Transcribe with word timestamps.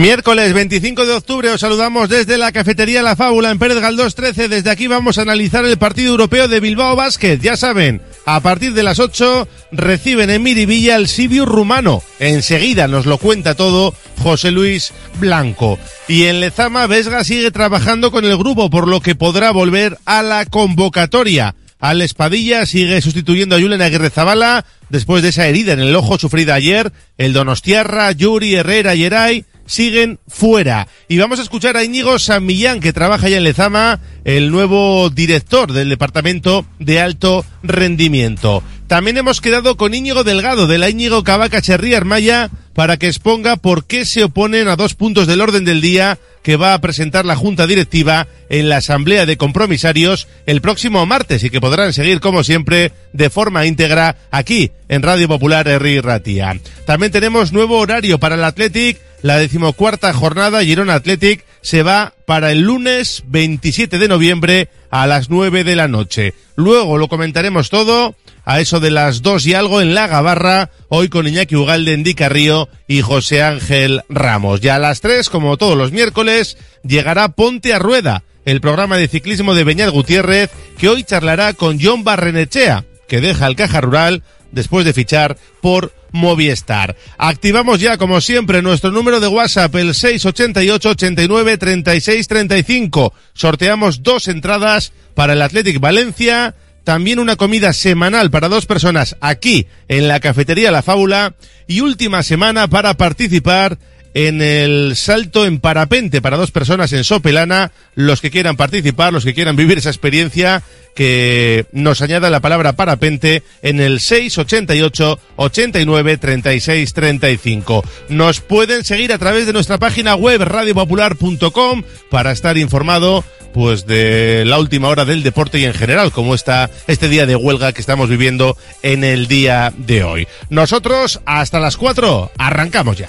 Miércoles 0.00 0.54
25 0.54 1.04
de 1.04 1.12
octubre 1.12 1.50
os 1.50 1.60
saludamos 1.60 2.08
desde 2.08 2.38
la 2.38 2.52
cafetería 2.52 3.02
La 3.02 3.16
Fábula 3.16 3.50
en 3.50 3.58
Pérez 3.58 3.80
Galdós 3.80 4.14
13. 4.14 4.48
Desde 4.48 4.70
aquí 4.70 4.86
vamos 4.86 5.18
a 5.18 5.22
analizar 5.22 5.66
el 5.66 5.76
partido 5.76 6.12
europeo 6.12 6.48
de 6.48 6.58
Bilbao 6.58 6.96
Basket. 6.96 7.38
Ya 7.38 7.54
saben, 7.54 8.00
a 8.24 8.40
partir 8.40 8.72
de 8.72 8.82
las 8.82 8.98
8 8.98 9.46
reciben 9.72 10.30
en 10.30 10.42
Miribilla 10.42 10.96
el 10.96 11.06
Sibiu 11.06 11.44
rumano. 11.44 12.02
Enseguida 12.18 12.88
nos 12.88 13.04
lo 13.04 13.18
cuenta 13.18 13.54
todo 13.54 13.92
José 14.22 14.50
Luis 14.50 14.94
Blanco. 15.18 15.78
Y 16.08 16.24
en 16.24 16.40
Lezama, 16.40 16.86
Vesga 16.86 17.22
sigue 17.22 17.50
trabajando 17.50 18.10
con 18.10 18.24
el 18.24 18.38
grupo, 18.38 18.70
por 18.70 18.88
lo 18.88 19.02
que 19.02 19.14
podrá 19.14 19.50
volver 19.50 19.98
a 20.06 20.22
la 20.22 20.46
convocatoria. 20.46 21.56
Al 21.78 22.00
Espadilla 22.00 22.64
sigue 22.64 23.02
sustituyendo 23.02 23.54
a 23.54 23.60
Julen 23.60 23.82
Aguirre 23.82 24.08
Zabala 24.08 24.64
después 24.88 25.22
de 25.22 25.28
esa 25.28 25.46
herida 25.46 25.74
en 25.74 25.80
el 25.80 25.94
ojo 25.94 26.18
sufrida 26.18 26.54
ayer. 26.54 26.90
El 27.18 27.34
Donostiarra, 27.34 28.12
Yuri, 28.12 28.54
Herrera 28.54 28.94
y 28.94 29.04
Eray 29.04 29.44
siguen 29.70 30.18
fuera. 30.26 30.88
Y 31.06 31.18
vamos 31.18 31.38
a 31.38 31.42
escuchar 31.42 31.76
a 31.76 31.84
Íñigo 31.84 32.18
San 32.18 32.44
Millán, 32.44 32.80
que 32.80 32.92
trabaja 32.92 33.28
ya 33.28 33.36
en 33.36 33.44
Lezama, 33.44 34.00
el 34.24 34.50
nuevo 34.50 35.10
director 35.10 35.72
del 35.72 35.88
Departamento 35.88 36.66
de 36.80 37.00
Alto 37.00 37.44
Rendimiento. 37.62 38.64
También 38.88 39.16
hemos 39.16 39.40
quedado 39.40 39.76
con 39.76 39.94
Íñigo 39.94 40.24
Delgado, 40.24 40.66
de 40.66 40.78
la 40.78 40.90
Íñigo 40.90 41.22
Cavaca 41.22 41.62
Cherría 41.62 41.98
Armaya, 41.98 42.50
para 42.74 42.96
que 42.96 43.06
exponga 43.06 43.56
por 43.56 43.84
qué 43.84 44.04
se 44.04 44.24
oponen 44.24 44.66
a 44.66 44.74
dos 44.74 44.94
puntos 44.94 45.28
del 45.28 45.40
orden 45.40 45.64
del 45.64 45.80
día 45.80 46.18
que 46.42 46.56
va 46.56 46.74
a 46.74 46.80
presentar 46.80 47.24
la 47.24 47.36
Junta 47.36 47.66
Directiva 47.66 48.26
en 48.48 48.68
la 48.68 48.78
Asamblea 48.78 49.26
de 49.26 49.36
Compromisarios 49.36 50.26
el 50.46 50.60
próximo 50.60 51.04
martes 51.06 51.44
y 51.44 51.50
que 51.50 51.60
podrán 51.60 51.92
seguir, 51.92 52.18
como 52.18 52.42
siempre, 52.42 52.92
de 53.12 53.30
forma 53.30 53.66
íntegra 53.66 54.16
aquí 54.32 54.72
en 54.88 55.02
Radio 55.02 55.28
Popular 55.28 55.68
R. 55.68 56.02
Ratia. 56.02 56.58
También 56.86 57.12
tenemos 57.12 57.52
nuevo 57.52 57.78
horario 57.78 58.18
para 58.18 58.34
el 58.34 58.42
Athletic 58.42 58.98
la 59.22 59.38
decimocuarta 59.38 60.12
jornada 60.12 60.62
Girona 60.62 60.94
Athletic 60.94 61.44
se 61.60 61.82
va 61.82 62.14
para 62.24 62.52
el 62.52 62.60
lunes 62.60 63.22
27 63.26 63.98
de 63.98 64.08
noviembre 64.08 64.68
a 64.90 65.06
las 65.06 65.30
9 65.30 65.64
de 65.64 65.76
la 65.76 65.88
noche. 65.88 66.34
Luego 66.56 66.98
lo 66.98 67.08
comentaremos 67.08 67.70
todo 67.70 68.14
a 68.44 68.60
eso 68.60 68.80
de 68.80 68.90
las 68.90 69.22
2 69.22 69.46
y 69.46 69.54
algo 69.54 69.80
en 69.80 69.94
la 69.94 70.06
Gabarra, 70.06 70.70
hoy 70.88 71.08
con 71.08 71.28
Iñaki 71.28 71.56
Ugalde 71.56 71.92
en 71.92 72.04
Río 72.30 72.68
y 72.88 73.02
José 73.02 73.42
Ángel 73.42 74.02
Ramos. 74.08 74.60
Ya 74.60 74.76
a 74.76 74.78
las 74.78 75.00
3, 75.00 75.28
como 75.28 75.56
todos 75.56 75.76
los 75.76 75.92
miércoles, 75.92 76.56
llegará 76.82 77.28
Ponte 77.28 77.74
a 77.74 77.78
Rueda, 77.78 78.24
el 78.44 78.60
programa 78.60 78.96
de 78.96 79.08
ciclismo 79.08 79.54
de 79.54 79.64
Beñat 79.64 79.90
Gutiérrez, 79.90 80.50
que 80.78 80.88
hoy 80.88 81.04
charlará 81.04 81.52
con 81.52 81.78
John 81.80 82.04
Barrenechea, 82.04 82.84
que 83.06 83.20
deja 83.20 83.46
el 83.46 83.56
Caja 83.56 83.80
Rural 83.80 84.22
después 84.50 84.84
de 84.84 84.94
fichar 84.94 85.36
por 85.60 85.92
Movistar. 86.12 86.96
Activamos 87.18 87.80
ya, 87.80 87.96
como 87.96 88.20
siempre, 88.20 88.62
nuestro 88.62 88.90
número 88.90 89.20
de 89.20 89.28
WhatsApp, 89.28 89.74
el 89.76 89.94
688 89.94 90.90
89 90.90 91.58
36 91.58 92.28
35. 92.28 93.14
Sorteamos 93.32 94.02
dos 94.02 94.28
entradas 94.28 94.92
para 95.14 95.34
el 95.34 95.42
Athletic 95.42 95.80
Valencia, 95.80 96.54
también 96.84 97.18
una 97.18 97.36
comida 97.36 97.72
semanal 97.72 98.30
para 98.30 98.48
dos 98.48 98.66
personas 98.66 99.16
aquí 99.20 99.66
en 99.88 100.08
la 100.08 100.20
cafetería 100.20 100.70
La 100.70 100.82
Fábula 100.82 101.34
y 101.66 101.80
última 101.80 102.22
semana 102.22 102.68
para 102.68 102.94
participar 102.94 103.78
en 104.14 104.42
el 104.42 104.96
salto 104.96 105.46
en 105.46 105.60
parapente 105.60 106.20
para 106.20 106.36
dos 106.36 106.50
personas 106.50 106.92
en 106.92 107.04
Sopelana, 107.04 107.72
los 107.94 108.20
que 108.20 108.30
quieran 108.30 108.56
participar, 108.56 109.12
los 109.12 109.24
que 109.24 109.34
quieran 109.34 109.56
vivir 109.56 109.78
esa 109.78 109.90
experiencia, 109.90 110.62
que 110.94 111.66
nos 111.72 112.02
añada 112.02 112.30
la 112.30 112.40
palabra 112.40 112.74
parapente 112.74 113.42
en 113.62 113.80
el 113.80 114.00
688 114.00 115.18
89 115.36 116.18
36 116.18 116.92
35. 116.92 117.84
Nos 118.08 118.40
pueden 118.40 118.84
seguir 118.84 119.12
a 119.12 119.18
través 119.18 119.46
de 119.46 119.52
nuestra 119.52 119.78
página 119.78 120.14
web 120.14 120.42
radiopopular.com 120.42 121.82
para 122.10 122.32
estar 122.32 122.58
informado 122.58 123.24
pues 123.52 123.86
de 123.86 124.44
la 124.46 124.58
última 124.58 124.88
hora 124.88 125.04
del 125.04 125.22
deporte 125.22 125.58
y 125.58 125.64
en 125.64 125.74
general 125.74 126.12
cómo 126.12 126.34
está 126.34 126.70
este 126.86 127.08
día 127.08 127.26
de 127.26 127.36
huelga 127.36 127.72
que 127.72 127.80
estamos 127.80 128.08
viviendo 128.08 128.56
en 128.82 129.02
el 129.04 129.26
día 129.26 129.72
de 129.76 130.04
hoy. 130.04 130.28
Nosotros 130.50 131.20
hasta 131.24 131.58
las 131.60 131.76
4 131.76 132.32
arrancamos 132.38 132.96
ya. 132.96 133.08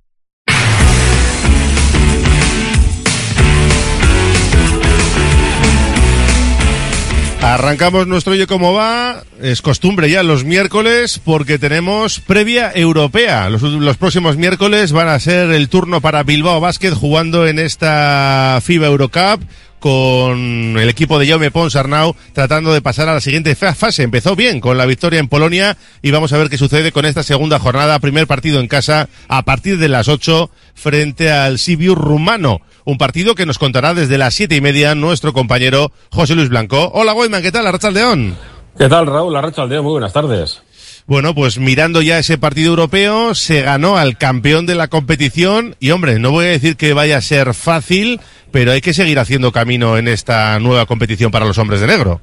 Arrancamos 7.41 8.05
nuestro 8.05 8.33
Oye 8.33 8.45
Cómo 8.45 8.73
Va. 8.73 9.23
Es 9.41 9.63
costumbre 9.63 10.09
ya 10.09 10.21
los 10.21 10.43
miércoles 10.43 11.19
porque 11.23 11.57
tenemos 11.57 12.19
previa 12.19 12.71
europea. 12.73 13.49
Los, 13.49 13.63
los, 13.63 13.97
próximos 13.97 14.37
miércoles 14.37 14.91
van 14.91 15.07
a 15.07 15.19
ser 15.19 15.49
el 15.51 15.67
turno 15.67 16.01
para 16.01 16.21
Bilbao 16.21 16.59
Basket 16.59 16.91
jugando 16.91 17.47
en 17.47 17.57
esta 17.57 18.59
FIBA 18.61 18.87
Eurocup 18.87 19.41
con 19.81 20.77
el 20.77 20.87
equipo 20.89 21.17
de 21.17 21.27
Jaume 21.27 21.49
Pons 21.49 21.75
Arnau 21.75 22.15
tratando 22.33 22.71
de 22.71 22.83
pasar 22.83 23.09
a 23.09 23.15
la 23.15 23.19
siguiente 23.19 23.55
fase. 23.55 24.03
Empezó 24.03 24.35
bien 24.35 24.61
con 24.61 24.77
la 24.77 24.85
victoria 24.85 25.19
en 25.19 25.27
Polonia 25.27 25.75
y 26.03 26.11
vamos 26.11 26.31
a 26.31 26.37
ver 26.37 26.49
qué 26.49 26.57
sucede 26.59 26.91
con 26.91 27.05
esta 27.05 27.23
segunda 27.23 27.57
jornada. 27.57 27.97
Primer 27.97 28.27
partido 28.27 28.59
en 28.59 28.67
casa 28.67 29.09
a 29.27 29.41
partir 29.41 29.79
de 29.79 29.89
las 29.89 30.07
8 30.07 30.51
frente 30.75 31.31
al 31.31 31.57
Sibiu 31.57 31.95
rumano. 31.95 32.61
Un 32.83 32.97
partido 32.97 33.35
que 33.35 33.45
nos 33.45 33.59
contará 33.59 33.93
desde 33.93 34.17
las 34.17 34.33
siete 34.33 34.55
y 34.55 34.61
media 34.61 34.95
nuestro 34.95 35.33
compañero 35.33 35.91
José 36.11 36.35
Luis 36.35 36.49
Blanco. 36.49 36.91
Hola, 36.93 37.13
Goyman, 37.13 37.43
¿qué 37.43 37.51
tal? 37.51 37.67
Arrachaldeón. 37.67 38.35
¿Qué 38.77 38.89
tal, 38.89 39.05
Raúl? 39.05 39.35
Arrachaldeón, 39.35 39.83
muy 39.83 39.91
buenas 39.91 40.13
tardes. 40.13 40.61
Bueno, 41.05 41.35
pues 41.35 41.59
mirando 41.59 42.01
ya 42.01 42.19
ese 42.19 42.37
partido 42.37 42.69
europeo, 42.69 43.35
se 43.35 43.61
ganó 43.61 43.97
al 43.97 44.17
campeón 44.17 44.65
de 44.65 44.75
la 44.75 44.87
competición 44.87 45.75
y 45.79 45.91
hombre, 45.91 46.19
no 46.19 46.31
voy 46.31 46.45
a 46.45 46.49
decir 46.49 46.77
que 46.77 46.93
vaya 46.93 47.17
a 47.17 47.21
ser 47.21 47.53
fácil, 47.53 48.19
pero 48.51 48.71
hay 48.71 48.81
que 48.81 48.93
seguir 48.93 49.19
haciendo 49.19 49.51
camino 49.51 49.97
en 49.97 50.07
esta 50.07 50.59
nueva 50.59 50.85
competición 50.85 51.31
para 51.31 51.45
los 51.45 51.57
hombres 51.57 51.81
de 51.81 51.87
negro. 51.87 52.21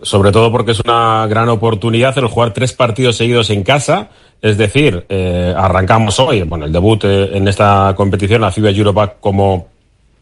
Sobre 0.00 0.30
todo 0.30 0.52
porque 0.52 0.72
es 0.72 0.80
una 0.80 1.26
gran 1.26 1.48
oportunidad 1.48 2.16
el 2.18 2.26
jugar 2.26 2.52
tres 2.52 2.72
partidos 2.72 3.16
seguidos 3.16 3.50
en 3.50 3.64
casa. 3.64 4.10
Es 4.40 4.56
decir, 4.56 5.04
eh, 5.08 5.52
arrancamos 5.56 6.20
hoy, 6.20 6.42
bueno, 6.42 6.66
el 6.66 6.72
debut 6.72 7.02
eh, 7.04 7.30
en 7.36 7.48
esta 7.48 7.92
competición, 7.96 8.40
la 8.40 8.52
FIBA 8.52 8.70
Europa 8.70 9.14
como 9.20 9.66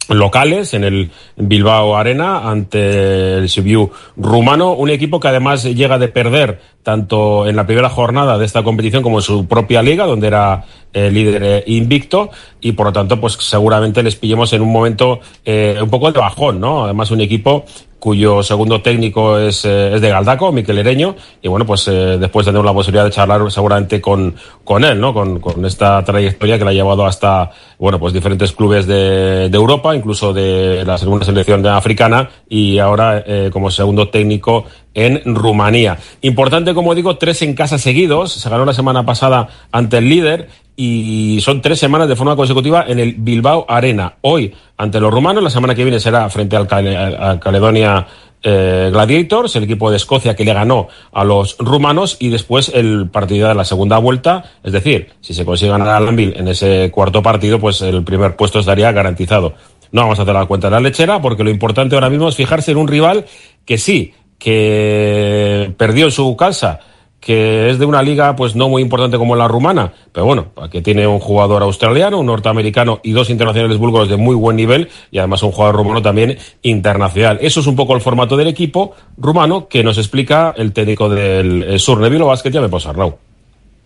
locales 0.08 0.74
en 0.74 0.84
el 0.84 1.10
Bilbao 1.36 1.96
Arena 1.96 2.48
ante 2.48 3.38
el 3.38 3.48
Sibiu 3.48 3.90
rumano, 4.16 4.72
un 4.72 4.90
equipo 4.90 5.20
que 5.20 5.28
además 5.28 5.64
llega 5.64 5.98
de 5.98 6.08
perder 6.08 6.60
tanto 6.86 7.48
en 7.48 7.56
la 7.56 7.66
primera 7.66 7.88
jornada 7.88 8.38
de 8.38 8.44
esta 8.44 8.62
competición 8.62 9.02
como 9.02 9.18
en 9.18 9.22
su 9.22 9.48
propia 9.48 9.82
liga, 9.82 10.06
donde 10.06 10.28
era 10.28 10.64
eh, 10.92 11.10
líder 11.10 11.42
eh, 11.42 11.64
invicto, 11.66 12.30
y 12.60 12.70
por 12.72 12.86
lo 12.86 12.92
tanto, 12.92 13.20
pues 13.20 13.32
seguramente 13.40 14.04
les 14.04 14.14
pillemos 14.14 14.52
en 14.52 14.62
un 14.62 14.70
momento 14.70 15.18
eh, 15.44 15.76
un 15.82 15.90
poco 15.90 16.12
de 16.12 16.20
bajón, 16.20 16.60
¿no? 16.60 16.84
Además, 16.84 17.10
un 17.10 17.20
equipo 17.22 17.64
cuyo 17.98 18.40
segundo 18.44 18.82
técnico 18.82 19.36
es, 19.36 19.64
eh, 19.64 19.96
es 19.96 20.00
de 20.00 20.10
Galdaco, 20.10 20.52
Miquel 20.52 20.78
Ereño, 20.78 21.16
y 21.42 21.48
bueno, 21.48 21.66
pues 21.66 21.86
después 21.86 22.46
tenemos 22.46 22.64
la 22.64 22.72
posibilidad 22.72 23.04
de 23.04 23.10
charlar 23.10 23.50
seguramente 23.50 24.00
con, 24.00 24.36
con 24.62 24.84
él, 24.84 25.00
¿no? 25.00 25.12
Con, 25.12 25.40
con 25.40 25.64
esta 25.66 26.04
trayectoria 26.04 26.56
que 26.56 26.64
le 26.64 26.70
ha 26.70 26.74
llevado 26.74 27.04
hasta, 27.04 27.50
bueno, 27.80 27.98
pues 27.98 28.12
diferentes 28.12 28.52
clubes 28.52 28.86
de, 28.86 29.48
de 29.48 29.56
Europa, 29.56 29.96
incluso 29.96 30.32
de 30.32 30.84
la 30.84 30.98
segunda 30.98 31.24
selección 31.24 31.66
africana, 31.66 32.30
y 32.48 32.78
ahora 32.78 33.24
como 33.50 33.72
segundo 33.72 34.08
técnico 34.08 34.66
en 34.96 35.22
Rumanía. 35.36 35.98
Importante, 36.22 36.74
como 36.74 36.94
digo, 36.94 37.18
tres 37.18 37.42
en 37.42 37.54
casa 37.54 37.78
seguidos. 37.78 38.32
Se 38.32 38.48
ganó 38.48 38.64
la 38.64 38.72
semana 38.72 39.04
pasada 39.04 39.46
ante 39.70 39.98
el 39.98 40.08
líder 40.08 40.48
y 40.74 41.38
son 41.42 41.62
tres 41.62 41.78
semanas 41.78 42.08
de 42.08 42.16
forma 42.16 42.34
consecutiva 42.34 42.84
en 42.88 42.98
el 42.98 43.14
Bilbao 43.14 43.66
Arena. 43.68 44.14
Hoy 44.22 44.54
ante 44.76 44.98
los 44.98 45.12
rumanos, 45.12 45.42
la 45.42 45.50
semana 45.50 45.74
que 45.74 45.84
viene 45.84 46.00
será 46.00 46.28
frente 46.30 46.56
al, 46.56 46.66
Cal 46.66 46.86
al 46.88 47.38
Caledonia 47.40 48.06
eh, 48.42 48.88
Gladiators, 48.90 49.56
el 49.56 49.64
equipo 49.64 49.90
de 49.90 49.98
Escocia 49.98 50.34
que 50.34 50.44
le 50.44 50.54
ganó 50.54 50.88
a 51.12 51.24
los 51.24 51.56
rumanos 51.58 52.16
y 52.18 52.30
después 52.30 52.70
el 52.74 53.08
partido 53.10 53.48
de 53.48 53.54
la 53.54 53.64
segunda 53.66 53.98
vuelta. 53.98 54.44
Es 54.64 54.72
decir, 54.72 55.10
si 55.20 55.34
se 55.34 55.44
consigue 55.44 55.70
ganar 55.70 55.88
al 55.88 56.08
Anvil 56.08 56.32
en 56.36 56.48
ese 56.48 56.90
cuarto 56.90 57.22
partido, 57.22 57.60
pues 57.60 57.82
el 57.82 58.02
primer 58.02 58.34
puesto 58.36 58.60
estaría 58.60 58.92
garantizado. 58.92 59.54
No 59.92 60.02
vamos 60.02 60.18
a 60.18 60.22
hacer 60.22 60.34
la 60.34 60.46
cuenta 60.46 60.68
de 60.68 60.72
la 60.72 60.80
lechera 60.80 61.20
porque 61.20 61.44
lo 61.44 61.50
importante 61.50 61.94
ahora 61.94 62.08
mismo 62.10 62.28
es 62.28 62.36
fijarse 62.36 62.70
en 62.72 62.78
un 62.78 62.88
rival 62.88 63.26
que 63.64 63.78
sí, 63.78 64.14
que 64.38 65.72
perdió 65.76 66.06
en 66.06 66.10
su 66.10 66.36
casa, 66.36 66.80
que 67.20 67.70
es 67.70 67.78
de 67.78 67.86
una 67.86 68.02
liga 68.02 68.36
pues 68.36 68.54
no 68.54 68.68
muy 68.68 68.82
importante 68.82 69.18
como 69.18 69.34
la 69.34 69.48
rumana, 69.48 69.92
pero 70.12 70.26
bueno, 70.26 70.52
que 70.70 70.80
tiene 70.80 71.06
un 71.06 71.18
jugador 71.18 71.62
australiano, 71.62 72.20
un 72.20 72.26
norteamericano 72.26 73.00
y 73.02 73.12
dos 73.12 73.30
internacionales 73.30 73.78
búlgaros 73.78 74.08
de 74.08 74.16
muy 74.16 74.36
buen 74.36 74.56
nivel 74.56 74.88
y 75.10 75.18
además 75.18 75.42
un 75.42 75.50
jugador 75.50 75.76
rumano 75.76 76.02
también 76.02 76.38
internacional. 76.62 77.38
Eso 77.40 77.60
es 77.60 77.66
un 77.66 77.74
poco 77.74 77.94
el 77.94 78.00
formato 78.00 78.36
del 78.36 78.48
equipo 78.48 78.94
rumano 79.16 79.66
que 79.66 79.82
nos 79.82 79.98
explica 79.98 80.54
el 80.56 80.72
técnico 80.72 81.08
del 81.08 81.80
Sur 81.80 81.98
Nevilo 81.98 82.26
Basket, 82.26 82.50
ya 82.50 82.60
me 82.60 82.68
Raúl. 82.68 83.14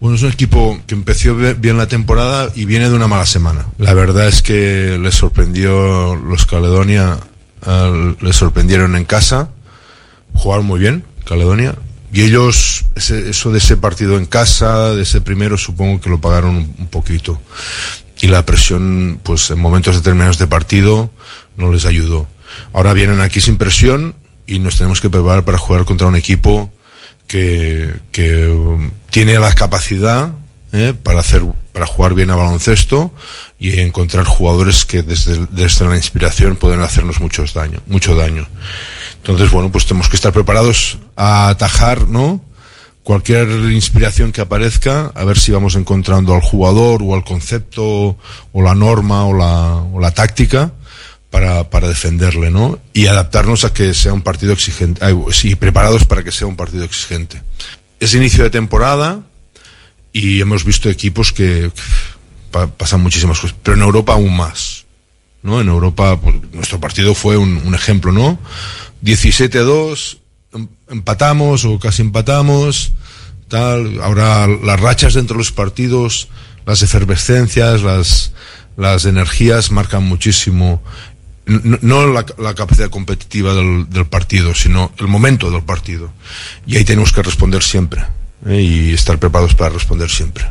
Bueno, 0.00 0.16
es 0.16 0.22
un 0.22 0.32
equipo 0.32 0.78
que 0.86 0.94
empezó 0.94 1.34
bien 1.34 1.76
la 1.76 1.86
temporada 1.86 2.50
y 2.54 2.64
viene 2.64 2.88
de 2.88 2.96
una 2.96 3.06
mala 3.06 3.26
semana. 3.26 3.66
La 3.76 3.92
verdad 3.92 4.28
es 4.28 4.40
que 4.40 4.98
les 4.98 5.14
sorprendió 5.14 6.16
los 6.16 6.46
Caledonia, 6.46 7.18
uh, 7.66 8.14
les 8.24 8.34
sorprendieron 8.34 8.96
en 8.96 9.04
casa, 9.04 9.50
jugaron 10.34 10.66
muy 10.66 10.80
bien, 10.80 11.04
Caledonia, 11.24 11.74
y 12.12 12.22
ellos, 12.22 12.86
ese, 12.96 13.30
eso 13.30 13.52
de 13.52 13.58
ese 13.58 13.76
partido 13.76 14.18
en 14.18 14.26
casa, 14.26 14.94
de 14.94 15.02
ese 15.02 15.20
primero, 15.20 15.56
supongo 15.56 16.00
que 16.00 16.10
lo 16.10 16.20
pagaron 16.20 16.56
un, 16.56 16.86
poquito. 16.88 17.40
Y 18.20 18.26
la 18.26 18.44
presión, 18.44 19.20
pues 19.22 19.50
en 19.50 19.60
momentos 19.60 19.96
determinados 19.96 20.38
de 20.38 20.46
partido, 20.46 21.10
no 21.56 21.72
les 21.72 21.86
ayudó. 21.86 22.26
Ahora 22.72 22.92
vienen 22.92 23.20
aquí 23.20 23.40
sin 23.40 23.58
presión 23.58 24.16
y 24.46 24.58
nos 24.58 24.76
tenemos 24.76 25.00
que 25.00 25.08
preparar 25.08 25.44
para 25.44 25.58
jugar 25.58 25.84
contra 25.84 26.08
un 26.08 26.16
equipo 26.16 26.72
que, 27.28 27.94
que 28.10 28.48
um, 28.48 28.90
tiene 29.10 29.38
la 29.38 29.54
capacidad 29.54 30.32
¿eh? 30.72 30.94
para 31.00 31.20
hacer 31.20 31.42
para 31.72 31.86
jugar 31.86 32.14
bien 32.14 32.30
a 32.30 32.36
baloncesto 32.36 33.12
y 33.58 33.80
encontrar 33.80 34.24
jugadores 34.24 34.84
que 34.84 35.02
desde, 35.02 35.46
desde 35.50 35.88
la 35.88 35.96
inspiración 35.96 36.56
pueden 36.56 36.80
hacernos 36.80 37.20
muchos 37.20 37.54
daño, 37.54 37.80
mucho 37.86 38.14
daño. 38.14 38.46
Entonces, 39.16 39.50
bueno, 39.50 39.70
pues 39.70 39.86
tenemos 39.86 40.08
que 40.08 40.16
estar 40.16 40.32
preparados 40.32 40.98
a 41.16 41.48
atajar, 41.48 42.08
¿no? 42.08 42.42
Cualquier 43.02 43.48
inspiración 43.72 44.32
que 44.32 44.40
aparezca, 44.40 45.12
a 45.14 45.24
ver 45.24 45.38
si 45.38 45.52
vamos 45.52 45.74
encontrando 45.74 46.34
al 46.34 46.42
jugador 46.42 47.02
o 47.02 47.14
al 47.14 47.24
concepto 47.24 48.16
o 48.52 48.62
la 48.62 48.74
norma 48.74 49.24
o 49.26 49.34
la, 49.34 49.84
la 49.98 50.10
táctica 50.12 50.72
para, 51.30 51.70
para 51.70 51.88
defenderle, 51.88 52.50
¿no? 52.50 52.78
Y 52.92 53.06
adaptarnos 53.06 53.64
a 53.64 53.72
que 53.72 53.94
sea 53.94 54.12
un 54.12 54.22
partido 54.22 54.52
exigente, 54.52 55.00
y 55.44 55.54
preparados 55.54 56.04
para 56.04 56.22
que 56.22 56.32
sea 56.32 56.46
un 56.46 56.56
partido 56.56 56.84
exigente. 56.84 57.42
Es 58.00 58.14
inicio 58.14 58.44
de 58.44 58.50
temporada 58.50 59.20
y 60.12 60.40
hemos 60.40 60.64
visto 60.64 60.88
equipos 60.90 61.32
que 61.32 61.70
pa 62.50 62.66
pasan 62.66 63.00
muchísimas 63.00 63.38
cosas, 63.38 63.56
pero 63.62 63.76
en 63.76 63.82
Europa 63.82 64.14
aún 64.14 64.36
más, 64.36 64.86
¿no? 65.42 65.60
En 65.60 65.68
Europa, 65.68 66.20
pues, 66.20 66.36
nuestro 66.52 66.80
partido 66.80 67.14
fue 67.14 67.36
un, 67.36 67.74
ejemplo, 67.74 68.12
¿no? 68.12 68.38
17-2, 69.02 70.18
empatamos 70.88 71.64
o 71.64 71.78
casi 71.78 72.02
empatamos, 72.02 72.92
tal. 73.48 74.00
Ahora 74.02 74.46
las 74.46 74.80
rachas 74.80 75.14
dentro 75.14 75.34
de 75.34 75.38
los 75.38 75.52
partidos, 75.52 76.28
las 76.66 76.82
efervescencias, 76.82 77.82
las, 77.82 78.32
las 78.76 79.04
energías 79.04 79.70
marcan 79.70 80.04
muchísimo. 80.04 80.82
No, 81.46 81.78
no 81.82 82.06
la, 82.06 82.24
la, 82.38 82.54
capacidad 82.54 82.90
competitiva 82.90 83.54
del, 83.54 84.06
partido, 84.08 84.54
sino 84.54 84.92
el 84.98 85.08
momento 85.08 85.50
del 85.50 85.62
partido. 85.62 86.12
Y 86.66 86.76
ahí 86.76 86.84
tenemos 86.84 87.12
que 87.12 87.22
responder 87.22 87.62
siempre. 87.62 88.04
¿Eh? 88.46 88.60
Y 88.60 88.92
estar 88.94 89.18
preparados 89.18 89.54
para 89.54 89.70
responder 89.70 90.08
siempre. 90.10 90.44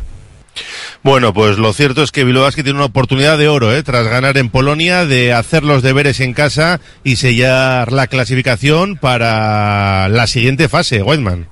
Bueno, 1.04 1.34
pues 1.34 1.58
lo 1.58 1.72
cierto 1.72 2.04
es 2.04 2.12
que 2.12 2.26
Bilbao 2.26 2.44
Basket 2.44 2.64
tiene 2.64 2.78
una 2.80 2.86
oportunidad 2.88 3.38
de 3.38 3.48
oro, 3.48 3.74
¿eh? 3.74 3.84
tras 3.84 4.06
ganar 4.08 4.38
en 4.38 4.50
Polonia, 4.50 5.06
de 5.06 5.32
hacer 5.32 5.64
los 5.64 5.82
deberes 5.82 6.20
en 6.20 6.34
casa 6.34 6.82
y 7.04 7.16
sellar 7.16 7.94
la 7.94 8.08
clasificación 8.08 8.98
para 8.98 10.10
la 10.10 10.28
siguiente 10.28 10.68
fase, 10.68 11.02
Whiteman. 11.02 11.48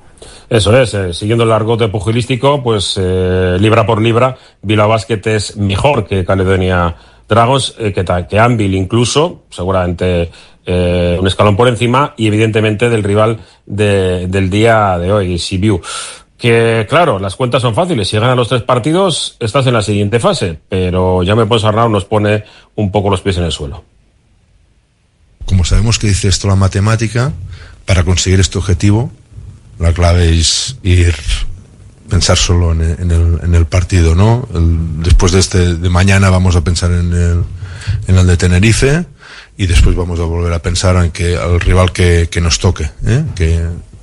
Eso 0.50 0.78
es, 0.80 0.94
eh, 0.94 1.14
siguiendo 1.14 1.44
el 1.46 1.52
argote 1.52 1.88
pugilístico, 1.88 2.62
pues 2.62 2.96
eh, 3.00 3.58
libra 3.60 3.86
por 3.86 4.02
libra, 4.02 4.36
Bilbao 4.62 4.90
Basket 4.90 5.22
es 5.26 5.56
mejor 5.58 6.06
que 6.08 6.26
Caledonia 6.26 6.96
Dragons, 7.30 7.76
eh, 7.80 7.94
que, 7.94 8.40
Anvil 8.40 8.74
incluso, 8.76 9.44
seguramente 9.50 10.30
eh, 10.66 11.18
un 11.20 11.28
escalón 11.28 11.56
por 11.56 11.68
encima, 11.70 12.14
y 12.18 12.28
evidentemente 12.28 12.90
del 12.90 13.04
rival 13.04 13.40
de- 13.66 14.28
del 14.28 14.50
día 14.50 14.98
de 14.98 15.12
hoy, 15.14 15.40
Sibiu. 15.40 15.82
Que 16.38 16.86
claro, 16.88 17.18
las 17.18 17.36
cuentas 17.36 17.64
son 17.64 17.74
fáciles, 17.74 18.08
si 18.08 18.18
ganan 18.18 18.38
los 18.38 18.50
tres 18.50 18.62
partidos, 18.62 19.38
estás 19.40 19.66
en 19.66 19.74
la 19.74 19.82
siguiente 19.82 20.20
fase, 20.20 20.60
pero 20.70 21.24
ya 21.24 21.36
me 21.36 21.48
Arnau 21.64 21.90
nos 21.90 22.06
pone 22.06 22.44
un 22.76 22.92
poco 22.92 23.10
los 23.10 23.22
pies 23.22 23.38
en 23.38 23.44
el 23.46 23.52
suelo. 23.52 23.84
Como 25.46 25.66
sabemos 25.66 25.98
que 25.98 26.08
dice 26.08 26.28
esto 26.28 26.48
la 26.48 26.56
matemática, 26.56 27.34
para 27.86 28.04
conseguir 28.04 28.40
este 28.40 28.58
objetivo, 28.60 29.12
la 29.80 29.94
clave 29.94 30.38
es 30.38 30.78
ir 30.84 31.16
pensar 32.10 32.38
solo 32.38 32.72
en 32.72 33.54
el, 33.54 33.66
partido, 33.66 34.16
¿no? 34.16 34.48
Después 35.04 35.32
de 35.32 35.40
este 35.40 35.76
de 35.76 35.90
mañana 35.90 36.30
vamos 36.30 36.56
a 36.56 36.62
pensar 36.62 36.92
en 36.92 37.14
el, 37.14 37.44
en 38.08 38.18
el 38.18 38.28
de 38.28 38.38
Tenerife 38.38 39.06
y 39.58 39.68
después 39.68 39.96
vamos 39.96 40.20
a 40.20 40.24
volver 40.24 40.54
a 40.54 40.60
pensar 40.60 40.96
en 41.04 41.12
que 41.12 41.36
al 41.36 41.60
rival 41.60 41.92
que, 41.92 42.30
nos 42.42 42.60
toque, 42.60 42.90
¿eh? 43.06 43.24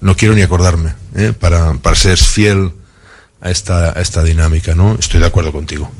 No 0.04 0.14
quiero 0.14 0.34
ni 0.34 0.42
acordarme, 0.42 0.92
¿eh? 1.14 1.32
para, 1.32 1.72
para 1.74 1.96
ser 1.96 2.18
fiel 2.18 2.72
a 3.40 3.50
esta, 3.50 3.92
esta 3.92 4.22
dinámica, 4.22 4.74
¿no? 4.74 4.96
Estoy 5.00 5.18
de 5.20 5.26
acuerdo 5.26 5.50
contigo. 5.50 5.90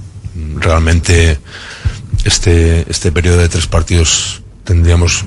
Realmente 0.57 1.39
este, 2.23 2.85
este 2.91 3.13
periodo 3.13 3.39
de 3.39 3.49
tres 3.49 3.67
partidos 3.67 4.43
tendríamos 4.65 5.25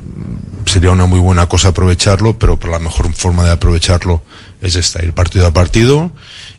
sería 0.67 0.91
una 0.91 1.07
muy 1.07 1.19
buena 1.19 1.49
cosa 1.49 1.69
aprovecharlo, 1.69 2.37
pero 2.37 2.59
la 2.69 2.77
mejor 2.77 3.11
forma 3.13 3.45
de 3.45 3.51
aprovecharlo 3.51 4.21
es 4.61 4.75
esta, 4.75 5.03
ir 5.03 5.13
partido 5.13 5.47
a 5.47 5.51
partido 5.51 6.11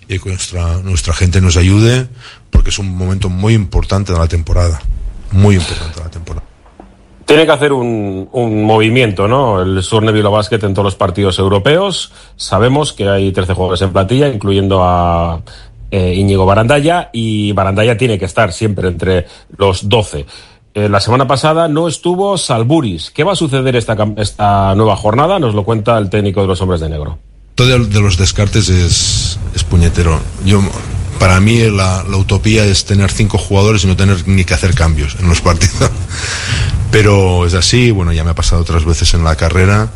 y 0.08 0.18
que 0.18 0.30
nuestra, 0.30 0.78
nuestra 0.78 1.14
gente 1.14 1.40
nos 1.40 1.56
ayude, 1.56 2.08
porque 2.50 2.70
es 2.70 2.80
un 2.80 2.96
momento 2.96 3.28
muy 3.28 3.54
importante 3.54 4.12
de 4.12 4.18
la 4.18 4.26
temporada, 4.26 4.82
muy 5.30 5.54
importante 5.54 6.00
de 6.00 6.04
la 6.04 6.10
temporada. 6.10 6.47
Tiene 7.28 7.44
que 7.44 7.52
hacer 7.52 7.74
un, 7.74 8.26
un 8.32 8.62
movimiento, 8.62 9.28
¿no? 9.28 9.60
El 9.60 9.82
Surne 9.82 10.12
Bilbao 10.12 10.32
Basket 10.32 10.60
en 10.62 10.72
todos 10.72 10.84
los 10.84 10.94
partidos 10.94 11.38
europeos. 11.38 12.10
Sabemos 12.36 12.94
que 12.94 13.06
hay 13.06 13.32
13 13.32 13.52
jugadores 13.52 13.82
en 13.82 13.92
plantilla, 13.92 14.28
incluyendo 14.28 14.82
a 14.82 15.42
eh, 15.90 16.14
Íñigo 16.14 16.46
Barandaya, 16.46 17.10
y 17.12 17.52
Barandaya 17.52 17.98
tiene 17.98 18.18
que 18.18 18.24
estar 18.24 18.50
siempre 18.50 18.88
entre 18.88 19.26
los 19.58 19.90
12. 19.90 20.24
Eh, 20.72 20.88
la 20.88 21.00
semana 21.00 21.26
pasada 21.26 21.68
no 21.68 21.86
estuvo 21.86 22.38
Salburis. 22.38 23.10
¿Qué 23.10 23.24
va 23.24 23.32
a 23.32 23.36
suceder 23.36 23.76
esta, 23.76 23.94
esta 24.16 24.74
nueva 24.74 24.96
jornada? 24.96 25.38
Nos 25.38 25.54
lo 25.54 25.64
cuenta 25.64 25.98
el 25.98 26.08
técnico 26.08 26.40
de 26.40 26.46
los 26.46 26.62
hombres 26.62 26.80
de 26.80 26.88
negro. 26.88 27.18
Todo 27.54 27.78
de 27.78 28.00
los 28.00 28.16
descartes 28.16 28.70
es, 28.70 29.38
es 29.54 29.64
puñetero. 29.64 30.18
Yo, 30.46 30.62
para 31.18 31.40
mí 31.40 31.58
la, 31.70 32.04
utopía 32.16 32.64
es 32.64 32.84
tener 32.84 33.10
cinco 33.10 33.38
jugadores 33.38 33.84
y 33.84 33.86
no 33.86 33.96
tener 33.96 34.26
ni 34.26 34.44
que 34.44 34.54
hacer 34.54 34.74
cambios 34.74 35.16
en 35.18 35.28
los 35.28 35.40
partidos. 35.40 35.90
Pero 36.90 37.44
es 37.44 37.52
así, 37.52 37.90
bueno, 37.90 38.12
ya 38.12 38.24
me 38.24 38.30
ha 38.30 38.34
pasado 38.34 38.62
otras 38.62 38.84
veces 38.86 39.12
en 39.12 39.22
la 39.22 39.36
carrera, 39.36 39.90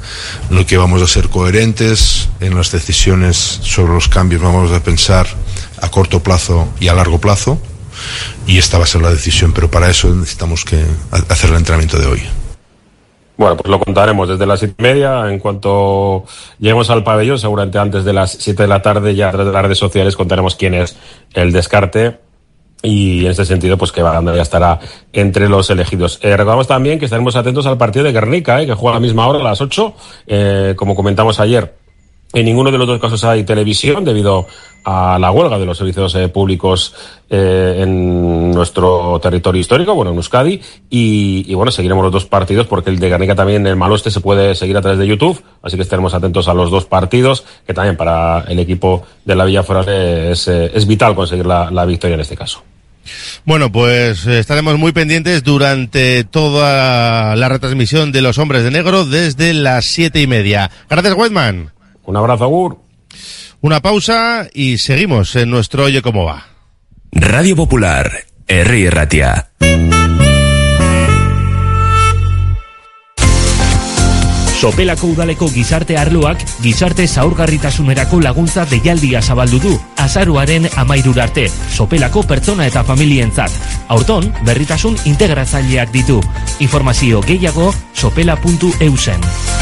lo 0.50 0.66
que 0.66 0.76
vamos 0.76 1.00
a 1.00 1.06
ser 1.06 1.30
coherentes 1.30 2.28
en 2.40 2.54
las 2.54 2.70
decisiones 2.70 3.36
sobre 3.62 3.94
los 3.94 4.08
cambios, 4.08 4.42
vamos 4.42 4.70
a 4.72 4.82
pensar 4.82 5.26
a 5.80 5.90
corto 5.90 6.22
plazo 6.22 6.68
y 6.80 6.88
a 6.88 6.94
largo 6.94 7.18
plazo, 7.18 7.58
y 8.46 8.58
esta 8.58 8.76
va 8.76 8.84
a 8.84 8.86
ser 8.86 9.00
la 9.00 9.10
decisión, 9.10 9.52
pero 9.54 9.70
para 9.70 9.88
eso 9.88 10.14
necesitamos 10.14 10.66
que 10.66 10.84
ha- 11.12 11.32
hacer 11.32 11.50
el 11.50 11.56
entrenamiento 11.56 11.98
de 11.98 12.06
hoy. 12.06 12.22
Bueno, 13.36 13.56
pues 13.56 13.70
lo 13.70 13.80
contaremos 13.80 14.28
desde 14.28 14.46
las 14.46 14.60
siete 14.60 14.74
y 14.78 14.82
media. 14.82 15.30
En 15.30 15.38
cuanto 15.38 16.24
lleguemos 16.58 16.90
al 16.90 17.02
pabellón, 17.02 17.38
seguramente 17.38 17.78
antes 17.78 18.04
de 18.04 18.12
las 18.12 18.32
siete 18.32 18.64
de 18.64 18.68
la 18.68 18.82
tarde, 18.82 19.14
ya 19.14 19.28
a 19.28 19.30
través 19.30 19.46
de 19.46 19.52
las 19.52 19.62
redes 19.62 19.78
sociales 19.78 20.16
contaremos 20.16 20.54
quién 20.54 20.74
es 20.74 20.96
el 21.32 21.52
descarte. 21.52 22.18
Y 22.82 23.24
en 23.24 23.30
este 23.30 23.44
sentido, 23.44 23.78
pues 23.78 23.92
que 23.92 24.02
Baranda 24.02 24.34
ya 24.34 24.42
estará 24.42 24.80
entre 25.12 25.48
los 25.48 25.70
elegidos. 25.70 26.18
Eh, 26.20 26.36
recordamos 26.36 26.66
también 26.66 26.98
que 26.98 27.04
estaremos 27.04 27.36
atentos 27.36 27.64
al 27.66 27.78
partido 27.78 28.04
de 28.04 28.12
Guernica, 28.12 28.60
eh, 28.60 28.66
que 28.66 28.74
juega 28.74 28.96
a 28.96 29.00
la 29.00 29.06
misma 29.06 29.26
hora, 29.28 29.38
a 29.38 29.44
las 29.44 29.60
8, 29.60 29.94
eh, 30.26 30.74
como 30.76 30.96
comentamos 30.96 31.38
ayer. 31.38 31.81
En 32.34 32.46
ninguno 32.46 32.70
de 32.70 32.78
los 32.78 32.86
dos 32.86 33.00
casos 33.00 33.22
hay 33.24 33.44
televisión 33.44 34.04
debido 34.04 34.46
a 34.84 35.18
la 35.18 35.30
huelga 35.30 35.58
de 35.58 35.66
los 35.66 35.76
servicios 35.76 36.14
eh, 36.14 36.28
públicos 36.28 36.94
eh, 37.28 37.80
en 37.82 38.50
nuestro 38.50 39.20
territorio 39.22 39.60
histórico, 39.60 39.94
bueno, 39.94 40.10
en 40.10 40.16
Euskadi. 40.16 40.60
Y, 40.90 41.44
y 41.46 41.54
bueno, 41.54 41.70
seguiremos 41.70 42.02
los 42.02 42.12
dos 42.12 42.24
partidos 42.24 42.66
porque 42.66 42.90
el 42.90 42.98
de 42.98 43.10
Guernica 43.10 43.34
también, 43.34 43.66
el 43.66 43.76
Maloste, 43.76 44.10
se 44.10 44.20
puede 44.20 44.54
seguir 44.54 44.76
a 44.76 44.80
través 44.80 44.98
de 44.98 45.06
YouTube. 45.06 45.42
Así 45.62 45.76
que 45.76 45.82
estaremos 45.82 46.14
atentos 46.14 46.48
a 46.48 46.54
los 46.54 46.70
dos 46.70 46.86
partidos, 46.86 47.44
que 47.66 47.74
también 47.74 47.96
para 47.96 48.44
el 48.48 48.58
equipo 48.58 49.06
de 49.24 49.36
la 49.36 49.44
Villa 49.44 49.62
Forale 49.62 50.32
es, 50.32 50.48
eh, 50.48 50.72
es 50.74 50.86
vital 50.86 51.14
conseguir 51.14 51.46
la, 51.46 51.70
la 51.70 51.84
victoria 51.84 52.14
en 52.14 52.20
este 52.20 52.36
caso. 52.36 52.62
Bueno, 53.44 53.70
pues 53.70 54.26
estaremos 54.26 54.78
muy 54.78 54.92
pendientes 54.92 55.42
durante 55.42 56.24
toda 56.24 57.36
la 57.36 57.48
retransmisión 57.48 58.12
de 58.12 58.22
los 58.22 58.38
hombres 58.38 58.62
de 58.62 58.70
negro 58.70 59.04
desde 59.04 59.52
las 59.52 59.84
siete 59.84 60.22
y 60.22 60.26
media. 60.26 60.70
Gracias, 60.88 61.14
Whiteman. 61.16 61.72
Un 62.04 62.16
abrazo, 62.16 62.44
Agur. 62.44 62.78
Una 63.60 63.80
pausa 63.80 64.48
y 64.52 64.78
seguimos 64.78 65.36
en 65.36 65.50
nuestro 65.50 65.84
Oye 65.84 66.02
Cómo 66.02 66.24
Va. 66.24 66.46
Radio 67.12 67.54
Popular, 67.54 68.10
Herri 68.48 68.88
Ratia. 68.90 69.50
Sopelako 74.62 75.08
udaleko 75.08 75.48
gizarte 75.50 75.96
arloak 75.98 76.38
gizarte 76.62 77.08
zaurgarritasunerako 77.08 78.20
laguntza 78.22 78.62
deialdia 78.70 79.18
zabaldu 79.20 79.58
du. 79.58 79.72
Azaruaren 79.98 80.68
amairura 80.76 81.24
arte, 81.24 81.48
sopelako 81.50 82.22
pertsona 82.22 82.68
eta 82.70 82.84
familientzat. 82.86 83.50
Aurton, 83.88 84.30
berritasun 84.46 85.00
integratzaileak 85.04 85.90
ditu. 85.90 86.20
Informazio 86.60 87.24
gehiago 87.26 87.72
sopela.eusen. 87.92 89.61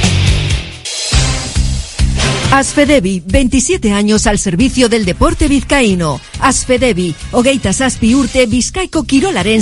Asfedevi, 2.51 3.23
27 3.25 3.93
años 3.93 4.27
al 4.27 4.37
servicio 4.37 4.89
del 4.89 5.05
deporte 5.05 5.47
vizcaíno. 5.47 6.19
Asfedevi, 6.41 7.15
hogeita 7.31 7.71
zazpi 7.71 8.13
urte 8.13 8.45
bizkaiko 8.45 9.03
kirolaren. 9.03 9.61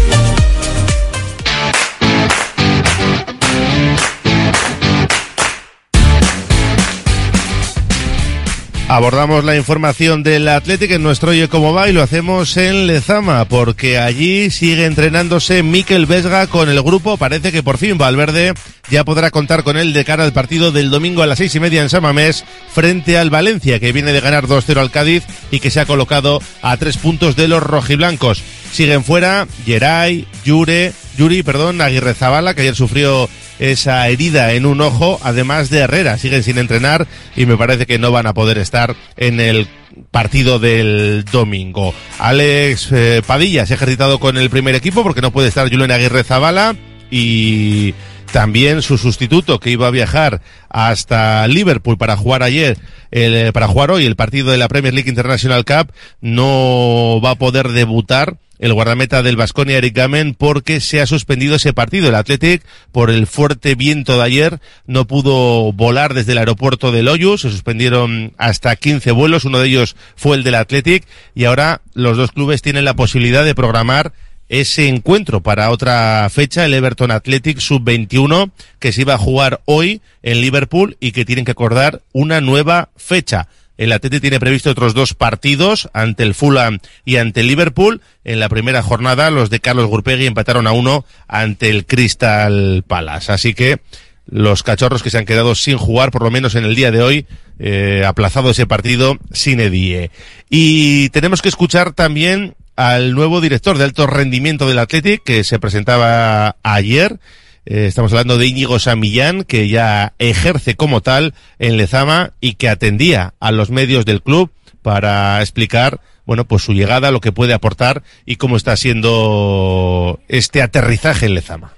Abordamos 8.91 9.45
la 9.45 9.55
información 9.55 10.21
del 10.21 10.49
Atlético 10.49 10.95
en 10.95 11.01
nuestro 11.01 11.31
Oye 11.31 11.47
Cómo 11.47 11.73
Va 11.73 11.87
y 11.87 11.93
lo 11.93 12.03
hacemos 12.03 12.57
en 12.57 12.87
Lezama, 12.87 13.45
porque 13.45 13.97
allí 13.97 14.49
sigue 14.49 14.83
entrenándose 14.83 15.63
Miquel 15.63 16.05
Vesga 16.05 16.47
con 16.47 16.67
el 16.67 16.83
grupo. 16.83 17.15
Parece 17.15 17.53
que 17.53 17.63
por 17.63 17.77
fin 17.77 17.97
Valverde 17.97 18.53
ya 18.89 19.05
podrá 19.05 19.31
contar 19.31 19.63
con 19.63 19.77
él 19.77 19.93
de 19.93 20.03
cara 20.03 20.25
al 20.25 20.33
partido 20.33 20.73
del 20.73 20.89
domingo 20.89 21.23
a 21.23 21.25
las 21.25 21.37
seis 21.37 21.55
y 21.55 21.61
media 21.61 21.81
en 21.81 21.87
Samamés 21.87 22.43
frente 22.73 23.17
al 23.17 23.29
Valencia, 23.29 23.79
que 23.79 23.93
viene 23.93 24.11
de 24.11 24.19
ganar 24.19 24.47
2-0 24.47 24.77
al 24.77 24.91
Cádiz 24.91 25.23
y 25.51 25.61
que 25.61 25.71
se 25.71 25.79
ha 25.79 25.85
colocado 25.85 26.41
a 26.61 26.75
tres 26.75 26.97
puntos 26.97 27.37
de 27.37 27.47
los 27.47 27.63
rojiblancos. 27.63 28.43
Siguen 28.71 29.03
fuera 29.03 29.47
Geray, 29.65 30.27
Yure, 30.45 30.93
Yuri, 31.17 31.43
perdón, 31.43 31.81
Aguirre 31.81 32.13
Zabala, 32.13 32.53
que 32.53 32.61
ayer 32.61 32.75
sufrió 32.75 33.29
esa 33.59 34.07
herida 34.07 34.53
en 34.53 34.65
un 34.65 34.81
ojo, 34.81 35.19
además 35.23 35.69
de 35.69 35.79
Herrera. 35.79 36.17
Siguen 36.17 36.41
sin 36.41 36.57
entrenar 36.57 37.05
y 37.35 37.45
me 37.45 37.57
parece 37.57 37.85
que 37.85 37.99
no 37.99 38.11
van 38.11 38.27
a 38.27 38.33
poder 38.33 38.57
estar 38.57 38.95
en 39.17 39.39
el 39.39 39.67
partido 40.09 40.57
del 40.57 41.25
domingo. 41.31 41.93
Alex 42.17 42.89
eh, 42.91 43.21
Padilla 43.25 43.65
se 43.65 43.73
ha 43.73 43.75
ejercitado 43.75 44.19
con 44.19 44.37
el 44.37 44.49
primer 44.49 44.75
equipo 44.75 45.03
porque 45.03 45.21
no 45.21 45.31
puede 45.31 45.49
estar 45.49 45.69
Julián 45.69 45.91
Aguirre 45.91 46.23
Zabala 46.23 46.75
y 47.11 47.93
también 48.31 48.81
su 48.81 48.97
sustituto 48.97 49.59
que 49.59 49.71
iba 49.71 49.87
a 49.87 49.91
viajar 49.91 50.41
hasta 50.69 51.47
Liverpool 51.47 51.97
para 51.97 52.15
jugar 52.15 52.43
ayer, 52.43 52.77
el, 53.11 53.51
para 53.51 53.67
jugar 53.67 53.91
hoy 53.91 54.05
el 54.05 54.15
partido 54.15 54.51
de 54.51 54.57
la 54.57 54.69
Premier 54.69 54.93
League 54.93 55.09
International 55.09 55.65
Cup, 55.65 55.91
no 56.21 57.19
va 57.23 57.31
a 57.31 57.35
poder 57.35 57.69
debutar 57.69 58.37
el 58.61 58.73
guardameta 58.73 59.23
del 59.23 59.35
Vasconia 59.35 59.79
Eric 59.79 59.95
Gamen 59.95 60.35
porque 60.35 60.79
se 60.79 61.01
ha 61.01 61.07
suspendido 61.07 61.55
ese 61.55 61.73
partido. 61.73 62.07
El 62.07 62.15
Athletic, 62.15 62.63
por 62.91 63.09
el 63.09 63.25
fuerte 63.25 63.73
viento 63.75 64.17
de 64.17 64.23
ayer, 64.23 64.59
no 64.85 65.07
pudo 65.07 65.73
volar 65.73 66.13
desde 66.13 66.33
el 66.33 66.37
aeropuerto 66.37 66.91
de 66.91 67.01
Loyus. 67.01 67.41
Se 67.41 67.49
suspendieron 67.49 68.33
hasta 68.37 68.75
15 68.75 69.11
vuelos. 69.11 69.45
Uno 69.45 69.59
de 69.59 69.67
ellos 69.67 69.95
fue 70.15 70.37
el 70.37 70.43
del 70.43 70.55
Athletic. 70.55 71.05
Y 71.33 71.45
ahora 71.45 71.81
los 71.95 72.17
dos 72.17 72.31
clubes 72.31 72.61
tienen 72.61 72.85
la 72.85 72.95
posibilidad 72.95 73.43
de 73.43 73.55
programar 73.55 74.13
ese 74.47 74.89
encuentro 74.89 75.41
para 75.41 75.71
otra 75.71 76.27
fecha, 76.29 76.65
el 76.65 76.73
Everton 76.73 77.09
Athletic 77.09 77.57
Sub-21, 77.57 78.51
que 78.79 78.91
se 78.91 79.01
iba 79.01 79.15
a 79.15 79.17
jugar 79.17 79.61
hoy 79.65 80.01
en 80.21 80.41
Liverpool 80.41 80.97
y 80.99 81.13
que 81.13 81.25
tienen 81.25 81.45
que 81.45 81.51
acordar 81.51 82.01
una 82.11 82.41
nueva 82.41 82.89
fecha. 82.95 83.47
El 83.81 83.93
Atleti 83.93 84.19
tiene 84.19 84.39
previsto 84.39 84.69
otros 84.69 84.93
dos 84.93 85.15
partidos 85.15 85.89
ante 85.93 86.21
el 86.21 86.35
Fulham 86.35 86.77
y 87.03 87.15
ante 87.15 87.39
el 87.39 87.47
Liverpool. 87.47 87.99
En 88.23 88.39
la 88.39 88.47
primera 88.47 88.83
jornada, 88.83 89.31
los 89.31 89.49
de 89.49 89.59
Carlos 89.59 89.87
Gurpegui 89.87 90.27
empataron 90.27 90.67
a 90.67 90.71
uno 90.71 91.03
ante 91.27 91.71
el 91.71 91.87
Crystal 91.87 92.83
Palace. 92.87 93.31
Así 93.31 93.55
que 93.55 93.79
los 94.27 94.61
cachorros 94.61 95.01
que 95.01 95.09
se 95.09 95.17
han 95.17 95.25
quedado 95.25 95.55
sin 95.55 95.79
jugar, 95.79 96.11
por 96.11 96.21
lo 96.21 96.29
menos 96.29 96.53
en 96.53 96.65
el 96.65 96.75
día 96.75 96.91
de 96.91 97.01
hoy, 97.01 97.25
eh, 97.57 98.03
aplazado 98.05 98.51
ese 98.51 98.67
partido 98.67 99.17
sin 99.31 99.59
edie. 99.59 100.11
Y 100.47 101.09
tenemos 101.09 101.41
que 101.41 101.49
escuchar 101.49 101.93
también 101.93 102.53
al 102.75 103.15
nuevo 103.15 103.41
director 103.41 103.79
de 103.79 103.85
alto 103.85 104.05
rendimiento 104.05 104.67
del 104.67 104.77
Athletic, 104.77 105.23
que 105.23 105.43
se 105.43 105.57
presentaba 105.57 106.55
ayer. 106.61 107.19
Eh, 107.65 107.85
estamos 107.85 108.11
hablando 108.11 108.37
de 108.37 108.47
Íñigo 108.47 108.79
Samillán, 108.79 109.43
que 109.43 109.69
ya 109.69 110.13
ejerce 110.19 110.75
como 110.75 111.01
tal 111.01 111.33
en 111.59 111.77
Lezama 111.77 112.31
y 112.41 112.55
que 112.55 112.69
atendía 112.69 113.33
a 113.39 113.51
los 113.51 113.69
medios 113.69 114.05
del 114.05 114.21
club 114.21 114.51
para 114.81 115.39
explicar, 115.41 115.99
bueno, 116.25 116.45
pues 116.45 116.63
su 116.63 116.73
llegada, 116.73 117.11
lo 117.11 117.21
que 117.21 117.31
puede 117.31 117.53
aportar 117.53 118.01
y 118.25 118.37
cómo 118.37 118.57
está 118.57 118.75
siendo 118.75 120.19
este 120.27 120.61
aterrizaje 120.61 121.27
en 121.27 121.35
Lezama. 121.35 121.73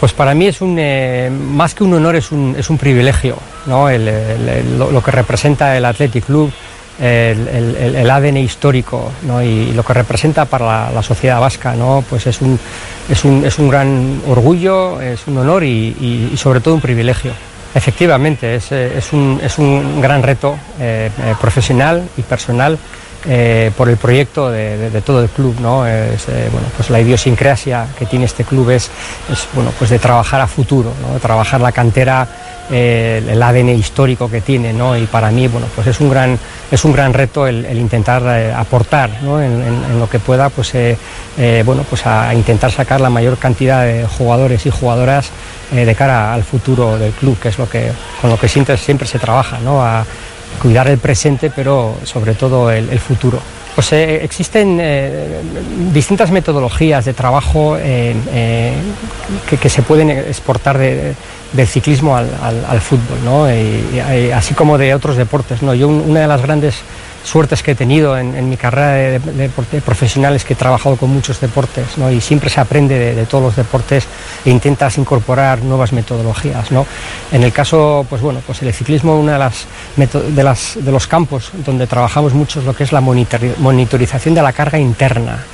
Pues 0.00 0.12
para 0.12 0.34
mí 0.34 0.46
es 0.46 0.60
un, 0.60 0.76
eh, 0.78 1.30
más 1.30 1.74
que 1.74 1.84
un 1.84 1.94
honor, 1.94 2.16
es 2.16 2.30
un, 2.30 2.54
es 2.58 2.68
un 2.68 2.78
privilegio, 2.78 3.38
¿no? 3.66 3.88
El, 3.88 4.78
lo, 4.78 5.02
que 5.02 5.10
representa 5.10 5.76
el 5.76 5.84
Athletic 5.84 6.26
Club, 6.26 6.52
el, 7.00 8.10
ADN 8.10 8.38
histórico 8.38 9.12
¿no? 9.22 9.42
y, 9.42 9.72
lo 9.72 9.82
que 9.82 9.92
representa 9.92 10.44
para 10.44 10.90
la, 10.90 11.02
sociedad 11.02 11.40
vasca, 11.40 11.74
¿no? 11.74 12.04
Pues 12.08 12.26
es 12.26 12.40
un, 12.40 12.58
es, 13.08 13.24
un, 13.24 13.44
es 13.44 13.58
un 13.58 13.68
gran 13.68 14.20
orgullo, 14.26 15.00
es 15.00 15.26
un 15.26 15.38
honor 15.38 15.64
y, 15.64 16.32
sobre 16.36 16.60
todo 16.60 16.74
un 16.74 16.80
privilegio. 16.80 17.32
Efectivamente, 17.74 18.54
es, 18.54 18.72
es, 18.72 19.12
un, 19.12 19.40
un 19.58 20.00
gran 20.00 20.22
reto 20.22 20.56
eh, 20.80 21.10
eh, 21.18 21.34
profesional 21.38 22.08
y 22.16 22.22
personal 22.22 22.78
eh, 23.28 23.72
por 23.76 23.88
el 23.88 23.96
proyecto 23.96 24.50
de, 24.50 25.02
todo 25.04 25.20
el 25.20 25.28
club, 25.28 25.56
¿no? 25.60 25.84
Eh, 25.86 26.16
bueno, 26.52 26.68
pues 26.76 26.90
la 26.90 27.00
idiosincrasia 27.00 27.88
que 27.98 28.06
tiene 28.06 28.24
este 28.24 28.44
club 28.44 28.70
es, 28.70 28.88
bueno, 29.52 29.72
pues 29.76 29.90
de 29.90 29.98
trabajar 29.98 30.40
a 30.40 30.46
futuro, 30.46 30.92
¿no? 31.02 31.14
de 31.14 31.18
trabajar 31.18 31.60
la 31.60 31.72
cantera, 31.72 32.28
eh, 32.70 33.20
el 33.28 33.42
ADN 33.42 33.70
histórico 33.70 34.30
que 34.30 34.40
tiene, 34.40 34.72
¿no? 34.72 34.96
Y 34.96 35.06
para 35.06 35.32
mí, 35.32 35.48
bueno, 35.48 35.66
pues 35.74 35.88
es 35.88 36.00
un 36.00 36.08
gran, 36.08 36.38
es 36.70 36.84
un 36.84 36.92
gran 36.92 37.12
reto 37.12 37.48
el, 37.48 37.66
intentar 37.76 38.26
aportar, 38.54 39.10
¿no? 39.22 39.42
En, 39.42 39.98
lo 39.98 40.08
que 40.08 40.20
pueda, 40.20 40.48
pues, 40.48 40.72
bueno, 41.64 41.84
pues 41.88 42.06
a 42.06 42.32
intentar 42.32 42.70
sacar 42.70 43.00
la 43.00 43.10
mayor 43.10 43.38
cantidad 43.38 43.84
de 43.84 44.06
jugadores 44.06 44.66
y 44.66 44.70
jugadoras 44.70 45.30
de 45.72 45.94
cara 45.96 46.32
al 46.32 46.44
futuro 46.44 46.96
del 46.96 47.12
club, 47.12 47.38
que 47.40 47.48
es 47.48 47.58
lo 47.58 47.68
que, 47.68 47.90
con 48.20 48.30
lo 48.30 48.38
que 48.38 48.48
siempre, 48.48 48.76
siempre 48.76 49.08
se 49.08 49.18
trabaja, 49.18 49.58
¿no? 49.58 49.82
Cuidar 50.56 50.88
el 50.88 50.98
presente, 50.98 51.50
pero 51.54 51.96
sobre 52.04 52.34
todo 52.34 52.70
el, 52.70 52.98
futuro. 52.98 53.40
Pues 53.74 53.92
eh, 53.92 54.24
existen 54.24 54.78
eh, 54.80 55.40
distintas 55.92 56.30
metodologías 56.30 57.04
de 57.04 57.12
trabajo 57.12 57.76
eh, 57.78 58.14
que, 59.48 59.58
que, 59.58 59.68
se 59.68 59.82
pueden 59.82 60.10
exportar 60.10 60.78
de, 60.78 61.14
del 61.52 61.66
ciclismo 61.66 62.16
al, 62.16 62.28
al, 62.42 62.80
fútbol, 62.80 63.18
¿no? 63.24 63.46
Así 64.34 64.54
como 64.54 64.78
de 64.78 64.94
otros 64.94 65.16
deportes. 65.16 65.62
¿no? 65.62 65.74
Yo 65.74 65.88
una 65.88 66.20
de 66.20 66.26
las 66.26 66.42
grandes 66.42 66.76
suertes 67.26 67.62
que 67.62 67.72
he 67.72 67.74
tenido 67.74 68.16
en, 68.16 68.48
mi 68.48 68.56
carrera 68.56 68.92
de, 68.92 69.18
de, 69.18 69.80
profesional 69.80 70.36
es 70.36 70.44
que 70.44 70.52
he 70.52 70.56
trabajado 70.56 70.96
con 70.96 71.10
muchos 71.10 71.40
deportes 71.40 71.98
¿no? 71.98 72.10
y 72.10 72.20
siempre 72.20 72.48
se 72.48 72.60
aprende 72.60 73.14
de, 73.14 73.26
todos 73.26 73.42
los 73.42 73.56
deportes 73.56 74.06
e 74.44 74.50
intentas 74.50 74.96
incorporar 74.96 75.62
nuevas 75.62 75.92
metodologías. 75.92 76.70
¿no? 76.70 76.86
En 77.32 77.42
el 77.42 77.52
caso, 77.52 78.06
pues 78.08 78.22
bueno, 78.22 78.40
pues 78.46 78.62
el 78.62 78.72
ciclismo, 78.72 79.18
uno 79.18 79.32
de, 79.32 79.38
las, 79.38 79.66
de, 79.96 80.42
las, 80.42 80.78
de 80.80 80.92
los 80.92 81.06
campos 81.06 81.50
donde 81.64 81.86
trabajamos 81.86 82.32
mucho 82.32 82.60
es 82.60 82.66
lo 82.66 82.74
que 82.74 82.84
es 82.84 82.92
la 82.92 83.00
monitorización 83.00 84.34
de 84.34 84.42
la 84.42 84.52
carga 84.52 84.78
interna. 84.78 85.44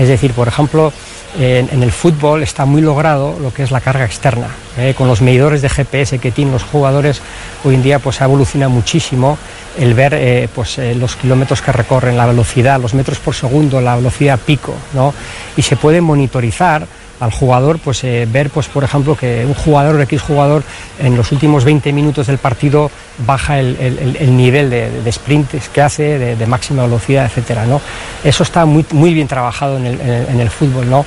Es 0.00 0.08
decir, 0.08 0.32
por 0.32 0.48
ejemplo, 0.48 0.94
en, 1.38 1.82
el 1.82 1.92
fútbol 1.92 2.42
está 2.42 2.64
muy 2.64 2.80
logrado 2.80 3.38
lo 3.38 3.52
que 3.52 3.62
es 3.62 3.70
la 3.70 3.82
carga 3.82 4.06
externa. 4.06 4.48
¿eh? 4.78 4.94
Con 4.96 5.08
los 5.08 5.20
medidores 5.20 5.60
de 5.60 5.68
GPS 5.68 6.18
que 6.18 6.30
tienen 6.30 6.54
los 6.54 6.62
jugadores, 6.62 7.20
hoy 7.64 7.74
en 7.74 7.82
día 7.82 7.98
pues 7.98 8.22
ha 8.22 8.24
evolucionado 8.24 8.70
muchísimo 8.70 9.36
el 9.78 9.92
ver 9.92 10.14
eh, 10.14 10.48
pues, 10.54 10.78
eh, 10.78 10.94
los 10.94 11.16
kilómetros 11.16 11.60
que 11.60 11.70
recorren, 11.70 12.16
la 12.16 12.24
velocidad, 12.24 12.80
los 12.80 12.94
metros 12.94 13.18
por 13.18 13.34
segundo, 13.34 13.78
la 13.82 13.96
velocidad 13.96 14.40
pico, 14.40 14.74
¿no? 14.94 15.12
Y 15.54 15.60
se 15.60 15.76
puede 15.76 16.00
monitorizar 16.00 16.86
al 17.20 17.30
jugador, 17.30 17.78
pues 17.78 18.02
eh, 18.04 18.26
ver, 18.30 18.50
pues 18.50 18.66
por 18.68 18.82
ejemplo, 18.82 19.14
que 19.14 19.44
un 19.46 19.54
jugador, 19.54 20.00
X 20.00 20.22
jugador, 20.22 20.62
en 20.98 21.16
los 21.16 21.30
últimos 21.32 21.64
20 21.64 21.92
minutos 21.92 22.26
del 22.26 22.38
partido 22.38 22.90
baja 23.26 23.60
el, 23.60 23.76
el, 23.78 24.16
el 24.16 24.36
nivel 24.36 24.70
de, 24.70 25.02
de, 25.02 25.12
sprints 25.12 25.68
que 25.68 25.82
hace, 25.82 26.18
de, 26.18 26.36
de, 26.36 26.46
máxima 26.46 26.82
velocidad, 26.84 27.26
etcétera, 27.26 27.66
¿no? 27.66 27.80
Eso 28.24 28.42
está 28.42 28.64
muy, 28.64 28.84
muy 28.92 29.12
bien 29.12 29.28
trabajado 29.28 29.76
en 29.76 29.86
el, 29.86 30.00
en 30.00 30.40
el 30.40 30.50
fútbol, 30.50 30.88
¿no? 30.88 31.04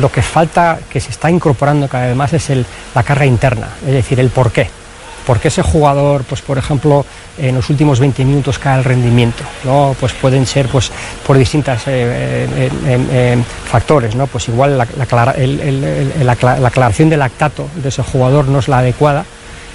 lo 0.00 0.12
que 0.12 0.22
falta, 0.22 0.78
que 0.90 1.00
se 1.00 1.10
está 1.10 1.30
incorporando 1.30 1.88
cada 1.88 2.06
vez 2.08 2.16
más, 2.16 2.32
es 2.32 2.50
la 2.94 3.02
carga 3.02 3.26
interna, 3.26 3.68
es 3.86 3.92
decir, 3.92 4.18
el 4.20 4.30
por 4.30 4.52
qué 4.52 4.77
por 5.28 5.40
qué 5.40 5.48
ese 5.48 5.60
jugador, 5.60 6.24
pues 6.24 6.40
por 6.40 6.56
ejemplo, 6.56 7.04
en 7.36 7.54
los 7.54 7.68
últimos 7.68 8.00
20 8.00 8.24
minutos 8.24 8.58
cae 8.58 8.78
el 8.78 8.84
rendimiento, 8.84 9.44
¿no? 9.62 9.94
Pues 10.00 10.14
pueden 10.14 10.46
ser 10.46 10.68
pues 10.68 10.90
por 11.26 11.36
distintos 11.36 11.82
eh, 11.86 12.70
eh, 12.86 13.36
factores, 13.70 14.14
¿no? 14.14 14.26
Pues 14.26 14.48
igual 14.48 14.78
la 14.78 16.66
aclaración 16.66 17.10
del 17.10 17.18
lactato 17.18 17.68
de 17.74 17.90
ese 17.90 18.02
jugador 18.02 18.48
no 18.48 18.60
es 18.60 18.68
la 18.68 18.78
adecuada 18.78 19.26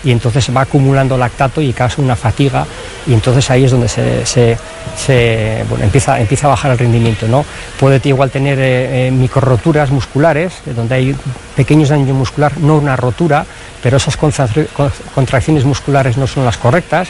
y 0.03 0.11
entonces 0.11 0.49
va 0.55 0.61
acumulando 0.61 1.17
lactato 1.17 1.61
y 1.61 1.71
causa 1.73 2.01
una 2.01 2.15
fatiga 2.15 2.65
y 3.07 3.13
entonces 3.13 3.49
ahí 3.49 3.65
es 3.65 3.71
donde 3.71 3.87
se, 3.87 4.25
se, 4.25 4.57
se 4.97 5.63
bueno, 5.69 5.85
empieza, 5.85 6.19
empieza 6.19 6.47
a 6.47 6.49
bajar 6.51 6.71
el 6.71 6.77
rendimiento. 6.77 7.27
¿no? 7.27 7.45
Puede 7.79 8.01
igual 8.07 8.29
tener 8.29 8.57
eh, 8.61 9.11
micro 9.11 9.41
roturas 9.41 9.91
musculares, 9.91 10.53
donde 10.75 10.95
hay 10.95 11.15
pequeños 11.55 11.89
daños 11.89 12.15
muscular, 12.15 12.57
no 12.59 12.77
una 12.77 12.95
rotura, 12.95 13.45
pero 13.81 13.97
esas 13.97 14.17
contracciones 14.17 15.65
musculares 15.65 16.17
no 16.17 16.27
son 16.27 16.45
las 16.45 16.57
correctas. 16.57 17.09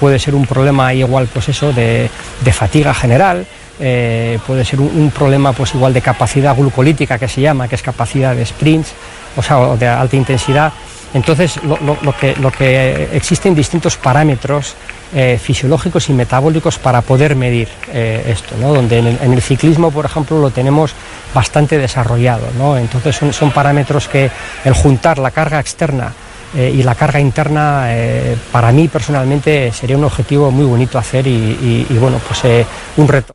Puede 0.00 0.18
ser 0.18 0.34
un 0.34 0.46
problema 0.46 0.92
igual, 0.94 1.28
pues 1.32 1.46
de, 1.46 2.10
de 2.44 2.52
fatiga 2.52 2.92
general, 2.92 3.46
eh, 3.78 4.38
puede 4.46 4.64
ser 4.64 4.80
un, 4.80 4.88
un, 4.96 5.10
problema 5.10 5.52
pues 5.52 5.74
igual 5.74 5.92
de 5.92 6.00
capacidad 6.00 6.56
glucolítica 6.56 7.18
que 7.18 7.28
se 7.28 7.40
llama, 7.40 7.68
que 7.68 7.76
es 7.76 7.82
capacidad 7.82 8.34
de 8.34 8.44
sprints, 8.44 8.92
o 9.36 9.42
sea, 9.42 9.76
de 9.76 9.86
alta 9.86 10.16
intensidad. 10.16 10.72
Entonces, 11.14 11.60
lo, 11.62 12.16
que, 12.18 12.34
lo 12.36 12.50
que 12.50 13.08
existen 13.12 13.54
distintos 13.54 13.96
parámetros 13.96 14.74
eh, 15.14 15.38
fisiológicos 15.42 16.08
y 16.08 16.14
metabólicos 16.14 16.78
para 16.78 17.02
poder 17.02 17.36
medir 17.36 17.68
eh, 17.92 18.24
esto, 18.28 18.54
¿no? 18.58 18.72
donde 18.72 18.98
en 18.98 19.06
el, 19.08 19.18
en 19.22 19.32
el, 19.34 19.42
ciclismo, 19.42 19.90
por 19.90 20.06
ejemplo, 20.06 20.38
lo 20.40 20.50
tenemos 20.50 20.94
bastante 21.34 21.76
desarrollado. 21.76 22.46
¿no? 22.56 22.78
Entonces, 22.78 23.14
son, 23.16 23.32
son, 23.32 23.50
parámetros 23.50 24.08
que 24.08 24.30
el 24.64 24.72
juntar 24.72 25.18
la 25.18 25.30
carga 25.30 25.60
externa 25.60 26.12
eh, 26.56 26.72
y 26.74 26.82
la 26.82 26.94
carga 26.94 27.20
interna, 27.20 27.84
eh, 27.88 28.36
para 28.50 28.72
mí 28.72 28.88
personalmente 28.88 29.70
sería 29.72 29.98
un 29.98 30.04
objetivo 30.04 30.50
muy 30.50 30.64
bonito 30.64 30.98
hacer 30.98 31.26
y, 31.26 31.30
y- 31.30 31.86
y, 31.90 31.94
bueno, 31.98 32.18
pues 32.26 32.42
eh, 32.44 32.64
un 32.96 33.08
reto. 33.08 33.34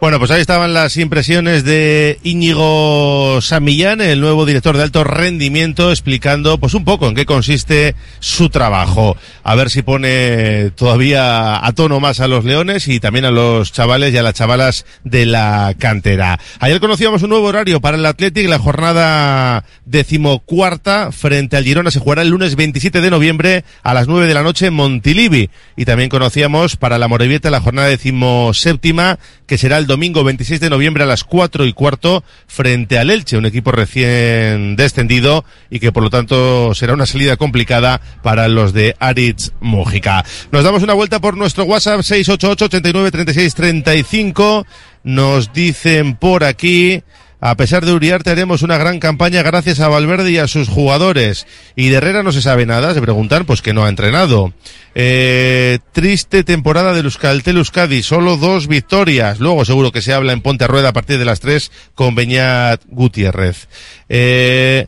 Bueno, 0.00 0.20
pues 0.20 0.30
ahí 0.30 0.40
estaban 0.40 0.74
las 0.74 0.96
impresiones 0.96 1.64
de 1.64 2.20
Íñigo 2.22 3.40
Samillán, 3.40 4.00
el 4.00 4.20
nuevo 4.20 4.46
director 4.46 4.76
de 4.76 4.84
alto 4.84 5.02
rendimiento, 5.02 5.90
explicando 5.90 6.58
pues 6.58 6.74
un 6.74 6.84
poco 6.84 7.08
en 7.08 7.16
qué 7.16 7.26
consiste 7.26 7.96
su 8.20 8.48
trabajo. 8.48 9.16
A 9.42 9.56
ver 9.56 9.70
si 9.70 9.82
pone 9.82 10.70
todavía 10.76 11.66
a 11.66 11.72
tono 11.72 11.98
más 11.98 12.20
a 12.20 12.28
los 12.28 12.44
leones 12.44 12.86
y 12.86 13.00
también 13.00 13.24
a 13.24 13.32
los 13.32 13.72
chavales 13.72 14.14
y 14.14 14.18
a 14.18 14.22
las 14.22 14.34
chavalas 14.34 14.86
de 15.02 15.26
la 15.26 15.74
cantera. 15.76 16.38
Ayer 16.60 16.78
conocíamos 16.78 17.24
un 17.24 17.30
nuevo 17.30 17.48
horario 17.48 17.80
para 17.80 17.96
el 17.96 18.06
Athletic, 18.06 18.48
la 18.48 18.60
jornada 18.60 19.64
decimocuarta 19.84 21.10
frente 21.10 21.56
al 21.56 21.64
Girona 21.64 21.90
se 21.90 21.98
jugará 21.98 22.22
el 22.22 22.28
lunes 22.28 22.54
27 22.54 23.00
de 23.00 23.10
noviembre 23.10 23.64
a 23.82 23.94
las 23.94 24.06
9 24.06 24.28
de 24.28 24.34
la 24.34 24.44
noche 24.44 24.66
en 24.66 24.74
Montilivi. 24.74 25.50
Y 25.76 25.86
también 25.86 26.08
conocíamos 26.08 26.76
para 26.76 26.98
la 26.98 27.08
Morevieta 27.08 27.50
la 27.50 27.60
jornada 27.60 27.88
decimoséptima 27.88 29.18
que 29.48 29.58
será 29.58 29.78
el 29.78 29.87
domingo 29.88 30.22
26 30.22 30.60
de 30.60 30.70
noviembre 30.70 31.02
a 31.02 31.06
las 31.06 31.24
4 31.24 31.64
y 31.64 31.72
cuarto 31.72 32.22
frente 32.46 32.98
al 32.98 33.10
Elche, 33.10 33.36
un 33.36 33.46
equipo 33.46 33.72
recién 33.72 34.76
descendido 34.76 35.44
y 35.70 35.80
que 35.80 35.90
por 35.90 36.04
lo 36.04 36.10
tanto 36.10 36.72
será 36.74 36.94
una 36.94 37.06
salida 37.06 37.36
complicada 37.36 38.00
para 38.22 38.46
los 38.46 38.72
de 38.72 38.94
Aritz 39.00 39.50
Mújica. 39.60 40.24
Nos 40.52 40.62
damos 40.62 40.84
una 40.84 40.94
vuelta 40.94 41.20
por 41.20 41.36
nuestro 41.36 41.64
WhatsApp 41.64 42.02
688 42.02 42.66
89 42.66 43.10
36 43.10 43.54
35. 43.54 44.66
Nos 45.02 45.52
dicen 45.52 46.16
por 46.16 46.44
aquí 46.44 47.02
a 47.40 47.56
pesar 47.56 47.84
de 47.84 47.92
Uriarte 47.92 48.30
haremos 48.30 48.62
una 48.62 48.78
gran 48.78 48.98
campaña 48.98 49.42
gracias 49.42 49.80
a 49.80 49.88
Valverde 49.88 50.30
y 50.30 50.38
a 50.38 50.48
sus 50.48 50.68
jugadores. 50.68 51.46
Y 51.76 51.88
de 51.88 51.96
Herrera 51.96 52.22
no 52.22 52.32
se 52.32 52.42
sabe 52.42 52.66
nada, 52.66 52.94
se 52.94 53.00
preguntan 53.00 53.44
pues 53.44 53.62
que 53.62 53.72
no 53.72 53.84
ha 53.84 53.88
entrenado. 53.88 54.52
Eh, 54.94 55.78
triste 55.92 56.42
temporada 56.42 56.92
de 56.92 57.00
Euskaltel 57.00 57.58
Euskadi, 57.58 58.02
solo 58.02 58.36
dos 58.36 58.66
victorias. 58.66 59.38
Luego 59.38 59.64
seguro 59.64 59.92
que 59.92 60.02
se 60.02 60.12
habla 60.12 60.32
en 60.32 60.40
Ponte 60.40 60.66
Rueda 60.66 60.88
a 60.88 60.92
partir 60.92 61.18
de 61.18 61.24
las 61.24 61.40
tres 61.40 61.70
con 61.94 62.14
Beñat 62.14 62.82
Gutiérrez. 62.88 63.68
Eh, 64.08 64.86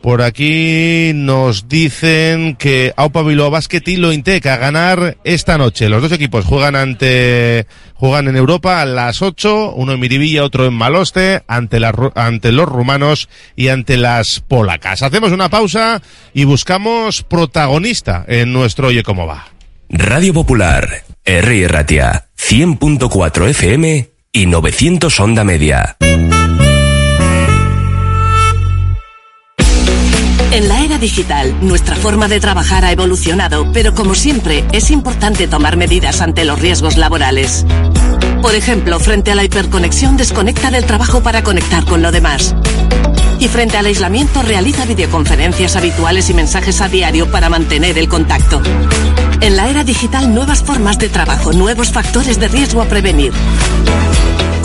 por 0.00 0.22
aquí 0.22 1.12
nos 1.14 1.68
dicen 1.68 2.56
que 2.56 2.92
Aupa 2.96 3.22
Bilbao 3.22 3.50
Basket 3.50 3.82
y 3.86 3.96
a 4.48 4.56
ganar 4.56 5.16
esta 5.24 5.58
noche. 5.58 5.88
Los 5.88 6.02
dos 6.02 6.12
equipos 6.12 6.44
juegan 6.44 6.76
ante 6.76 7.66
juegan 7.94 8.28
en 8.28 8.36
Europa 8.36 8.80
a 8.82 8.84
las 8.84 9.22
8, 9.22 9.72
uno 9.74 9.92
en 9.92 10.00
Miribilla, 10.00 10.44
otro 10.44 10.66
en 10.66 10.74
Maloste, 10.74 11.42
ante, 11.46 11.78
ante 12.14 12.52
los 12.52 12.68
rumanos 12.68 13.28
y 13.56 13.68
ante 13.68 13.96
las 13.96 14.40
polacas. 14.40 15.02
Hacemos 15.02 15.32
una 15.32 15.48
pausa 15.48 16.02
y 16.34 16.44
buscamos 16.44 17.22
protagonista 17.22 18.24
en 18.28 18.52
nuestro 18.52 18.88
Oye 18.88 19.02
Cómo 19.02 19.26
Va. 19.26 19.48
Radio 19.88 20.34
Popular, 20.34 21.04
R. 21.24 21.68
Ratia, 21.68 22.26
100.4 22.38 23.48
FM 23.50 24.10
y 24.32 24.46
900 24.46 25.20
Onda 25.20 25.44
Media. 25.44 25.96
En 30.52 30.68
la 30.68 30.82
era 30.82 30.98
digital, 30.98 31.54
nuestra 31.60 31.96
forma 31.96 32.28
de 32.28 32.40
trabajar 32.40 32.84
ha 32.84 32.92
evolucionado, 32.92 33.70
pero 33.72 33.94
como 33.94 34.14
siempre, 34.14 34.64
es 34.72 34.90
importante 34.90 35.48
tomar 35.48 35.76
medidas 35.76 36.20
ante 36.20 36.44
los 36.44 36.60
riesgos 36.60 36.96
laborales. 36.96 37.66
Por 38.40 38.54
ejemplo, 38.54 38.98
frente 39.00 39.32
a 39.32 39.34
la 39.34 39.44
hiperconexión, 39.44 40.16
desconecta 40.16 40.70
del 40.70 40.86
trabajo 40.86 41.22
para 41.22 41.42
conectar 41.42 41.84
con 41.84 42.00
lo 42.00 42.12
demás. 42.12 42.54
Y 43.38 43.48
frente 43.48 43.76
al 43.76 43.86
aislamiento, 43.86 44.40
realiza 44.42 44.86
videoconferencias 44.86 45.76
habituales 45.76 46.30
y 46.30 46.34
mensajes 46.34 46.80
a 46.80 46.88
diario 46.88 47.30
para 47.30 47.48
mantener 47.48 47.98
el 47.98 48.08
contacto. 48.08 48.62
En 49.40 49.56
la 49.56 49.68
era 49.68 49.84
digital, 49.84 50.32
nuevas 50.32 50.62
formas 50.62 50.98
de 50.98 51.08
trabajo, 51.08 51.52
nuevos 51.52 51.90
factores 51.90 52.40
de 52.40 52.48
riesgo 52.48 52.80
a 52.80 52.86
prevenir. 52.86 53.32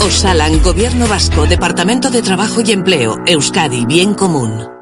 Osalan, 0.00 0.62
Gobierno 0.62 1.06
Vasco, 1.06 1.46
Departamento 1.46 2.10
de 2.10 2.22
Trabajo 2.22 2.62
y 2.64 2.72
Empleo, 2.72 3.18
Euskadi, 3.26 3.84
Bien 3.84 4.14
Común. 4.14 4.81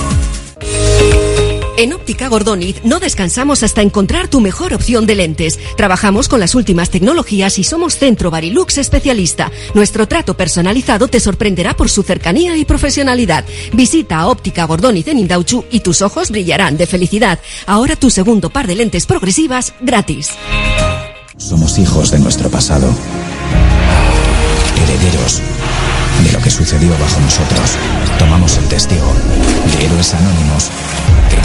En 1.81 1.93
Óptica 1.93 2.27
Gordoniz 2.27 2.75
no 2.83 2.99
descansamos 2.99 3.63
hasta 3.63 3.81
encontrar 3.81 4.27
tu 4.27 4.39
mejor 4.39 4.71
opción 4.75 5.07
de 5.07 5.15
lentes. 5.15 5.57
Trabajamos 5.77 6.29
con 6.29 6.39
las 6.39 6.53
últimas 6.53 6.91
tecnologías 6.91 7.57
y 7.57 7.63
somos 7.63 7.97
Centro 7.97 8.29
Barilux 8.29 8.77
especialista. 8.77 9.51
Nuestro 9.73 10.07
trato 10.07 10.37
personalizado 10.37 11.07
te 11.07 11.19
sorprenderá 11.19 11.75
por 11.75 11.89
su 11.89 12.03
cercanía 12.03 12.55
y 12.55 12.65
profesionalidad. 12.65 13.45
Visita 13.73 14.27
Óptica 14.27 14.65
Gordoniz 14.65 15.07
en 15.07 15.17
Indauchu 15.17 15.65
y 15.71 15.79
tus 15.79 16.03
ojos 16.03 16.29
brillarán 16.29 16.77
de 16.77 16.85
felicidad. 16.85 17.39
Ahora 17.65 17.95
tu 17.95 18.11
segundo 18.11 18.51
par 18.51 18.67
de 18.67 18.75
lentes 18.75 19.07
progresivas 19.07 19.73
gratis. 19.81 20.29
Somos 21.35 21.79
hijos 21.79 22.11
de 22.11 22.19
nuestro 22.19 22.51
pasado. 22.51 22.93
Herederos 24.83 25.41
de 26.25 26.31
lo 26.31 26.39
que 26.43 26.51
sucedió 26.51 26.91
bajo 26.99 27.19
nosotros. 27.21 27.71
Tomamos 28.19 28.55
el 28.57 28.65
testigo 28.65 29.11
de 29.79 29.85
héroes 29.87 30.13
anónimos 30.13 30.69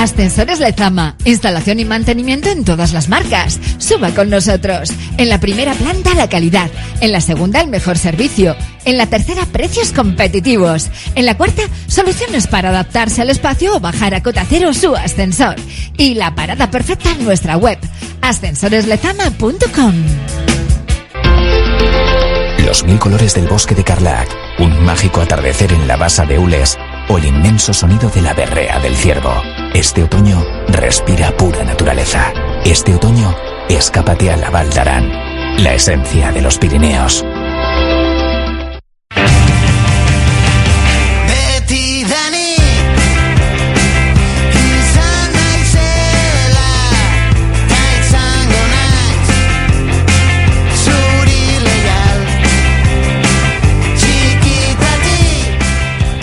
Ascensores 0.00 0.60
Lezama. 0.60 1.14
Instalación 1.26 1.78
y 1.78 1.84
mantenimiento 1.84 2.48
en 2.48 2.64
todas 2.64 2.94
las 2.94 3.10
marcas. 3.10 3.60
Suba 3.76 4.12
con 4.12 4.30
nosotros. 4.30 4.90
En 5.18 5.28
la 5.28 5.38
primera 5.40 5.74
planta 5.74 6.14
la 6.14 6.26
calidad. 6.26 6.70
En 7.02 7.12
la 7.12 7.20
segunda 7.20 7.60
el 7.60 7.68
mejor 7.68 7.98
servicio. 7.98 8.56
En 8.86 8.96
la 8.96 9.04
tercera 9.04 9.44
precios 9.44 9.92
competitivos. 9.92 10.88
En 11.14 11.26
la 11.26 11.36
cuarta 11.36 11.64
soluciones 11.86 12.46
para 12.46 12.70
adaptarse 12.70 13.20
al 13.20 13.28
espacio 13.28 13.76
o 13.76 13.80
bajar 13.80 14.14
a 14.14 14.22
cota 14.22 14.46
cero 14.48 14.72
su 14.72 14.96
ascensor. 14.96 15.56
Y 15.98 16.14
la 16.14 16.34
parada 16.34 16.70
perfecta 16.70 17.10
en 17.12 17.22
nuestra 17.22 17.58
web. 17.58 17.78
ascensoreslezama.com. 18.22 19.94
Los 22.64 22.84
mil 22.84 22.98
colores 22.98 23.34
del 23.34 23.48
bosque 23.48 23.74
de 23.74 23.84
Carlac, 23.84 24.28
un 24.60 24.82
mágico 24.82 25.20
atardecer 25.20 25.70
en 25.74 25.86
la 25.86 25.98
basa 25.98 26.24
de 26.24 26.38
Ules 26.38 26.78
o 27.10 27.18
el 27.18 27.24
inmenso 27.26 27.74
sonido 27.74 28.08
de 28.08 28.22
la 28.22 28.34
berrea 28.34 28.78
del 28.78 28.94
ciervo. 28.94 29.42
Este 29.74 30.04
otoño 30.04 30.44
respira 30.68 31.36
pura 31.36 31.64
naturaleza. 31.64 32.32
Este 32.64 32.94
otoño 32.94 33.34
escápate 33.68 34.30
a 34.30 34.36
la 34.36 34.50
Val 34.50 34.70
d'Aran, 34.70 35.10
la 35.62 35.74
esencia 35.74 36.30
de 36.30 36.40
los 36.40 36.58
Pirineos. 36.58 37.24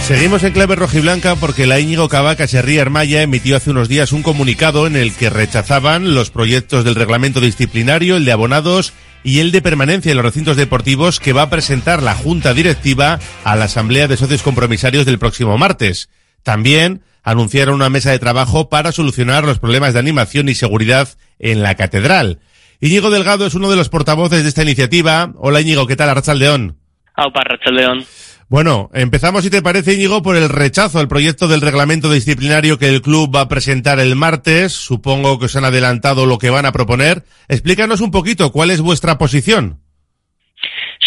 Seguimos 0.08 0.42
en 0.44 0.54
clave 0.54 0.78
rojiblanca 0.78 1.36
porque 1.36 1.68
la 1.68 1.82
Íñigo 1.82 2.08
Cavaca 2.08 2.48
Cherría 2.48 2.82
Hermaya 2.82 3.24
emitió 3.24 3.58
hace 3.58 3.72
unos 3.72 3.90
días 3.90 4.14
un 4.14 4.24
comunicado 4.24 4.88
en 4.88 4.96
el 4.96 5.14
que 5.14 5.30
rechazaban 5.30 6.16
los 6.16 6.32
proyectos 6.32 6.86
del 6.86 6.96
reglamento 6.96 7.42
disciplinario, 7.42 8.16
el 8.16 8.24
de 8.24 8.32
abonados 8.32 8.94
y 9.26 9.40
el 9.40 9.52
de 9.52 9.62
permanencia 9.62 10.12
en 10.12 10.16
los 10.16 10.26
recintos 10.26 10.56
deportivos 10.56 11.20
que 11.20 11.34
va 11.34 11.42
a 11.42 11.50
presentar 11.50 12.02
la 12.02 12.16
Junta 12.16 12.54
Directiva 12.54 13.20
a 13.44 13.58
la 13.58 13.66
Asamblea 13.66 14.08
de 14.08 14.16
Socios 14.16 14.44
Compromisarios 14.44 15.06
del 15.06 15.20
próximo 15.20 15.58
martes. 15.58 16.10
También 16.42 17.02
anunciaron 17.22 17.76
una 17.76 17.90
mesa 17.90 18.12
de 18.12 18.20
trabajo 18.20 18.70
para 18.70 18.94
solucionar 18.94 19.44
los 19.44 19.60
problemas 19.60 19.92
de 19.92 20.00
animación 20.00 20.48
y 20.48 20.56
seguridad 20.56 21.10
en 21.38 21.64
la 21.64 21.76
catedral. 21.76 22.40
Íñigo 22.80 23.10
Delgado 23.10 23.46
es 23.46 23.56
uno 23.56 23.70
de 23.70 23.76
los 23.76 23.90
portavoces 23.90 24.44
de 24.44 24.48
esta 24.48 24.64
iniciativa. 24.64 25.34
Hola 25.36 25.60
Íñigo, 25.60 25.86
¿qué 25.86 25.98
tal? 25.98 26.08
Arrachaldeón. 26.12 26.78
Aupa 27.18 27.42
León. 27.72 28.06
Bueno, 28.50 28.90
empezamos, 28.94 29.44
si 29.44 29.50
te 29.50 29.62
parece, 29.62 29.94
Íñigo, 29.94 30.22
por 30.22 30.38
el 30.38 30.48
rechazo 30.48 31.00
al 31.00 31.10
proyecto 31.10 31.50
del 31.50 31.60
reglamento 31.60 32.10
disciplinario 32.10 32.80
que 32.80 32.88
el 32.88 33.02
club 33.02 33.36
va 33.36 33.42
a 33.42 33.50
presentar 33.50 34.00
el 34.00 34.16
martes. 34.16 34.72
Supongo 34.72 35.38
que 35.38 35.46
os 35.46 35.56
han 35.58 35.66
adelantado 35.66 36.26
lo 36.26 36.38
que 36.38 36.50
van 36.50 36.66
a 36.66 36.72
proponer. 36.72 37.24
Explícanos 37.50 38.00
un 38.00 38.10
poquito 38.10 38.54
cuál 38.54 38.72
es 38.72 38.80
vuestra 38.80 39.18
posición. 39.18 39.80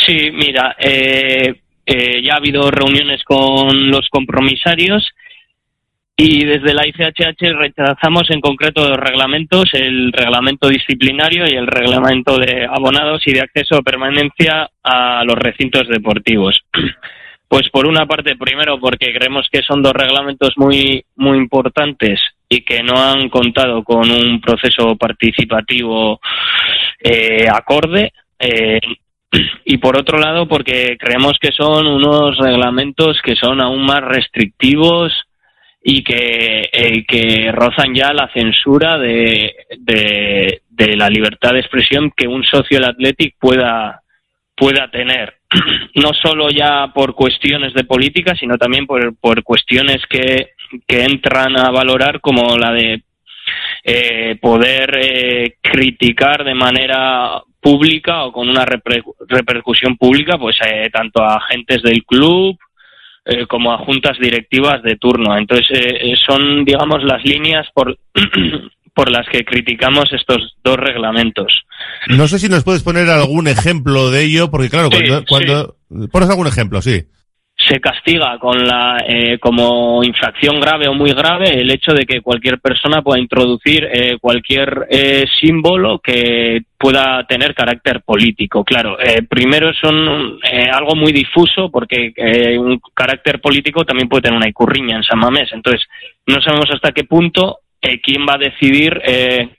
Sí, 0.06 0.30
mira, 0.32 0.76
eh, 0.78 1.62
eh, 1.86 2.22
ya 2.22 2.34
ha 2.34 2.36
habido 2.36 2.70
reuniones 2.70 3.22
con 3.24 3.90
los 3.90 4.06
compromisarios 4.10 5.08
y 6.18 6.44
desde 6.44 6.74
la 6.74 6.86
ICHH 6.86 7.56
rechazamos 7.56 8.30
en 8.30 8.42
concreto 8.42 8.86
dos 8.86 8.98
reglamentos, 8.98 9.70
el 9.72 10.12
reglamento 10.12 10.68
disciplinario 10.68 11.44
y 11.46 11.56
el 11.56 11.66
reglamento 11.66 12.36
de 12.36 12.66
abonados 12.66 13.22
y 13.24 13.32
de 13.32 13.40
acceso 13.40 13.78
o 13.78 13.82
permanencia 13.82 14.68
a 14.84 15.24
los 15.24 15.36
recintos 15.36 15.88
deportivos. 15.88 16.60
Pues 17.50 17.68
por 17.68 17.88
una 17.88 18.06
parte, 18.06 18.36
primero 18.36 18.78
porque 18.78 19.12
creemos 19.12 19.48
que 19.50 19.62
son 19.62 19.82
dos 19.82 19.92
reglamentos 19.92 20.52
muy 20.56 21.04
muy 21.16 21.36
importantes 21.36 22.20
y 22.48 22.62
que 22.62 22.80
no 22.84 22.94
han 22.96 23.28
contado 23.28 23.82
con 23.82 24.08
un 24.08 24.40
proceso 24.40 24.94
participativo 24.94 26.20
eh, 27.00 27.48
acorde. 27.52 28.12
eh, 28.38 28.78
y 29.64 29.78
por 29.78 29.96
otro 29.96 30.18
lado, 30.18 30.46
porque 30.46 30.96
creemos 30.96 31.38
que 31.40 31.50
son 31.50 31.88
unos 31.88 32.38
reglamentos 32.38 33.20
que 33.20 33.34
son 33.34 33.60
aún 33.60 33.84
más 33.84 34.00
restrictivos 34.00 35.12
y 35.82 36.04
que, 36.04 36.68
eh, 36.72 37.04
que 37.04 37.50
rozan 37.50 37.94
ya 37.96 38.12
la 38.12 38.30
censura 38.32 38.96
de, 38.96 39.54
de, 39.76 40.62
de 40.68 40.96
la 40.96 41.08
libertad 41.08 41.52
de 41.52 41.60
expresión 41.60 42.12
que 42.16 42.28
un 42.28 42.44
socio 42.44 42.78
del 42.78 42.90
Athletic 42.90 43.34
pueda, 43.40 44.02
pueda 44.60 44.88
tener. 44.90 45.38
No 45.92 46.12
solo 46.14 46.50
ya 46.50 46.92
por 46.94 47.16
cuestiones 47.16 47.74
de 47.74 47.82
política, 47.82 48.36
sino 48.36 48.56
también 48.56 48.86
por, 48.86 49.16
por 49.16 49.42
cuestiones 49.42 49.98
que, 50.08 50.50
que 50.86 51.02
entran 51.02 51.58
a 51.58 51.70
valorar 51.72 52.20
como 52.20 52.56
la 52.56 52.70
de 52.70 53.02
eh, 53.82 54.38
poder 54.40 54.96
eh, 55.02 55.56
criticar 55.60 56.44
de 56.44 56.54
manera 56.54 57.42
pública 57.60 58.24
o 58.24 58.32
con 58.32 58.48
una 58.48 58.64
reper- 58.64 59.02
repercusión 59.28 59.96
pública, 59.96 60.38
pues 60.38 60.56
eh, 60.64 60.88
tanto 60.92 61.22
a 61.22 61.36
agentes 61.36 61.82
del 61.82 62.04
club 62.04 62.56
eh, 63.24 63.46
como 63.46 63.72
a 63.72 63.78
juntas 63.78 64.16
directivas 64.18 64.82
de 64.82 64.96
turno. 64.96 65.36
Entonces 65.36 65.68
eh, 65.72 66.12
eh, 66.12 66.14
son, 66.24 66.64
digamos, 66.64 67.02
las 67.02 67.24
líneas 67.24 67.66
por 67.74 67.98
por 68.94 69.10
las 69.10 69.26
que 69.28 69.44
criticamos 69.44 70.12
estos 70.12 70.56
dos 70.64 70.76
reglamentos. 70.76 71.64
No 72.08 72.28
sé 72.28 72.38
si 72.38 72.48
nos 72.48 72.64
puedes 72.64 72.82
poner 72.82 73.08
algún 73.08 73.48
ejemplo 73.48 74.10
de 74.10 74.24
ello, 74.24 74.50
porque 74.50 74.68
claro, 74.70 74.88
Sí, 74.90 74.98
cuando, 75.06 75.26
cuando 75.26 76.08
pones 76.10 76.30
algún 76.30 76.46
ejemplo, 76.46 76.80
sí. 76.82 77.02
se 77.68 77.78
castiga 77.80 78.38
con 78.38 78.66
la 78.66 79.04
eh, 79.06 79.38
como 79.38 80.02
infracción 80.02 80.60
grave 80.60 80.88
o 80.88 80.94
muy 80.94 81.12
grave 81.12 81.60
el 81.60 81.70
hecho 81.70 81.92
de 81.92 82.06
que 82.06 82.20
cualquier 82.22 82.58
persona 82.58 83.02
pueda 83.02 83.20
introducir 83.20 83.84
eh, 83.84 84.16
cualquier 84.20 84.86
eh, 84.90 85.24
símbolo 85.40 85.98
que 86.00 86.62
pueda 86.78 87.24
tener 87.28 87.54
carácter 87.54 88.00
político. 88.02 88.64
Claro, 88.64 88.98
eh, 88.98 89.22
primero 89.28 89.72
son 89.74 90.38
eh, 90.50 90.70
algo 90.72 90.96
muy 90.96 91.12
difuso 91.12 91.70
porque 91.70 92.12
eh, 92.16 92.58
un 92.58 92.80
carácter 92.94 93.40
político 93.40 93.84
también 93.84 94.08
puede 94.08 94.22
tener 94.22 94.38
una 94.38 94.48
icurriña 94.48 94.96
en 94.96 95.04
San 95.04 95.18
Mamés. 95.18 95.50
Entonces, 95.52 95.82
no 96.26 96.40
sabemos 96.40 96.70
hasta 96.72 96.92
qué 96.92 97.04
punto 97.04 97.58
eh, 97.82 98.00
quién 98.00 98.26
va 98.26 98.34
a 98.34 98.38
decidir 98.38 99.00
eh, 99.04 99.50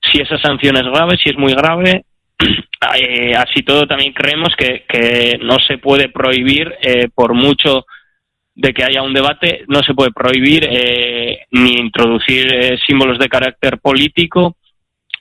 si 0.00 0.20
esa 0.20 0.38
sanción 0.38 0.76
es 0.76 0.84
grave, 0.84 1.16
si 1.22 1.30
es 1.30 1.36
muy 1.36 1.54
grave, 1.54 2.04
eh, 2.96 3.34
así 3.36 3.62
todo 3.62 3.86
también 3.86 4.12
creemos 4.12 4.54
que, 4.56 5.38
no 5.42 5.56
se 5.66 5.78
puede 5.78 6.08
prohibir 6.08 6.74
eh, 6.82 7.08
por 7.14 7.34
mucho 7.34 7.86
de 8.54 8.72
que 8.72 8.84
haya 8.84 9.02
un 9.02 9.12
debate 9.12 9.64
no 9.66 9.82
se 9.82 9.94
puede 9.94 10.12
prohibir 10.12 10.66
eh, 10.70 11.40
ni 11.50 11.72
introducir 11.72 12.78
símbolos 12.86 13.18
de 13.18 13.28
carácter 13.28 13.78
político 13.78 14.56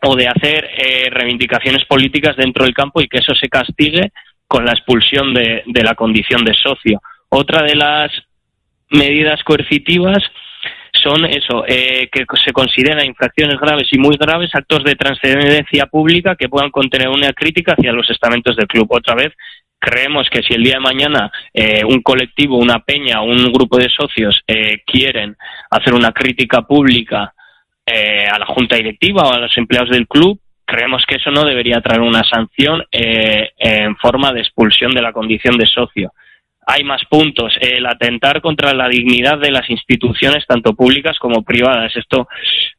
o 0.03 0.15
de 0.15 0.27
hacer 0.27 0.69
reivindicaciones 1.09 1.85
políticas 1.85 2.35
dentro 2.35 2.65
del 2.65 2.75
campo 2.75 3.01
y 3.01 3.07
que 3.07 3.19
eso 3.19 3.33
se 3.33 3.49
castigue 3.49 4.11
con 4.47 4.65
la 4.65 4.73
expulsión 4.73 5.33
de 5.33 5.83
la 5.83 5.95
condición 5.95 6.45
de 6.45 6.53
socio. 6.53 7.01
Otra 7.29 7.63
de 7.63 7.75
las 7.75 8.11
medidas 8.89 9.41
coercitivas 9.43 10.21
son 11.03 11.25
eso, 11.25 11.65
eh, 11.67 12.09
que 12.11 12.25
se 12.43 12.53
consideran 12.53 13.05
infracciones 13.05 13.59
graves 13.59 13.87
y 13.91 13.97
muy 13.97 14.15
graves, 14.17 14.49
actos 14.53 14.83
de 14.83 14.95
trascendencia 14.95 15.85
pública 15.87 16.35
que 16.35 16.49
puedan 16.49 16.71
contener 16.71 17.09
una 17.09 17.33
crítica 17.33 17.73
hacia 17.73 17.91
los 17.91 18.09
estamentos 18.09 18.55
del 18.55 18.67
club. 18.67 18.87
Otra 18.89 19.15
vez, 19.15 19.33
creemos 19.79 20.29
que 20.29 20.41
si 20.41 20.53
el 20.53 20.63
día 20.63 20.75
de 20.75 20.79
mañana 20.79 21.31
eh, 21.53 21.83
un 21.83 22.01
colectivo, 22.01 22.57
una 22.57 22.79
peña, 22.79 23.21
un 23.21 23.51
grupo 23.51 23.77
de 23.77 23.89
socios 23.89 24.41
eh, 24.47 24.81
quieren 24.85 25.35
hacer 25.69 25.93
una 25.93 26.13
crítica 26.13 26.61
pública 26.61 27.33
eh, 27.85 28.25
a 28.31 28.39
la 28.39 28.45
junta 28.45 28.77
directiva 28.77 29.23
o 29.23 29.33
a 29.33 29.39
los 29.39 29.57
empleados 29.57 29.89
del 29.89 30.07
club, 30.07 30.39
creemos 30.65 31.03
que 31.05 31.15
eso 31.15 31.31
no 31.31 31.43
debería 31.43 31.81
traer 31.81 31.99
una 31.99 32.23
sanción 32.23 32.83
eh, 32.91 33.51
en 33.57 33.97
forma 33.97 34.31
de 34.31 34.39
expulsión 34.39 34.91
de 34.91 35.01
la 35.01 35.11
condición 35.11 35.57
de 35.57 35.67
socio 35.67 36.13
hay 36.65 36.83
más 36.83 37.01
puntos. 37.09 37.53
El 37.59 37.85
atentar 37.85 38.41
contra 38.41 38.73
la 38.73 38.87
dignidad 38.87 39.39
de 39.39 39.51
las 39.51 39.69
instituciones, 39.69 40.45
tanto 40.47 40.73
públicas 40.73 41.17
como 41.19 41.43
privadas. 41.43 41.95
Esto 41.95 42.27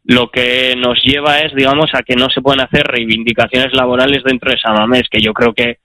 lo 0.05 0.31
que 0.31 0.75
nos 0.77 1.03
lleva 1.03 1.40
es, 1.40 1.55
digamos, 1.55 1.90
a 1.94 2.03
que 2.03 2.16
no 2.16 2.29
se 2.31 2.42
pueden 2.42 2.61
hacer 2.61 2.87
reivindicaciones 2.87 3.73
laborales 3.73 4.23
dentro 4.25 4.51
de 4.51 4.59
Samamés, 4.59 5.09
que 5.11 5.20
yo 5.20 5.33
creo 5.33 5.55
que 5.55 5.79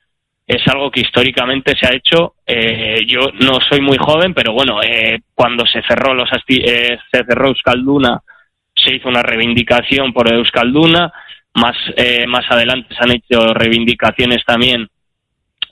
es 0.47 0.67
algo 0.67 0.89
que 0.89 1.01
históricamente 1.01 1.75
se 1.79 1.87
ha 1.87 1.95
hecho. 1.95 2.35
Eh, 2.45 3.01
yo 3.07 3.29
no 3.39 3.59
soy 3.69 3.81
muy 3.81 3.97
joven, 3.97 4.33
pero 4.33 4.53
bueno, 4.53 4.81
eh, 4.81 5.19
cuando 5.35 5.65
se 5.65 5.81
cerró 5.83 6.13
los 6.13 6.29
eh, 6.47 6.97
se 7.11 7.23
cerró 7.23 7.49
Euskalduna, 7.49 8.19
se 8.73 8.95
hizo 8.95 9.09
una 9.09 9.21
reivindicación 9.21 10.11
por 10.11 10.31
Euskalduna. 10.33 11.11
Más 11.55 11.75
eh, 11.97 12.25
más 12.27 12.45
adelante 12.49 12.95
se 12.95 13.03
han 13.03 13.11
hecho 13.11 13.53
reivindicaciones 13.53 14.43
también 14.45 14.87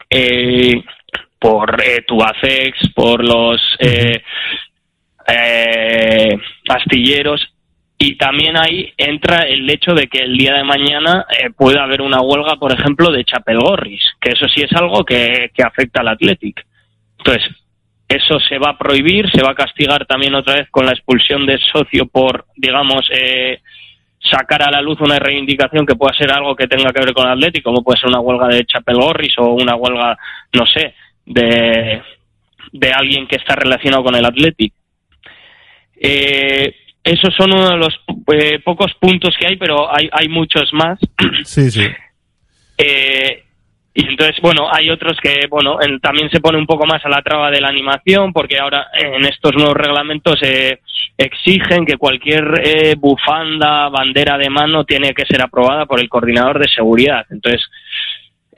eh, 0.10 0.84
por 1.40 1.82
eh, 1.84 2.04
Tubacex, 2.08 2.94
por 2.94 3.24
los 3.24 3.62
eh, 3.80 4.22
eh, 5.28 6.38
astilleros 6.70 7.48
y 8.00 8.16
también 8.16 8.56
ahí 8.58 8.94
entra 8.96 9.40
el 9.48 9.68
hecho 9.70 9.94
de 9.94 10.08
que 10.08 10.20
el 10.20 10.38
día 10.38 10.54
de 10.54 10.64
mañana 10.64 11.26
eh, 11.32 11.50
pueda 11.50 11.84
haber 11.84 12.02
una 12.02 12.22
huelga, 12.22 12.58
por 12.58 12.72
ejemplo, 12.72 13.12
de 13.12 13.26
Chapelgorris, 13.26 14.02
que 14.22 14.32
eso 14.32 14.46
sí 14.54 14.62
es 14.62 14.72
algo 14.74 15.04
que, 15.04 15.50
que 15.54 15.64
afecta 15.64 16.02
al 16.02 16.10
Athletic. 16.10 16.64
Entonces, 17.18 17.44
eso 18.08 18.40
se 18.40 18.60
va 18.60 18.72
a 18.72 18.78
prohibir, 18.78 19.30
se 19.32 19.42
va 19.42 19.52
a 19.52 19.56
castigar 19.56 20.06
también 20.06 20.36
otra 20.36 20.56
vez 20.56 20.70
con 20.70 20.86
la 20.86 20.92
expulsión 20.92 21.48
de 21.48 21.58
socio 21.74 22.06
por, 22.06 22.46
digamos, 22.56 23.02
eh, 23.12 23.62
sacar 24.20 24.62
a 24.62 24.72
la 24.72 24.82
luz 24.82 25.02
una 25.02 25.18
reivindicación 25.18 25.86
que 25.86 25.96
pueda 25.96 26.16
ser 26.16 26.32
algo 26.32 26.56
que 26.56 26.68
tenga 26.68 26.92
que 26.92 27.04
ver 27.04 27.14
con 27.14 27.26
el 27.26 27.34
Atlético, 27.34 27.72
como 27.72 27.84
puede 27.84 28.00
ser 28.00 28.10
una 28.10 28.20
huelga 28.20 28.48
de 28.48 28.64
Chapelgorris 28.66 29.40
o 29.40 29.54
una 29.54 29.76
huelga, 29.76 30.16
no 30.54 30.66
sé, 30.68 30.94
de, 31.28 32.02
de 32.72 32.92
alguien 32.92 33.28
que 33.28 33.36
está 33.36 33.56
relacionado 33.56 34.04
con 34.04 34.16
el 34.16 34.26
Athletic. 34.26 34.74
Eh, 36.00 36.76
esos 37.04 37.34
son 37.36 37.54
uno 37.54 37.70
de 37.70 37.78
los 37.78 38.00
eh, 38.34 38.60
pocos 38.64 38.94
puntos 39.00 39.36
que 39.40 39.48
hay, 39.48 39.56
pero 39.58 39.94
hay, 39.94 40.10
hay 40.12 40.28
muchos 40.28 40.74
más. 40.74 41.00
Sí, 41.46 41.70
sí. 41.72 41.84
Eh, 42.78 43.44
y 43.94 44.06
entonces, 44.08 44.36
bueno, 44.42 44.68
hay 44.72 44.90
otros 44.92 45.18
que, 45.22 45.48
bueno, 45.50 45.82
en- 45.82 46.00
también 46.00 46.30
se 46.30 46.40
pone 46.40 46.58
un 46.60 46.68
poco 46.68 46.86
más 46.86 47.04
a 47.04 47.10
la 47.10 47.24
traba 47.24 47.50
de 47.50 47.60
la 47.62 47.70
animación, 47.70 48.32
porque 48.32 48.60
ahora 48.60 48.88
en 48.94 49.26
estos 49.26 49.54
nuevos 49.56 49.74
reglamentos 49.74 50.36
eh, 50.44 50.80
exigen 51.18 51.84
que 51.86 51.98
cualquier 51.98 52.62
eh, 52.64 52.96
bufanda, 52.96 53.90
bandera 53.90 54.38
de 54.38 54.52
mano 54.52 54.84
tiene 54.84 55.14
que 55.16 55.26
ser 55.26 55.42
aprobada 55.42 55.88
por 55.88 56.00
el 56.00 56.10
coordinador 56.10 56.60
de 56.60 56.70
seguridad. 56.70 57.26
Entonces, 57.32 57.64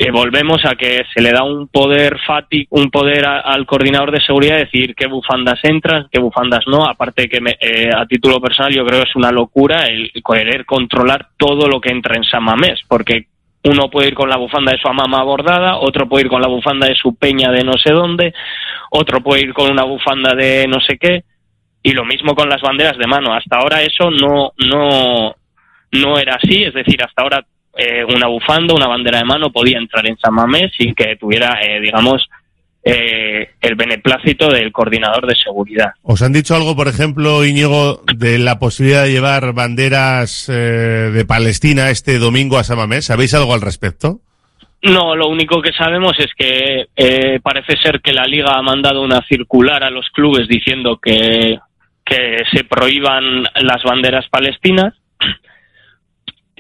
eh, 0.02 0.12
volvemos 0.12 0.64
a 0.64 0.76
que 0.76 1.02
se 1.14 1.22
le 1.22 1.32
da 1.32 1.44
un 1.44 1.68
poder 1.68 2.18
fati, 2.26 2.66
un 2.70 2.90
poder 2.90 3.26
al 3.28 3.66
coordinador 3.66 4.12
de 4.12 4.22
seguridad 4.22 4.56
de 4.56 4.64
decir 4.64 4.96
qué 4.96 5.08
bufandas 5.08 5.60
entran, 5.64 6.08
qué 6.10 6.22
bufandas 6.22 6.62
no. 6.68 6.86
Aparte 6.86 7.28
que 7.28 7.42
me- 7.42 7.58
eh, 7.60 7.90
a 7.94 8.06
título 8.06 8.40
personal 8.40 8.74
yo 8.74 8.86
creo 8.86 9.02
que 9.04 9.10
es 9.10 9.16
una 9.18 9.30
locura 9.32 9.84
el 9.88 10.10
querer 10.26 10.66
controlar 10.66 11.28
todo 11.38 11.68
lo 11.68 11.82
que 11.82 11.92
entra 11.92 12.16
en 12.16 12.24
San 12.24 12.44
Mamés, 12.46 12.80
porque 12.88 13.26
uno 13.66 13.90
puede 13.90 14.08
ir 14.08 14.14
con 14.14 14.30
la 14.30 14.38
bufanda 14.38 14.72
de 14.72 14.78
su 14.80 14.88
mamá 14.88 15.22
bordada, 15.24 15.76
otro 15.80 16.08
puede 16.08 16.24
ir 16.26 16.30
con 16.30 16.42
la 16.42 16.48
bufanda 16.48 16.88
de 16.88 16.96
su 16.96 17.18
peña 17.18 17.52
de 17.52 17.66
no 17.66 17.74
sé 17.74 17.92
dónde, 17.92 18.34
otro 18.92 19.20
puede 19.22 19.42
ir 19.42 19.54
con 19.54 19.70
una 19.70 19.84
bufanda 19.84 20.34
de 20.34 20.66
no 20.70 20.80
sé 20.80 20.98
qué, 20.98 21.26
y 21.84 21.92
lo 21.92 22.06
mismo 22.06 22.36
con 22.36 22.48
las 22.48 22.62
banderas 22.62 22.98
de 22.98 23.06
mano. 23.06 23.34
Hasta 23.34 23.58
ahora 23.58 23.82
eso 23.82 24.10
no, 24.12 24.54
no, 24.66 25.36
no 25.92 26.18
era 26.18 26.36
así, 26.36 26.64
es 26.64 26.74
decir, 26.74 27.04
hasta 27.04 27.22
ahora 27.22 27.44
eh, 27.78 28.04
una 28.04 28.28
bufanda, 28.28 28.74
una 28.74 28.88
bandera 28.88 29.20
de 29.20 29.26
mano 29.26 29.52
podía 29.52 29.78
entrar 29.78 30.06
en 30.08 30.18
San 30.18 30.34
Mamés 30.34 30.72
sin 30.78 30.94
que 30.94 31.16
tuviera, 31.16 31.60
eh, 31.62 31.80
digamos, 31.80 32.28
eh, 32.82 33.50
el 33.60 33.76
beneplácito 33.76 34.48
del 34.50 34.72
coordinador 34.72 35.28
de 35.28 35.36
seguridad. 35.36 35.92
¿Os 36.02 36.22
han 36.22 36.32
dicho 36.32 36.56
algo, 36.56 36.76
por 36.76 36.88
ejemplo, 36.88 37.46
Íñigo, 37.46 38.02
de 38.16 38.40
la 38.40 38.58
posibilidad 38.58 39.04
de 39.04 39.12
llevar 39.12 39.54
banderas 39.54 40.48
eh, 40.48 41.12
de 41.14 41.26
Palestina 41.26 41.90
este 41.90 42.20
domingo 42.20 42.58
a 42.58 42.64
Samamés? 42.64 43.06
¿Sabéis 43.06 43.34
algo 43.34 43.54
al 43.54 43.62
respecto? 43.62 44.22
No, 44.82 45.14
lo 45.14 45.28
único 45.28 45.62
que 45.62 45.74
sabemos 45.74 46.14
es 46.20 46.32
que 46.38 46.88
eh, 46.96 47.40
parece 47.44 47.76
ser 47.84 48.00
que 48.00 48.14
la 48.14 48.24
liga 48.24 48.54
ha 48.58 48.62
mandado 48.62 49.02
una 49.02 49.22
circular 49.28 49.84
a 49.84 49.90
los 49.90 50.10
clubes 50.12 50.48
diciendo 50.48 51.00
que, 51.04 51.60
que 52.06 52.38
se 52.50 52.64
prohíban 52.64 53.44
las 53.56 53.84
banderas 53.84 54.26
palestinas. 54.30 54.94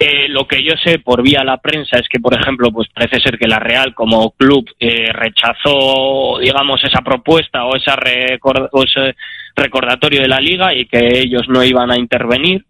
Eh, 0.02 0.30
lo 0.30 0.48
que 0.48 0.64
yo 0.64 0.76
sé 0.82 1.00
por 1.00 1.22
vía 1.22 1.44
la 1.44 1.58
prensa 1.58 2.00
es 2.00 2.08
que, 2.08 2.20
por 2.22 2.34
ejemplo, 2.34 2.72
pues 2.72 2.88
parece 2.94 3.20
ser 3.20 3.38
que 3.38 3.50
la 3.50 3.60
Real 3.60 3.94
como 3.94 4.32
club 4.32 4.70
eh, 4.80 5.12
rechazó, 5.12 6.40
digamos, 6.40 6.82
esa 6.86 7.02
propuesta 7.02 7.66
o, 7.66 7.76
esa 7.76 7.98
recor- 7.98 8.70
o 8.72 8.84
ese 8.84 9.16
recordatorio 9.58 10.22
de 10.22 10.30
la 10.30 10.40
liga 10.40 10.74
y 10.74 10.86
que 10.86 11.20
ellos 11.20 11.50
no 11.50 11.64
iban 11.66 11.92
a 11.92 12.00
intervenir. 12.00 12.64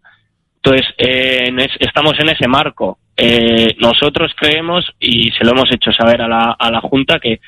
Entonces, 0.56 0.86
eh, 0.98 1.68
estamos 1.78 2.18
en 2.18 2.30
ese 2.30 2.48
marco. 2.48 2.98
Eh, 3.16 3.76
nosotros 3.78 4.32
creemos, 4.36 4.84
y 4.98 5.30
se 5.30 5.44
lo 5.44 5.52
hemos 5.52 5.70
hecho 5.72 5.92
saber 5.92 6.22
a 6.22 6.28
la, 6.28 6.56
a 6.58 6.70
la 6.70 6.80
Junta, 6.80 7.20
que 7.20 7.40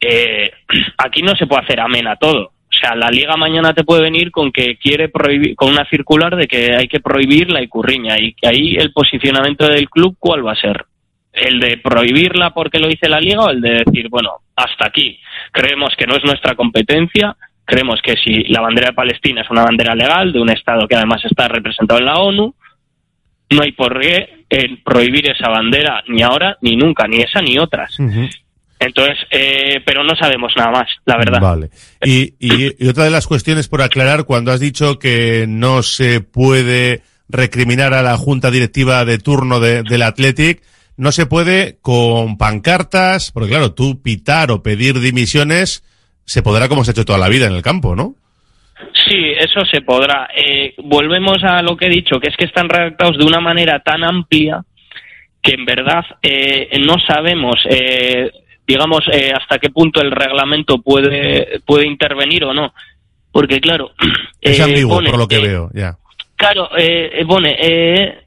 eh, 0.00 0.50
aquí 0.98 1.22
no 1.22 1.34
se 1.34 1.46
puede 1.46 1.62
hacer 1.62 1.80
amena 1.80 2.16
todo. 2.16 2.51
O 2.74 2.78
sea, 2.80 2.96
la 2.96 3.10
liga 3.10 3.36
mañana 3.36 3.74
te 3.74 3.84
puede 3.84 4.02
venir 4.02 4.30
con 4.30 4.50
que 4.50 4.76
quiere 4.76 5.08
prohibir, 5.08 5.54
con 5.54 5.70
una 5.70 5.84
circular 5.88 6.34
de 6.36 6.46
que 6.48 6.74
hay 6.74 6.88
que 6.88 7.00
prohibir 7.00 7.50
la 7.50 7.62
icurriña 7.62 8.16
y 8.18 8.32
que 8.32 8.48
ahí 8.48 8.76
el 8.76 8.92
posicionamiento 8.92 9.68
del 9.68 9.90
club, 9.90 10.16
¿cuál 10.18 10.46
va 10.46 10.52
a 10.52 10.56
ser? 10.56 10.86
¿El 11.32 11.60
de 11.60 11.76
prohibirla 11.78 12.50
porque 12.50 12.78
lo 12.78 12.88
dice 12.88 13.08
la 13.08 13.20
liga 13.20 13.42
o 13.42 13.50
el 13.50 13.60
de 13.60 13.82
decir, 13.84 14.08
bueno, 14.08 14.30
hasta 14.56 14.86
aquí? 14.86 15.18
Creemos 15.52 15.94
que 15.96 16.06
no 16.06 16.16
es 16.16 16.24
nuestra 16.24 16.54
competencia, 16.54 17.36
creemos 17.64 18.00
que 18.02 18.16
si 18.16 18.44
la 18.44 18.60
bandera 18.60 18.88
de 18.88 18.94
Palestina 18.94 19.42
es 19.42 19.50
una 19.50 19.64
bandera 19.64 19.94
legal 19.94 20.32
de 20.32 20.40
un 20.40 20.50
Estado 20.50 20.88
que 20.88 20.96
además 20.96 21.22
está 21.24 21.48
representado 21.48 22.00
en 22.00 22.06
la 22.06 22.16
ONU, 22.16 22.54
no 23.50 23.62
hay 23.62 23.72
por 23.72 24.00
qué 24.00 24.44
eh, 24.48 24.78
prohibir 24.82 25.30
esa 25.30 25.48
bandera 25.50 26.02
ni 26.08 26.22
ahora 26.22 26.56
ni 26.62 26.74
nunca, 26.76 27.06
ni 27.06 27.18
esa 27.18 27.40
ni 27.42 27.58
otras. 27.58 27.98
Entonces, 28.84 29.16
eh, 29.30 29.80
pero 29.86 30.02
no 30.04 30.14
sabemos 30.16 30.52
nada 30.56 30.70
más, 30.70 30.88
la 31.04 31.16
verdad. 31.16 31.40
Vale. 31.40 31.70
Y, 32.04 32.34
y- 32.40 32.74
y 32.84 32.88
otra 32.88 33.04
de 33.04 33.10
las 33.10 33.26
cuestiones 33.26 33.68
por 33.68 33.82
aclarar, 33.82 34.24
cuando 34.24 34.50
has 34.52 34.60
dicho 34.60 34.98
que 34.98 35.46
no 35.48 35.82
se 35.82 36.20
puede 36.20 37.02
recriminar 37.28 37.94
a 37.94 38.02
la 38.02 38.16
junta 38.16 38.50
directiva 38.50 39.04
de 39.04 39.18
turno 39.18 39.60
de- 39.60 39.82
del 39.82 40.02
Athletic, 40.02 40.62
no 40.96 41.12
se 41.12 41.26
puede 41.26 41.78
con 41.80 42.36
pancartas, 42.36 43.30
porque 43.32 43.50
claro, 43.50 43.72
tú 43.72 44.02
pitar 44.02 44.50
o 44.50 44.62
pedir 44.62 45.00
dimisiones 45.00 45.82
se 46.24 46.42
podrá 46.42 46.68
como 46.68 46.84
se 46.84 46.90
ha 46.90 46.92
hecho 46.92 47.04
toda 47.04 47.18
la 47.18 47.28
vida 47.28 47.46
en 47.46 47.54
el 47.54 47.62
campo, 47.62 47.96
¿no? 47.96 48.14
Sí, 49.08 49.32
eso 49.38 49.60
se 49.70 49.80
podrá. 49.82 50.28
Eh, 50.36 50.74
volvemos 50.84 51.38
a 51.44 51.62
lo 51.62 51.76
que 51.76 51.86
he 51.86 51.90
dicho, 51.90 52.18
que 52.20 52.28
es 52.28 52.36
que 52.36 52.44
están 52.46 52.68
redactados 52.68 53.16
de 53.16 53.24
una 53.24 53.40
manera 53.40 53.80
tan 53.80 54.02
amplia 54.04 54.62
que 55.42 55.54
en 55.54 55.64
verdad 55.64 56.04
eh, 56.22 56.68
no 56.86 56.96
sabemos, 57.06 57.56
eh, 57.68 58.30
digamos, 58.72 59.04
eh, 59.12 59.32
hasta 59.32 59.58
qué 59.58 59.70
punto 59.70 60.00
el 60.00 60.10
reglamento 60.10 60.80
puede, 60.80 61.60
puede 61.66 61.86
intervenir 61.86 62.44
o 62.44 62.54
no. 62.54 62.72
Porque 63.30 63.60
claro, 63.60 63.92
Es 64.40 64.58
eh, 64.58 64.62
ambiguo, 64.62 64.96
pone, 64.96 65.10
por 65.10 65.18
lo 65.18 65.28
que 65.28 65.36
eh, 65.36 65.42
veo, 65.48 65.70
ya. 65.74 65.96
Claro, 66.36 66.68
eh, 66.76 67.10
eh, 67.14 67.24
pone 67.26 67.56
eh, 67.60 68.18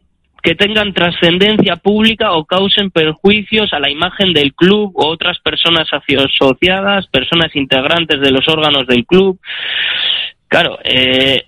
que 0.42 0.56
tengan 0.56 0.94
trascendencia 0.94 1.76
pública 1.78 2.34
o 2.34 2.46
causen 2.46 2.92
perjuicios 2.92 3.74
a 3.74 3.80
la 3.80 3.90
imagen 3.90 4.32
del 4.34 4.54
club 4.54 4.92
o 4.96 5.08
otras 5.08 5.40
personas 5.40 5.88
aso- 5.92 6.26
asociadas, 6.26 7.08
personas 7.08 7.56
integrantes 7.56 8.22
de 8.22 8.32
los 8.32 8.48
órganos 8.48 8.86
del 8.88 9.06
club. 9.06 9.40
Claro, 10.48 10.78
eh, 10.84 11.46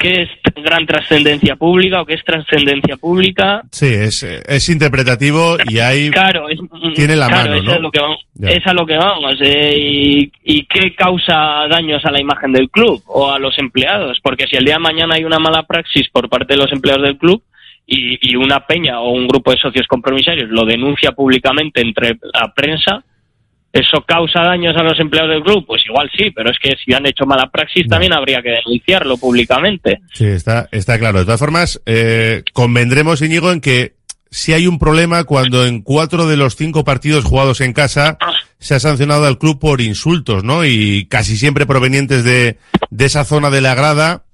¿qué 0.00 0.22
es 0.22 0.28
gran 0.64 0.86
trascendencia 0.86 1.56
pública 1.56 2.00
o 2.00 2.06
qué 2.06 2.14
es 2.14 2.24
trascendencia 2.24 2.96
pública? 2.96 3.62
Sí, 3.70 3.86
es, 3.86 4.22
es 4.22 4.68
interpretativo 4.70 5.56
y 5.68 5.78
hay... 5.78 6.10
Claro, 6.10 6.48
es, 6.48 6.58
Tiene 6.94 7.16
la 7.16 7.28
claro, 7.28 7.50
mano, 7.50 7.74
es, 7.74 7.80
lo 7.80 7.90
que 7.90 8.00
vamos, 8.00 8.18
es 8.40 8.66
a 8.66 8.72
lo 8.72 8.86
que 8.86 8.96
vamos. 8.96 9.36
eh, 9.40 9.74
y, 9.76 10.32
¿Y 10.42 10.64
qué 10.64 10.94
causa 10.94 11.66
daños 11.70 12.04
a 12.04 12.10
la 12.10 12.20
imagen 12.20 12.52
del 12.52 12.70
club 12.70 13.02
o 13.06 13.30
a 13.30 13.38
los 13.38 13.58
empleados? 13.58 14.18
Porque 14.22 14.46
si 14.46 14.56
el 14.56 14.64
día 14.64 14.74
de 14.74 14.80
mañana 14.80 15.14
hay 15.16 15.24
una 15.24 15.38
mala 15.38 15.64
praxis 15.64 16.08
por 16.10 16.28
parte 16.28 16.54
de 16.54 16.60
los 16.60 16.72
empleados 16.72 17.02
del 17.06 17.18
club 17.18 17.42
y, 17.86 18.18
y 18.32 18.36
una 18.36 18.66
peña 18.66 19.00
o 19.00 19.10
un 19.10 19.28
grupo 19.28 19.50
de 19.50 19.58
socios 19.58 19.86
compromisarios 19.86 20.48
lo 20.50 20.64
denuncia 20.64 21.12
públicamente 21.12 21.82
entre 21.82 22.16
la 22.32 22.52
prensa, 22.54 23.04
¿eso 23.72 24.04
causa 24.06 24.42
daños 24.42 24.76
a 24.76 24.82
los 24.82 24.98
empleados 24.98 25.30
del 25.30 25.42
club? 25.42 25.64
Pues 25.66 25.82
igual 25.86 26.10
sí, 26.16 26.30
pero 26.34 26.50
es 26.50 26.58
que 26.58 26.76
si 26.84 26.92
han 26.92 27.06
hecho 27.06 27.26
mala 27.26 27.50
praxis 27.50 27.86
también 27.86 28.12
habría 28.12 28.42
que 28.42 28.50
denunciarlo 28.50 29.16
públicamente. 29.16 30.00
Sí, 30.12 30.26
está, 30.26 30.68
está 30.72 30.98
claro. 30.98 31.20
De 31.20 31.24
todas 31.24 31.40
formas, 31.40 31.80
eh, 31.86 32.42
convendremos, 32.52 33.22
Íñigo, 33.22 33.52
en 33.52 33.60
que 33.60 33.94
si 34.30 34.52
hay 34.52 34.66
un 34.66 34.78
problema 34.78 35.24
cuando 35.24 35.66
en 35.66 35.82
cuatro 35.82 36.26
de 36.26 36.36
los 36.36 36.54
cinco 36.54 36.84
partidos 36.84 37.24
jugados 37.24 37.60
en 37.60 37.72
casa 37.72 38.16
se 38.58 38.74
ha 38.74 38.80
sancionado 38.80 39.26
al 39.26 39.38
club 39.38 39.58
por 39.58 39.80
insultos, 39.80 40.44
¿no? 40.44 40.64
Y 40.64 41.06
casi 41.06 41.36
siempre 41.36 41.66
provenientes 41.66 42.22
de, 42.22 42.58
de 42.90 43.04
esa 43.04 43.24
zona 43.24 43.50
de 43.50 43.60
la 43.60 43.74
grada. 43.74 44.24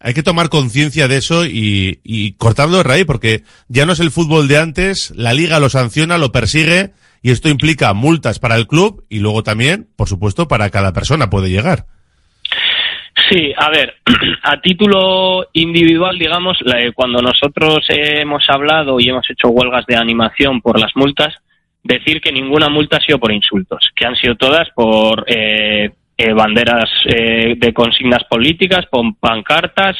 Hay 0.00 0.14
que 0.14 0.24
tomar 0.24 0.48
conciencia 0.48 1.06
de 1.06 1.18
eso 1.18 1.46
y, 1.46 2.00
y 2.02 2.32
cortarlo 2.32 2.78
de 2.78 2.82
raíz, 2.82 3.04
porque 3.04 3.44
ya 3.68 3.86
no 3.86 3.92
es 3.92 4.00
el 4.00 4.10
fútbol 4.10 4.48
de 4.48 4.58
antes, 4.58 5.12
la 5.14 5.32
liga 5.32 5.60
lo 5.60 5.68
sanciona, 5.68 6.18
lo 6.18 6.32
persigue, 6.32 6.92
y 7.22 7.30
esto 7.30 7.48
implica 7.48 7.92
multas 7.94 8.38
para 8.38 8.56
el 8.56 8.66
club 8.66 9.04
y 9.08 9.20
luego 9.20 9.42
también, 9.42 9.88
por 9.96 10.08
supuesto, 10.08 10.48
para 10.48 10.70
cada 10.70 10.92
persona 10.92 11.30
puede 11.30 11.50
llegar. 11.50 11.86
Sí, 13.30 13.52
a 13.56 13.70
ver, 13.70 13.94
a 14.42 14.60
título 14.60 15.46
individual, 15.52 16.18
digamos, 16.18 16.58
cuando 16.94 17.22
nosotros 17.22 17.84
hemos 17.88 18.44
hablado 18.48 19.00
y 19.00 19.08
hemos 19.08 19.28
hecho 19.30 19.48
huelgas 19.48 19.86
de 19.86 19.96
animación 19.96 20.60
por 20.60 20.78
las 20.78 20.92
multas, 20.94 21.34
decir 21.82 22.20
que 22.20 22.32
ninguna 22.32 22.68
multa 22.68 22.98
ha 22.98 23.00
sido 23.00 23.18
por 23.18 23.32
insultos, 23.32 23.90
que 23.94 24.06
han 24.06 24.16
sido 24.16 24.36
todas 24.36 24.68
por 24.74 25.24
eh, 25.28 25.90
eh, 26.16 26.32
banderas 26.32 26.90
eh, 27.06 27.54
de 27.56 27.72
consignas 27.72 28.24
políticas, 28.24 28.86
por 28.86 29.04
pancartas, 29.18 29.96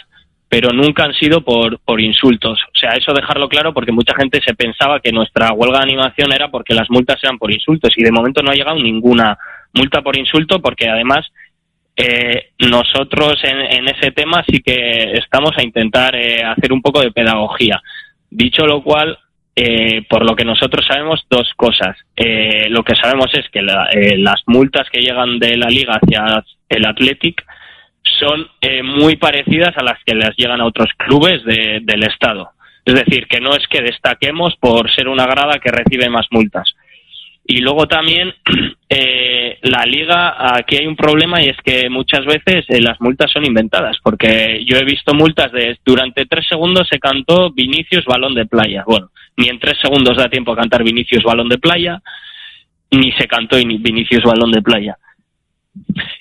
pero 0.49 0.71
nunca 0.71 1.05
han 1.05 1.13
sido 1.15 1.43
por, 1.43 1.79
por 1.81 2.01
insultos. 2.01 2.59
O 2.75 2.79
sea, 2.79 2.91
eso 2.91 3.13
dejarlo 3.13 3.49
claro 3.49 3.75
porque 3.75 3.93
mucha 3.93 4.15
gente 4.15 4.41
se 4.45 4.55
pensaba 4.55 5.01
que 5.01 5.11
nuestra 5.13 5.53
huelga 5.53 5.79
de 5.79 5.85
animación 5.85 6.33
era 6.33 6.49
porque 6.51 6.75
las 6.75 6.89
multas 6.91 7.19
eran 7.23 7.39
por 7.39 7.53
insultos 7.53 7.93
y 7.97 8.03
de 8.05 8.13
momento 8.13 8.43
no 8.43 8.51
ha 8.51 8.55
llegado 8.55 8.77
ninguna 8.81 9.37
multa 9.75 10.03
por 10.03 10.17
insulto 10.17 10.61
porque 10.61 10.89
además 10.89 11.27
eh, 11.97 12.51
nosotros 12.59 13.35
en, 13.43 13.59
en 13.59 13.89
ese 13.89 14.11
tema 14.13 14.45
sí 14.49 14.61
que 14.61 15.13
estamos 15.15 15.53
a 15.57 15.63
intentar 15.63 16.15
eh, 16.15 16.43
hacer 16.45 16.73
un 16.73 16.83
poco 16.83 17.01
de 17.01 17.11
pedagogía. 17.11 17.81
Dicho 18.31 18.67
lo 18.67 18.83
cual, 18.83 19.19
eh, 19.55 20.03
por 20.09 20.25
lo 20.29 20.37
que 20.37 20.45
nosotros 20.45 20.85
sabemos, 20.87 21.25
dos 21.31 21.51
cosas. 21.57 21.97
Eh, 22.15 22.69
lo 22.69 22.83
que 22.85 22.95
sabemos 22.95 23.33
es 23.33 23.49
que 23.51 23.63
la- 23.63 23.89
eh, 23.93 24.19
las 24.19 24.43
multas 24.47 24.89
que 24.91 25.01
llegan 25.01 25.39
de 25.39 25.57
la 25.57 25.69
liga 25.69 25.99
hacia 26.01 26.45
el 26.69 26.85
Athletic 26.85 27.43
son 28.19 28.47
eh, 28.61 28.83
muy 28.83 29.17
parecidas 29.17 29.77
a 29.77 29.83
las 29.83 30.03
que 30.05 30.15
les 30.15 30.35
llegan 30.37 30.61
a 30.61 30.67
otros 30.67 30.89
clubes 30.97 31.45
de- 31.45 31.81
del 31.83 32.05
Estado. 32.05 32.51
Es 32.85 32.95
decir, 32.95 33.27
que 33.27 33.41
no 33.41 33.51
es 33.55 33.67
que 33.69 33.83
destaquemos 33.83 34.55
por 34.57 34.91
ser 34.91 35.09
una 35.09 35.27
grada 35.27 35.59
que 35.59 35.71
recibe 35.73 36.09
más 36.09 36.27
multas. 36.31 36.73
Y 37.49 37.59
luego 37.59 37.87
también 37.87 38.33
eh, 38.89 39.59
la 39.63 39.85
liga, 39.85 40.57
aquí 40.57 40.77
hay 40.77 40.87
un 40.87 40.97
problema 40.97 41.43
y 41.43 41.47
es 41.49 41.57
que 41.65 41.89
muchas 41.91 42.25
veces 42.25 42.65
eh, 42.69 42.81
las 42.81 43.01
multas 43.01 43.31
son 43.33 43.45
inventadas, 43.45 43.97
porque 44.03 44.65
yo 44.65 44.77
he 44.79 44.85
visto 44.85 45.15
multas 45.15 45.53
de 45.53 45.79
durante 45.85 46.27
tres 46.27 46.47
segundos 46.49 46.89
se 46.89 46.99
cantó 46.99 47.51
Vinicius 47.53 48.05
balón 48.05 48.35
de 48.35 48.47
playa. 48.47 48.85
Bueno, 48.87 49.11
ni 49.37 49.49
en 49.49 49.59
tres 49.61 49.79
segundos 49.81 50.17
da 50.17 50.29
tiempo 50.29 50.53
a 50.53 50.57
cantar 50.57 50.83
Vinicius 50.83 51.23
balón 51.23 51.49
de 51.49 51.59
playa, 51.59 52.01
ni 52.91 53.13
se 53.13 53.27
cantó 53.29 53.57
ni 53.59 53.79
Vinicius 53.79 54.23
balón 54.25 54.51
de 54.53 54.63
playa. 54.63 54.97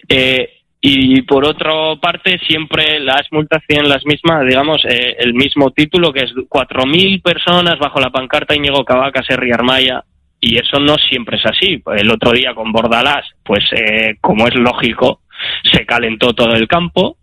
Eh, 0.10 0.50
y 0.88 1.24
por 1.24 1.44
otra 1.48 1.72
parte, 2.00 2.38
siempre 2.48 3.00
las 3.00 3.24
multas 3.32 3.64
tienen 3.68 3.90
las 3.90 4.06
mismas, 4.06 4.46
digamos, 4.48 4.86
eh, 4.86 5.16
el 5.18 5.34
mismo 5.34 5.72
título, 5.72 6.14
que 6.14 6.26
es 6.26 6.32
4.000 6.32 7.24
personas 7.24 7.80
bajo 7.80 8.00
la 8.00 8.12
pancarta 8.12 8.56
Íñigo 8.56 8.86
Cavaca, 8.86 9.24
Serri 9.24 9.52
Armaya, 9.52 10.04
y 10.40 10.60
eso 10.60 10.80
no 10.80 10.96
siempre 10.98 11.38
es 11.38 11.46
así. 11.48 11.82
El 11.98 12.12
otro 12.12 12.34
día 12.34 12.54
con 12.54 12.72
Bordalás, 12.72 13.26
pues 13.44 13.64
eh, 13.72 14.18
como 14.22 14.48
es 14.48 14.54
lógico, 14.54 15.22
se 15.74 15.88
calentó 15.88 16.34
todo 16.34 16.54
el 16.54 16.68
campo 16.68 17.18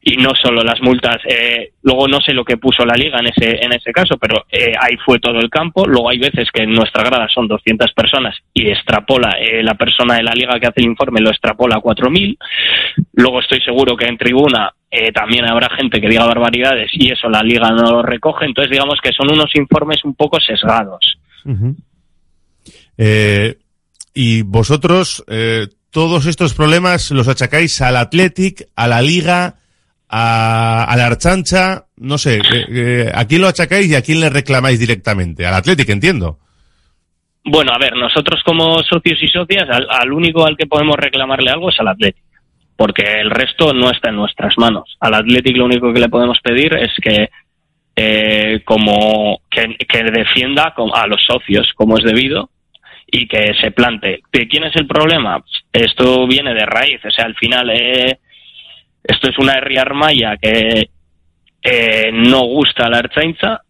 y 0.00 0.16
no 0.16 0.30
solo 0.40 0.62
las 0.62 0.80
multas. 0.80 1.18
eh, 1.28 1.72
luego 1.82 2.06
no 2.06 2.20
sé 2.20 2.32
lo 2.32 2.44
que 2.44 2.56
puso 2.56 2.84
la 2.84 2.94
liga 2.94 3.18
en 3.18 3.26
ese 3.26 3.64
en 3.64 3.72
ese 3.72 3.92
caso, 3.92 4.16
pero 4.20 4.44
eh, 4.50 4.72
ahí 4.80 4.96
fue 5.04 5.18
todo 5.18 5.38
el 5.38 5.50
campo. 5.50 5.86
Luego 5.86 6.10
hay 6.10 6.18
veces 6.18 6.48
que 6.52 6.62
en 6.62 6.72
nuestra 6.72 7.02
grada 7.02 7.26
son 7.28 7.48
200 7.48 7.92
personas 7.92 8.36
y 8.54 8.68
extrapola 8.68 9.36
eh, 9.40 9.62
la 9.62 9.74
persona 9.74 10.16
de 10.16 10.22
la 10.22 10.32
liga 10.32 10.58
que 10.60 10.66
hace 10.66 10.80
el 10.80 10.86
informe 10.86 11.20
lo 11.20 11.30
extrapola 11.30 11.76
a 11.76 11.80
4.000. 11.80 12.36
Luego 13.14 13.40
estoy 13.40 13.60
seguro 13.60 13.96
que 13.96 14.06
en 14.06 14.18
tribuna 14.18 14.72
eh, 14.90 15.12
también 15.12 15.44
habrá 15.46 15.68
gente 15.76 16.00
que 16.00 16.08
diga 16.08 16.26
barbaridades 16.26 16.90
y 16.92 17.10
eso 17.10 17.28
la 17.28 17.42
liga 17.42 17.70
no 17.70 17.90
lo 17.90 18.02
recoge. 18.02 18.46
Entonces 18.46 18.70
digamos 18.70 18.98
que 19.02 19.12
son 19.12 19.32
unos 19.32 19.54
informes 19.56 20.04
un 20.04 20.14
poco 20.14 20.38
sesgados. 20.40 21.18
Eh, 22.96 23.56
y 24.14 24.42
vosotros, 24.42 25.24
todos 25.90 26.26
estos 26.26 26.54
problemas 26.54 27.10
los 27.10 27.28
achacáis 27.28 27.80
al 27.80 27.96
Athletic, 27.96 28.68
a 28.74 28.88
la 28.88 29.00
Liga, 29.00 29.58
a, 30.08 30.84
a 30.84 30.96
la 30.96 31.06
Archancha, 31.06 31.84
no 31.98 32.18
sé, 32.18 32.36
eh, 32.38 32.66
eh, 32.70 33.12
¿a 33.14 33.26
quién 33.26 33.42
lo 33.42 33.48
achacáis 33.48 33.88
y 33.88 33.94
a 33.94 34.02
quién 34.02 34.20
le 34.20 34.30
reclamáis 34.30 34.78
directamente? 34.78 35.46
Al 35.46 35.54
Athletic, 35.54 35.88
entiendo. 35.90 36.38
Bueno, 37.44 37.72
a 37.74 37.78
ver, 37.78 37.96
nosotros 37.96 38.42
como 38.44 38.82
socios 38.82 39.22
y 39.22 39.28
socias, 39.28 39.68
al, 39.68 40.12
único 40.12 40.44
al 40.44 40.56
que 40.56 40.66
podemos 40.66 40.96
reclamarle 40.96 41.50
algo 41.50 41.70
es 41.70 41.80
al 41.80 41.88
Athletic, 41.88 42.22
porque 42.76 43.20
el 43.20 43.30
resto 43.30 43.72
no 43.72 43.90
está 43.90 44.10
en 44.10 44.16
nuestras 44.16 44.54
manos. 44.58 44.96
Al 45.00 45.14
Athletic 45.14 45.56
lo 45.56 45.64
único 45.64 45.92
que 45.92 46.00
le 46.00 46.08
podemos 46.08 46.38
pedir 46.40 46.74
es 46.74 46.92
que 47.02 47.30
eh, 47.96 48.60
como 48.64 49.40
que, 49.50 49.76
que 49.76 50.02
defienda 50.04 50.74
a 50.94 51.06
los 51.06 51.20
socios 51.26 51.72
como 51.74 51.96
es 51.96 52.04
debido 52.04 52.50
y 53.10 53.26
que 53.26 53.52
se 53.60 53.70
plante. 53.70 54.20
¿De 54.32 54.46
quién 54.46 54.64
es 54.64 54.76
el 54.76 54.86
problema? 54.86 55.42
Esto 55.72 56.26
viene 56.26 56.54
de 56.54 56.66
raíz, 56.66 57.04
o 57.04 57.10
sea, 57.10 57.24
al 57.24 57.34
final 57.34 57.70
eh, 57.70 58.18
esto 59.08 59.28
es 59.30 59.38
una 59.38 59.54
herri 59.54 59.76
armaya 59.78 60.36
que 60.36 60.88
eh, 61.62 62.10
no 62.12 62.42
gusta 62.46 62.86
a 62.86 62.90
la 62.90 62.98
Ertzaintza 63.00 63.62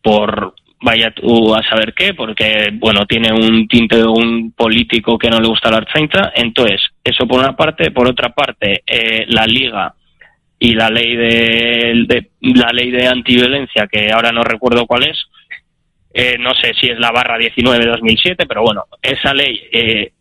por 0.00 0.54
vaya 0.84 1.12
tú 1.12 1.54
a 1.54 1.62
saber 1.62 1.94
qué, 1.94 2.12
porque 2.14 2.70
bueno, 2.74 3.06
tiene 3.06 3.32
un 3.32 3.68
tinte 3.68 3.96
de 3.98 4.04
un 4.04 4.52
político 4.52 5.16
que 5.16 5.30
no 5.30 5.40
le 5.40 5.48
gusta 5.48 5.68
a 5.68 5.72
la 5.72 5.78
Ertzaintza, 5.78 6.32
entonces, 6.34 6.80
eso 7.04 7.26
por 7.26 7.38
una 7.40 7.54
parte, 7.56 7.90
por 7.92 8.08
otra 8.08 8.30
parte, 8.30 8.82
eh, 8.86 9.24
la 9.28 9.46
liga 9.46 9.94
y 10.58 10.74
la 10.74 10.88
ley 10.90 11.16
de, 11.16 12.04
de- 12.08 12.30
la 12.40 12.70
ley 12.72 12.90
de 12.90 13.06
antiviolencia 13.06 13.86
que 13.86 14.10
ahora 14.12 14.32
no 14.32 14.42
recuerdo 14.42 14.86
cuál 14.86 15.04
es, 15.08 15.16
eh, 16.14 16.36
no 16.38 16.52
sé 16.54 16.72
si 16.80 16.88
es 16.88 16.98
la 16.98 17.10
barra 17.12 17.38
19 17.38 17.84
de 17.84 17.90
2007, 17.90 18.44
pero 18.46 18.62
bueno, 18.62 18.84
esa 19.00 19.32
ley 19.34 19.60
eh, 19.72 20.12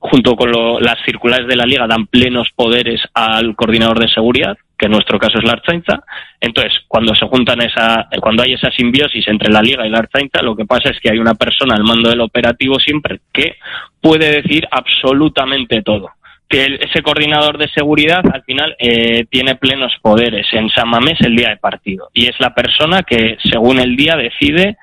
junto 0.00 0.36
con 0.36 0.50
lo- 0.50 0.80
las 0.80 0.96
circulares 1.04 1.46
de 1.48 1.56
la 1.56 1.66
liga 1.66 1.86
dan 1.86 2.06
plenos 2.06 2.48
poderes 2.54 3.00
al 3.14 3.56
coordinador 3.56 3.98
de 3.98 4.08
seguridad, 4.08 4.56
que 4.78 4.86
en 4.86 4.92
nuestro 4.92 5.18
caso 5.18 5.38
es 5.38 5.44
la 5.44 5.52
Arzainza. 5.54 6.04
Entonces, 6.40 6.72
cuando 6.86 7.14
se 7.14 7.26
juntan 7.26 7.60
esa, 7.62 8.08
cuando 8.20 8.42
hay 8.44 8.52
esa 8.52 8.70
simbiosis 8.70 9.26
entre 9.26 9.52
la 9.52 9.60
liga 9.60 9.84
y 9.86 9.90
la 9.90 9.98
Arzainza, 9.98 10.40
lo 10.42 10.54
que 10.54 10.64
pasa 10.66 10.90
es 10.90 11.00
que 11.00 11.10
hay 11.10 11.18
una 11.18 11.34
persona 11.34 11.74
al 11.74 11.82
mando 11.82 12.08
del 12.10 12.20
operativo 12.20 12.78
siempre 12.78 13.20
que 13.32 13.56
puede 14.00 14.40
decir 14.40 14.68
absolutamente 14.70 15.82
todo. 15.82 16.10
Que 16.48 16.78
ese 16.80 17.02
coordinador 17.02 17.58
de 17.58 17.68
seguridad 17.68 18.22
al 18.32 18.42
final 18.44 18.74
eh, 18.78 19.26
tiene 19.28 19.56
plenos 19.56 19.92
poderes 20.00 20.46
en 20.52 20.70
San 20.70 20.88
Mamés 20.88 21.20
el 21.20 21.36
día 21.36 21.50
de 21.50 21.56
partido 21.58 22.08
y 22.14 22.26
es 22.26 22.38
la 22.38 22.54
persona 22.54 23.02
que 23.02 23.36
según 23.42 23.78
el 23.80 23.96
día 23.96 24.16
decide 24.16 24.76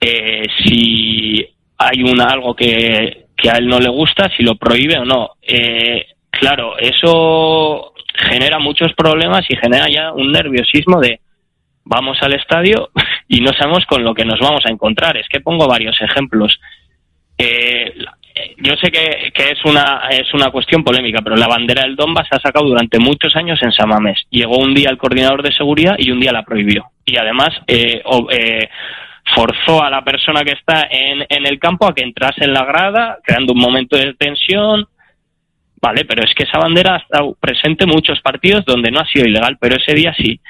eh, 0.00 0.42
si 0.64 1.46
hay 1.76 2.02
una, 2.02 2.24
algo 2.24 2.56
que, 2.56 3.26
que 3.40 3.50
a 3.50 3.56
él 3.56 3.68
no 3.68 3.78
le 3.80 3.88
gusta, 3.88 4.28
si 4.36 4.42
lo 4.42 4.56
prohíbe 4.56 4.98
o 4.98 5.04
no. 5.04 5.30
Eh, 5.42 6.06
claro, 6.30 6.76
eso 6.78 7.92
genera 8.28 8.58
muchos 8.58 8.92
problemas 8.94 9.48
y 9.48 9.56
genera 9.56 9.86
ya 9.88 10.12
un 10.12 10.32
nerviosismo 10.32 11.00
de 11.00 11.20
vamos 11.84 12.18
al 12.20 12.34
estadio 12.34 12.90
y 13.28 13.40
no 13.40 13.52
sabemos 13.52 13.86
con 13.86 14.02
lo 14.04 14.12
que 14.12 14.24
nos 14.24 14.40
vamos 14.40 14.62
a 14.66 14.70
encontrar. 14.72 15.16
Es 15.16 15.28
que 15.28 15.40
pongo 15.40 15.66
varios 15.68 15.96
ejemplos. 16.02 16.58
Eh, 17.38 17.94
yo 18.58 18.74
sé 18.76 18.90
que, 18.90 19.32
que 19.32 19.50
es 19.50 19.64
una 19.64 20.08
es 20.10 20.32
una 20.34 20.50
cuestión 20.50 20.82
polémica, 20.84 21.20
pero 21.22 21.36
la 21.36 21.48
bandera 21.48 21.82
del 21.82 21.96
Donbass 21.96 22.28
se 22.28 22.36
ha 22.36 22.40
sacado 22.40 22.66
durante 22.66 22.98
muchos 22.98 23.34
años 23.36 23.60
en 23.62 23.72
Samamés. 23.72 24.24
Llegó 24.30 24.58
un 24.58 24.74
día 24.74 24.90
el 24.90 24.98
coordinador 24.98 25.42
de 25.42 25.52
seguridad 25.52 25.94
y 25.98 26.10
un 26.10 26.20
día 26.20 26.32
la 26.32 26.44
prohibió. 26.44 26.86
Y 27.04 27.16
además 27.16 27.50
eh, 27.66 28.00
o- 28.04 28.28
eh, 28.30 28.68
forzó 29.34 29.82
a 29.82 29.90
la 29.90 30.02
persona 30.02 30.42
que 30.42 30.52
está 30.52 30.86
en, 30.90 31.26
en 31.28 31.46
el 31.46 31.58
campo 31.58 31.86
a 31.86 31.94
que 31.94 32.02
entrase 32.02 32.44
en 32.44 32.52
la 32.52 32.64
grada, 32.64 33.18
creando 33.24 33.52
un 33.52 33.60
momento 33.60 33.96
de 33.96 34.14
tensión. 34.14 34.86
Vale, 35.80 36.04
pero 36.04 36.24
es 36.24 36.34
que 36.34 36.44
esa 36.44 36.58
bandera 36.58 36.94
ha 36.94 36.98
estado 36.98 37.36
presente 37.38 37.84
en 37.84 37.90
muchos 37.90 38.20
partidos 38.20 38.64
donde 38.64 38.90
no 38.90 39.00
ha 39.00 39.06
sido 39.06 39.26
ilegal, 39.26 39.58
pero 39.60 39.76
ese 39.76 39.94
día 39.94 40.14
sí. 40.14 40.40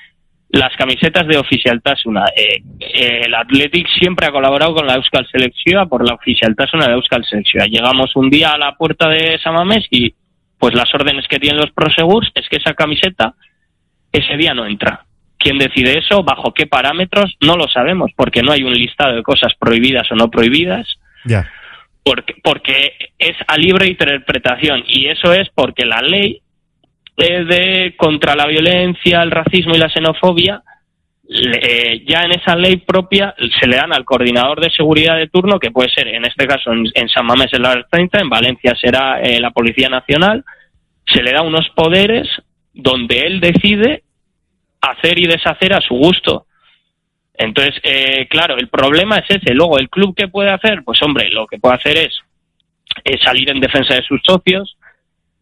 Las 0.51 0.75
camisetas 0.77 1.27
de 1.27 1.37
Oficialtasuna. 1.37 2.25
Eh, 2.35 2.63
eh, 2.81 3.21
el 3.27 3.35
Athletic 3.35 3.87
siempre 3.99 4.27
ha 4.27 4.31
colaborado 4.31 4.75
con 4.75 4.87
la 4.87 4.95
Euskal 4.95 5.29
Selección 5.31 5.87
por 5.91 6.09
la 6.09 6.15
Oficialtasuna 6.15 6.87
de 6.87 6.95
Euskal 6.95 7.25
Selección. 7.27 7.69
Llegamos 7.69 8.17
un 8.17 8.31
día 8.31 8.53
a 8.53 8.59
la 8.59 8.75
puerta 8.75 9.11
de 9.11 9.39
Samamés 9.39 9.87
y 9.91 10.15
pues 10.59 10.75
las 10.75 10.93
órdenes 10.95 11.29
que 11.29 11.39
tienen 11.39 11.61
los 11.61 11.71
prosegurs 11.73 12.31
es 12.35 12.49
que 12.49 12.57
esa 12.57 12.73
camiseta 12.73 13.35
ese 14.11 14.37
día 14.39 14.55
no 14.55 14.65
entra. 14.65 15.05
¿Quién 15.39 15.59
decide 15.59 15.99
eso? 15.99 16.23
¿Bajo 16.23 16.53
qué 16.53 16.67
parámetros? 16.67 17.37
No 17.41 17.57
lo 17.57 17.69
sabemos 17.69 18.11
porque 18.17 18.43
no 18.43 18.53
hay 18.53 18.63
un 18.65 18.73
listado 18.73 19.15
de 19.17 19.23
cosas 19.23 19.53
prohibidas 19.59 20.11
o 20.11 20.15
no 20.17 20.31
prohibidas 20.31 20.87
Ya. 21.25 21.49
porque, 22.03 22.35
porque 22.43 22.93
es 23.19 23.37
a 23.47 23.57
libre 23.57 23.87
interpretación 23.87 24.83
y 24.89 25.07
eso 25.07 25.33
es 25.33 25.49
porque 25.55 25.85
la 25.87 26.01
ley 26.03 26.41
de 27.17 27.95
contra 27.97 28.35
la 28.37 28.47
violencia, 28.47 29.23
el 29.23 29.31
racismo 29.31 29.75
y 29.75 29.79
la 29.79 29.89
xenofobia 29.89 30.63
le- 31.29 31.59
eh, 31.63 32.05
ya 32.09 32.23
en 32.23 32.33
esa 32.33 32.57
ley 32.57 32.77
propia 32.79 33.35
se 33.61 33.67
le 33.67 33.77
dan 33.77 33.93
al 33.93 34.05
coordinador 34.05 34.61
de 34.61 34.71
seguridad 34.71 35.17
de 35.17 35.29
turno, 35.29 35.59
que 35.59 35.71
puede 35.71 35.91
ser 35.91 36.09
en 36.09 36.25
este 36.25 36.47
caso 36.47 36.73
en, 36.73 36.85
en 36.95 37.09
San 37.09 37.27
Mamés 37.27 37.53
en 37.53 37.63
la 37.63 37.85
30, 37.91 38.21
en 38.21 38.29
Valencia 38.31 38.75
será 38.81 39.21
eh, 39.21 39.41
la 39.41 39.51
Policía 39.51 39.89
Nacional, 39.89 40.45
se 41.07 41.23
le 41.23 41.33
da 41.33 41.43
unos 41.43 41.69
poderes 41.77 42.29
donde 42.73 43.27
él 43.27 43.41
decide 43.41 44.05
hacer 44.81 45.19
y 45.19 45.27
deshacer 45.27 45.73
a 45.73 45.81
su 45.81 45.95
gusto. 45.95 46.47
Entonces, 47.35 47.75
eh, 47.85 48.27
claro, 48.29 48.57
el 48.57 48.69
problema 48.69 49.19
es 49.19 49.31
ese. 49.31 49.55
Luego, 49.55 49.79
¿el 49.79 49.89
club 49.89 50.15
qué 50.17 50.29
puede 50.29 50.51
hacer? 50.51 50.83
Pues 50.85 51.01
hombre, 51.03 51.31
lo 51.31 51.47
que 51.47 51.59
puede 51.59 51.77
hacer 51.77 51.97
es, 51.99 52.19
eh, 53.05 53.19
salir 53.23 53.51
en 53.51 53.61
defensa 53.61 53.95
de 53.95 54.03
sus 54.03 54.21
socios, 54.25 54.77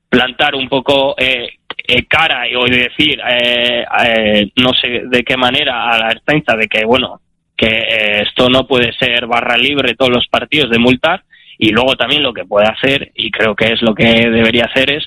plantar 0.09 0.55
un 0.55 0.69
poco 0.69 1.15
eh, 1.19 1.49
eh, 1.89 2.07
cara 2.07 2.49
y 2.49 2.55
o 2.55 2.65
decir, 2.65 3.21
eh, 3.29 3.85
eh, 4.05 4.51
no 4.57 4.73
sé 4.75 5.03
de 5.07 5.23
qué 5.23 5.37
manera, 5.37 5.91
a 5.91 5.99
la 5.99 6.13
extensa 6.13 6.57
de 6.57 6.67
que, 6.69 6.85
bueno, 6.85 7.21
que 7.57 8.23
esto 8.23 8.49
no 8.51 8.67
puede 8.67 8.93
ser 8.93 9.27
barra 9.27 9.57
libre 9.57 9.95
todos 9.95 10.13
los 10.13 10.27
partidos 10.29 10.71
de 10.71 10.79
multar. 10.79 11.23
Y 11.59 11.71
luego 11.71 11.97
también 11.97 12.23
lo 12.23 12.35
que 12.35 12.45
puede 12.45 12.67
hacer, 12.67 13.13
y 13.15 13.31
creo 13.31 13.55
que 13.57 13.73
es 13.73 13.81
lo 13.81 13.95
que 13.95 14.05
debería 14.05 14.65
hacer, 14.65 14.91
es 14.91 15.07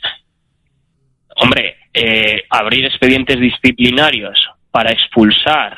hombre, 1.35 1.77
eh, 1.93 2.43
abrir 2.49 2.85
expedientes 2.85 3.39
disciplinarios 3.39 4.39
para 4.71 4.91
expulsar 4.91 5.77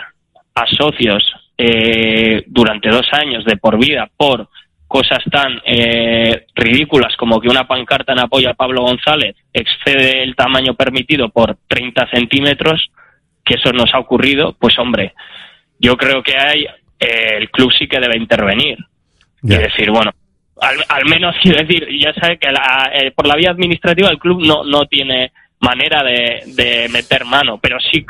a 0.55 0.65
socios 0.67 1.23
eh, 1.57 2.43
durante 2.47 2.89
dos 2.89 3.07
años 3.13 3.45
de 3.45 3.55
por 3.57 3.77
vida 3.79 4.09
por 4.17 4.49
cosas 4.87 5.19
tan 5.31 5.61
eh, 5.65 6.47
ridículas 6.55 7.15
como 7.15 7.39
que 7.39 7.47
una 7.47 7.65
pancarta 7.67 8.11
en 8.11 8.19
apoyo 8.19 8.49
a 8.49 8.53
Pablo 8.55 8.81
González 8.81 9.35
excede 9.53 10.21
el 10.23 10.35
tamaño 10.35 10.73
permitido 10.73 11.29
por 11.29 11.57
30 11.69 12.09
centímetros, 12.09 12.89
que 13.45 13.55
eso 13.55 13.71
nos 13.71 13.93
ha 13.93 13.99
ocurrido, 13.99 14.53
pues 14.59 14.77
hombre, 14.79 15.13
yo 15.79 15.95
creo 15.95 16.21
que 16.21 16.37
hay, 16.37 16.65
eh, 16.99 17.37
el 17.37 17.49
club 17.49 17.71
sí 17.77 17.87
que 17.87 17.99
debe 18.01 18.17
intervenir. 18.17 18.77
Y 19.43 19.47
decir, 19.59 19.89
bueno, 19.91 20.11
al, 20.61 20.75
al 20.89 21.05
menos 21.05 21.35
y 21.43 21.51
decir, 21.51 21.87
ya 21.99 22.13
sabe 22.15 22.37
que 22.37 22.51
la- 22.51 22.91
eh, 22.93 23.11
por 23.11 23.25
la 23.27 23.35
vía 23.35 23.51
administrativa 23.51 24.09
el 24.09 24.19
club 24.19 24.41
no, 24.45 24.63
no 24.65 24.85
tiene 24.87 25.31
manera 25.61 26.03
de, 26.03 26.43
de 26.47 26.89
meter 26.89 27.23
mano, 27.25 27.59
pero 27.61 27.77
sí 27.91 28.05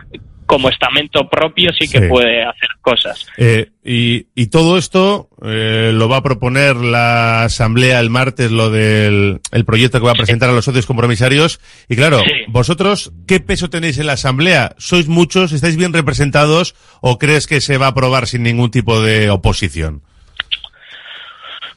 como 0.48 0.68
estamento 0.68 1.30
propio 1.30 1.72
sí 1.80 1.88
que 1.90 2.00
Sí. 2.00 2.08
puede 2.10 2.44
hacer 2.44 2.68
cosas. 2.82 3.26
Eh, 3.38 3.70
y, 3.86 4.26
y 4.36 4.48
todo 4.48 4.78
esto 4.78 5.30
eh, 5.46 5.92
lo 5.94 6.10
va 6.10 6.18
a 6.18 6.24
proponer 6.24 6.76
la 6.76 7.44
Asamblea 7.44 8.02
el 8.02 8.10
martes, 8.10 8.52
lo 8.52 8.70
del 8.70 9.40
el 9.54 9.66
proyecto 9.66 10.00
que 10.00 10.08
va 10.08 10.12
a 10.12 10.16
presentar 10.16 10.50
a 10.50 10.54
los 10.54 10.66
socios 10.66 10.86
compromisarios. 10.86 11.62
Y 11.88 11.96
claro, 11.96 12.22
vosotros, 12.50 13.14
¿qué 13.30 13.40
peso 13.40 13.70
tenéis 13.70 13.98
en 13.98 14.08
la 14.08 14.14
Asamblea? 14.14 14.76
¿Sois 14.78 15.08
muchos? 15.08 15.54
¿Estáis 15.54 15.78
bien 15.78 15.94
representados? 15.94 16.76
¿O 17.00 17.18
crees 17.18 17.48
que 17.48 17.62
se 17.62 17.78
va 17.78 17.86
a 17.86 17.90
aprobar 17.92 18.28
sin 18.28 18.44
ningún 18.44 18.72
tipo 18.72 19.02
de 19.02 19.30
oposición? 19.30 20.02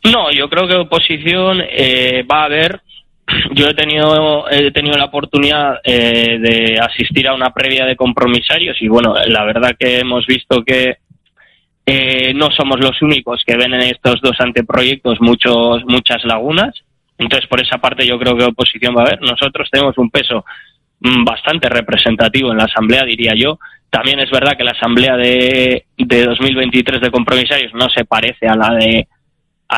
No, 0.04 0.30
yo 0.32 0.48
creo 0.50 0.66
que 0.68 0.74
oposición 0.76 1.60
eh, 1.70 2.24
va 2.30 2.42
a 2.42 2.44
haber. 2.46 2.80
Yo 3.55 3.68
he 3.68 3.74
tenido 3.74 4.49
he 4.51 4.70
tenido 4.70 4.97
la 4.97 5.07
oportunidad 5.07 5.80
eh, 5.85 6.39
de 6.39 6.78
asistir 6.80 7.28
a 7.28 7.35
una 7.35 7.53
previa 7.53 7.85
de 7.85 7.97
compromisarios 7.97 8.80
y 8.80 8.89
bueno, 8.89 9.14
la 9.26 9.45
verdad 9.45 9.72
que 9.78 9.99
hemos 9.99 10.26
visto 10.26 10.62
que 10.64 10.99
eh, 11.87 12.32
no 12.35 12.51
somos 12.51 12.80
los 12.80 13.01
únicos 13.03 13.43
que 13.47 13.57
ven 13.57 13.74
en 13.74 13.82
estos 13.82 14.20
dos 14.22 14.37
anteproyectos 14.41 15.20
muchos 15.20 15.85
muchas 15.85 16.24
lagunas. 16.24 16.74
Entonces, 17.18 17.49
por 17.49 17.61
esa 17.61 17.78
parte 17.78 18.07
yo 18.07 18.18
creo 18.18 18.37
que 18.37 18.45
oposición 18.45 18.95
va 18.97 19.03
a 19.03 19.07
haber. 19.07 19.20
Nosotros 19.20 19.68
tenemos 19.70 19.97
un 19.99 20.11
peso 20.11 20.45
mm, 21.01 21.24
bastante 21.24 21.68
representativo 21.68 22.51
en 22.51 22.59
la 22.59 22.64
Asamblea, 22.64 23.05
diría 23.05 23.32
yo. 23.37 23.59
También 23.91 24.18
es 24.18 24.30
verdad 24.30 24.57
que 24.57 24.64
la 24.64 24.72
Asamblea 24.72 25.16
de, 25.16 25.85
de 25.97 26.24
2023 26.24 27.01
de 27.01 27.11
compromisarios 27.11 27.72
no 27.74 27.89
se 27.91 28.05
parece 28.05 28.49
a 28.49 28.57
la 28.57 28.74
de 28.74 29.07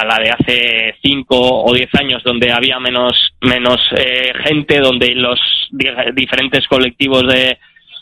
a 0.00 0.04
la 0.04 0.18
de 0.18 0.30
hace 0.30 0.94
cinco 1.02 1.36
o 1.64 1.72
diez 1.74 1.88
años 1.94 2.22
donde 2.24 2.52
había 2.52 2.78
menos 2.80 3.12
menos 3.40 3.80
eh, 3.96 4.32
gente 4.44 4.78
donde 4.80 5.14
los 5.14 5.38
di- 5.70 5.88
diferentes 6.14 6.66
colectivos 6.68 7.22
de, 7.26 7.58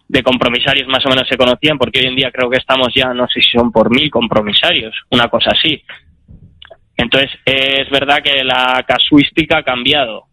de 0.09 0.22
compromisarios 0.22 0.88
más 0.88 1.05
o 1.07 1.09
menos 1.09 1.26
se 1.28 1.36
conocían 1.36 1.78
porque 1.78 2.01
hoy 2.01 2.07
en 2.07 2.16
día 2.16 2.30
creo 2.32 2.51
que 2.51 2.59
estamos 2.59 2.88
ya 2.95 3.12
no 3.14 3.26
sé 3.28 3.40
si 3.40 3.51
son 3.57 3.70
por 3.72 3.90
mil 3.90 4.11
compromisarios 4.11 4.95
una 5.11 5.28
cosa 5.28 5.51
así. 5.53 5.82
Entonces 6.97 7.30
es 7.45 7.90
verdad 7.90 8.22
que 8.22 8.45
la 8.45 8.84
casuística 8.86 9.59
ha 9.59 9.62
cambiado. 9.62 10.24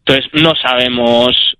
Entonces 0.00 0.26
no 0.42 0.54
sabemos 0.56 1.56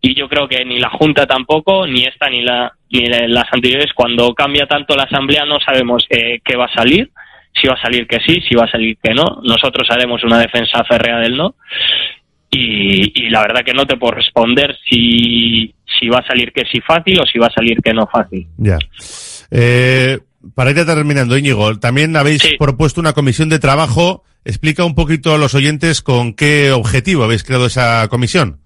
y 0.00 0.14
yo 0.14 0.28
creo 0.28 0.46
que 0.46 0.64
ni 0.64 0.78
la 0.78 0.90
junta 0.90 1.26
tampoco 1.26 1.86
ni 1.86 2.04
esta 2.04 2.28
ni 2.28 2.42
la 2.42 2.72
ni 2.90 3.06
la- 3.06 3.26
las 3.28 3.52
anteriores 3.52 3.92
cuando 3.94 4.34
cambia 4.34 4.66
tanto 4.66 4.94
la 4.94 5.04
asamblea 5.04 5.44
no 5.46 5.58
sabemos 5.60 6.04
eh, 6.10 6.40
qué 6.44 6.56
va 6.56 6.66
a 6.66 6.74
salir 6.74 7.10
si 7.60 7.66
va 7.66 7.74
a 7.74 7.82
salir 7.82 8.06
que 8.06 8.18
sí, 8.26 8.40
si 8.48 8.54
va 8.54 8.64
a 8.64 8.70
salir 8.70 8.96
que 9.02 9.14
no. 9.14 9.40
Nosotros 9.42 9.88
haremos 9.90 10.22
una 10.24 10.38
defensa 10.38 10.84
férrea 10.84 11.18
del 11.18 11.36
no. 11.36 11.54
Y, 12.50 13.26
y 13.26 13.30
la 13.30 13.40
verdad 13.42 13.64
que 13.64 13.74
no 13.74 13.86
te 13.86 13.96
puedo 13.96 14.14
responder 14.14 14.76
si, 14.88 15.74
si 15.98 16.08
va 16.08 16.18
a 16.18 16.26
salir 16.26 16.52
que 16.52 16.64
sí 16.70 16.80
fácil 16.80 17.20
o 17.20 17.26
si 17.26 17.38
va 17.38 17.48
a 17.48 17.52
salir 17.52 17.78
que 17.82 17.92
no 17.92 18.06
fácil. 18.06 18.46
Ya. 18.56 18.78
Eh, 19.50 20.18
para 20.54 20.70
ir 20.70 20.84
terminando, 20.84 21.36
Íñigo, 21.36 21.78
también 21.78 22.16
habéis 22.16 22.42
propuesto 22.58 23.00
una 23.00 23.12
comisión 23.12 23.48
de 23.48 23.58
trabajo. 23.58 24.24
Explica 24.44 24.84
un 24.84 24.94
poquito 24.94 25.34
a 25.34 25.38
los 25.38 25.54
oyentes 25.54 26.02
con 26.02 26.34
qué 26.34 26.70
objetivo 26.70 27.24
habéis 27.24 27.42
creado 27.42 27.66
esa 27.66 28.06
comisión. 28.08 28.60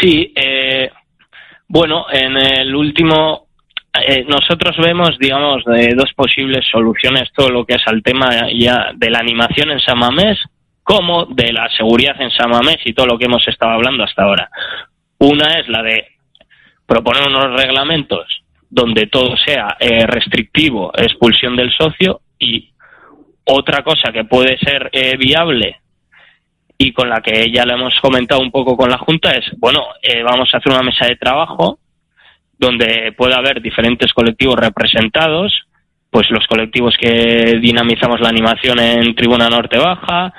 Sí, 0.00 0.32
eh, 0.34 0.90
bueno, 1.68 2.06
en 2.10 2.36
el 2.36 2.74
último, 2.74 3.48
eh, 4.00 4.24
nosotros 4.26 4.76
vemos, 4.78 5.18
digamos, 5.18 5.64
de 5.64 5.94
dos 5.94 6.12
posibles 6.14 6.64
soluciones 6.70 7.30
todo 7.34 7.50
lo 7.50 7.64
que 7.64 7.74
es 7.74 7.82
al 7.86 8.02
tema 8.02 8.48
ya 8.52 8.92
de 8.94 9.10
la 9.10 9.18
animación 9.18 9.70
en 9.70 9.80
San 9.80 9.98
Mamés, 9.98 10.38
como 10.82 11.26
de 11.26 11.52
la 11.52 11.68
seguridad 11.76 12.20
en 12.20 12.30
San 12.30 12.50
Mamés 12.50 12.78
y 12.84 12.94
todo 12.94 13.06
lo 13.06 13.18
que 13.18 13.26
hemos 13.26 13.46
estado 13.46 13.72
hablando 13.72 14.04
hasta 14.04 14.22
ahora. 14.22 14.50
Una 15.18 15.58
es 15.58 15.68
la 15.68 15.82
de 15.82 16.06
proponer 16.86 17.28
unos 17.28 17.60
reglamentos 17.60 18.26
donde 18.68 19.06
todo 19.06 19.36
sea 19.36 19.76
eh, 19.78 20.06
restrictivo, 20.06 20.92
expulsión 20.96 21.54
del 21.56 21.70
socio, 21.72 22.22
y 22.38 22.70
otra 23.44 23.82
cosa 23.82 24.10
que 24.12 24.24
puede 24.24 24.58
ser 24.58 24.88
eh, 24.92 25.16
viable 25.16 25.76
y 26.78 26.92
con 26.92 27.08
la 27.08 27.20
que 27.20 27.50
ya 27.52 27.64
lo 27.64 27.74
hemos 27.74 27.94
comentado 28.00 28.40
un 28.40 28.50
poco 28.50 28.76
con 28.76 28.90
la 28.90 28.98
Junta 28.98 29.30
es, 29.32 29.44
bueno, 29.58 29.84
eh, 30.02 30.22
vamos 30.22 30.48
a 30.52 30.56
hacer 30.56 30.72
una 30.72 30.82
mesa 30.82 31.06
de 31.06 31.16
trabajo 31.16 31.78
donde 32.62 33.12
pueda 33.16 33.36
haber 33.36 33.60
diferentes 33.60 34.12
colectivos 34.12 34.54
representados, 34.56 35.66
pues 36.08 36.30
los 36.30 36.46
colectivos 36.46 36.94
que 36.96 37.58
dinamizamos 37.60 38.20
la 38.20 38.28
animación 38.28 38.78
en 38.78 39.14
Tribuna 39.16 39.48
Norte 39.48 39.78
Baja, 39.78 40.32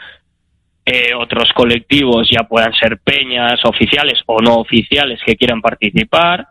eh, 0.86 1.14
otros 1.18 1.50
colectivos 1.54 2.30
ya 2.32 2.44
puedan 2.44 2.74
ser 2.74 3.00
peñas 3.00 3.60
oficiales 3.66 4.22
o 4.26 4.40
no 4.40 4.56
oficiales 4.56 5.20
que 5.26 5.36
quieran 5.36 5.62
participar. 5.62 6.48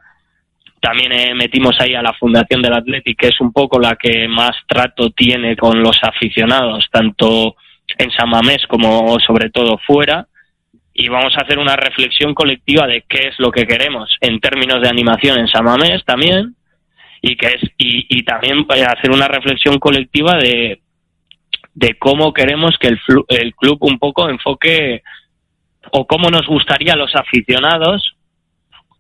También 0.79 1.13
eh, 1.13 1.35
metimos 1.35 1.81
ahí 1.81 1.95
a 1.95 2.03
la 2.03 2.13
Fundación 2.13 2.61
del 2.61 2.75
Athletic, 2.75 3.19
que 3.19 3.29
es 3.29 3.41
un 3.41 3.53
poco 3.53 3.81
la 3.81 3.97
que 3.97 4.29
más 4.29 4.53
trato 4.67 5.11
tiene 5.11 5.57
con 5.57 5.83
los 5.83 5.99
aficionados, 6.03 6.87
tanto 6.91 7.57
en 7.97 8.11
San 8.11 8.29
Mamés 8.29 8.67
como 8.69 9.19
sobre 9.21 9.49
todo 9.49 9.79
fuera. 9.87 10.27
Y 10.95 11.09
vamos 11.09 11.35
a 11.37 11.43
hacer 11.43 11.59
una 11.59 11.77
reflexión 11.77 12.35
colectiva 12.35 12.87
de 12.87 13.05
qué 13.09 13.29
es 13.29 13.39
lo 13.39 13.51
que 13.51 13.67
queremos 13.67 14.17
en 14.21 14.41
términos 14.41 14.83
de 14.83 14.89
animación 14.89 15.39
en 15.39 15.49
San 15.49 15.65
Mamés 15.65 16.05
también. 16.05 16.55
Y, 17.23 17.37
que 17.37 17.47
es, 17.47 17.63
y, 17.79 18.25
también 18.25 18.67
eh, 18.75 18.85
hacer 18.85 19.13
una 19.13 19.29
reflexión 19.29 19.79
colectiva 19.79 20.37
de, 20.39 20.81
de 21.73 21.95
cómo 21.97 22.33
queremos 22.33 22.77
que 22.81 22.89
el, 22.89 23.01
el 23.29 23.55
club 23.55 23.79
un 23.83 23.99
poco 24.01 24.29
enfoque 24.29 25.03
o 25.93 26.07
cómo 26.07 26.31
nos 26.31 26.47
gustaría 26.47 26.95
a 26.95 26.97
los 26.97 27.15
aficionados 27.15 28.17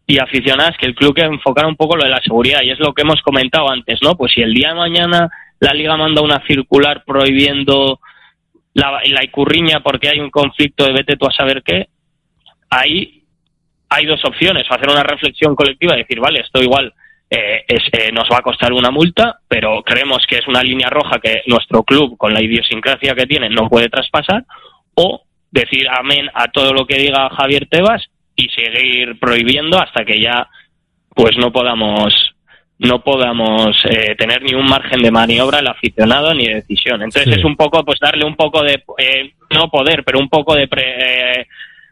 y 0.07 0.19
aficionadas 0.19 0.77
que 0.79 0.87
el 0.87 0.95
club 0.95 1.15
que 1.15 1.23
enfocara 1.23 1.69
un 1.69 1.77
poco 1.77 1.97
lo 1.97 2.05
de 2.05 2.11
la 2.11 2.21
seguridad 2.23 2.61
y 2.63 2.71
es 2.71 2.79
lo 2.79 2.93
que 2.93 3.03
hemos 3.03 3.21
comentado 3.23 3.71
antes, 3.71 4.01
¿no? 4.03 4.17
Pues 4.17 4.33
si 4.33 4.43
el 4.43 4.53
día 4.53 4.71
de 4.71 4.75
mañana 4.75 5.31
la 5.61 5.73
liga 5.73 5.97
manda 5.97 6.23
una 6.23 6.45
circular 6.47 7.05
prohibiendo 7.07 8.01
la, 8.75 9.01
la 9.05 9.25
icurriña 9.25 9.81
porque 9.81 10.09
hay 10.09 10.21
un 10.21 10.31
conflicto 10.31 10.85
de 10.85 10.93
vete 10.93 11.17
tú 11.17 11.27
a 11.27 11.33
saber 11.33 11.63
qué, 11.63 11.89
ahí 12.71 13.23
hay 13.89 14.07
dos 14.07 14.25
opciones, 14.25 14.65
o 14.71 14.75
hacer 14.75 14.89
una 14.89 15.03
reflexión 15.03 15.55
colectiva 15.55 15.95
y 15.95 15.99
decir, 15.99 16.19
vale, 16.19 16.41
esto 16.41 16.63
igual 16.63 16.95
eh, 17.29 17.65
es, 17.69 17.83
eh, 17.93 18.11
nos 18.13 18.25
va 18.25 18.39
a 18.39 18.43
costar 18.43 18.73
una 18.73 18.91
multa, 18.91 19.41
pero 19.49 19.83
creemos 19.83 20.25
que 20.27 20.37
es 20.37 20.49
una 20.49 20.63
línea 20.63 20.89
roja 20.89 21.19
que 21.19 21.43
nuestro 21.47 21.83
club, 21.83 22.17
con 22.17 22.33
la 22.33 22.43
idiosincrasia 22.43 23.15
que 23.15 23.27
tiene, 23.27 23.51
no 23.51 23.69
puede 23.69 23.91
traspasar, 23.91 24.45
o 24.95 25.23
decir 25.51 25.87
amén 25.91 26.31
a 26.35 26.49
todo 26.49 26.73
lo 26.73 26.87
que 26.87 26.97
diga 26.97 27.29
Javier 27.31 27.69
Tebas 27.71 28.07
y 28.35 28.49
seguir 28.49 29.19
prohibiendo 29.19 29.79
hasta 29.79 30.05
que 30.05 30.21
ya 30.21 30.49
pues 31.15 31.37
no 31.37 31.53
podamos 31.53 32.32
no 32.83 33.03
podamos 33.03 33.77
eh, 33.89 34.15
tener 34.17 34.43
ni 34.43 34.55
un 34.55 34.67
margen 34.67 35.01
de 35.03 35.11
maniobra 35.11 35.61
el 35.61 35.69
aficionado 35.69 36.35
ni 36.35 36.47
de 36.49 36.55
decisión. 36.57 37.03
Entonces 37.03 37.33
Sí. 37.33 37.39
es 37.41 37.45
un 37.45 37.57
poco 37.57 37.85
pues 37.85 37.99
darle 38.01 38.25
un 38.25 38.37
poco 38.37 38.63
de 38.63 38.83
eh, 38.99 39.33
no 39.55 39.69
poder, 39.71 40.03
pero 40.05 40.19
un 40.19 40.29
poco 40.29 40.55
de 40.55 40.69
pre- 40.69 41.41
eh, 41.41 41.47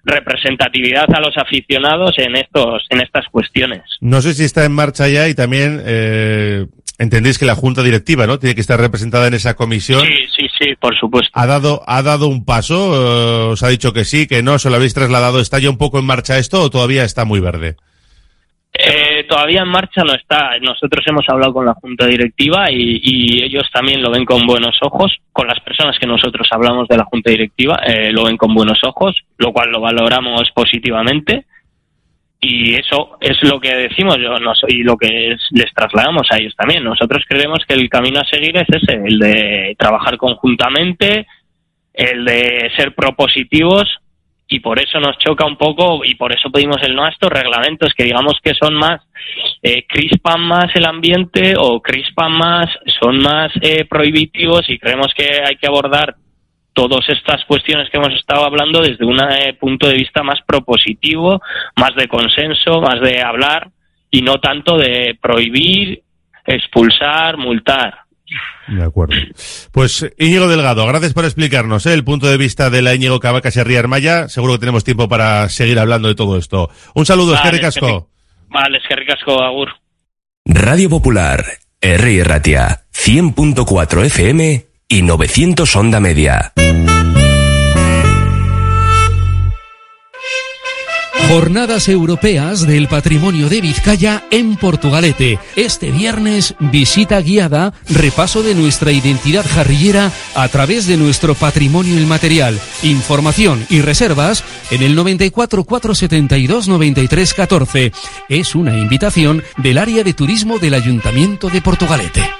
representatividad 0.04 1.06
a 1.14 1.20
los 1.20 1.36
aficionados 1.36 2.14
en 2.18 2.36
estos 2.36 2.84
en 2.90 3.00
estas 3.00 3.26
cuestiones. 3.30 3.82
No 4.00 4.20
sé 4.22 4.34
si 4.34 4.44
está 4.44 4.64
en 4.64 4.72
marcha 4.72 5.08
ya 5.08 5.28
y 5.28 5.34
también 5.34 5.82
eh, 5.84 6.66
entendéis 6.98 7.38
que 7.38 7.44
la 7.46 7.54
junta 7.54 7.82
directiva, 7.82 8.26
¿no? 8.26 8.38
Tiene 8.38 8.54
que 8.54 8.60
estar 8.60 8.78
representada 8.80 9.26
en 9.28 9.34
esa 9.34 9.54
comisión. 9.54 10.00
Sí, 10.02 10.14
sí, 10.36 10.46
sí, 10.58 10.66
por 10.80 10.98
supuesto. 10.98 11.30
¿Ha 11.34 11.46
dado, 11.46 11.82
ha 11.86 12.02
dado 12.02 12.28
un 12.28 12.44
paso? 12.44 12.94
eh, 12.94 13.52
¿Os 13.52 13.62
ha 13.62 13.68
dicho 13.68 13.92
que 13.92 14.04
sí, 14.04 14.26
que 14.26 14.42
no? 14.42 14.58
¿Se 14.58 14.70
lo 14.70 14.76
habéis 14.76 14.94
trasladado? 14.94 15.40
¿Está 15.40 15.58
ya 15.58 15.70
un 15.70 15.78
poco 15.78 15.98
en 15.98 16.06
marcha 16.06 16.38
esto 16.38 16.62
o 16.62 16.70
todavía 16.70 17.04
está 17.04 17.24
muy 17.24 17.40
verde? 17.40 17.76
Eh, 18.72 19.24
todavía 19.28 19.62
en 19.62 19.68
marcha 19.68 20.02
no 20.04 20.14
está. 20.14 20.58
Nosotros 20.60 21.04
hemos 21.06 21.28
hablado 21.28 21.52
con 21.52 21.66
la 21.66 21.74
junta 21.74 22.06
directiva 22.06 22.70
y, 22.70 23.42
ellos 23.42 23.68
también 23.72 24.00
lo 24.00 24.10
ven 24.10 24.24
con 24.24 24.46
buenos 24.46 24.78
ojos. 24.82 25.16
Con 25.32 25.48
las 25.48 25.60
personas 25.60 25.98
que 25.98 26.06
nosotros 26.06 26.46
hablamos 26.52 26.86
de 26.88 26.96
la 26.96 27.04
junta 27.04 27.30
directiva 27.30 27.80
eh, 27.86 28.12
lo 28.12 28.24
ven 28.24 28.36
con 28.36 28.54
buenos 28.54 28.78
ojos, 28.84 29.16
lo 29.38 29.52
cual 29.52 29.70
lo 29.70 29.80
valoramos 29.80 30.50
positivamente. 30.54 31.46
Y 32.40 32.74
eso 32.74 33.18
es 33.20 33.36
lo 33.42 33.60
que 33.60 33.74
decimos 33.74 34.16
yo, 34.16 34.38
nos- 34.38 34.62
y 34.68 34.82
lo 34.82 34.96
que 34.96 35.32
es- 35.32 35.48
les 35.50 35.72
trasladamos 35.74 36.26
a 36.30 36.36
ellos 36.38 36.54
también. 36.56 36.82
Nosotros 36.84 37.24
creemos 37.28 37.58
que 37.68 37.74
el 37.74 37.88
camino 37.90 38.20
a 38.20 38.24
seguir 38.24 38.56
es 38.56 38.66
ese, 38.68 38.94
el 38.94 39.18
de 39.18 39.76
trabajar 39.78 40.16
conjuntamente, 40.16 41.26
el 41.92 42.24
de 42.24 42.70
ser 42.76 42.94
propositivos 42.94 43.88
y 44.52 44.58
por 44.58 44.80
eso 44.80 44.98
nos 44.98 45.16
choca 45.16 45.46
un 45.46 45.56
poco 45.56 46.04
y 46.04 46.16
por 46.16 46.32
eso 46.32 46.50
pedimos 46.50 46.82
el 46.82 46.96
no 46.96 47.04
a 47.04 47.08
estos 47.08 47.30
reglamentos 47.30 47.94
que 47.94 48.04
digamos 48.04 48.34
que 48.42 48.52
son 48.54 48.74
más 48.74 49.00
eh, 49.62 49.86
crispan 49.86 50.40
más 50.40 50.74
el 50.74 50.84
ambiente 50.84 51.54
o 51.56 51.80
crispan 51.80 52.32
más 52.32 52.66
son 53.00 53.22
más 53.22 53.52
eh, 53.62 53.84
prohibitivos 53.88 54.68
y 54.68 54.78
creemos 54.78 55.14
que 55.14 55.40
hay 55.48 55.56
que 55.56 55.68
abordar 55.68 56.16
todas 56.72 57.08
estas 57.08 57.44
cuestiones 57.44 57.88
que 57.90 57.98
hemos 57.98 58.14
estado 58.14 58.44
hablando 58.44 58.80
desde 58.80 59.04
un 59.04 59.20
eh, 59.20 59.54
punto 59.54 59.88
de 59.88 59.94
vista 59.94 60.22
más 60.22 60.40
propositivo, 60.46 61.40
más 61.76 61.94
de 61.94 62.08
consenso, 62.08 62.80
más 62.80 63.00
de 63.00 63.22
hablar 63.22 63.70
y 64.10 64.22
no 64.22 64.40
tanto 64.40 64.76
de 64.76 65.16
prohibir, 65.20 66.02
expulsar, 66.44 67.36
multar. 67.36 67.99
De 68.68 68.82
acuerdo. 68.82 69.14
Pues 69.72 70.06
Íñigo 70.18 70.46
Delgado, 70.48 70.86
gracias 70.86 71.12
por 71.12 71.24
explicarnos 71.24 71.86
¿eh? 71.86 71.94
el 71.94 72.04
punto 72.04 72.28
de 72.28 72.36
vista 72.36 72.70
de 72.70 72.82
la 72.82 72.94
Íñigo 72.94 73.18
Cavacas 73.20 73.56
y 73.56 73.76
Armaya. 73.76 74.28
Seguro 74.28 74.54
que 74.54 74.60
tenemos 74.60 74.84
tiempo 74.84 75.08
para 75.08 75.48
seguir 75.48 75.78
hablando 75.78 76.08
de 76.08 76.14
todo 76.14 76.36
esto. 76.36 76.70
Un 76.94 77.06
saludo, 77.06 77.32
Vale, 77.32 77.40
Eskerrik 77.40 77.64
asko. 77.64 78.10
Vale, 78.50 78.78
es 78.78 78.84
que 78.88 78.96
ricasco, 78.96 79.42
Agur. 79.42 79.68
Radio 80.44 80.90
Popular, 80.90 81.44
R. 81.80 82.24
Ratia, 82.24 82.82
100.4 82.92 84.04
FM 84.06 84.66
y 84.88 85.02
900 85.02 85.76
Onda 85.76 86.00
Media. 86.00 86.52
Jornadas 91.30 91.88
Europeas 91.88 92.66
del 92.66 92.88
Patrimonio 92.88 93.48
de 93.48 93.60
Vizcaya 93.60 94.24
en 94.32 94.56
Portugalete. 94.56 95.38
Este 95.54 95.92
viernes, 95.92 96.56
visita 96.58 97.20
guiada, 97.20 97.72
repaso 97.88 98.42
de 98.42 98.56
nuestra 98.56 98.90
identidad 98.90 99.46
jarrillera 99.48 100.10
a 100.34 100.48
través 100.48 100.88
de 100.88 100.96
nuestro 100.96 101.36
patrimonio 101.36 102.00
inmaterial. 102.00 102.58
Información 102.82 103.64
y 103.70 103.80
reservas 103.80 104.42
en 104.72 104.82
el 104.82 104.96
94 104.96 105.62
472 105.62 106.66
93 106.66 107.34
14. 107.34 107.92
Es 108.28 108.56
una 108.56 108.76
invitación 108.76 109.44
del 109.58 109.78
área 109.78 110.02
de 110.02 110.14
turismo 110.14 110.58
del 110.58 110.74
Ayuntamiento 110.74 111.48
de 111.48 111.62
Portugalete. 111.62 112.39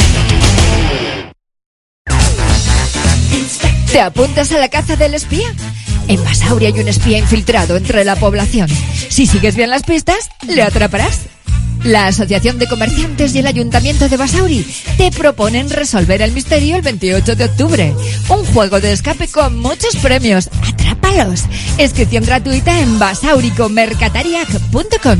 ¿Te 3.91 3.99
apuntas 3.99 4.51
a 4.53 4.57
la 4.57 4.69
caza 4.69 4.95
del 4.95 5.13
espía? 5.15 5.53
En 6.07 6.23
Basauri 6.23 6.67
hay 6.67 6.79
un 6.79 6.87
espía 6.87 7.17
infiltrado 7.17 7.75
entre 7.75 8.05
la 8.05 8.15
población. 8.15 8.69
Si 9.09 9.27
sigues 9.27 9.57
bien 9.57 9.69
las 9.69 9.83
pistas, 9.83 10.29
le 10.47 10.63
atraparás. 10.63 11.23
La 11.83 12.07
Asociación 12.07 12.57
de 12.57 12.67
Comerciantes 12.67 13.35
y 13.35 13.39
el 13.39 13.47
Ayuntamiento 13.47 14.07
de 14.07 14.15
Basauri 14.15 14.65
te 14.97 15.11
proponen 15.11 15.69
resolver 15.69 16.21
el 16.21 16.31
misterio 16.31 16.77
el 16.77 16.83
28 16.83 17.35
de 17.35 17.43
octubre. 17.43 17.93
Un 18.29 18.45
juego 18.45 18.79
de 18.79 18.93
escape 18.93 19.27
con 19.27 19.59
muchos 19.59 19.97
premios. 19.97 20.49
¡Atrápalos! 20.67 21.43
Inscripción 21.77 22.23
gratuita 22.23 22.79
en 22.79 22.97
basauricomercatariac.com. 22.97 25.19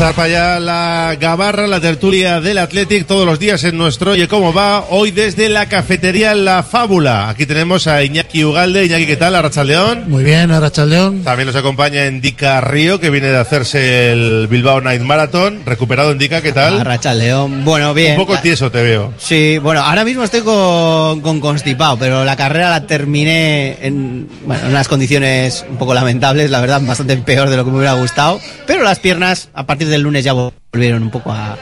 Zapa 0.00 0.28
ya 0.28 0.58
la 0.58 1.14
gabarra, 1.20 1.66
la 1.66 1.78
tertulia 1.78 2.40
del 2.40 2.56
Athletic 2.56 3.06
todos 3.06 3.26
los 3.26 3.38
días 3.38 3.62
en 3.64 3.76
nuestro 3.76 4.12
Oye 4.12 4.28
Cómo 4.28 4.50
Va, 4.50 4.86
hoy 4.88 5.10
desde 5.10 5.50
la 5.50 5.68
cafetería 5.68 6.34
La 6.34 6.62
Fábula. 6.62 7.28
Aquí 7.28 7.44
tenemos 7.44 7.86
a 7.86 8.02
Iñaki 8.02 8.42
Ugalde. 8.42 8.86
Iñaki, 8.86 9.04
¿qué 9.04 9.16
tal? 9.18 9.34
Arrachaldeón. 9.34 10.08
Muy 10.08 10.24
bien, 10.24 10.52
Arrachaldeón. 10.52 11.22
También 11.22 11.48
nos 11.48 11.56
acompaña 11.56 12.06
Indica 12.06 12.62
Río, 12.62 12.98
que 12.98 13.10
viene 13.10 13.26
de 13.26 13.36
hacerse 13.36 14.10
el 14.10 14.46
Bilbao 14.48 14.80
Night 14.80 15.02
Marathon. 15.02 15.60
Recuperado, 15.66 16.12
Indica, 16.12 16.40
¿qué 16.40 16.52
tal? 16.52 16.80
Arrachaldeón. 16.80 17.66
Bueno, 17.66 17.92
bien. 17.92 18.12
Un 18.12 18.26
poco 18.26 18.38
tieso 18.38 18.70
te 18.70 18.82
veo. 18.82 19.12
Sí, 19.18 19.58
bueno, 19.58 19.82
ahora 19.82 20.06
mismo 20.06 20.24
estoy 20.24 20.40
con, 20.40 21.20
con 21.20 21.40
constipado, 21.40 21.98
pero 21.98 22.24
la 22.24 22.36
carrera 22.36 22.70
la 22.70 22.86
terminé 22.86 23.76
en, 23.82 24.26
bueno, 24.46 24.62
en 24.64 24.70
unas 24.70 24.88
condiciones 24.88 25.66
un 25.68 25.76
poco 25.76 25.92
lamentables, 25.92 26.50
la 26.50 26.62
verdad, 26.62 26.80
bastante 26.80 27.18
peor 27.18 27.50
de 27.50 27.58
lo 27.58 27.66
que 27.66 27.70
me 27.70 27.76
hubiera 27.76 27.92
gustado. 27.92 28.40
Pero 28.66 28.82
las 28.82 28.98
piernas, 28.98 29.50
a 29.52 29.66
partir 29.66 29.89
del 29.90 30.02
lunes 30.02 30.24
ya 30.24 30.32
volvieron 30.32 31.02
un 31.02 31.10
poco 31.10 31.32
a, 31.32 31.56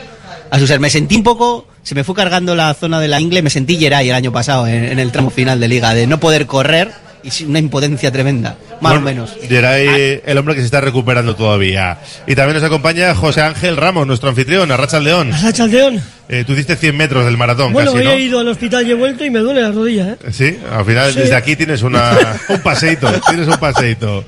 a 0.51 0.59
su 0.59 0.67
ser. 0.67 0.81
Me 0.81 0.91
sentí 0.91 1.17
un 1.17 1.23
poco, 1.23 1.67
se 1.83 1.95
me 1.95 2.05
fue 2.05 2.15
cargando 2.15 2.55
la 2.55 2.73
zona 2.75 3.01
de 3.01 3.09
la 3.09 3.21
ingle, 3.21 3.43
me 3.43 3.51
sentí 3.51 3.77
Geray 3.77 4.09
el 4.09 4.15
año 4.15 4.33
pasado 4.33 4.67
en, 4.67 4.85
en 4.85 4.99
el 4.99 5.11
tramo 5.13 5.31
final 5.31 5.59
de 5.61 5.69
liga, 5.69 5.95
de 5.95 6.07
no 6.07 6.21
poder 6.21 6.47
correr 6.47 6.93
y 7.23 7.45
una 7.45 7.59
impotencia 7.59 8.13
tremenda, 8.13 8.57
más 8.81 8.93
Bueno, 8.93 8.99
o 8.99 9.01
menos. 9.05 9.37
Geray, 9.49 10.23
el 10.25 10.39
hombre 10.39 10.55
que 10.55 10.61
se 10.61 10.67
está 10.67 10.81
recuperando 10.81 11.35
todavía. 11.37 11.99
Y 12.27 12.35
también 12.35 12.55
nos 12.57 12.65
acompaña 12.65 13.15
José 13.15 13.43
Ángel 13.43 13.77
Ramos, 13.77 14.07
nuestro 14.07 14.29
anfitrión, 14.29 14.71
Arrachaldeón. 14.71 15.33
Arrachaldeón. 15.33 16.03
Eh, 16.31 16.45
tú 16.47 16.53
hiciste 16.53 16.77
100 16.77 16.95
metros 16.95 17.25
del 17.25 17.39
maratón 17.39 17.73
Bueno, 17.73 17.93
casi, 17.95 18.05
¿no? 18.05 18.11
he 18.11 18.21
ido 18.21 18.39
al 18.39 18.49
hospital 18.49 18.87
y 18.87 18.91
he 18.91 18.95
vuelto 18.95 19.25
y 19.25 19.31
me 19.31 19.39
duele 19.39 19.63
la 19.63 19.73
rodilla, 19.73 20.11
¿eh? 20.11 20.17
Sí, 20.31 20.59
al 20.71 20.85
final 20.85 21.11
Sí. 21.13 21.21
desde 21.21 21.35
aquí 21.35 21.57
tienes 21.57 21.81
una, 21.83 22.13
un 22.51 22.61
paseíto, 22.61 23.11
tienes 23.29 23.49
un 23.49 23.57
paseíto. 23.57 24.25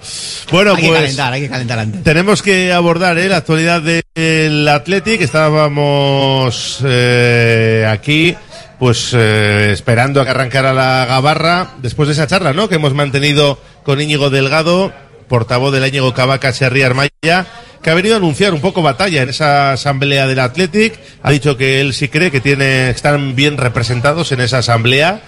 Bueno, 0.50 0.70
hay 0.74 0.82
que 0.82 0.88
pues 0.88 1.00
calentar, 1.00 1.32
hay 1.34 1.40
que 1.42 1.48
calentar 1.50 1.78
antes. 1.78 2.02
tenemos 2.02 2.42
que 2.42 2.72
abordar 2.72 3.18
eh, 3.18 3.28
la 3.28 3.36
actualidad 3.36 3.82
del 3.82 4.66
Athletic. 4.66 5.20
Estábamos 5.20 6.78
eh, 6.84 7.86
aquí, 7.88 8.34
pues 8.78 9.10
eh, 9.12 9.70
esperando 9.72 10.20
a 10.20 10.24
que 10.24 10.30
arrancara 10.30 10.72
la 10.72 11.04
gabarra 11.06 11.72
después 11.82 12.08
de 12.08 12.14
esa 12.14 12.26
charla, 12.26 12.52
¿no? 12.54 12.68
Que 12.68 12.76
hemos 12.76 12.94
mantenido 12.94 13.58
con 13.84 14.00
Íñigo 14.00 14.30
Delgado, 14.30 14.92
portavoz 15.28 15.72
del 15.72 15.86
Íñigo 15.86 16.14
Cavaca 16.14 16.52
Serri 16.52 16.82
Armaya, 16.82 17.46
que 17.82 17.90
ha 17.90 17.94
venido 17.94 18.14
a 18.14 18.18
anunciar 18.18 18.52
un 18.52 18.60
poco 18.60 18.82
batalla 18.82 19.22
en 19.22 19.30
esa 19.30 19.72
asamblea 19.72 20.26
del 20.26 20.40
Athletic. 20.40 20.98
Ha 21.22 21.30
dicho 21.30 21.56
que 21.56 21.80
él 21.80 21.94
sí 21.94 22.08
cree 22.08 22.30
que 22.30 22.40
tiene, 22.40 22.90
están 22.90 23.34
bien 23.34 23.56
representados 23.56 24.32
en 24.32 24.40
esa 24.40 24.58
asamblea 24.58 25.22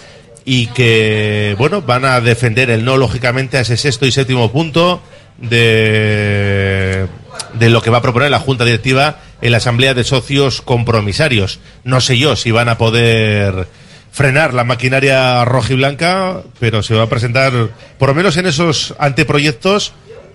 y 0.45 0.67
que, 0.69 1.55
bueno, 1.59 1.83
van 1.83 2.05
a 2.05 2.21
defender 2.21 2.69
el 2.71 2.85
no, 2.85 2.97
lógicamente, 2.97 3.59
a 3.59 3.61
ese 3.61 3.77
sexto 3.77 4.07
y 4.07 4.13
séptimo 4.13 4.51
punto 4.53 5.01
de, 5.39 7.07
de 7.55 7.71
lo 7.71 7.81
que 7.81 7.91
va 7.91 7.99
a 7.99 8.03
proponer 8.03 8.31
la 8.31 8.41
Junta 8.41 8.65
Directiva 8.65 9.21
en 9.41 9.53
la 9.53 9.59
Asamblea 9.59 9.95
de 9.95 10.05
Socios 10.05 10.63
Compromisarios. 10.63 11.61
No 11.85 12.01
sé 12.01 12.19
yo 12.19 12.37
si 12.37 12.51
van 12.51 12.69
a 12.69 12.79
poder 12.79 13.67
frenar 14.13 14.53
la 14.55 14.63
maquinaria 14.65 15.45
roja 15.45 15.73
y 15.73 15.77
blanca, 15.77 16.43
pero 16.61 16.83
se 16.83 16.95
va 16.95 17.05
a 17.05 17.09
presentar, 17.09 17.53
por 17.99 18.11
lo 18.11 18.15
menos 18.15 18.37
en 18.37 18.47
esos 18.47 18.95
anteproyectos, 18.99 19.95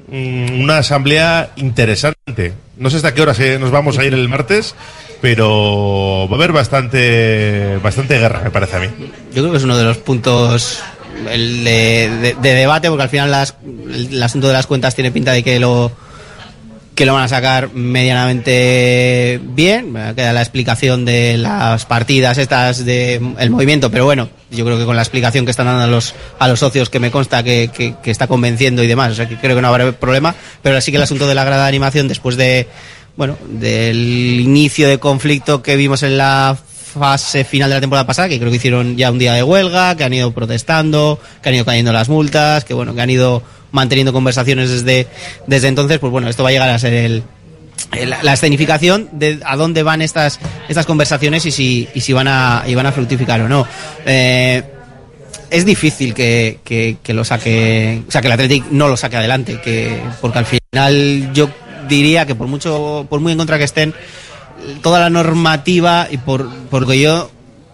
mm, 0.10 0.62
una 0.62 0.80
asamblea 0.80 1.52
interesante. 1.56 2.54
No 2.78 2.90
sé 2.90 2.98
hasta 2.98 3.14
qué 3.14 3.22
hora 3.22 3.34
se- 3.34 3.60
nos 3.60 3.72
vamos 3.72 3.98
a 4.00 4.04
ir 4.06 4.14
el 4.14 4.28
martes, 4.30 4.76
pero 5.22 6.28
va 6.30 6.34
a 6.36 6.38
haber 6.38 6.52
bastante, 6.54 7.78
bastante 7.84 8.18
guerra, 8.20 8.42
me 8.44 8.52
parece 8.52 8.76
a 8.78 8.80
mí. 8.80 8.88
Yo 9.34 9.42
creo 9.44 9.52
que 9.52 9.58
es 9.58 9.64
uno 9.64 9.78
de 9.78 9.84
los 9.84 9.98
puntos 9.98 10.80
el 11.32 11.64
de, 11.64 12.10
de- 12.22 12.36
de 12.42 12.54
debate, 12.54 12.90
porque 12.90 13.04
al 13.04 13.10
final 13.10 13.32
las- 13.32 13.56
el 13.92 14.22
asunto 14.22 14.48
de 14.48 14.54
las 14.54 14.68
cuentas 14.68 14.96
tiene 14.96 15.12
pinta 15.12 15.32
de 15.32 15.44
que 15.44 15.60
lo 15.60 15.92
que 16.98 17.06
lo 17.06 17.14
van 17.14 17.24
a 17.24 17.28
sacar 17.28 17.70
medianamente 17.74 19.40
bien. 19.44 19.94
Queda 20.16 20.34
la 20.34 20.42
explicación 20.42 21.06
de 21.06 21.38
las 21.38 21.86
partidas 21.86 22.38
estas 22.40 22.84
de 22.86 23.22
el 23.38 23.50
movimiento, 23.52 23.92
pero 23.92 24.06
bueno, 24.06 24.30
yo 24.50 24.66
creo 24.66 24.78
que 24.80 24.86
con 24.86 24.96
la 24.96 25.04
explicación 25.04 25.46
que 25.46 25.52
están 25.52 25.68
dando 25.68 25.84
a 25.84 25.88
los 25.88 26.16
a 26.40 26.48
los 26.48 26.60
socios 26.60 26.90
que 26.90 27.00
me 27.00 27.12
consta 27.12 27.44
que, 27.44 27.70
que- 27.74 27.94
que 28.02 28.12
está 28.12 28.26
convenciendo 28.28 28.84
y 28.84 28.88
demás, 28.88 29.12
o 29.12 29.16
sea 29.16 29.30
que 29.30 29.38
creo 29.38 29.56
que 29.56 29.62
no 29.62 29.68
habrá 29.68 29.92
problema, 29.92 30.34
pero 30.64 30.82
sí 30.82 30.92
que 30.92 30.98
el 30.98 31.04
asunto 31.04 31.28
de 31.28 31.36
la 31.36 31.44
grada 31.44 31.64
de 31.64 31.70
animación 31.70 32.08
después 32.08 32.36
de 32.36 32.68
bueno, 33.16 33.38
del 33.48 34.40
inicio 34.40 34.88
de 34.88 35.00
conflicto 35.00 35.62
que 35.64 35.76
vimos 35.76 36.02
en 36.04 36.18
la 36.18 36.58
fase 37.00 37.44
final 37.44 37.70
de 37.70 37.76
la 37.76 37.82
temporada 37.82 38.08
pasada, 38.08 38.28
que 38.30 38.40
creo 38.40 38.50
que 38.50 38.58
hicieron 38.58 38.96
ya 38.98 39.12
un 39.12 39.20
día 39.20 39.34
de 39.34 39.44
huelga, 39.44 39.96
que 39.96 40.04
han 40.04 40.14
ido 40.14 40.32
protestando, 40.32 41.20
que 41.44 41.50
han 41.50 41.56
ido 41.56 41.66
cayendo 41.66 41.94
las 41.94 42.10
multas, 42.10 42.64
que 42.64 42.74
bueno, 42.74 42.96
que 42.96 43.02
han 43.02 43.10
ido 43.10 43.44
manteniendo 43.78 44.12
conversaciones 44.12 44.72
desde, 44.72 45.08
desde 45.46 45.68
entonces, 45.68 46.00
pues 46.00 46.12
bueno, 46.12 46.28
esto 46.28 46.42
va 46.42 46.50
a 46.50 46.52
llegar 46.52 46.70
a 46.70 46.80
ser 46.80 46.94
el, 46.94 47.24
la, 48.24 48.34
escenificación 48.34 49.08
de 49.12 49.40
a 49.46 49.56
dónde 49.56 49.84
van 49.84 50.02
estas 50.02 50.40
estas 50.68 50.88
conversaciones 50.88 51.46
y 51.46 51.52
si, 51.52 51.88
y 51.94 52.02
si 52.02 52.12
van 52.12 52.28
a 52.28 52.64
y 52.66 52.74
van 52.74 52.88
a 52.88 52.92
fructificar 52.92 53.40
o 53.42 53.48
no. 53.48 53.68
Eh, 54.06 54.64
es 55.52 55.64
difícil 55.64 56.14
que, 56.14 56.60
que, 56.64 56.98
que 57.02 57.14
lo 57.14 57.24
saque, 57.24 58.02
o 58.06 58.12
sea, 58.12 58.20
que 58.20 58.28
el 58.28 58.34
Athletic 58.34 58.66
no 58.72 58.88
lo 58.90 58.98
saque 58.98 59.16
adelante, 59.16 59.62
que 59.62 60.02
porque 60.20 60.40
al 60.40 60.46
final 60.46 61.32
yo 61.34 61.50
diría 61.88 62.26
que 62.26 62.36
por 62.36 62.48
mucho, 62.48 63.06
por 63.10 63.20
muy 63.20 63.32
en 63.32 63.38
contra 63.38 63.60
que 63.60 63.64
estén, 63.64 63.94
toda 64.82 65.00
la 65.00 65.10
normativa 65.12 66.08
y 66.10 66.18
por 66.18 66.50
porque 66.70 67.00
yo 67.00 67.30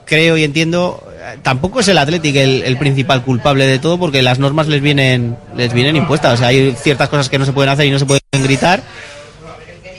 creo 0.05 0.37
y 0.37 0.43
entiendo 0.43 1.01
tampoco 1.41 1.79
es 1.79 1.87
el 1.87 1.97
Athletic 1.97 2.35
el, 2.35 2.77
principal 2.77 3.23
culpable 3.23 3.65
de 3.65 3.79
todo 3.79 3.97
porque 3.97 4.21
las 4.21 4.39
normas 4.39 4.67
les 4.67 4.81
vienen 4.81 5.37
les 5.55 5.73
vienen 5.73 5.95
impuestas 5.95 6.33
o 6.33 6.37
sea 6.37 6.47
hay 6.47 6.73
ciertas 6.73 7.09
cosas 7.09 7.29
que 7.29 7.39
no 7.39 7.45
se 7.45 7.53
pueden 7.53 7.69
hacer 7.69 7.85
y 7.85 7.91
no 7.91 7.99
se 7.99 8.05
pueden 8.05 8.21
gritar 8.41 8.83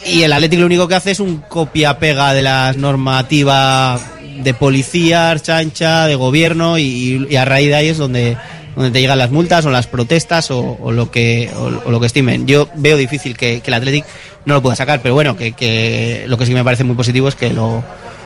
y 0.07 0.23
el 0.23 0.33
Athletic 0.33 0.61
lo 0.61 0.67
único 0.67 0.87
que 0.87 0.95
hace 0.95 1.13
es 1.13 1.21
un 1.21 1.39
copia 1.39 1.99
pega 1.99 2.35
de 2.35 2.43
las 2.43 2.77
normativas 2.77 4.03
de 4.43 4.53
policía, 4.53 5.35
chancha, 5.41 6.07
de 6.07 6.15
gobierno 6.15 6.79
y, 6.79 7.35
a 7.37 7.45
raíz 7.45 7.69
de 7.69 7.75
ahí 7.75 7.89
es 7.89 7.99
donde 7.99 8.37
donde 8.75 8.91
te 8.91 9.01
llegan 9.01 9.19
las 9.19 9.31
multas 9.31 9.65
o 9.67 9.71
las 9.71 9.87
protestas 9.87 10.51
o, 10.51 10.91
lo 10.91 11.11
que 11.11 11.49
o, 11.57 11.91
lo 11.91 12.01
que 12.01 12.07
estimen. 12.07 12.49
Yo 12.49 12.69
veo 12.75 12.97
difícil 12.97 13.37
que, 13.37 13.61
que 13.61 13.71
el 13.71 13.75
Athletic 13.75 14.05
no 14.47 14.55
lo 14.55 14.63
pueda 14.63 14.75
sacar, 14.75 15.01
pero 15.01 15.15
bueno, 15.15 15.37
que, 15.37 15.53
que 15.53 16.25
lo 16.27 16.37
que 16.37 16.45
sí 16.45 16.53
me 16.55 16.65
parece 16.65 16.83
muy 16.83 16.97
positivo 16.97 17.29
es 17.29 17.37
que 17.37 17.51
lo 17.51 17.85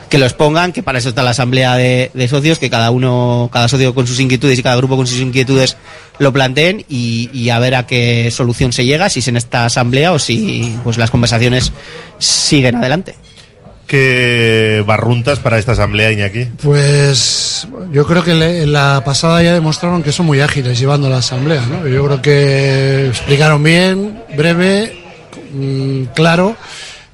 que 0.09 0.17
lo 0.17 0.25
expongan, 0.25 0.71
que 0.73 0.81
para 0.83 0.97
eso 0.99 1.09
está 1.09 1.21
la 1.23 1.29
asamblea 1.31 1.75
de, 1.75 2.09
de 2.13 2.27
socios, 2.27 2.57
que 2.59 2.69
cada 2.69 2.89
uno, 2.91 3.49
cada 3.53 3.67
socio 3.67 3.93
con 3.93 4.07
sus 4.07 4.19
inquietudes 4.19 4.57
y 4.59 4.63
cada 4.63 4.75
grupo 4.75 4.97
con 4.97 5.05
sus 5.07 5.19
inquietudes 5.19 5.77
lo 6.17 6.33
planteen 6.33 6.83
y, 6.89 7.29
y 7.31 7.49
a 7.51 7.59
ver 7.59 7.75
a 7.75 7.85
qué 7.85 8.29
solución 8.31 8.73
se 8.73 8.85
llega, 8.85 9.09
si 9.09 9.19
es 9.19 9.27
en 9.27 9.37
esta 9.37 9.65
asamblea 9.65 10.11
o 10.11 10.19
si 10.19 10.75
pues 10.83 10.97
las 10.97 11.11
conversaciones 11.11 11.71
siguen 12.17 12.75
adelante. 12.75 13.15
¿Qué 13.87 14.83
barruntas 14.85 15.39
para 15.39 15.57
esta 15.57 15.71
asamblea, 15.71 16.11
Iñaki? 16.11 16.45
Pues 16.61 17.67
yo 17.91 18.05
creo 18.05 18.23
que 18.23 18.35
le- 18.35 18.61
en 18.63 18.71
la 18.71 19.01
pasada 19.03 19.41
ya 19.41 19.51
demostraron 19.53 20.03
que 20.03 20.11
son 20.11 20.27
muy 20.27 20.41
ágiles 20.41 20.77
llevando 20.77 21.09
la 21.09 21.17
asamblea, 21.17 21.61
¿no? 21.65 21.87
Yo 21.87 22.05
creo 22.05 22.21
que 22.21 23.07
explicaron 23.07 23.63
bien, 23.63 24.21
breve, 24.37 24.95
mm, 25.53 26.03
claro. 26.13 26.55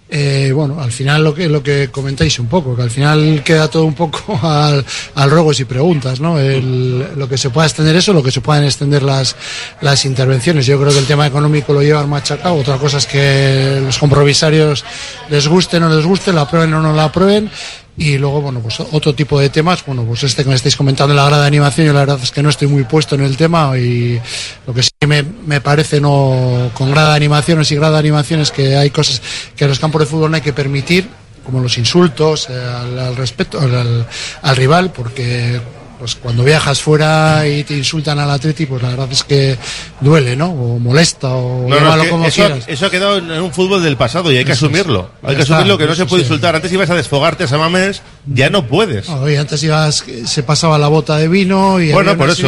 Eh, 0.08 0.52
bueno, 0.54 0.80
al 0.80 0.92
final 0.92 1.24
lo 1.24 1.34
que 1.34 1.50
lo 1.50 1.64
que 1.64 1.90
comentáis 1.92 2.38
un 2.38 2.46
poco, 2.48 2.76
que 2.76 2.84
al 2.84 2.92
final 2.92 3.42
queda 3.44 3.68
todo 3.68 3.86
un 3.86 3.96
poco 3.96 4.40
al, 4.48 4.86
al 5.16 5.32
ruegos 5.32 5.60
y 5.60 5.66
preguntas, 5.66 6.20
¿no? 6.20 6.40
El- 6.40 7.08
lo 7.18 7.28
que 7.28 7.38
se 7.40 7.50
pueda 7.50 7.66
extender 7.66 7.96
eso, 7.96 8.14
lo 8.14 8.22
que 8.22 8.30
se 8.32 8.40
puedan 8.42 8.64
extender 8.64 9.02
las, 9.02 9.36
las 9.82 10.06
intervenciones. 10.06 10.68
Yo 10.68 10.80
creo 10.80 10.92
que 10.94 11.00
el 11.00 11.06
tema 11.08 11.26
económico 11.26 11.74
lo 11.74 11.82
llevan 11.82 12.08
machacado. 12.10 12.54
Otra 12.56 12.78
cosa 12.78 13.00
es 13.00 13.08
que 13.08 13.82
los 13.84 13.98
compromisarios 13.98 14.86
les 15.30 15.48
guste 15.48 15.78
o 15.78 15.80
no 15.80 15.90
les 15.90 16.06
guste, 16.06 16.32
la 16.32 16.42
aprueben 16.42 16.74
o 16.76 16.82
no 16.84 16.94
la 16.94 17.06
aprueben. 17.06 17.50
Y 17.98 18.18
luego, 18.18 18.42
bueno, 18.42 18.60
pues 18.60 18.78
otro 18.82 19.16
tipo 19.16 19.40
de 19.40 19.50
temas, 19.50 19.86
bueno, 19.86 20.04
pues 20.04 20.24
este 20.24 20.44
que 20.44 20.50
me 20.50 20.56
estáis 20.56 20.76
comentando 20.76 21.14
en 21.14 21.18
la 21.18 21.26
grada 21.28 21.44
de 21.44 21.48
animación, 21.48 21.88
yo 21.88 21.94
la 21.94 22.00
verdad 22.02 22.20
es 22.22 22.30
que 22.32 22.44
no 22.44 22.50
estoy 22.50 22.68
muy 22.68 22.84
puesto 22.84 23.16
en 23.16 23.22
el 23.22 23.38
tema 23.38 23.78
y 23.78 24.20
lo 24.68 24.74
que 24.74 24.84
sí 24.84 24.90
me, 25.08 25.24
me 25.24 25.62
parece 25.62 26.02
no 26.02 26.72
con 26.74 26.92
grada 26.92 27.12
de 27.12 27.16
animaciones 27.16 27.72
y 27.72 27.76
grada 27.76 27.94
de 27.94 28.00
animaciones 28.00 28.52
que 28.52 28.76
hay 28.76 28.90
cosas 28.90 29.22
que 29.56 29.64
en 29.64 29.70
los 29.70 29.80
campos 29.80 30.02
de 30.02 30.08
fútbol 30.08 30.30
no 30.30 30.36
hay 30.36 30.42
que 30.44 30.52
permitir, 30.52 31.08
como 31.46 31.62
los 31.62 31.78
insultos 31.78 32.48
eh, 32.50 32.54
al, 32.54 33.00
al 33.00 33.16
respeto, 33.16 33.62
al- 33.62 34.06
al 34.42 34.56
rival, 34.58 34.92
porque 34.92 35.62
pues 36.00 36.16
cuando 36.16 36.44
viajas 36.44 36.82
fuera 36.82 37.48
y 37.48 37.64
te 37.64 37.76
insultan 37.78 38.20
al 38.20 38.30
Atleti, 38.30 38.66
pues 38.66 38.82
la 38.82 38.90
verdad 38.90 39.08
es 39.12 39.24
que 39.24 39.58
duele, 40.02 40.36
¿no? 40.36 40.50
O 40.52 40.80
molesta, 40.80 41.30
o 41.30 41.68
No, 41.68 41.70
no, 41.70 41.76
llámalo 41.76 42.02
es 42.02 42.06
que 42.06 42.12
como 42.12 42.26
eso, 42.26 42.36
quieras. 42.36 42.64
eso 42.68 42.86
ha 42.86 42.90
quedado 42.92 43.18
en 43.18 43.32
un 43.42 43.52
fútbol 43.54 43.84
del 43.84 43.98
pasado 43.98 44.32
y 44.32 44.38
hay 44.38 44.46
que 44.46 44.52
Eso 44.54 44.66
asumirlo. 44.68 45.10
Hay 45.24 45.36
que 45.36 45.42
está, 45.42 45.56
asumirlo 45.56 45.78
que 45.78 45.86
no 45.88 45.96
se 45.96 46.06
puede 46.06 46.24
sí. 46.24 46.28
insultar. 46.28 46.56
Antes 46.56 46.72
ibas 46.72 46.90
a 46.90 46.96
desfogarte 46.96 47.46
a 47.46 47.48
Samamés, 47.48 48.02
ya 48.28 48.50
no 48.50 48.66
puedes. 48.68 49.08
No, 49.10 49.30
y 49.30 49.36
antes 49.36 49.62
ibas, 49.64 50.04
se 50.26 50.44
pasaba 50.44 50.78
la 50.78 50.88
bota 50.88 51.18
de 51.18 51.28
vino 51.28 51.80
y 51.80 51.92
Bueno, 51.92 52.18
por 52.18 52.30
eso. 52.30 52.48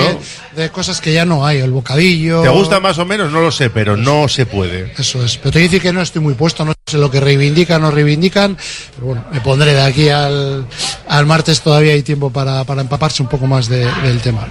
de 0.55 0.69
cosas 0.69 0.99
que 1.01 1.13
ya 1.13 1.25
no 1.25 1.45
hay, 1.45 1.59
el 1.59 1.71
bocadillo. 1.71 2.41
¿Te 2.41 2.49
gusta 2.49 2.79
más 2.79 2.97
o 2.97 3.05
menos? 3.05 3.31
No 3.31 3.41
lo 3.41 3.51
sé, 3.51 3.69
pero 3.69 3.95
no 3.97 4.27
se 4.27 4.45
puede. 4.45 4.93
Eso 4.97 5.23
es. 5.23 5.37
Pero 5.37 5.51
te 5.51 5.59
dice 5.59 5.79
que 5.79 5.93
no 5.93 6.01
estoy 6.01 6.21
muy 6.21 6.33
puesto, 6.33 6.65
no 6.65 6.73
sé 6.85 6.97
lo 6.97 7.11
que 7.11 7.19
reivindican 7.19 7.83
o 7.83 7.91
reivindican, 7.91 8.57
pero 8.95 9.07
bueno, 9.07 9.25
me 9.31 9.41
pondré 9.41 9.73
de 9.73 9.81
aquí 9.81 10.09
al, 10.09 10.65
al 11.07 11.25
martes 11.25 11.61
todavía 11.61 11.93
hay 11.93 12.03
tiempo 12.03 12.31
para, 12.31 12.63
para 12.63 12.81
empaparse 12.81 13.21
un 13.21 13.29
poco 13.29 13.45
más 13.47 13.67
de- 13.67 13.85
del 14.03 14.19
tema. 14.21 14.47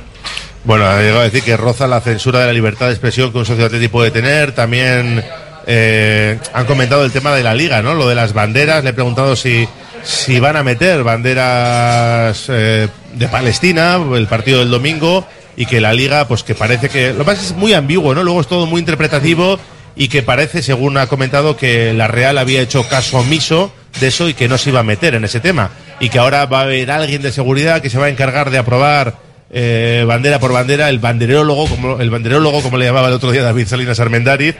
Bueno, 0.64 0.84
ha 0.86 0.98
llegado 1.00 1.20
a 1.20 1.24
decir 1.24 1.42
que 1.42 1.56
roza 1.56 1.86
la 1.86 2.00
censura 2.00 2.40
de 2.40 2.46
la 2.46 2.52
libertad 2.52 2.86
de 2.86 2.92
expresión 2.92 3.30
que 3.30 3.38
un 3.38 3.46
socio 3.46 3.66
atlético 3.66 3.92
puede 3.92 4.10
tener. 4.10 4.52
También 4.52 5.24
eh, 5.66 6.38
han 6.52 6.66
comentado 6.66 7.04
el 7.04 7.12
tema 7.12 7.32
de 7.34 7.42
la 7.44 7.54
liga, 7.54 7.82
¿no? 7.82 7.94
Lo 7.94 8.08
de 8.08 8.14
las 8.16 8.32
banderas. 8.32 8.82
Le 8.82 8.90
he 8.90 8.92
preguntado 8.92 9.36
si, 9.36 9.68
si 10.06 10.38
van 10.40 10.56
a 10.56 10.62
meter 10.62 11.02
banderas 11.02 12.44
eh, 12.48 12.88
de 13.14 13.28
Palestina, 13.28 13.98
el 14.14 14.26
partido 14.26 14.60
del 14.60 14.70
domingo, 14.70 15.26
y 15.56 15.66
que 15.66 15.80
la 15.80 15.92
liga, 15.92 16.28
pues 16.28 16.42
que 16.42 16.54
parece 16.54 16.88
que. 16.88 17.12
Lo 17.12 17.18
que 17.18 17.24
pasa 17.24 17.40
es 17.42 17.48
que 17.48 17.54
es 17.54 17.58
muy 17.58 17.72
ambiguo, 17.74 18.14
¿no? 18.14 18.22
Luego 18.22 18.40
es 18.40 18.46
todo 18.46 18.66
muy 18.66 18.78
interpretativo 18.80 19.58
y 19.96 20.08
que 20.08 20.22
parece, 20.22 20.62
según 20.62 20.96
ha 20.98 21.06
comentado, 21.06 21.56
que 21.56 21.92
la 21.94 22.06
Real 22.08 22.38
había 22.38 22.60
hecho 22.60 22.86
caso 22.88 23.18
omiso 23.18 23.72
de 24.00 24.08
eso 24.08 24.28
y 24.28 24.34
que 24.34 24.46
no 24.48 24.58
se 24.58 24.70
iba 24.70 24.80
a 24.80 24.84
meter 24.84 25.14
en 25.14 25.24
ese 25.24 25.40
tema. 25.40 25.70
Y 26.00 26.10
que 26.10 26.18
ahora 26.18 26.44
va 26.46 26.60
a 26.60 26.62
haber 26.64 26.90
alguien 26.90 27.22
de 27.22 27.32
seguridad 27.32 27.80
que 27.80 27.88
se 27.90 27.98
va 27.98 28.06
a 28.06 28.08
encargar 28.10 28.50
de 28.50 28.58
aprobar 28.58 29.16
eh, 29.50 30.04
bandera 30.06 30.38
por 30.38 30.52
bandera, 30.52 30.90
el 30.90 30.98
banderólogo, 30.98 31.66
como 31.66 31.98
el 31.98 32.10
banderólogo, 32.10 32.60
como 32.62 32.76
le 32.76 32.84
llamaba 32.84 33.08
el 33.08 33.14
otro 33.14 33.30
día 33.32 33.42
David 33.42 33.66
Salinas 33.66 33.98
Armendariz. 33.98 34.54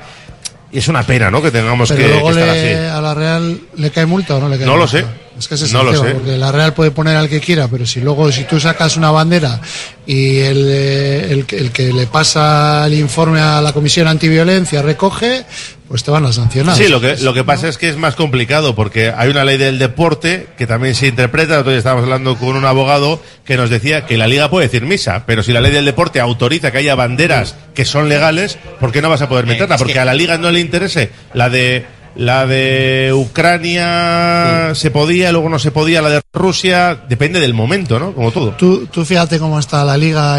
Y 0.73 0.79
es 0.79 0.89
una 0.89 1.03
pena, 1.03 1.31
¿no? 1.31 1.43
Que 1.43 1.51
tengamos 1.51 1.91
Pero 1.91 2.01
que, 2.03 2.09
luego 2.09 2.27
que 2.33 2.41
estar 2.41 2.55
le- 2.57 2.75
así. 2.87 2.89
a 2.97 3.01
la 3.03 3.15
Real 3.15 3.61
le 3.77 3.91
cae 3.91 4.07
multa 4.07 4.35
o 4.37 4.41
no 4.41 4.49
le 4.49 4.57
cae 4.57 4.67
No 4.67 4.77
lo 4.79 4.89
sé. 4.89 5.05
Es 5.39 5.49
que 5.49 5.55
ese 5.57 5.67
es 5.67 5.73
No 5.73 5.81
el 5.81 5.87
lo 5.87 5.93
tema, 5.93 6.05
sé. 6.07 6.15
porque 6.15 6.37
la 6.37 6.51
Real 6.53 6.73
puede 6.75 6.91
poner 6.91 7.17
al 7.17 7.29
que 7.29 7.41
quiera, 7.41 7.69
pero 7.69 7.85
si 7.87 8.01
luego, 8.01 8.31
si 8.33 8.45
tú 8.45 8.59
sacas 8.59 8.97
una 8.97 9.11
bandera 9.11 9.61
y 10.07 10.39
el, 10.39 10.67
eh, 10.69 11.33
el, 11.33 11.45
que- 11.47 11.59
el 11.59 11.71
que 11.71 11.93
le 11.93 12.07
pasa 12.07 12.87
el 12.87 12.95
informe 12.95 13.41
a 13.41 13.61
la 13.61 13.73
Comisión 13.73 14.09
Antiviolencia 14.09 14.81
recoge, 14.83 15.45
pues 15.89 16.03
te 16.03 16.11
van 16.11 16.25
a 16.27 16.33
sancionar. 16.33 16.75
Sí, 16.77 16.89
lo 16.89 17.01
que, 17.01 17.17
lo 17.19 17.33
que 17.35 17.45
pasa 17.45 17.69
es 17.69 17.79
que 17.79 17.89
es 17.89 17.97
más 17.97 18.17
complicado 18.17 18.75
porque 18.75 19.13
hay 19.17 19.29
una 19.29 19.45
ley 19.45 19.57
del 19.57 19.79
deporte 19.79 20.49
que 20.59 20.67
también 20.67 20.95
se 20.97 21.07
interpreta. 21.07 21.59
Entonces 21.59 21.79
estábamos 21.79 22.05
hablando 22.05 22.37
con 22.37 22.57
un 22.57 22.65
abogado 22.65 23.23
que 23.45 23.57
nos 23.57 23.71
decía 23.71 24.05
que 24.07 24.17
la 24.17 24.27
liga 24.27 24.51
puede 24.51 24.67
decir 24.67 24.85
misa, 24.85 25.25
pero 25.27 25.43
si 25.45 25.53
la 25.53 25.61
ley 25.61 25.71
del 25.71 25.85
deporte 25.85 26.19
autoriza 26.19 26.73
que 26.73 26.79
haya 26.79 26.95
banderas 26.97 27.55
que 27.75 27.85
son 27.85 28.09
legales, 28.09 28.59
¿por 28.81 28.91
qué 28.91 29.01
no 29.03 29.11
vas 29.11 29.23
a 29.23 29.29
poder 29.29 29.47
meterla? 29.47 29.75
es 29.77 29.79
Porque 29.79 29.93
que- 29.95 30.01
a 30.01 30.05
la 30.05 30.15
liga 30.15 30.39
no 30.39 30.51
le 30.51 30.59
interese 30.61 31.11
la 31.35 31.51
de 31.51 31.87
la 32.17 32.47
de 32.47 33.13
Ucrania 33.15 34.75
se 34.75 34.91
podía, 34.91 35.33
luego 35.33 35.49
no 35.49 35.59
se 35.59 35.71
podía, 35.71 36.01
la 36.03 36.09
de 36.11 36.21
Rusia, 36.33 36.99
depende 37.09 37.41
del 37.41 37.55
momento, 37.55 37.99
¿no? 37.99 38.13
Como 38.13 38.31
todo. 38.33 38.51
Tú, 38.53 38.87
tú 38.87 39.05
fíjate 39.05 39.39
cómo 39.39 39.59
está 39.59 39.85
la 39.85 39.97
liga, 39.97 40.39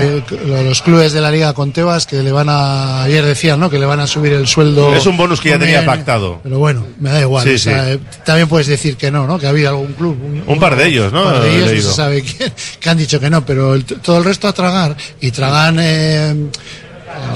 los 0.64 0.82
clubes 0.82 1.14
de 1.14 1.22
la 1.22 1.32
liga 1.32 1.54
con 1.54 1.72
Tebas, 1.72 2.06
que 2.08 2.18
le 2.24 2.32
van 2.32 2.48
a, 2.50 3.04
ayer 3.04 3.24
decían, 3.26 3.60
¿no? 3.60 3.70
Que 3.70 3.80
le 3.80 3.86
van 3.86 4.00
a 4.00 4.08
subir 4.08 4.34
el 4.34 4.48
sueldo. 4.48 4.94
Es 4.96 5.06
un 5.06 5.18
bonus 5.18 5.40
que 5.42 5.50
ya 5.50 5.60
tenía 5.60 5.86
pactado. 5.86 6.40
Pero 6.44 6.60
bueno, 6.60 6.86
me 7.00 7.10
da 7.12 7.22
igual. 7.22 7.48
Sí, 7.48 7.56
o 7.56 7.58
sea, 7.60 7.86
sí. 7.86 7.92
eh, 7.94 8.00
También 8.26 8.48
puedes 8.48 8.68
decir 8.68 8.96
que 8.98 9.12
no, 9.12 9.28
¿no? 9.28 9.38
Que 9.40 9.48
ha 9.48 9.50
habido 9.50 9.70
algún 9.70 9.94
club. 9.94 10.18
Un 10.48 10.60
par 10.60 10.76
de 10.76 10.88
ellos, 10.88 11.12
¿no? 11.14 11.24
Un 11.26 11.32
par 11.34 11.42
de 11.44 11.56
ellos, 11.56 11.72
no 11.74 11.90
se 11.90 11.96
sabe 11.96 12.22
quién, 12.24 12.52
que 12.80 12.90
han 12.90 12.98
dicho 12.98 13.20
que 13.20 13.30
no, 13.30 13.46
pero 13.46 13.74
el- 13.76 13.86
todo 13.86 14.18
el 14.20 14.24
resto 14.24 14.48
a 14.48 14.54
tragar. 14.54 14.96
Y 15.22 15.32
tragan 15.32 15.78
eh, 15.80 16.36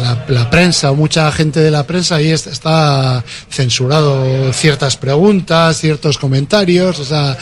la, 0.01 0.25
la 0.27 0.49
prensa 0.49 0.91
o 0.91 0.95
mucha 0.95 1.31
gente 1.31 1.59
de 1.59 1.71
la 1.71 1.85
prensa 1.87 2.15
ahí 2.15 2.29
es- 2.29 2.47
está 2.47 3.23
censurado 3.49 4.51
ciertas 4.53 4.97
preguntas, 4.97 5.77
ciertos 5.77 6.17
comentarios, 6.17 6.99
o 6.99 7.05
sea, 7.05 7.37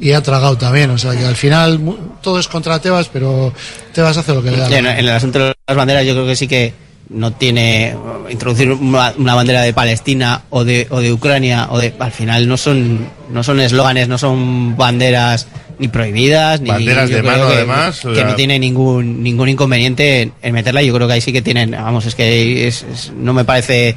y 0.00 0.12
ha 0.12 0.22
tragado 0.22 0.56
también. 0.56 0.90
O 0.90 0.98
sea, 0.98 1.12
que 1.16 1.24
al 1.24 1.36
final 1.36 1.80
todo 2.22 2.38
es 2.38 2.48
contra 2.48 2.78
Tebas, 2.78 3.08
pero 3.12 3.52
Tebas 3.92 4.16
hace 4.16 4.34
lo 4.34 4.42
que 4.42 4.50
le 4.50 4.58
da. 4.58 4.78
en 4.78 4.86
el 4.86 5.08
asunto 5.10 5.38
de 5.38 5.54
las 5.66 5.76
banderas, 5.76 6.04
yo 6.06 6.12
creo 6.14 6.26
que 6.26 6.36
sí 6.36 6.46
que 6.48 6.72
no 7.10 7.32
tiene 7.32 7.94
introducir 8.30 8.70
una, 8.72 9.12
una 9.18 9.34
bandera 9.34 9.62
de 9.62 9.72
Palestina 9.72 10.42
o 10.50 10.64
de, 10.64 10.86
o 10.90 11.00
de 11.00 11.12
Ucrania 11.12 11.68
o 11.70 11.78
de 11.78 11.92
al 11.98 12.12
final 12.12 12.48
no 12.48 12.56
son 12.56 13.06
no 13.30 13.42
son 13.42 13.60
eslóganes, 13.60 14.08
no 14.08 14.18
son 14.18 14.76
banderas 14.76 15.46
ni 15.78 15.88
prohibidas 15.88 16.60
ni 16.60 16.70
Banderas 16.70 17.10
de 17.10 17.22
mano, 17.22 17.48
que, 17.48 17.54
además, 17.56 18.00
que 18.00 18.14
sea- 18.14 18.24
no 18.26 18.34
tiene 18.36 18.58
ningún 18.58 19.22
ningún 19.22 19.48
inconveniente 19.48 20.22
en, 20.22 20.32
en 20.42 20.54
meterla. 20.54 20.82
Yo 20.82 20.94
creo 20.94 21.06
que 21.06 21.14
ahí 21.14 21.20
sí 21.20 21.32
que 21.32 21.42
tienen, 21.42 21.72
vamos, 21.72 22.06
es 22.06 22.14
que 22.14 22.66
es- 22.68 22.84
es- 22.92 23.12
no 23.16 23.32
me 23.34 23.44
parece 23.44 23.96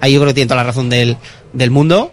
ahí 0.00 0.12
yo 0.12 0.20
creo 0.20 0.28
que 0.30 0.34
tienen 0.34 0.48
toda 0.48 0.60
la 0.62 0.66
razón 0.68 0.88
del, 0.90 1.16
del 1.52 1.70
mundo. 1.70 2.12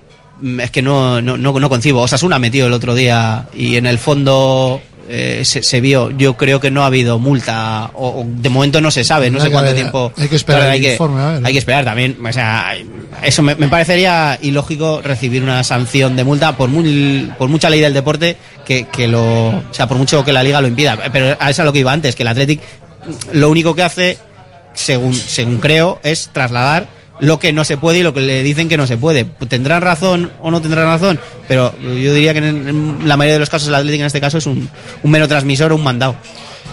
Es 0.59 0.71
que 0.71 0.81
no, 0.81 1.21
no, 1.21 1.37
no, 1.37 1.59
no 1.59 1.69
concibo. 1.69 2.01
Osasuna 2.01 2.39
metió 2.39 2.65
el 2.65 2.73
otro 2.73 2.95
día 2.95 3.47
y 3.53 3.75
en 3.75 3.85
el 3.85 3.99
fondo 3.99 4.81
eh, 5.09 5.41
se, 5.43 5.63
se 5.63 5.81
vio. 5.81 6.09
Yo 6.11 6.35
creo 6.37 6.59
que 6.59 6.71
no 6.71 6.83
ha 6.83 6.87
habido 6.87 7.19
multa 7.19 7.91
o, 7.93 8.21
o 8.21 8.25
de 8.25 8.49
momento 8.49 8.81
no 8.81 8.91
se 8.91 9.03
sabe. 9.03 9.29
No 9.29 9.39
sé 9.39 9.49
cuánto 9.49 9.67
ver, 9.71 9.75
tiempo. 9.75 10.11
hay 10.17 10.27
que 10.27 10.35
esperar 10.35 10.61
Claro, 10.61 10.75
el 10.75 10.85
informe, 10.85 11.21
a 11.21 11.31
ver. 11.33 11.45
hay 11.45 11.53
que 11.53 11.59
esperar 11.59 11.85
también. 11.85 12.17
O 12.25 12.31
sea, 12.33 12.73
eso 13.23 13.41
me, 13.41 13.55
me 13.55 13.67
parecería 13.67 14.37
ilógico 14.41 15.01
recibir 15.01 15.43
una 15.43 15.63
sanción 15.63 16.15
de 16.15 16.23
multa 16.23 16.55
por, 16.55 16.69
muy, 16.69 17.31
por 17.37 17.49
mucha 17.49 17.69
ley 17.69 17.79
del 17.79 17.93
deporte 17.93 18.37
que, 18.65 18.85
que 18.85 19.07
lo. 19.07 19.47
O 19.49 19.63
sea, 19.71 19.87
por 19.87 19.97
mucho 19.97 20.23
que 20.23 20.31
la 20.33 20.43
liga 20.43 20.61
lo 20.61 20.67
impida. 20.67 20.97
Pero 21.11 21.35
a 21.39 21.49
eso 21.49 21.61
es 21.61 21.65
lo 21.65 21.73
que 21.73 21.79
iba 21.79 21.91
antes, 21.91 22.15
que 22.15 22.23
el 22.23 22.27
Athletic 22.29 22.61
lo 23.33 23.49
único 23.49 23.73
que 23.75 23.83
hace, 23.83 24.17
según, 24.73 25.13
según 25.13 25.57
creo, 25.57 25.99
es 26.03 26.29
trasladar 26.31 26.87
lo 27.21 27.39
que 27.39 27.53
no 27.53 27.63
se 27.63 27.77
puede 27.77 27.99
y 27.99 28.03
lo 28.03 28.13
que 28.13 28.19
le 28.19 28.43
dicen 28.43 28.67
que 28.67 28.75
no 28.75 28.85
se 28.85 28.97
puede. 28.97 29.23
Tendrán 29.47 29.81
razón 29.81 30.31
o 30.41 30.51
no 30.51 30.61
tendrán 30.61 30.85
razón, 30.85 31.19
pero 31.47 31.73
yo 31.79 32.13
diría 32.13 32.33
que 32.33 32.39
en, 32.39 33.07
la 33.07 33.15
mayoría 33.15 33.35
de 33.35 33.39
los 33.39 33.49
casos 33.49 33.69
el 33.69 33.75
Atlético 33.75 34.01
en 34.01 34.07
este 34.07 34.19
caso 34.19 34.39
es 34.39 34.45
un, 34.45 34.67
un 35.03 35.11
mero 35.11 35.27
transmisor 35.27 35.71
o 35.71 35.75
un 35.75 35.83
mandado. 35.83 36.15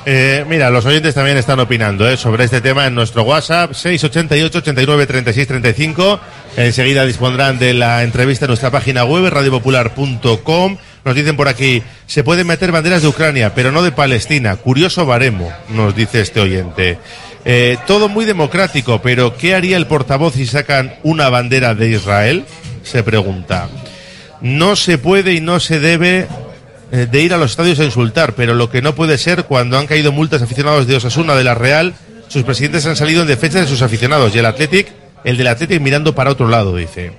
Eh, 0.07 0.46
mira, 0.49 0.70
los 0.70 0.86
oyentes 0.86 1.14
también 1.14 1.36
están 1.36 1.61
opinando 1.61 2.09
eh, 2.09 2.16
sobre 2.16 2.44
este 2.44 2.62
tema 2.62 2.86
en 2.86 2.94
nuestro 2.94 3.24
WhatsApp 3.24 3.74
688 3.74 4.59
89 4.59 5.07
36 5.07 5.46
35. 5.46 6.20
Enseguida 6.57 7.05
dispondrán 7.05 7.59
de 7.59 7.74
la 7.74 8.03
entrevista 8.03 8.46
en 8.46 8.49
nuestra 8.49 8.70
página 8.70 9.05
web 9.05 9.28
radiopopular.com. 9.28 10.78
Nos 11.05 11.14
dicen 11.14 11.36
por 11.36 11.49
aquí, 11.49 11.82
se 12.07 12.24
pueden 12.24 12.46
meter 12.46 12.72
banderas 12.72 13.03
de 13.03 13.09
Ucrania, 13.09 13.55
pero 13.55 13.70
no 13.70 13.82
de 13.82 13.92
Palestina. 13.92 14.57
Curioso 14.57 15.05
baremo, 15.05 15.53
nos 15.68 15.94
dice 15.94 16.22
este 16.22 16.40
oyente. 16.40 16.99
Eh, 17.45 17.76
todo 17.86 18.09
muy 18.09 18.24
democrático, 18.24 19.01
pero 19.01 19.36
¿qué 19.36 19.55
haría 19.55 19.76
el 19.76 19.86
portavoz 19.86 20.34
si 20.34 20.47
sacan 20.47 20.95
una 21.03 21.28
bandera 21.28 21.74
de 21.74 21.91
Israel? 21.91 22.45
Se 22.82 23.03
pregunta. 23.03 23.68
No 24.41 24.76
se 24.76 24.99
puede 24.99 25.34
y 25.34 25.41
no 25.41 25.61
se 25.61 25.80
debe 25.80 26.26
eh, 26.91 27.07
de 27.11 27.20
ir 27.20 27.34
a 27.34 27.36
los 27.36 27.53
estadios 27.53 27.80
a 27.80 27.84
insultar, 27.84 28.34
pero 28.34 28.55
lo 28.55 28.70
que 28.70 28.82
no 28.82 28.95
puede 28.95 29.18
ser 29.18 29.45
cuando 29.45 29.78
han 29.78 29.86
caído 29.86 30.12
multas 30.12 30.43
aficionados 30.43 30.86
de 30.86 30.97
Osasuna 30.97 31.34
de 31.34 31.45
la 31.45 31.55
Real, 31.55 31.95
sus 32.28 32.45
presidentes 32.45 32.86
han 32.86 32.97
salido 32.97 33.22
en 33.22 33.28
defensa 33.28 33.61
de 33.61 33.66
sus 33.66 33.82
aficionados 33.82 34.34
y 34.34 34.39
el 34.39 34.47
Athletic, 34.47 34.89
el 35.24 35.36
del 35.36 35.49
Athletic 35.49 35.80
mirando 35.80 36.14
para 36.14 36.30
otro 36.30 36.49
lado, 36.49 36.76
dice. 36.76 37.12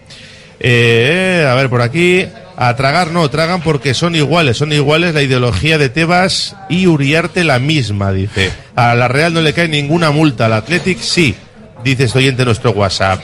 Eh, 0.59 1.47
a 1.49 1.53
ver 1.55 1.69
por 1.69 1.81
aquí, 1.81 2.25
a 2.61 2.75
tragar 2.75 3.11
no, 3.11 3.29
tragan 3.29 3.61
porque 3.61 3.93
son 3.93 4.15
iguales, 4.15 4.57
son 4.57 4.73
iguales 4.73 5.13
la 5.13 5.21
ideología 5.21 5.77
de 5.77 5.87
Tebas 5.87 6.57
y 6.67 6.87
Uriarte 6.87 7.45
la 7.45 7.57
misma, 7.57 8.11
dice. 8.11 8.51
A 8.75 8.95
la 8.95 9.07
Real 9.07 9.33
no 9.33 9.41
le 9.41 9.53
cae 9.53 9.69
ninguna 9.69 10.11
multa, 10.11 10.47
al 10.47 10.51
Athletic 10.51 10.99
sí, 10.99 11.35
dice 11.85 12.03
este 12.03 12.17
oyente 12.17 12.41
en 12.41 12.47
nuestro 12.47 12.71
WhatsApp. 12.71 13.21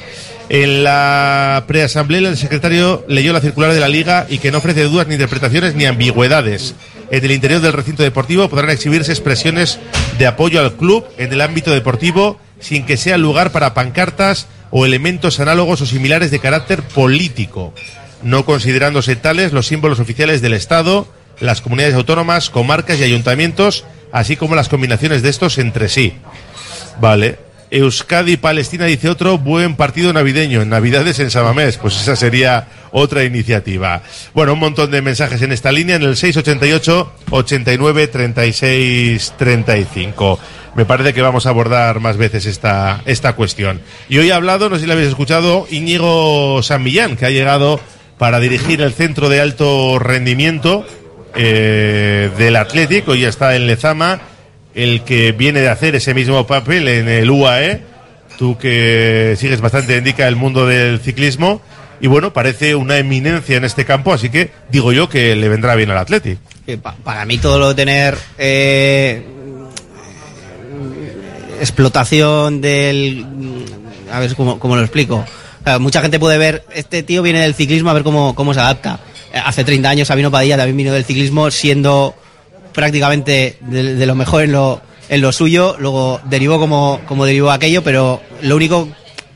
En 0.48 0.86
la 0.86 1.66
preasamblea 1.68 2.30
el 2.30 2.38
secretario 2.38 3.04
leyó 3.10 3.34
la 3.34 3.42
circular 3.42 3.74
de 3.74 3.82
la 3.82 3.90
liga 3.90 4.26
y 4.30 4.38
que 4.38 4.54
no 4.54 4.60
ofrece 4.60 4.84
dudas 4.84 5.08
ni 5.08 5.16
interpretaciones 5.16 5.76
ni 5.76 5.84
ambigüedades. 5.84 6.74
En 7.12 7.26
el 7.26 7.32
interior 7.32 7.60
del 7.60 7.74
recinto 7.74 8.04
deportivo 8.04 8.48
podrán 8.48 8.70
exhibirse 8.70 9.12
expresiones 9.12 9.80
de 10.18 10.28
apoyo 10.28 10.62
al 10.62 10.78
club 10.78 11.06
en 11.18 11.34
el 11.34 11.42
ámbito 11.42 11.72
deportivo 11.72 12.40
sin 12.62 12.86
que 12.86 12.96
sea 12.96 13.18
lugar 13.18 13.52
para 13.52 13.74
pancartas 13.74 14.48
o 14.72 14.86
elementos 14.86 15.42
análogos 15.42 15.82
o 15.82 15.86
similares 15.86 16.32
de 16.32 16.40
carácter 16.40 16.84
político, 16.84 17.74
no 18.26 18.44
considerándose 18.44 19.16
tales 19.16 19.54
los 19.54 19.68
símbolos 19.68 20.00
oficiales 20.00 20.42
del 20.42 20.54
Estado, 20.54 21.08
las 21.40 21.62
comunidades 21.62 21.96
autónomas, 21.96 22.50
comarcas 22.50 23.00
y 23.00 23.04
ayuntamientos, 23.04 23.86
así 24.12 24.36
como 24.36 24.56
las 24.56 24.68
combinaciones 24.68 25.22
de 25.22 25.30
estos 25.30 25.60
entre 25.60 25.88
sí. 25.90 26.14
Vale. 27.00 27.38
Euskadi 27.70 28.38
Palestina 28.38 28.86
dice 28.86 29.10
otro 29.10 29.38
buen 29.38 29.76
partido 29.76 30.12
navideño 30.12 30.62
en 30.62 30.70
Navidades 30.70 31.20
en 31.20 31.30
Samamés. 31.30 31.78
Pues 31.78 32.02
esa 32.02 32.16
sería 32.16 32.68
otra 32.92 33.24
iniciativa. 33.24 34.02
Bueno, 34.34 34.54
un 34.54 34.60
montón 34.60 34.90
de 34.90 35.02
mensajes 35.02 35.42
en 35.44 35.52
esta 35.52 35.72
línea 35.72 35.96
en 35.96 36.04
el 36.04 36.16
688 36.16 37.12
89 37.30 38.08
36 38.08 39.34
35. 39.38 40.40
Me 40.76 40.86
parece 40.86 41.14
que 41.14 41.22
vamos 41.22 41.46
a 41.46 41.50
abordar 41.50 42.00
más 42.00 42.18
veces 42.18 42.46
esta, 42.46 43.02
esta 43.06 43.34
cuestión. 43.34 43.82
Y 44.10 44.18
hoy 44.18 44.32
ha 44.32 44.36
hablado, 44.36 44.70
no 44.70 44.76
sé 44.76 44.82
si 44.82 44.88
lo 44.88 44.94
habéis 44.94 45.10
escuchado, 45.10 45.68
Íñigo 45.70 46.62
San 46.64 46.84
Millán, 46.84 47.18
que 47.18 47.26
ha 47.26 47.30
llegado 47.30 47.80
para 48.18 48.39
dirigir 48.39 48.82
el 48.82 48.93
centro 48.93 49.30
de 49.30 49.41
alto 49.41 49.99
rendimiento 49.99 50.86
eh, 51.36 52.30
del 52.38 52.55
Atlético 52.55 53.13
y 53.16 53.26
está 53.26 53.55
en 53.55 53.68
Lezama 53.68 54.22
el 54.74 55.01
que 55.03 55.32
viene 55.32 55.61
de 55.61 55.70
hacer 55.70 55.95
ese 55.95 56.13
mismo 56.13 56.45
papel 56.47 56.88
en 56.88 57.07
el 57.07 57.30
UAE, 57.32 57.82
tú 58.38 58.57
que 58.57 59.36
sigues 59.38 59.61
bastante 59.61 59.97
indica 59.97 60.28
el 60.28 60.36
mundo 60.36 60.66
del 60.68 60.99
ciclismo, 60.99 61.61
y 62.01 62.07
bueno, 62.07 62.34
parece 62.34 62.76
una 62.76 62.97
eminencia 62.97 63.55
en 63.55 63.63
este 63.63 63.86
campo, 63.86 64.11
así 64.11 64.30
que 64.30 64.51
digo 64.70 64.91
yo 64.91 65.07
que 65.07 65.34
le 65.36 65.47
vendrá 65.47 65.76
bien 65.76 65.91
al 65.91 65.97
pa- 66.78 66.95
para 67.03 67.24
mí 67.26 67.38
todo 67.38 67.57
lo 67.57 67.70
de 67.70 67.76
tener 67.76 68.18
eh, 68.38 69.24
explotación 71.61 72.61
del... 72.61 73.26
A 74.11 74.20
ver 74.20 74.36
cómo 74.36 74.76
lo 74.76 74.82
explico. 74.82 75.26
Sea, 75.66 75.80
mucha 75.80 76.01
gente 76.01 76.20
puede 76.20 76.38
ver, 76.38 76.63
este 76.74 77.03
tío 77.03 77.22
viene 77.24 77.41
del 77.41 77.55
ciclismo 77.55 77.89
a 77.89 77.93
ver 77.93 78.03
cómo, 78.03 78.36
cómo 78.36 78.53
se 78.53 78.59
adapta. 78.59 78.99
Eh, 79.34 79.41
Hace 79.43 79.63
30 79.63 79.89
años 79.89 80.07
Sabino 80.07 80.30
Padilla 80.32 80.57
también 80.57 80.78
vino 80.78 80.93
del 80.93 81.03
ciclismo 81.05 81.49
siendo 81.51 82.16
prácticamente 82.74 83.57
de, 83.61 84.05
lo 84.05 84.16
mejor 84.16 84.43
en 84.43 84.51
lo, 84.51 84.82
en 85.09 85.22
lo 85.22 85.32
suyo, 85.32 85.76
luego 85.80 86.20
derivó 86.26 86.59
como, 86.59 86.99
como 87.07 87.26
derivó 87.26 87.51
aquello, 87.51 87.84
pero 87.84 88.22
lo 88.41 88.55
único 88.55 88.89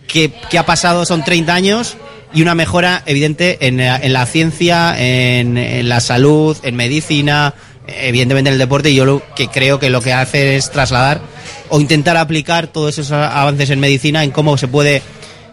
que, 0.08 0.32
que 0.50 0.58
ha 0.58 0.66
pasado 0.66 1.06
son 1.06 1.24
30 1.24 1.54
años 1.54 1.96
y 2.34 2.42
una 2.42 2.54
mejora 2.54 3.02
evidente 3.06 3.58
en, 3.68 3.78
la- 3.78 3.98
en 3.98 4.14
la 4.14 4.26
ciencia, 4.26 4.96
en, 5.00 5.58
en 5.58 5.88
la 5.90 6.00
salud, 6.02 6.56
en 6.64 6.76
medicina, 6.76 7.54
evidentemente 7.88 8.50
en 8.50 8.54
el 8.54 8.60
deporte, 8.60 8.92
y 8.92 8.96
yo 8.96 9.06
lo 9.06 9.22
que 9.36 9.48
creo 9.48 9.80
que 9.80 9.90
lo 9.90 10.02
que 10.02 10.14
hace 10.14 10.58
es 10.58 10.70
trasladar 10.70 11.22
o 11.70 11.80
intentar 11.80 12.18
aplicar 12.18 12.68
todos 12.68 12.98
esos 12.98 13.12
avances 13.14 13.70
en 13.70 13.80
medicina 13.80 14.24
en 14.24 14.32
cómo 14.32 14.58
se 14.58 14.68
puede 14.68 15.02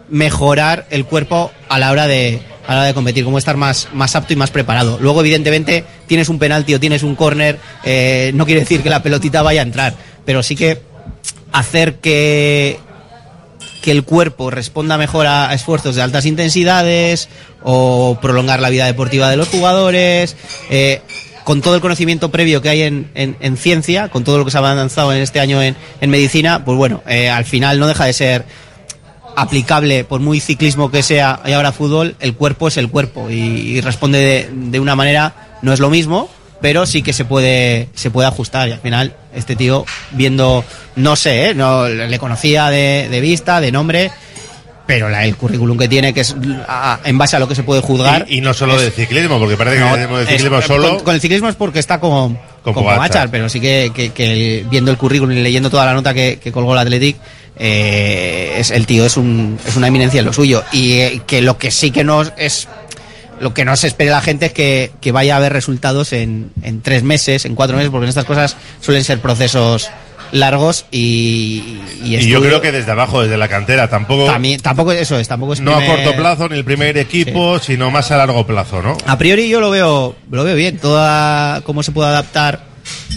mejorar 0.08 0.86
el 0.90 1.04
cuerpo 1.04 1.50
a 1.68 1.78
la 1.78 1.90
hora 1.90 2.06
de 2.06 2.40
a 2.66 2.72
la 2.72 2.78
hora 2.80 2.86
de 2.88 2.94
competir, 2.94 3.24
cómo 3.24 3.38
estar 3.38 3.56
más, 3.56 3.86
más 3.92 4.16
apto 4.16 4.32
y 4.32 4.36
más 4.36 4.50
preparado. 4.50 4.98
Luego, 5.00 5.20
evidentemente, 5.20 5.84
tienes 6.08 6.28
un 6.28 6.40
penalti 6.40 6.74
o 6.74 6.80
tienes 6.80 7.04
un 7.04 7.14
córner, 7.14 7.60
eh, 7.84 8.32
no 8.34 8.44
quiere 8.44 8.62
decir 8.62 8.82
que 8.82 8.90
la 8.90 9.04
pelotita 9.04 9.40
vaya 9.42 9.60
a 9.60 9.62
entrar, 9.64 9.94
pero 10.24 10.42
sí 10.42 10.56
que 10.56 10.82
hacer 11.52 11.96
que, 12.00 12.80
que 13.82 13.92
el 13.92 14.02
cuerpo 14.02 14.50
responda 14.50 14.98
mejor 14.98 15.28
a, 15.28 15.54
esfuerzos 15.54 15.94
de 15.94 16.02
altas 16.02 16.26
intensidades 16.26 17.28
o 17.62 18.18
prolongar 18.20 18.58
la 18.60 18.68
vida 18.70 18.86
deportiva 18.86 19.30
de 19.30 19.36
los 19.36 19.46
jugadores, 19.48 20.34
eh, 20.68 21.02
con 21.44 21.62
todo 21.62 21.76
el 21.76 21.80
conocimiento 21.80 22.32
previo 22.32 22.62
que 22.62 22.68
hay 22.68 22.82
en, 22.82 23.08
en- 23.14 23.36
en 23.38 23.56
ciencia, 23.56 24.08
con 24.08 24.24
todo 24.24 24.38
lo 24.38 24.44
que 24.44 24.50
se 24.50 24.58
ha 24.58 24.68
avanzado 24.68 25.12
en 25.12 25.22
este 25.22 25.38
año 25.38 25.62
en, 25.62 25.76
en 26.00 26.10
medicina, 26.10 26.64
pues 26.64 26.76
bueno, 26.76 27.00
eh, 27.06 27.30
al 27.30 27.44
final 27.44 27.78
no 27.78 27.86
deja 27.86 28.06
de 28.06 28.12
ser 28.12 28.44
aplicable, 29.36 30.02
por 30.04 30.20
muy 30.20 30.40
ciclismo 30.40 30.90
que 30.90 31.02
sea 31.02 31.40
y 31.46 31.52
ahora 31.52 31.70
fútbol, 31.70 32.16
el 32.20 32.34
cuerpo 32.34 32.68
es 32.68 32.76
el 32.78 32.88
cuerpo 32.90 33.30
y, 33.30 33.34
y 33.34 33.80
responde 33.80 34.18
de, 34.18 34.48
de 34.52 34.80
una 34.80 34.96
manera, 34.96 35.58
no 35.62 35.72
es 35.72 35.78
lo 35.80 35.90
mismo, 35.90 36.28
pero 36.60 36.86
sí 36.86 37.02
que 37.02 37.12
se 37.12 37.24
puede, 37.26 37.88
se 37.94 38.10
puede 38.10 38.26
ajustar 38.28 38.68
y 38.68 38.72
al 38.72 38.80
final 38.80 39.14
este 39.34 39.54
tío 39.54 39.84
viendo, 40.12 40.64
no 40.96 41.14
sé, 41.16 41.50
¿eh? 41.50 41.54
no, 41.54 41.86
le 41.88 42.18
conocía 42.18 42.70
de, 42.70 43.08
de 43.10 43.20
vista, 43.20 43.60
de 43.60 43.70
nombre, 43.70 44.10
pero 44.86 45.08
la- 45.10 45.24
el 45.26 45.36
currículum 45.36 45.76
que 45.76 45.88
tiene, 45.88 46.14
que 46.14 46.20
es 46.20 46.34
a- 46.66 47.00
en 47.04 47.18
base 47.18 47.36
a 47.36 47.38
lo 47.38 47.46
que 47.48 47.54
se 47.54 47.62
puede 47.62 47.82
juzgar. 47.82 48.24
Y, 48.28 48.38
y 48.38 48.40
no 48.40 48.54
solo 48.54 48.76
es- 48.76 48.82
de 48.82 48.90
ciclismo, 48.90 49.38
porque 49.38 49.56
parece 49.56 49.76
que 49.76 49.84
no, 49.84 49.92
tenemos 49.94 50.20
de 50.20 50.26
ciclismo 50.26 50.56
con- 50.56 50.62
solo. 50.66 51.04
Con, 51.04 51.14
el 51.14 51.20
ciclismo 51.20 51.48
es 51.48 51.56
porque 51.56 51.78
está 51.80 52.00
con, 52.00 52.38
Con 52.74 52.84
con 52.84 53.30
pero 53.30 53.48
sí 53.48 53.60
que, 53.60 53.92
que- 53.94 54.10
que 54.10 54.64
viendo 54.70 54.90
el 54.90 54.96
currículum 54.98 55.36
y 55.36 55.40
leyendo 55.42 55.70
toda 55.70 55.86
la 55.86 55.94
nota 55.94 56.12
que, 56.14 56.38
que 56.42 56.52
colgó 56.52 56.72
el 56.72 56.78
Athletic, 56.80 57.16
eh, 57.58 58.56
es, 58.58 58.70
el 58.70 58.86
tío 58.86 59.04
es, 59.06 59.16
un, 59.16 59.58
es 59.66 59.76
una 59.76 59.88
eminencia 59.88 60.20
en 60.20 60.26
lo 60.26 60.32
suyo. 60.32 60.62
Y 60.72 60.92
eh, 60.92 61.22
que 61.26 61.42
lo 61.42 61.58
que 61.58 61.70
sí 61.70 61.90
que 61.90 62.04
no 62.04 62.22
es. 62.36 62.68
Lo 63.38 63.52
que 63.52 63.66
no 63.66 63.76
se 63.76 63.86
espera 63.86 64.12
la 64.12 64.22
gente 64.22 64.46
es 64.46 64.52
que, 64.54 64.92
que 65.02 65.12
vaya 65.12 65.34
a 65.34 65.36
haber 65.36 65.52
resultados 65.52 66.14
en, 66.14 66.50
en 66.62 66.80
tres 66.80 67.02
meses, 67.02 67.44
en 67.44 67.54
cuatro 67.54 67.76
meses, 67.76 67.90
porque 67.90 68.04
en 68.06 68.08
estas 68.08 68.24
cosas 68.24 68.56
suelen 68.80 69.04
ser 69.04 69.20
procesos 69.20 69.90
largos 70.32 70.86
y, 70.90 71.78
y, 72.02 72.16
Y 72.16 72.28
yo 72.28 72.40
creo 72.40 72.60
que 72.60 72.72
desde 72.72 72.92
abajo, 72.92 73.22
desde 73.22 73.36
la 73.36 73.48
cantera, 73.48 73.88
tampoco. 73.88 74.26
También, 74.26 74.60
tampoco 74.60 74.92
eso 74.92 75.18
es, 75.18 75.28
tampoco 75.28 75.52
es 75.54 75.60
no 75.60 75.74
a 75.74 75.84
corto 75.84 76.14
plazo 76.16 76.48
ni 76.48 76.56
el 76.56 76.64
primer 76.64 76.96
equipo, 76.98 77.58
sino 77.58 77.90
más 77.90 78.10
a 78.10 78.16
largo 78.16 78.46
plazo, 78.46 78.82
¿no? 78.82 78.96
A 79.06 79.18
priori 79.18 79.48
yo 79.48 79.60
lo 79.60 79.70
veo, 79.70 80.16
lo 80.30 80.44
veo 80.44 80.56
bien, 80.56 80.78
toda 80.78 81.60
cómo 81.62 81.82
se 81.82 81.92
puede 81.92 82.08
adaptar, 82.08 82.60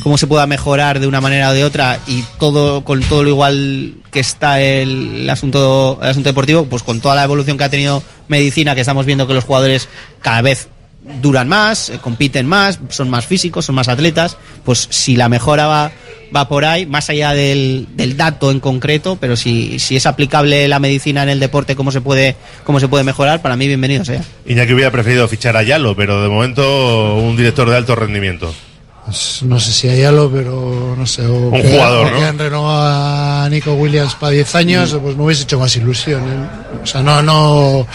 cómo 0.04 0.18
se 0.18 0.28
pueda 0.28 0.48
mejorar 0.48 1.00
de 1.00 1.08
una 1.08 1.22
manera 1.22 1.50
o 1.50 1.54
de 1.54 1.64
otra 1.64 2.00
y 2.08 2.24
todo 2.40 2.84
con 2.84 3.02
todo 3.02 3.24
lo 3.24 3.30
igual 3.30 3.96
que 4.12 4.20
está 4.20 4.62
el, 4.62 5.22
el 5.22 5.30
asunto 5.30 6.00
el 6.02 6.10
asunto 6.10 6.30
deportivo, 6.30 6.66
pues 6.66 6.84
con 6.84 7.02
toda 7.02 7.16
la 7.16 7.24
evolución 7.24 7.58
que 7.58 7.64
ha 7.64 7.70
tenido 7.70 8.04
medicina, 8.28 8.76
que 8.76 8.82
estamos 8.82 9.06
viendo 9.06 9.28
que 9.28 9.34
los 9.34 9.44
jugadores 9.44 9.90
cada 10.22 10.42
vez 10.42 10.70
duran 11.22 11.48
más, 11.48 11.90
eh, 11.90 12.00
compiten 12.00 12.46
más, 12.46 12.80
son 12.90 13.10
más 13.10 13.26
físicos, 13.26 13.66
son 13.66 13.76
más 13.76 13.88
atletas, 13.88 14.38
pues 14.64 14.88
si 14.92 15.16
la 15.16 15.30
mejora 15.30 15.68
va 15.68 15.92
va 16.36 16.48
por 16.48 16.66
ahí, 16.66 16.86
más 16.86 17.10
allá 17.10 17.34
del, 17.34 17.88
del 17.96 18.16
dato 18.18 18.52
en 18.52 18.60
concreto, 18.60 19.18
pero 19.20 19.36
si, 19.36 19.80
si 19.80 19.96
es 19.96 20.06
aplicable 20.06 20.68
la 20.68 20.80
medicina 20.80 21.24
en 21.24 21.30
el 21.30 21.40
deporte, 21.40 21.76
cómo 21.76 21.92
se 21.92 22.02
puede, 22.02 22.36
cómo 22.64 22.80
se 22.80 22.88
puede 22.88 23.04
mejorar, 23.04 23.42
para 23.42 23.56
mí 23.56 23.68
bienvenido 23.68 24.06
sea. 24.06 24.22
Iñaki 24.46 24.74
hubiera 24.74 24.92
preferido 24.92 25.28
fichar 25.28 25.58
a 25.58 25.64
Yalo, 25.64 25.96
pero 25.96 26.22
de 26.22 26.30
momento 26.30 27.16
un 27.16 27.36
director 27.38 27.70
de 27.70 27.78
alto 27.78 27.96
rendimiento. 27.96 28.54
Pues 29.06 29.42
no 29.42 29.60
sé 29.60 29.72
si 29.72 29.88
hay 29.88 30.04
algo, 30.04 30.30
pero 30.30 30.94
no 30.96 31.06
sé. 31.08 31.26
O 31.26 31.34
Un 31.50 31.62
que- 31.62 31.68
jugador, 31.72 32.08
o 32.08 32.16
que 32.16 32.22
¿no? 32.22 32.28
han 32.28 32.38
renovado 32.38 33.44
a 33.46 33.50
Nico 33.50 33.74
Williams 33.74 34.14
para 34.14 34.34
10 34.34 34.54
años, 34.56 34.96
pues 35.02 35.16
me 35.16 35.24
hubiese 35.24 35.44
hecho 35.44 35.58
más 35.58 35.76
ilusión. 35.76 36.22
¿eh? 36.22 36.80
O 36.84 36.86
sea, 36.86 37.02
no, 37.02 37.24
no. 37.24 37.88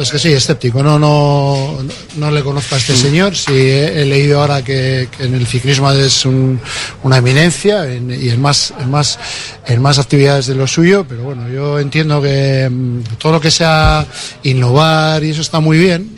Es 0.00 0.10
que 0.10 0.18
sí, 0.18 0.32
escéptico. 0.32 0.82
No, 0.82 0.98
no, 0.98 1.78
no 2.16 2.30
le 2.30 2.42
conozco 2.42 2.74
a 2.74 2.78
este 2.78 2.94
señor. 2.96 3.34
Sí, 3.36 3.52
he, 3.52 4.02
he 4.02 4.04
leído 4.04 4.40
ahora 4.40 4.62
que, 4.62 5.08
que 5.16 5.24
en 5.24 5.34
el 5.34 5.46
ciclismo 5.46 5.90
es 5.92 6.24
un- 6.24 6.60
una 7.02 7.18
eminencia 7.18 7.90
en- 7.92 8.10
y 8.10 8.28
en 8.28 8.40
más, 8.40 8.74
en 8.78 8.90
más, 8.90 9.18
en 9.66 9.80
más 9.80 9.98
actividades 9.98 10.46
de 10.46 10.54
lo 10.54 10.66
suyo. 10.66 11.06
Pero 11.08 11.22
bueno, 11.24 11.48
yo 11.48 11.78
entiendo 11.78 12.20
que 12.20 12.68
mm, 12.70 13.00
todo 13.18 13.32
lo 13.32 13.40
que 13.40 13.50
sea 13.50 14.06
innovar 14.42 15.22
y 15.24 15.30
eso 15.30 15.40
está 15.40 15.60
muy 15.60 15.78
bien. 15.78 16.10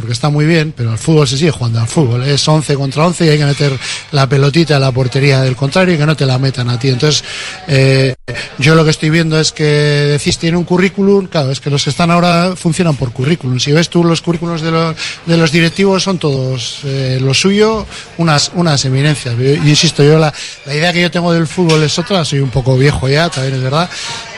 Porque 0.00 0.14
está 0.14 0.30
muy 0.30 0.46
bien, 0.46 0.72
pero 0.74 0.92
el 0.92 0.96
fútbol 0.96 1.28
se 1.28 1.36
sigue 1.36 1.50
jugando 1.50 1.78
al 1.78 1.86
fútbol. 1.86 2.22
Es 2.22 2.48
11 2.48 2.74
contra 2.74 3.06
11 3.06 3.26
y 3.26 3.28
hay 3.28 3.36
que 3.36 3.44
meter 3.44 3.78
la 4.12 4.26
pelotita 4.26 4.76
en 4.76 4.80
la 4.80 4.90
portería 4.92 5.42
del 5.42 5.54
contrario 5.54 5.94
y 5.94 5.98
que 5.98 6.06
no 6.06 6.16
te 6.16 6.24
la 6.24 6.38
metan 6.38 6.70
a 6.70 6.78
ti. 6.78 6.88
Entonces, 6.88 7.22
eh, 7.68 8.14
yo 8.58 8.74
lo 8.74 8.82
que 8.82 8.92
estoy 8.92 9.10
viendo 9.10 9.38
es 9.38 9.52
que 9.52 9.62
decís 9.62 10.38
tiene 10.38 10.56
un 10.56 10.64
currículum, 10.64 11.26
claro, 11.26 11.50
es 11.50 11.60
que 11.60 11.68
los 11.68 11.84
que 11.84 11.90
están 11.90 12.10
ahora 12.10 12.56
funcionan 12.56 12.96
por 12.96 13.12
currículum. 13.12 13.60
Si 13.60 13.72
ves 13.72 13.90
tú 13.90 14.02
los 14.02 14.22
currículums 14.22 14.62
de 14.62 14.70
los, 14.70 14.96
de 15.26 15.36
los 15.36 15.52
directivos 15.52 16.02
son 16.02 16.18
todos 16.18 16.78
eh, 16.84 17.18
lo 17.20 17.34
suyo, 17.34 17.84
unas, 18.16 18.52
unas 18.54 18.82
eminencias. 18.86 19.36
Yo 19.36 19.52
insisto, 19.68 20.02
yo 20.02 20.18
la, 20.18 20.32
la 20.64 20.74
idea 20.74 20.94
que 20.94 21.02
yo 21.02 21.10
tengo 21.10 21.30
del 21.30 21.46
fútbol 21.46 21.82
es 21.82 21.98
otra, 21.98 22.24
soy 22.24 22.40
un 22.40 22.48
poco 22.48 22.78
viejo 22.78 23.06
ya, 23.06 23.28
también 23.28 23.56
es 23.56 23.62
verdad. 23.62 23.90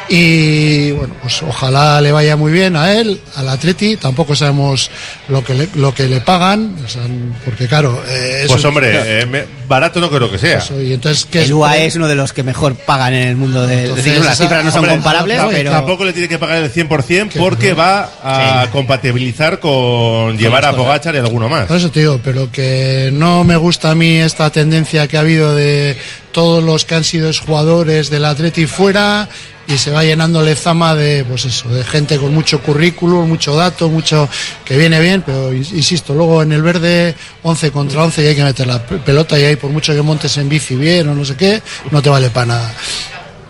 Y 0.08 0.90
bueno, 0.92 1.14
pues 1.22 1.42
ojalá 1.42 2.00
le 2.00 2.12
vaya 2.12 2.36
muy 2.36 2.52
bien 2.52 2.76
a 2.76 2.92
él, 2.92 3.20
al 3.36 3.48
Atleti, 3.48 3.96
tampoco 3.96 4.34
sabemos 4.34 4.90
lo 5.28 5.42
que 5.44 5.54
le, 5.54 5.68
lo 5.74 5.94
que 5.94 6.04
le 6.08 6.20
pagan, 6.20 6.74
o 6.84 6.88
sea, 6.88 7.02
porque 7.44 7.66
claro, 7.68 8.02
eh, 8.08 8.40
es 8.42 8.48
Pues 8.48 8.62
un- 8.64 8.68
hombre, 8.68 9.20
eh, 9.22 9.26
me- 9.26 9.44
barato 9.68 10.00
no 10.00 10.10
creo 10.10 10.30
que 10.30 10.38
sea. 10.38 10.58
Eso, 10.58 10.80
y 10.82 10.92
entonces, 10.92 11.26
¿qué 11.30 11.44
El 11.44 11.54
UAE 11.54 11.86
es 11.86 11.96
uno 11.96 12.08
de 12.08 12.14
los 12.14 12.32
que 12.32 12.42
mejor 12.42 12.74
pagan 12.74 13.14
en 13.14 13.28
el 13.28 13.36
mundo 13.36 13.62
Entonces, 13.68 14.04
ciclismo. 14.04 14.24
Las 14.28 14.38
cifras 14.38 14.64
no 14.64 14.70
son 14.70 14.80
hombre, 14.80 14.94
comparables, 14.94 15.40
pero... 15.50 15.70
Tampoco 15.70 16.04
le 16.04 16.12
tiene 16.12 16.28
que 16.28 16.38
pagar 16.38 16.62
el 16.62 16.70
100% 16.70 17.32
porque 17.38 17.72
va 17.72 18.10
a 18.22 18.66
compatibilizar 18.70 19.60
con 19.60 20.36
llevar 20.36 20.64
a 20.66 20.72
Pogachar 20.76 21.14
y 21.14 21.18
alguno 21.18 21.48
más. 21.48 21.66
Por 21.66 21.76
eso 21.78 21.90
te 21.90 22.00
digo, 22.00 22.20
pero 22.22 22.50
que 22.50 23.10
no 23.12 23.44
me 23.44 23.56
gusta 23.56 23.92
a 23.92 23.94
mí 23.94 24.16
esta 24.16 24.50
tendencia 24.50 25.06
que 25.08 25.16
ha 25.16 25.20
habido 25.20 25.54
de 25.54 25.96
todos 26.32 26.62
los 26.64 26.84
que 26.84 26.94
han 26.94 27.04
sido 27.04 27.30
jugadores 27.32 28.10
del 28.10 28.24
Atleti 28.24 28.66
fuera 28.66 29.28
y 29.68 29.78
se 29.78 29.90
va 29.92 30.02
llenando 30.02 30.42
Lezama 30.42 30.94
de 30.94 31.24
pues 31.24 31.44
eso, 31.44 31.68
de 31.68 31.84
gente 31.84 32.16
con 32.18 32.34
mucho 32.34 32.60
currículum, 32.60 33.28
mucho 33.28 33.54
dato, 33.54 33.88
mucho 33.88 34.28
que 34.64 34.76
viene 34.76 35.00
bien, 35.00 35.22
pero 35.24 35.52
ins- 35.52 35.72
insisto, 35.72 36.14
luego 36.14 36.42
en 36.42 36.52
el 36.52 36.62
verde 36.62 37.14
11 37.42 37.70
contra 37.70 38.02
11 38.02 38.24
y 38.24 38.26
hay 38.26 38.34
que 38.34 38.42
meter 38.44 38.66
la 38.66 38.84
pe- 38.84 38.96
pelota 38.98 39.38
y 39.38 39.44
ahí 39.44 39.56
por 39.56 39.70
mucho 39.70 39.94
que 39.94 40.02
montes 40.02 40.36
en 40.38 40.48
bici 40.48 40.74
bien 40.74 41.08
o 41.08 41.14
no 41.14 41.24
sé 41.24 41.36
qué, 41.36 41.62
no 41.90 42.02
te 42.02 42.10
vale 42.10 42.28
para 42.30 42.46
nada. 42.46 42.74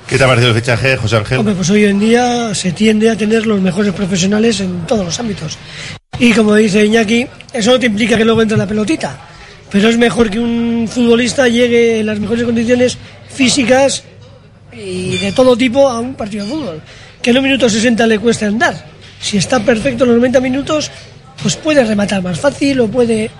¿Qué 0.06 0.18
te 0.18 0.24
ha 0.24 0.26
parecido 0.26 0.50
el 0.54 0.60
fichaje, 0.60 0.96
José 0.98 1.16
Ángel? 1.16 1.38
Hombre, 1.38 1.54
pues 1.54 1.70
hoy 1.70 1.84
en 1.84 1.98
día 1.98 2.54
se 2.54 2.72
tiende 2.72 3.08
a 3.08 3.16
tener 3.16 3.46
los 3.46 3.60
mejores 3.62 3.94
profesionales 3.94 4.60
en 4.60 4.86
todos 4.86 5.06
los 5.06 5.18
ámbitos. 5.18 5.56
Y 6.18 6.32
como 6.34 6.54
dice 6.54 6.84
Iñaki, 6.84 7.26
eso 7.54 7.70
no 7.70 7.78
te 7.78 7.86
implica 7.86 8.18
que 8.18 8.24
luego 8.26 8.42
entre 8.42 8.58
la 8.58 8.66
pelotita. 8.66 9.28
Pero 9.72 9.88
es 9.88 9.96
mejor 9.96 10.30
que 10.30 10.38
un 10.38 10.86
futbolista 10.86 11.48
llegue 11.48 12.00
en 12.00 12.06
las 12.06 12.20
mejores 12.20 12.44
condiciones 12.44 12.98
físicas 13.28 14.04
y 14.70 15.16
de 15.16 15.32
todo 15.32 15.56
tipo 15.56 15.88
a 15.88 15.98
un 15.98 16.14
partido 16.14 16.44
de 16.44 16.50
fútbol. 16.50 16.82
Que 17.22 17.30
en 17.30 17.38
un 17.38 17.44
minuto 17.44 17.70
60 17.70 18.06
le 18.06 18.18
cuesta 18.18 18.46
andar. 18.46 18.84
Si 19.18 19.38
está 19.38 19.60
perfecto 19.60 20.04
en 20.04 20.10
los 20.10 20.18
90 20.18 20.40
minutos, 20.40 20.90
pues 21.40 21.56
puede 21.56 21.84
rematar 21.84 22.22
más 22.22 22.38
fácil 22.38 22.80
o 22.80 22.88
puede... 22.88 23.30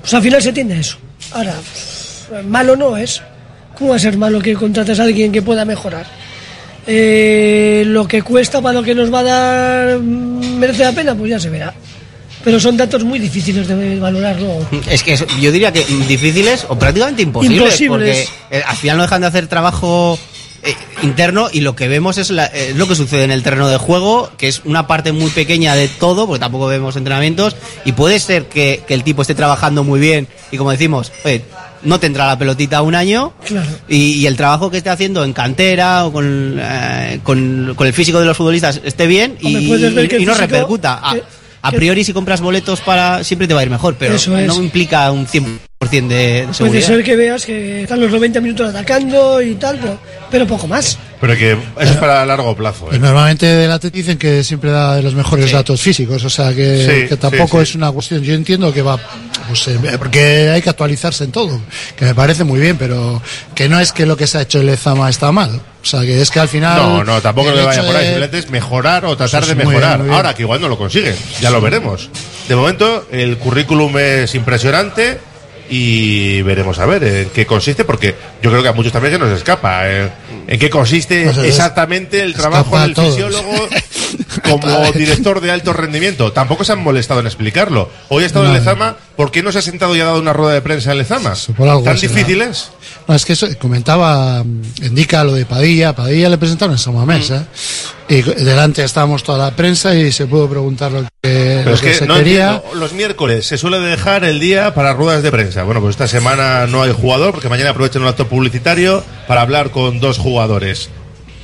Pues 0.00 0.14
al 0.14 0.22
final 0.22 0.40
se 0.40 0.52
tiende 0.52 0.78
eso. 0.78 0.98
Ahora, 1.32 1.54
pues, 1.54 2.44
malo 2.46 2.76
no 2.76 2.96
es. 2.96 3.20
¿Cómo 3.76 3.90
va 3.90 3.96
a 3.96 3.98
ser 3.98 4.16
malo 4.16 4.40
que 4.40 4.54
contrates 4.54 5.00
a 5.00 5.04
alguien 5.04 5.32
que 5.32 5.42
pueda 5.42 5.64
mejorar? 5.64 6.06
Eh, 6.86 7.84
lo 7.86 8.06
que 8.06 8.22
cuesta 8.22 8.60
para 8.60 8.74
lo 8.74 8.82
que 8.82 8.94
nos 8.94 9.12
va 9.12 9.20
a 9.20 9.22
dar 9.22 9.98
mm, 9.98 10.58
merece 10.58 10.84
la 10.84 10.92
pena, 10.92 11.14
pues 11.14 11.30
ya 11.30 11.40
se 11.40 11.50
verá. 11.50 11.72
Pero 12.44 12.58
son 12.60 12.76
datos 12.76 13.04
muy 13.04 13.18
difíciles 13.18 13.68
de 13.68 13.98
valorar 13.98 14.36
luego. 14.40 14.66
Es 14.90 15.02
que 15.02 15.16
yo 15.40 15.52
diría 15.52 15.72
que 15.72 15.84
difíciles 16.08 16.66
o 16.68 16.78
prácticamente 16.78 17.22
imposibles, 17.22 17.58
Imposibles. 17.80 18.28
porque 18.50 18.56
eh, 18.58 18.62
al 18.66 18.76
final 18.76 18.96
no 18.96 19.02
dejan 19.04 19.20
de 19.20 19.26
hacer 19.28 19.46
trabajo 19.46 20.18
eh, 20.64 20.74
interno 21.02 21.48
y 21.52 21.60
lo 21.60 21.74
que 21.76 21.88
vemos 21.88 22.18
es, 22.18 22.30
la- 22.30 22.46
es 22.46 22.76
lo 22.76 22.86
que 22.88 22.94
sucede 22.94 23.24
en 23.24 23.30
el 23.30 23.42
terreno 23.42 23.68
de 23.68 23.76
juego, 23.78 24.30
que 24.38 24.48
es 24.48 24.62
una 24.64 24.86
parte 24.86 25.12
muy 25.12 25.30
pequeña 25.30 25.74
de 25.74 25.88
todo, 25.88 26.26
porque 26.26 26.40
tampoco 26.40 26.66
vemos 26.66 26.96
entrenamientos, 26.96 27.56
y 27.84 27.92
puede 27.92 28.18
ser 28.20 28.46
que, 28.46 28.82
que 28.86 28.94
el 28.94 29.02
tipo 29.04 29.22
esté 29.22 29.34
trabajando 29.34 29.82
muy 29.84 29.98
bien 30.00 30.28
y 30.52 30.56
como 30.56 30.70
decimos, 30.70 31.10
oye, 31.24 31.42
no 31.82 31.98
tendrá 31.98 32.26
la 32.28 32.38
pelotita 32.38 32.80
un 32.82 32.94
año, 32.94 33.32
Claro. 33.44 33.68
y, 33.88 34.12
y 34.14 34.26
el 34.26 34.36
trabajo 34.36 34.70
que 34.70 34.76
esté 34.78 34.90
haciendo 34.90 35.24
en 35.24 35.32
cantera 35.32 36.06
o 36.06 36.12
con, 36.12 36.56
eh, 36.60 37.18
con, 37.24 37.72
con 37.76 37.86
el 37.88 37.92
físico 37.92 38.20
de 38.20 38.26
los 38.26 38.36
futbolistas 38.36 38.80
esté 38.84 39.06
bien 39.08 39.36
y, 39.40 39.52
no 40.24 40.34
repercuta. 40.34 41.00
A, 41.02 41.14
que- 41.14 41.22
a 41.62 41.72
priori, 41.72 42.04
si 42.04 42.12
compras 42.12 42.40
boletos 42.40 42.80
para 42.80 43.24
siempre 43.24 43.46
te 43.48 43.54
va 43.54 43.60
a 43.60 43.62
ir 43.64 43.70
mejor, 43.70 43.94
pero 43.96 44.14
Eso 44.14 44.36
es. 44.36 44.46
no 44.46 44.62
implica 44.62 45.10
un 45.12 45.26
100% 45.26 45.58
de, 45.90 46.00
de 46.00 46.42
Puede 46.44 46.54
seguridad. 46.54 46.86
ser 46.86 47.04
que 47.04 47.16
veas 47.16 47.44
que 47.46 47.82
están 47.82 48.00
los 48.00 48.10
90 48.10 48.40
minutos 48.40 48.70
atacando 48.70 49.42
y 49.42 49.54
tal, 49.56 49.78
pero, 49.78 49.98
pero 50.30 50.46
poco 50.46 50.66
más. 50.66 50.98
Pero 51.20 51.36
que 51.36 51.52
eso 51.52 51.92
es 51.92 51.96
para 51.98 52.24
largo 52.26 52.54
plazo. 52.56 52.86
¿eh? 52.86 52.88
Pues 52.90 53.00
normalmente 53.00 53.46
del 53.46 53.70
Atleti 53.70 53.98
dicen 53.98 54.18
que 54.18 54.42
siempre 54.42 54.70
da 54.70 54.96
de 54.96 55.02
los 55.02 55.14
mejores 55.14 55.52
datos 55.52 55.80
físicos, 55.80 56.24
o 56.24 56.30
sea 56.30 56.52
que, 56.54 57.02
Sí, 57.02 57.08
que 57.08 57.16
tampoco 57.16 57.58
sí, 57.58 57.62
es 57.64 57.74
una 57.76 57.90
cuestión. 57.92 58.22
Yo 58.22 58.34
entiendo 58.34 58.72
que 58.72 58.82
va, 58.82 58.98
pues, 59.48 59.68
eh, 59.68 59.78
porque 59.98 60.50
hay 60.50 60.62
que 60.62 60.70
actualizarse 60.70 61.24
en 61.24 61.32
todo, 61.32 61.60
que 61.96 62.04
me 62.04 62.14
parece 62.14 62.44
muy 62.44 62.58
bien, 62.60 62.76
pero 62.76 63.22
que 63.54 63.68
no 63.68 63.78
es 63.78 63.92
que 63.92 64.04
lo 64.06 64.16
que 64.16 64.26
se 64.26 64.38
ha 64.38 64.42
hecho 64.42 64.60
en 64.60 64.66
Lezama 64.66 65.08
está 65.10 65.30
mal. 65.30 65.60
O 65.82 65.84
sea 65.84 66.00
que 66.02 66.20
es 66.22 66.30
que 66.30 66.38
al 66.40 66.48
final. 66.48 66.76
No, 66.80 67.04
no, 67.04 67.20
tampoco 67.20 67.50
el 67.50 67.56
le 67.56 67.64
vaya 67.64 67.84
por 67.84 67.96
ahí. 67.96 68.04
Simplemente 68.06 68.38
es 68.38 68.50
mejorar 68.50 69.04
o 69.04 69.16
tratar 69.16 69.44
de 69.46 69.54
bien, 69.54 69.68
mejorar. 69.68 69.98
muy 69.98 70.06
bien. 70.06 70.16
Ahora 70.16 70.34
que 70.34 70.42
igual 70.42 70.60
no 70.60 70.68
lo 70.68 70.78
consiguen, 70.78 71.16
ya 71.40 71.50
lo 71.50 71.60
veremos. 71.60 72.08
De 72.48 72.54
momento, 72.56 73.06
el 73.10 73.36
currículum 73.38 73.96
es 73.98 74.34
impresionante 74.34 75.18
y 75.74 76.42
veremos 76.42 76.78
a 76.78 76.84
ver 76.84 77.02
en 77.02 77.30
qué 77.30 77.46
consiste, 77.46 77.86
porque 77.86 78.14
yo 78.42 78.50
creo 78.50 78.62
que 78.62 78.68
a 78.68 78.72
muchos 78.74 78.92
también 78.92 79.14
se 79.14 79.18
nos 79.18 79.30
escapa. 79.30 79.88
eh, 79.90 80.10
en 80.46 80.58
qué 80.58 80.68
consiste 80.68 81.30
exactamente 81.48 82.20
el 82.20 82.34
trabajo 82.34 82.78
del 82.78 82.94
fisiólogo 82.94 83.68
como 84.42 84.92
director 84.94 85.40
de 85.40 85.50
alto 85.50 85.72
rendimiento. 85.72 86.30
Tampoco 86.32 86.62
se 86.64 86.72
han 86.72 86.82
molestado 86.82 87.20
en 87.20 87.26
explicarlo. 87.26 87.88
Hoy 88.10 88.24
ha 88.24 88.26
estado 88.26 88.44
en 88.46 88.52
No. 88.52 88.58
Lezama, 88.58 88.96
¿por 89.16 89.30
qué 89.30 89.42
no 89.42 89.50
se 89.50 89.60
ha 89.60 89.62
sentado 89.62 89.96
y 89.96 90.00
ha 90.00 90.04
dado 90.04 90.18
una 90.20 90.34
rueda 90.34 90.52
de 90.52 90.60
prensa 90.60 90.92
en 90.92 90.98
Lezama? 90.98 91.34
¿Tan 91.84 91.96
difícil 91.98 92.42
es? 92.42 92.70
No, 93.08 93.14
es 93.14 93.24
que 93.24 93.32
eso, 93.32 93.46
comentaba, 93.58 94.44
mm, 94.44 94.62
indica 94.82 95.24
lo 95.24 95.32
de 95.32 95.46
Padilla. 95.46 95.94
Padilla 95.94 96.28
le 96.28 96.36
presentaron 96.36 96.74
en 96.74 96.78
San 96.78 96.94
Mamés, 96.94 97.30
Mm. 97.30 97.34
¿eh? 97.34 97.42
Y 98.08 98.20
delante 98.44 98.84
estábamos 98.84 99.22
toda 99.22 99.38
la 99.38 99.56
prensa 99.56 99.94
y 99.94 100.12
se 100.12 100.26
pudo 100.26 100.48
preguntar 100.50 100.92
lo 100.92 101.04
que, 101.22 101.61
Pero 101.80 101.90
es 101.90 101.98
que 101.98 101.98
se 101.98 102.06
no 102.06 102.14
quería. 102.16 102.54
entiendo. 102.56 102.74
Los 102.80 102.92
miércoles 102.92 103.46
se 103.46 103.58
suele 103.58 103.78
dejar 103.80 104.24
el 104.24 104.40
día 104.40 104.74
para 104.74 104.92
ruedas 104.94 105.22
de 105.22 105.30
prensa. 105.30 105.62
Bueno, 105.64 105.80
pues 105.80 105.92
esta 105.94 106.08
semana 106.08 106.66
no 106.66 106.82
hay 106.82 106.92
jugador 106.92 107.32
porque 107.32 107.48
mañana 107.48 107.70
aprovechan 107.70 108.02
un 108.02 108.08
acto 108.08 108.28
publicitario 108.28 109.02
para 109.26 109.40
hablar 109.42 109.70
con 109.70 110.00
dos 110.00 110.18
jugadores. 110.18 110.90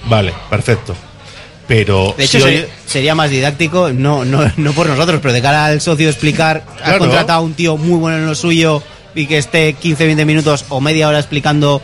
Vale, 0.05 0.33
perfecto. 0.51 0.95
Pero 1.67 2.15
De 2.17 2.25
hecho, 2.25 2.39
si 2.39 2.45
se- 2.45 2.49
hoy- 2.63 2.67
sería 2.87 3.15
más 3.15 3.29
didáctico, 3.31 3.93
no, 3.93 4.25
no, 4.25 4.51
no 4.57 4.73
por 4.73 4.87
nosotros, 4.87 5.21
pero 5.21 5.35
de 5.35 5.43
cara 5.43 5.67
al 5.67 5.81
socio 5.81 6.09
explicar, 6.09 6.65
ha 6.83 6.97
contratado 6.99 7.41
a 7.41 7.43
un 7.43 7.53
tío 7.55 7.77
muy 7.77 7.99
bueno 7.99 8.17
en 8.19 8.27
lo 8.27 8.35
suyo 8.35 8.83
y 9.15 9.27
que 9.27 9.37
esté 9.39 9.75
15-20 9.77 10.25
minutos 10.25 10.65
o 10.71 10.81
media 10.81 11.09
hora 11.09 11.19
explicando 11.19 11.83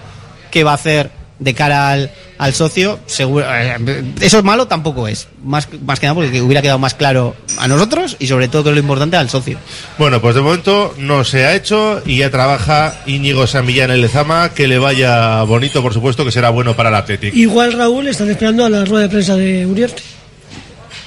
qué 0.51 0.65
va 0.65 0.71
a 0.71 0.75
hacer 0.75 1.11
de 1.39 1.55
cara 1.55 1.91
al, 1.91 2.11
al 2.39 2.55
socio, 2.55 3.01
seguro, 3.07 3.45
eh, 3.49 4.05
eso 4.21 4.39
es 4.39 4.45
malo, 4.45 4.67
tampoco 4.67 5.09
es. 5.09 5.29
Más, 5.43 5.69
más 5.85 6.01
que 6.01 6.07
nada 6.07 6.15
porque 6.15 6.41
hubiera 6.41 6.63
quedado 6.63 6.79
más 6.79 6.95
claro 6.95 7.35
a 7.59 7.69
nosotros 7.69 8.17
y 8.19 8.27
sobre 8.27 8.49
todo, 8.49 8.63
que 8.65 8.69
es 8.71 8.75
lo 8.75 8.81
importante, 8.81 9.17
al 9.17 9.29
socio. 9.29 9.59
Bueno, 9.99 10.21
pues 10.21 10.35
de 10.35 10.41
momento 10.41 10.95
no 10.99 11.25
se 11.25 11.45
ha 11.45 11.55
hecho 11.55 12.03
y 12.07 12.19
ya 12.19 12.31
trabaja 12.31 12.95
Íñigo 13.07 13.47
Samillán 13.47 13.91
en 13.91 14.01
Lezama. 14.01 14.51
Que 14.55 14.69
le 14.69 14.79
vaya 14.79 15.43
bonito, 15.43 15.83
por 15.83 15.93
supuesto, 15.93 16.25
que 16.25 16.33
será 16.33 16.51
bueno 16.51 16.75
para 16.77 16.89
el 16.89 16.95
Athletic. 16.95 17.35
Igual 17.35 17.73
Raúl 17.73 18.07
están 18.09 18.31
esperando 18.31 18.65
a 18.65 18.71
la 18.71 18.85
rueda 18.85 19.03
de 19.05 19.09
prensa 19.09 19.37
de 19.37 19.67
Uriarte, 19.67 20.03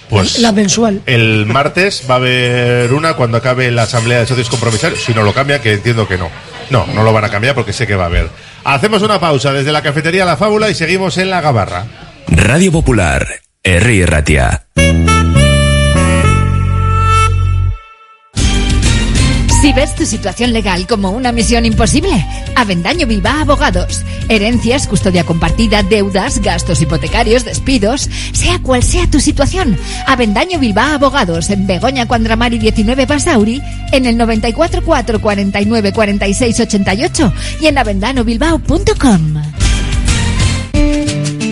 Pues 0.09 0.39
la 0.39 0.51
mensual. 0.51 1.01
el 1.05 1.45
martes 1.45 2.03
va 2.09 2.15
a 2.15 2.17
haber 2.17 2.93
una 2.93 3.15
cuando 3.15 3.37
acabe 3.37 3.69
la 3.71 3.83
asamblea 3.83 4.19
de 4.19 4.25
socios 4.25 4.49
compromisarios. 4.49 5.03
Si 5.03 5.13
no 5.13 5.23
lo 5.23 5.33
cambia, 5.33 5.61
que 5.61 5.73
entiendo 5.73 6.07
que 6.07 6.17
no. 6.17 6.29
No, 6.69 6.85
no 6.93 7.03
lo 7.03 7.13
van 7.13 7.25
a 7.25 7.29
cambiar 7.29 7.55
porque 7.55 7.73
sé 7.73 7.87
que 7.87 7.95
va 7.95 8.03
a 8.03 8.07
haber. 8.07 8.29
Hacemos 8.63 9.01
una 9.01 9.19
pausa 9.19 9.53
desde 9.53 9.71
la 9.71 9.81
cafetería 9.81 10.25
La 10.25 10.37
Fábula 10.37 10.69
y 10.69 10.75
seguimos 10.75 11.17
en 11.17 11.29
la 11.29 11.41
Gabarra. 11.41 11.85
Radio 12.27 12.71
Popular, 12.71 13.27
Herri 13.63 14.05
Ratia. 14.05 14.66
Si 19.67 19.73
ves 19.73 19.95
tu 19.95 20.05
situación 20.05 20.53
legal 20.53 20.87
como 20.87 21.11
una 21.11 21.33
misión 21.33 21.65
imposible, 21.65 22.25
Avendaño 22.55 23.05
Bilbao 23.05 23.41
Abogados. 23.41 24.05
Herencias, 24.29 24.87
custodia 24.87 25.25
compartida, 25.25 25.83
deudas, 25.83 26.39
gastos 26.39 26.81
hipotecarios, 26.81 27.43
despidos, 27.43 28.09
sea 28.31 28.59
cual 28.59 28.81
sea 28.81 29.11
tu 29.11 29.19
situación. 29.19 29.77
Avendaño 30.05 30.57
Bilbao 30.57 30.93
Abogados 30.93 31.49
en 31.49 31.67
Begoña 31.67 32.07
Cuandramari 32.07 32.59
19 32.59 33.07
Basauri, 33.07 33.61
en 33.91 34.05
el 34.05 34.15
94 34.15 34.85
4 34.85 35.19
49 35.19 35.91
46 35.91 36.59
88 36.61 37.33
y 37.59 37.67
en 37.67 37.77
avendanobilbao.com. 37.77 39.43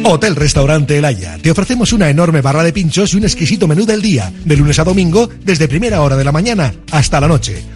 Hotel 0.05 0.38
Restaurante 0.38 0.97
El 0.97 1.03
Haya. 1.03 1.38
Te 1.41 1.51
ofrecemos 1.51 1.91
una 1.91 2.09
enorme 2.09 2.39
barra 2.39 2.63
de 2.63 2.72
pinchos 2.72 3.13
y 3.13 3.18
un 3.18 3.26
exquisito 3.26 3.68
menú 3.68 3.86
del 3.86 4.01
día, 4.01 4.32
de 4.45 4.55
lunes 4.55 4.80
a 4.80 4.86
domingo, 4.86 5.30
desde 5.43 5.68
primera 5.68 6.01
hora 6.01 6.16
de 6.16 6.24
la 6.24 6.32
mañana 6.32 6.74
hasta 6.91 7.20
la 7.20 7.28
noche. 7.28 7.76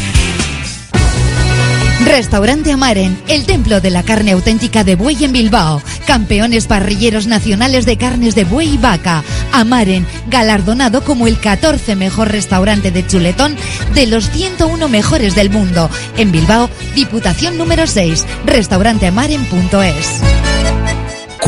Restaurante 2.05 2.71
Amaren, 2.71 3.17
el 3.27 3.45
templo 3.45 3.79
de 3.79 3.89
la 3.89 4.03
carne 4.03 4.31
auténtica 4.31 4.83
de 4.83 4.95
buey 4.95 5.23
en 5.23 5.31
Bilbao. 5.31 5.81
Campeones 6.05 6.67
parrilleros 6.67 7.27
nacionales 7.27 7.85
de 7.85 7.97
carnes 7.97 8.35
de 8.35 8.43
buey 8.43 8.73
y 8.73 8.77
vaca. 8.77 9.23
Amaren, 9.53 10.05
galardonado 10.27 11.03
como 11.03 11.27
el 11.27 11.39
14 11.39 11.95
mejor 11.95 12.31
restaurante 12.31 12.91
de 12.91 13.05
chuletón 13.05 13.55
de 13.93 14.07
los 14.07 14.29
101 14.29 14.87
mejores 14.89 15.35
del 15.35 15.49
mundo. 15.49 15.89
En 16.17 16.31
Bilbao, 16.31 16.69
Diputación 16.95 17.57
número 17.57 17.87
6, 17.87 18.25
restauranteamaren.es. 18.45 20.21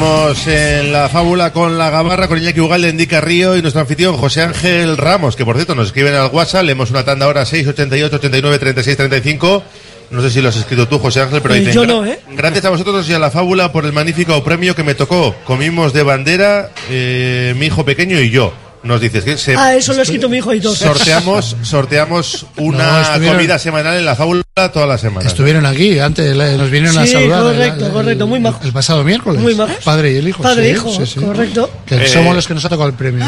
Seguimos 0.00 0.46
en 0.46 0.92
la 0.92 1.08
fábula 1.08 1.54
con 1.54 1.78
la 1.78 1.88
gabarra, 1.88 2.28
con 2.28 2.36
Iñaki 2.36 2.60
Ugalde, 2.60 2.90
Indica 2.90 3.22
Río 3.22 3.56
y 3.56 3.62
nuestro 3.62 3.80
anfitrión 3.80 4.14
José 4.18 4.42
Ángel 4.42 4.98
Ramos, 4.98 5.36
que 5.36 5.44
por 5.46 5.56
cierto 5.56 5.74
nos 5.74 5.86
escriben 5.86 6.12
al 6.12 6.28
WhatsApp, 6.30 6.64
leemos 6.64 6.90
una 6.90 7.02
tanda 7.02 7.24
ahora 7.24 7.46
688 7.46 8.16
89 8.16 8.58
36 8.58 8.94
35. 8.94 9.62
No 10.10 10.20
sé 10.20 10.30
si 10.30 10.42
lo 10.42 10.50
has 10.50 10.56
escrito 10.56 10.86
tú, 10.86 10.98
José 10.98 11.22
Ángel, 11.22 11.40
pero 11.40 11.54
Eh, 11.54 11.60
dicen, 11.60 11.72
yo 11.74 11.86
no, 11.86 12.04
¿eh? 12.04 12.20
Gracias 12.32 12.66
a 12.66 12.70
vosotros 12.70 13.08
y 13.08 13.14
a 13.14 13.18
la 13.18 13.30
fábula 13.30 13.72
por 13.72 13.86
el 13.86 13.94
magnífico 13.94 14.44
premio 14.44 14.74
que 14.76 14.84
me 14.84 14.94
tocó. 14.94 15.34
Comimos 15.46 15.94
de 15.94 16.02
bandera 16.02 16.70
eh, 16.90 17.54
mi 17.56 17.66
hijo 17.66 17.82
pequeño 17.86 18.20
y 18.20 18.28
yo. 18.28 18.52
Nos 18.86 19.00
dices 19.00 19.24
que 19.24 19.36
se 19.36 19.56
Ah, 19.56 19.74
eso 19.74 19.92
lo 19.92 20.00
ha 20.00 20.02
escrito 20.02 20.28
mi 20.28 20.36
hijo 20.38 20.54
y 20.54 20.60
todo. 20.60 20.74
sorteamos 20.74 21.56
sorteamos 21.62 22.46
una 22.56 23.18
No, 23.18 23.26
comida 23.32 23.58
semanal 23.58 23.96
en 23.98 24.04
la 24.04 24.14
fábula 24.14 24.42
toda 24.72 24.86
la 24.86 24.96
semana. 24.96 25.26
Estuvieron 25.28 25.66
aquí, 25.66 25.98
antes 25.98 26.36
nos 26.36 26.70
vinieron 26.70 26.96
a 26.98 27.06
saludar. 27.06 27.42
correcto, 27.42 27.86
el- 27.86 27.92
correcto, 27.92 28.26
muy 28.26 28.40
majo. 28.40 28.60
El 28.64 28.72
pasado 28.72 29.02
miércoles. 29.04 29.40
Muy 29.42 29.54
majos. 29.54 29.76
Padre 29.84 30.12
y 30.12 30.16
el 30.18 30.28
hijo. 30.28 30.42
Padre 30.42 30.70
e 30.70 30.74
sí, 30.74 30.76
hijo, 30.76 30.92
sí, 30.92 31.06
sí. 31.14 31.20
correcto. 31.20 31.70
Que 31.84 31.96
Eh, 31.96 32.08
somos 32.08 32.34
los 32.34 32.46
que 32.46 32.54
nos 32.54 32.64
ha 32.64 32.68
tocado 32.68 32.88
el 32.88 32.94
premio. 32.94 33.24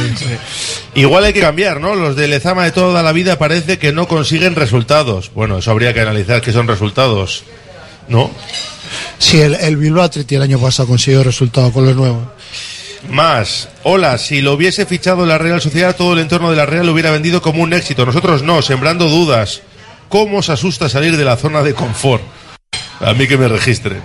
Igual 0.95 1.25
hay 1.25 1.33
que 1.33 1.41
cambiar, 1.41 1.81
¿no? 1.81 1.95
Los 1.95 2.17
de 2.17 2.29
Lezama 2.29 2.65
de 2.65 2.71
toda 2.73 3.03
la 3.03 3.13
vida 3.13 3.39
parece 3.39 3.79
que 3.79 3.93
no 3.93 4.07
consiguen 4.09 4.55
resultados. 4.55 5.31
Bueno, 5.35 5.59
eso 5.59 5.71
habría 5.71 5.93
que 5.93 6.01
analizar 6.01 6.41
qué 6.41 6.53
son 6.53 6.69
resultados. 6.69 7.43
¿No? 8.09 8.31
Sí, 9.19 9.41
el, 9.41 9.55
el 9.55 9.77
Bilbao 9.77 10.03
Athletic 10.05 10.37
el 10.37 10.43
año 10.43 10.59
pasado 10.59 10.89
consiguió 10.89 11.23
resultado 11.23 11.71
con 11.73 11.85
los 11.85 11.95
nuevos. 11.95 12.23
Más. 13.11 13.69
Hola, 13.85 14.19
si 14.19 14.41
lo 14.41 14.53
hubiese 14.55 14.87
fichado 14.87 15.25
la 15.25 15.39
Real 15.39 15.61
Sociedad, 15.61 15.97
todo 15.97 16.15
el 16.15 16.19
entorno 16.19 16.51
de 16.51 16.57
la 16.57 16.67
Real 16.67 16.87
lo 16.87 16.93
hubiera 16.93 17.11
vendido 17.11 17.41
como 17.41 17.63
un 17.63 17.73
éxito. 17.73 18.05
Nosotros 18.05 18.43
no, 18.43 18.61
sembrando 18.63 19.09
dudas. 19.09 19.63
¿Cómo 20.09 20.39
os 20.39 20.49
asusta 20.49 20.89
salir 20.89 21.17
de 21.17 21.25
la 21.25 21.37
zona 21.37 21.63
de 21.63 21.75
confort? 21.75 22.23
A 23.01 23.13
mí 23.15 23.27
que 23.27 23.37
me 23.39 23.47
registren. 23.49 24.01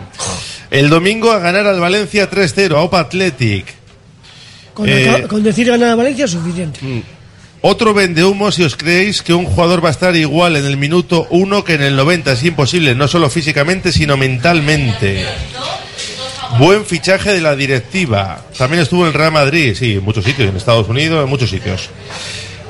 El 0.69 0.89
domingo 0.89 1.31
a 1.31 1.39
ganar 1.39 1.65
al 1.67 1.79
Valencia 1.79 2.29
3-0, 2.29 2.75
a 2.75 2.81
Opa 2.81 2.99
Athletic. 2.99 3.65
Con, 4.73 4.89
Eh, 4.89 5.25
con 5.29 5.43
decir 5.43 5.67
ganar 5.67 5.89
a 5.89 5.95
Valencia 5.95 6.25
es 6.25 6.31
suficiente. 6.31 6.79
Otro 7.61 7.93
vende 7.93 8.25
humo 8.25 8.51
si 8.51 8.63
os 8.63 8.75
creéis 8.75 9.21
que 9.21 9.33
un 9.33 9.45
jugador 9.45 9.83
va 9.83 9.87
a 9.87 9.91
estar 9.91 10.15
igual 10.15 10.57
en 10.57 10.65
el 10.65 10.75
minuto 10.75 11.27
1 11.29 11.63
que 11.63 11.75
en 11.75 11.83
el 11.83 11.95
90. 11.95 12.33
Es 12.33 12.43
imposible, 12.43 12.93
no 12.93 13.07
solo 13.07 13.29
físicamente, 13.29 13.91
sino 13.91 14.17
mentalmente. 14.17 15.25
Buen 16.59 16.85
fichaje 16.85 17.31
de 17.31 17.41
la 17.41 17.55
directiva. 17.55 18.41
También 18.57 18.83
estuvo 18.83 19.01
en 19.01 19.07
el 19.07 19.13
Real 19.13 19.31
Madrid, 19.31 19.75
sí, 19.75 19.93
en 19.93 20.03
muchos 20.03 20.23
sitios, 20.23 20.49
en 20.49 20.55
Estados 20.55 20.87
Unidos, 20.87 21.23
en 21.23 21.29
muchos 21.29 21.49
sitios. 21.49 21.89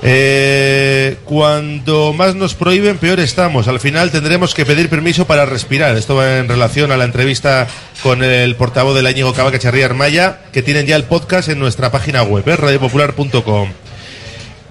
Eh, 0.06 1.16
cuando 1.24 2.12
más 2.12 2.36
nos 2.36 2.56
prohíben, 2.56 2.98
peor 2.98 3.20
estamos. 3.22 3.68
Al 3.68 3.80
final 3.80 4.12
tendremos 4.12 4.54
que 4.54 4.66
pedir 4.66 4.90
permiso 4.90 5.26
para 5.26 5.46
respirar. 5.46 5.96
Esto 5.96 6.16
va 6.16 6.40
en 6.40 6.50
relación 6.50 6.92
a 6.92 6.98
la 6.98 7.06
entrevista 7.06 7.68
con 8.02 8.24
el 8.24 8.56
portavoz 8.56 8.96
del 8.96 9.10
Íñigo 9.10 9.34
Cava 9.34 9.52
Cacharría 9.52 9.86
Armaya, 9.86 10.40
que 10.52 10.62
tienen 10.62 10.86
ya 10.86 10.98
el 10.98 11.06
podcast 11.06 11.48
en 11.50 11.60
nuestra 11.60 11.92
página 11.92 12.24
web, 12.24 12.48
¿eh? 12.48 12.56
radiopopular.com. 12.56 13.70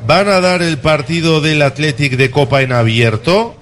¿Van 0.07 0.29
a 0.29 0.41
dar 0.41 0.63
el 0.63 0.79
partido 0.79 1.41
del 1.41 1.63
Athletic 1.63 2.17
de 2.17 2.31
Copa 2.31 2.63
en 2.63 2.73
abierto? 2.73 3.57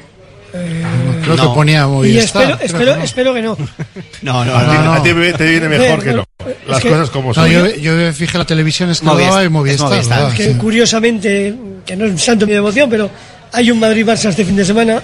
Creo 1.34 1.44
No. 1.44 1.50
que 1.52 1.54
ponía 1.56 1.86
muy 1.86 2.08
Y 2.10 2.18
espero, 2.18 2.58
espero, 2.60 2.94
espero 2.96 3.34
que 3.34 3.42
no. 3.42 3.56
No, 4.22 4.44
no, 4.44 4.54
A 4.56 4.62
ti, 4.70 4.76
no. 4.84 4.92
a 4.94 5.02
ti 5.02 5.10
te 5.36 5.44
viene 5.44 5.68
mejor 5.68 6.02
que 6.02 6.12
no. 6.12 6.24
Las 6.66 6.78
Es 6.78 6.82
que- 6.84 6.88
cosas 6.90 7.10
como 7.10 7.28
No, 7.28 7.34
son. 7.34 7.48
yo, 7.50 7.66
yo 7.76 8.12
fijé 8.12 8.38
la 8.38 8.44
televisión 8.44 8.90
es 8.90 9.00
que 9.00 9.06
lo 9.06 9.50
Movistar, 9.50 9.98
es. 9.98 10.08
Que 10.34 10.56
curiosamente, 10.56 11.54
que 11.86 11.96
no 11.96 12.06
es 12.06 12.22
santo 12.22 12.46
mi 12.46 12.52
devoción, 12.52 12.88
pero 12.90 13.10
hay 13.52 13.70
un 13.70 13.78
Madrid-Barça 13.80 14.30
este 14.30 14.44
fin 14.44 14.56
de 14.56 14.64
semana. 14.64 15.02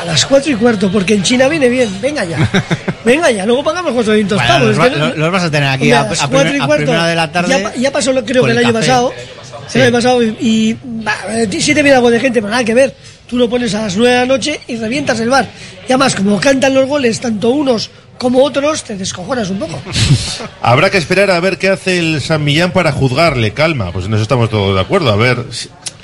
A 0.00 0.04
las 0.04 0.24
cuatro 0.26 0.50
y 0.50 0.54
cuarto, 0.56 0.90
porque 0.90 1.14
en 1.14 1.22
China 1.22 1.46
viene 1.46 1.68
bien. 1.68 1.88
Venga 2.00 2.24
ya. 2.24 2.38
Venga 3.04 3.30
ya, 3.30 3.44
luego 3.46 3.62
pagamos 3.62 3.92
400 3.92 4.36
Bueno, 4.38 4.52
pavos. 4.54 4.76
los, 4.76 4.88
que 4.88 4.96
no- 4.98 5.14
los 5.14 5.32
vas 5.32 5.42
a 5.44 5.50
tener 5.50 5.68
aquí 5.68 5.92
a, 5.92 6.00
a 6.00 6.08
las 6.08 6.22
a 6.22 6.28
primer- 6.28 6.54
y 6.56 6.60
a 6.60 6.66
cuarto. 6.66 6.84
primera 6.84 7.06
de 7.06 7.14
la 7.14 7.30
tarde. 7.30 7.48
Ya, 7.62 7.74
ya 7.76 7.92
pasó, 7.92 8.12
lo- 8.12 8.24
creo 8.24 8.44
que 8.44 8.52
el 8.52 8.58
el 8.58 8.64
año 8.64 8.72
pasado. 8.74 9.12
Sí. 9.68 9.78
El 9.78 9.84
año 9.84 9.92
pasado 9.92 10.22
y, 10.22 10.36
y 10.40 10.76
bah, 10.82 11.16
eh, 11.30 11.48
sí 11.60 11.74
te 11.74 11.82
viene 11.82 11.92
algo 11.96 12.10
de 12.10 12.18
gente, 12.20 12.40
pero 12.40 12.50
nada 12.50 12.64
que 12.64 12.74
ver. 12.74 12.94
Tú 13.28 13.36
lo 13.36 13.48
pones 13.48 13.74
a 13.74 13.82
las 13.82 13.96
nueve 13.96 14.14
de 14.14 14.20
la 14.20 14.26
noche 14.26 14.60
y 14.68 14.76
revientas 14.76 15.18
el 15.20 15.30
bar. 15.30 15.48
Y 15.88 15.92
además, 15.92 16.14
como 16.14 16.40
cantan 16.40 16.74
los 16.74 16.86
goles, 16.86 17.20
tanto 17.20 17.50
unos 17.50 17.90
como 18.18 18.42
otros, 18.44 18.84
te 18.84 18.96
descojonas 18.96 19.50
un 19.50 19.58
poco. 19.58 19.80
Habrá 20.62 20.90
que 20.90 20.98
esperar 20.98 21.30
a 21.30 21.40
ver 21.40 21.58
qué 21.58 21.68
hace 21.68 21.98
el 21.98 22.20
San 22.20 22.44
Millán 22.44 22.72
para 22.72 22.92
juzgarle. 22.92 23.52
Calma, 23.52 23.92
pues 23.92 24.06
en 24.06 24.14
eso 24.14 24.22
estamos 24.22 24.50
todos 24.50 24.74
de 24.74 24.80
acuerdo. 24.80 25.10
A 25.10 25.16
ver, 25.16 25.44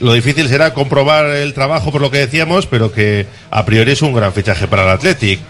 lo 0.01 0.13
difícil 0.15 0.49
será 0.49 0.75
comprobar 0.75 1.27
el 1.27 1.55
trabajo 1.55 1.93
por 1.93 2.01
lo 2.01 2.11
que 2.11 2.19
decíamos, 2.19 2.67
pero 2.67 2.91
que 2.93 3.27
a 3.51 3.65
priori 3.65 3.93
es 3.93 4.03
un 4.03 4.13
gran 4.13 4.33
fichaje 4.33 4.67
para 4.67 4.83
el 4.83 4.89
Athletic. 4.89 5.41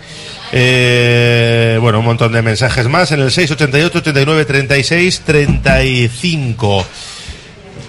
Eh, 0.52 1.78
bueno, 1.80 2.00
un 2.00 2.04
montón 2.04 2.32
de 2.32 2.42
mensajes 2.42 2.88
más 2.88 3.12
en 3.12 3.20
el 3.20 3.30
688 3.30 3.98
89 3.98 4.44
36 4.44 5.22
35. 5.24 6.86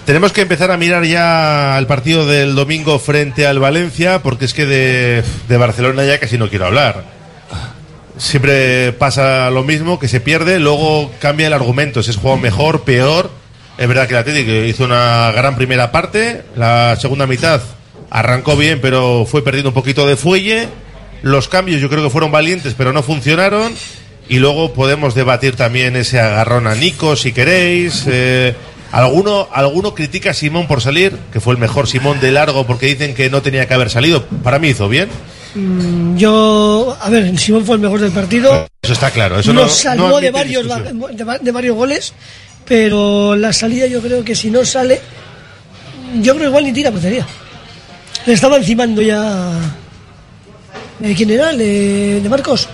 Tenemos 0.04 0.32
que 0.32 0.40
empezar 0.40 0.72
a 0.72 0.76
mirar 0.76 1.04
ya 1.04 1.78
el 1.78 1.86
partido 1.86 2.26
del 2.26 2.56
domingo 2.56 2.98
frente 2.98 3.46
al 3.46 3.60
Valencia, 3.60 4.20
porque 4.20 4.46
es 4.46 4.54
que 4.54 4.66
de, 4.66 5.22
de 5.48 5.56
Barcelona 5.56 6.04
ya 6.04 6.18
casi 6.18 6.38
no 6.38 6.48
quiero 6.48 6.66
hablar. 6.66 7.04
Siempre 8.16 8.92
pasa 8.92 9.48
lo 9.50 9.62
mismo, 9.62 10.00
que 10.00 10.08
se 10.08 10.20
pierde, 10.20 10.58
luego 10.58 11.12
cambia 11.20 11.46
el 11.46 11.52
argumento, 11.52 12.02
si 12.02 12.10
es 12.10 12.16
juego 12.16 12.36
mejor, 12.36 12.82
peor. 12.82 13.30
Es 13.78 13.86
verdad 13.86 14.08
que 14.08 14.14
el 14.14 14.20
Atlético 14.20 14.50
hizo 14.50 14.84
una 14.84 15.30
gran 15.32 15.54
primera 15.54 15.92
parte, 15.92 16.42
la 16.56 16.96
segunda 17.00 17.26
mitad 17.26 17.60
arrancó 18.10 18.56
bien, 18.56 18.80
pero 18.82 19.24
fue 19.24 19.42
perdiendo 19.42 19.70
un 19.70 19.74
poquito 19.74 20.06
de 20.06 20.16
fuelle. 20.16 20.68
Los 21.22 21.48
cambios 21.48 21.80
yo 21.80 21.88
creo 21.88 22.02
que 22.02 22.10
fueron 22.10 22.30
valientes, 22.30 22.74
pero 22.76 22.92
no 22.92 23.02
funcionaron. 23.02 23.72
Y 24.28 24.38
luego 24.38 24.72
podemos 24.72 25.14
debatir 25.14 25.56
también 25.56 25.96
ese 25.96 26.20
agarrón 26.20 26.66
a 26.66 26.74
Nico, 26.74 27.16
si 27.16 27.32
queréis. 27.32 28.04
Eh, 28.06 28.54
alguno, 28.92 29.48
alguno 29.52 29.94
critica 29.94 30.30
a 30.30 30.34
Simón 30.34 30.66
por 30.68 30.80
salir, 30.80 31.16
que 31.32 31.40
fue 31.40 31.54
el 31.54 31.60
mejor 31.60 31.88
Simón 31.88 32.20
de 32.20 32.30
largo, 32.30 32.66
porque 32.66 32.86
dicen 32.86 33.14
que 33.14 33.30
no 33.30 33.42
tenía 33.42 33.66
que 33.66 33.74
haber 33.74 33.90
salido. 33.90 34.24
Para 34.42 34.58
mí 34.58 34.68
hizo 34.68 34.88
bien. 34.88 35.08
Mm, 35.54 36.16
Yo, 36.16 36.96
a 37.00 37.10
ver, 37.10 37.36
Simón 37.38 37.64
fue 37.64 37.76
el 37.76 37.82
mejor 37.82 38.00
del 38.00 38.12
partido. 38.12 38.66
Eso 38.82 38.92
está 38.92 39.10
claro. 39.10 39.38
Eso 39.40 39.52
no, 39.52 39.62
Nos 39.62 39.72
salvó 39.74 40.08
no 40.08 40.20
de, 40.20 40.30
varios, 40.30 40.66
de, 40.68 41.38
de 41.40 41.52
varios 41.52 41.76
goles, 41.76 42.12
pero 42.66 43.34
la 43.34 43.52
salida 43.52 43.86
yo 43.86 44.00
creo 44.00 44.24
que 44.24 44.34
si 44.34 44.50
no 44.50 44.64
sale, 44.64 45.00
yo 46.20 46.34
creo 46.36 46.48
igual 46.48 46.64
ni 46.64 46.72
tira 46.72 46.90
portería. 46.90 47.26
Le 48.26 48.32
estaba 48.34 48.56
encimando 48.56 49.02
ya. 49.02 49.50
¿De 50.98 51.14
quién 51.14 51.30
era? 51.30 51.50
¿El 51.50 51.58
¿De, 51.58 52.20
de 52.22 52.28
Marcos? 52.28 52.68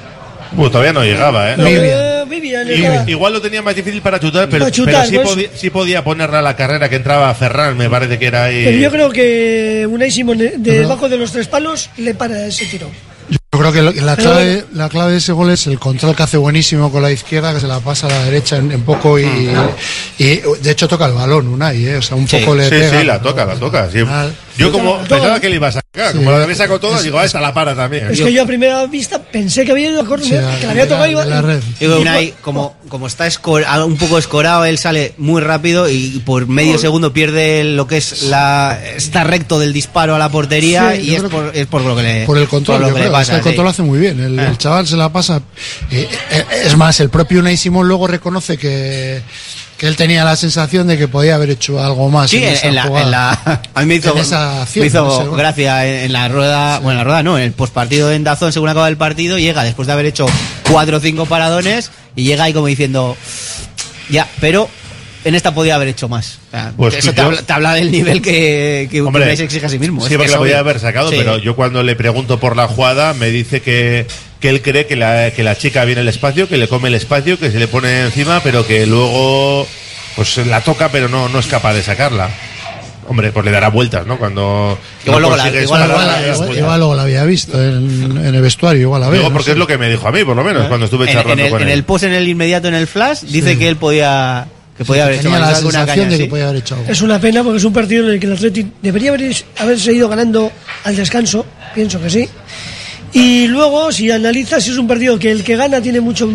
Bueno, 0.52 0.70
todavía 0.70 0.92
no 0.92 1.04
llegaba, 1.04 1.52
¿eh? 1.52 1.56
Eh, 1.58 2.24
Vivian, 2.28 3.08
Igual 3.08 3.32
lo 3.34 3.40
tenía 3.40 3.62
más 3.62 3.74
difícil 3.74 4.00
para 4.02 4.18
chutar, 4.20 4.48
pero, 4.48 4.64
Para 4.64 4.70
chutar, 4.72 4.94
pero 4.94 5.06
sí, 5.08 5.14
pues. 5.16 5.28
podía, 5.28 5.48
sí 5.54 5.70
podía 5.70 6.04
ponerla 6.04 6.38
a 6.40 6.42
la 6.42 6.56
carrera 6.56 6.88
que 6.88 6.96
entraba 6.96 7.32
Ferran, 7.34 7.76
me 7.76 7.88
parece 7.90 8.18
que 8.18 8.26
era 8.26 8.44
ahí. 8.44 8.64
Pero 8.64 8.78
yo 8.78 8.90
creo 8.90 9.10
que 9.10 9.86
Unai 9.90 10.10
Simón 10.10 10.38
de- 10.38 10.54
debajo 10.58 11.08
de 11.08 11.16
los 11.16 11.32
tres 11.32 11.48
palos 11.48 11.90
le 11.96 12.14
para 12.14 12.46
ese 12.46 12.66
tiro. 12.66 12.90
Yo 13.30 13.38
creo 13.58 13.72
que 13.72 14.00
la 14.00 14.16
clave, 14.16 14.64
la 14.74 14.88
clave 14.88 15.12
de 15.12 15.18
ese 15.18 15.32
gol 15.32 15.50
es 15.50 15.66
el 15.66 15.78
control 15.78 16.14
que 16.14 16.22
hace 16.22 16.36
buenísimo 16.36 16.90
con 16.92 17.02
la 17.02 17.10
izquierda, 17.10 17.52
que 17.54 17.60
se 17.60 17.66
la 17.66 17.80
pasa 17.80 18.06
a 18.06 18.10
la 18.10 18.24
derecha 18.24 18.56
en, 18.56 18.70
en 18.72 18.82
poco 18.82 19.18
y, 19.18 19.24
y 20.18 20.24
de 20.62 20.70
hecho 20.70 20.86
toca 20.88 21.06
el 21.06 21.12
balón 21.12 21.48
Unai, 21.48 21.86
¿eh? 21.86 21.96
o 21.96 22.02
sea, 22.02 22.16
un 22.16 22.26
Sí, 22.28 22.36
poco 22.38 22.54
le 22.54 22.64
sí, 22.64 22.70
pega. 22.70 22.98
sí, 23.00 23.04
la 23.06 23.20
toca, 23.20 23.44
la 23.44 23.54
toca. 23.56 23.90
sí. 23.90 23.98
Yo 24.58 24.72
como 24.72 24.98
pensaba 24.98 25.40
que 25.40 25.48
le 25.48 25.56
iba 25.56 25.68
a 25.68 25.72
sacar, 25.72 26.14
como 26.14 26.30
la 26.30 26.42
había 26.42 26.54
sacado 26.56 26.80
todas, 26.80 27.02
digo, 27.02 27.18
a 27.18 27.24
esta 27.24 27.40
la 27.40 27.54
para 27.54 27.74
también. 27.76 28.10
Es 28.10 28.20
que 28.20 28.32
yo 28.32 28.42
a 28.42 28.46
primera 28.46 28.84
vista 28.86 29.22
pensé 29.22 29.64
que 29.64 29.72
había 29.72 29.90
ido 29.90 30.00
a 30.02 30.04
córner, 30.04 30.26
Sí, 30.28 30.58
que 30.60 30.66
la 30.66 30.72
había 30.72 30.88
tocado 30.88 31.06
y 31.06 31.10
iba- 31.12 31.24
de 31.24 31.30
la 31.30 31.42
red. 31.42 31.60
Creo 31.78 32.00
Unai, 32.00 32.34
como, 32.42 32.76
como 32.88 33.06
está 33.06 33.26
escor- 33.26 33.64
a- 33.66 33.84
un 33.84 33.96
poco 33.96 34.18
escorado, 34.18 34.64
él 34.64 34.76
sale 34.78 35.14
muy 35.16 35.40
rápido 35.40 35.88
y 35.88 36.22
por 36.26 36.46
medio 36.48 36.76
segundo 36.78 37.12
pierde 37.12 37.62
lo 37.64 37.86
que 37.86 37.98
es 37.98 38.24
la 38.24 38.78
está 38.96 39.24
recto 39.24 39.58
del 39.58 39.72
disparo 39.72 40.14
a 40.14 40.18
la 40.18 40.28
portería 40.28 40.94
Sí, 40.96 41.02
y 41.02 41.14
es 41.14 41.18
creo 41.22 41.30
por, 41.30 41.50
es 41.56 41.66
por 41.66 41.82
lo 41.82 41.94
que 41.96 42.02
le 42.02 42.26
Por 42.26 42.38
el 42.38 42.48
control, 42.48 42.78
por 42.80 42.88
lo 42.88 42.94
que 42.94 43.00
le 43.00 43.06
creo, 43.08 43.20
es 43.20 43.26
que 43.26 43.32
pasa, 43.32 43.36
el 43.36 43.42
control 43.42 43.64
lo 43.66 43.70
sí. 43.70 43.74
hace 43.74 43.82
muy 43.82 43.98
bien. 43.98 44.20
El, 44.20 44.38
el 44.38 44.58
chaval 44.58 44.86
se 44.86 44.96
la 44.96 45.12
pasa. 45.12 45.40
eh, 45.90 46.08
eh, 46.32 46.44
es 46.64 46.76
más, 46.76 46.98
el 47.00 47.10
propio 47.10 47.40
Unai 47.40 47.56
Simón 47.56 47.86
luego 47.86 48.06
reconoce 48.06 48.56
que, 48.58 49.22
que 49.78 49.86
él 49.86 49.94
tenía 49.96 50.24
la 50.24 50.34
sensación 50.36 50.88
de 50.88 50.98
que 50.98 51.06
podía 51.08 51.36
haber 51.36 51.50
hecho 51.50 51.82
algo 51.82 52.10
más. 52.10 52.30
Sí, 52.30 52.38
en, 52.38 52.52
esa 52.52 52.66
en 52.68 52.74
la, 52.74 52.82
en 53.00 53.10
la- 53.12 53.62
a 53.74 53.80
mí 53.80 53.86
me 53.86 53.94
hizo, 53.94 54.10
acción, 54.10 54.82
me 54.82 54.86
gracia 55.36 55.86
en, 55.86 55.94
en 56.06 56.12
la 56.12 56.28
rueda, 56.28 56.78
bueno, 56.80 56.92
en 56.92 56.98
la 56.98 57.04
rueda 57.04 57.22
no, 57.22 57.38
en 57.38 57.44
el 57.44 57.52
postpartido 57.52 58.10
en 58.12 58.24
Dazón, 58.24 58.52
según 58.52 58.68
acaba 58.68 58.88
el 58.88 58.96
partido, 58.96 59.38
llega 59.38 59.62
después 59.62 59.86
de 59.86 59.92
haber 59.92 60.06
hecho 60.06 60.26
cuatro 60.70 60.96
o 60.96 61.00
cinco 61.00 61.26
paradones 61.26 61.90
y 62.16 62.24
llega 62.24 62.44
ahí 62.44 62.52
como 62.52 62.66
diciendo, 62.66 63.16
ya, 64.10 64.28
pero 64.40 64.68
en 65.24 65.34
esta 65.36 65.54
podía 65.54 65.76
haber 65.76 65.88
hecho 65.88 66.08
más. 66.08 66.37
Pues 66.76 66.94
eso 66.94 67.10
te 67.12 67.18
yo- 67.18 67.24
habla, 67.24 67.42
te 67.42 67.52
habla 67.52 67.74
del 67.74 67.90
nivel 67.90 68.22
que, 68.22 68.88
que 68.90 69.02
Hombre, 69.02 69.30
exige 69.32 69.66
a 69.66 69.68
sí 69.68 69.78
mismo. 69.78 70.00
Sí, 70.06 70.14
es 70.14 70.16
porque 70.16 70.32
la 70.32 70.38
podía 70.38 70.58
haber 70.60 70.80
sacado, 70.80 71.10
Sí. 71.10 71.16
pero 71.18 71.36
yo 71.38 71.54
cuando 71.54 71.82
le 71.82 71.94
pregunto 71.94 72.40
por 72.40 72.56
la 72.56 72.66
jugada 72.68 73.12
me 73.14 73.28
dice 73.30 73.60
que, 73.60 74.06
que 74.40 74.48
él 74.48 74.62
cree 74.62 74.86
que 74.86 74.96
la, 74.96 75.30
que 75.32 75.42
la 75.42 75.56
chica 75.58 75.84
viene 75.84 76.00
el 76.00 76.08
espacio, 76.08 76.48
que 76.48 76.56
le 76.56 76.66
come 76.68 76.88
el 76.88 76.94
espacio, 76.94 77.38
que 77.38 77.50
se 77.50 77.58
le 77.58 77.68
pone 77.68 78.00
encima, 78.02 78.40
pero 78.42 78.66
que 78.66 78.86
luego 78.86 79.66
pues 80.16 80.36
la 80.38 80.62
toca, 80.62 80.88
pero 80.90 81.08
no, 81.08 81.28
no 81.28 81.38
es 81.38 81.46
capaz 81.46 81.74
de 81.74 81.82
sacarla. 81.82 82.30
Hombre, 83.10 83.30
pues 83.32 83.44
le 83.44 83.50
dará 83.52 83.68
vueltas, 83.68 84.06
¿no? 84.06 84.18
Cuando 84.18 84.78
Igual 85.04 85.22
no 85.22 85.28
luego 85.28 85.36
la- 85.36 85.48
igual 85.62 85.84
Igual, 85.90 86.58
igual 86.58 86.78
luego 86.80 86.98
había 87.00 87.24
visto 87.24 87.62
en, 87.62 88.18
en 88.24 88.34
el 88.34 88.42
vestuario, 88.42 88.82
igual 88.82 89.00
la 89.00 89.08
veo. 89.08 89.22
No 89.22 89.30
porque 89.32 89.44
sé. 89.46 89.50
es 89.52 89.56
lo 89.58 89.66
que 89.66 89.78
me 89.78 89.88
dijo 89.88 90.06
a 90.08 90.12
mí, 90.12 90.24
por 90.24 90.36
lo 90.36 90.44
menos, 90.44 90.66
cuando 90.66 90.84
estuve 90.86 91.06
En, 91.06 91.12
charlando 91.12 91.40
en 91.42 91.46
el, 91.46 91.50
con 91.50 91.62
en 91.62 91.68
él. 91.68 91.74
el 91.74 91.84
post 91.84 92.04
en 92.04 92.12
el 92.12 92.28
inmediato 92.28 92.68
en 92.68 92.74
el 92.74 92.86
flash 92.86 93.20
dice 93.22 93.56
que 93.58 93.68
él 93.68 93.76
podía 93.76 94.46
que 94.78 94.84
podía 94.84 95.02
haber 95.04 95.16
hecho 95.16 95.24
Tenía 95.24 95.38
más 95.40 95.50
la 95.50 95.56
alguna 95.58 95.78
sensación 95.80 96.04
caña, 96.06 96.10
de 96.12 96.16
que 96.18 96.24
sí. 96.24 96.30
podía 96.30 96.44
haber 96.48 96.56
hecho 96.62 96.74
algo. 96.76 96.90
Es 96.90 97.02
una 97.02 97.20
pena 97.20 97.42
porque 97.42 97.58
es 97.58 97.64
un 97.64 97.72
partido 97.72 98.04
en 98.06 98.14
el 98.14 98.20
que 98.20 98.26
el 98.26 98.32
Athletic 98.32 98.66
debería 98.80 99.10
haber, 99.10 99.34
haberse 99.58 99.92
ido 99.92 100.08
ganando 100.08 100.50
al 100.84 100.96
descanso, 100.96 101.44
pienso 101.74 102.00
que 102.00 102.08
sí. 102.08 102.28
Y 103.12 103.46
luego, 103.48 103.90
si 103.92 104.10
analizas, 104.10 104.66
es 104.68 104.76
un 104.78 104.86
partido 104.86 105.18
que 105.18 105.30
el 105.30 105.42
que 105.42 105.56
gana 105.56 105.80
tiene 105.80 106.00
mucho 106.00 106.26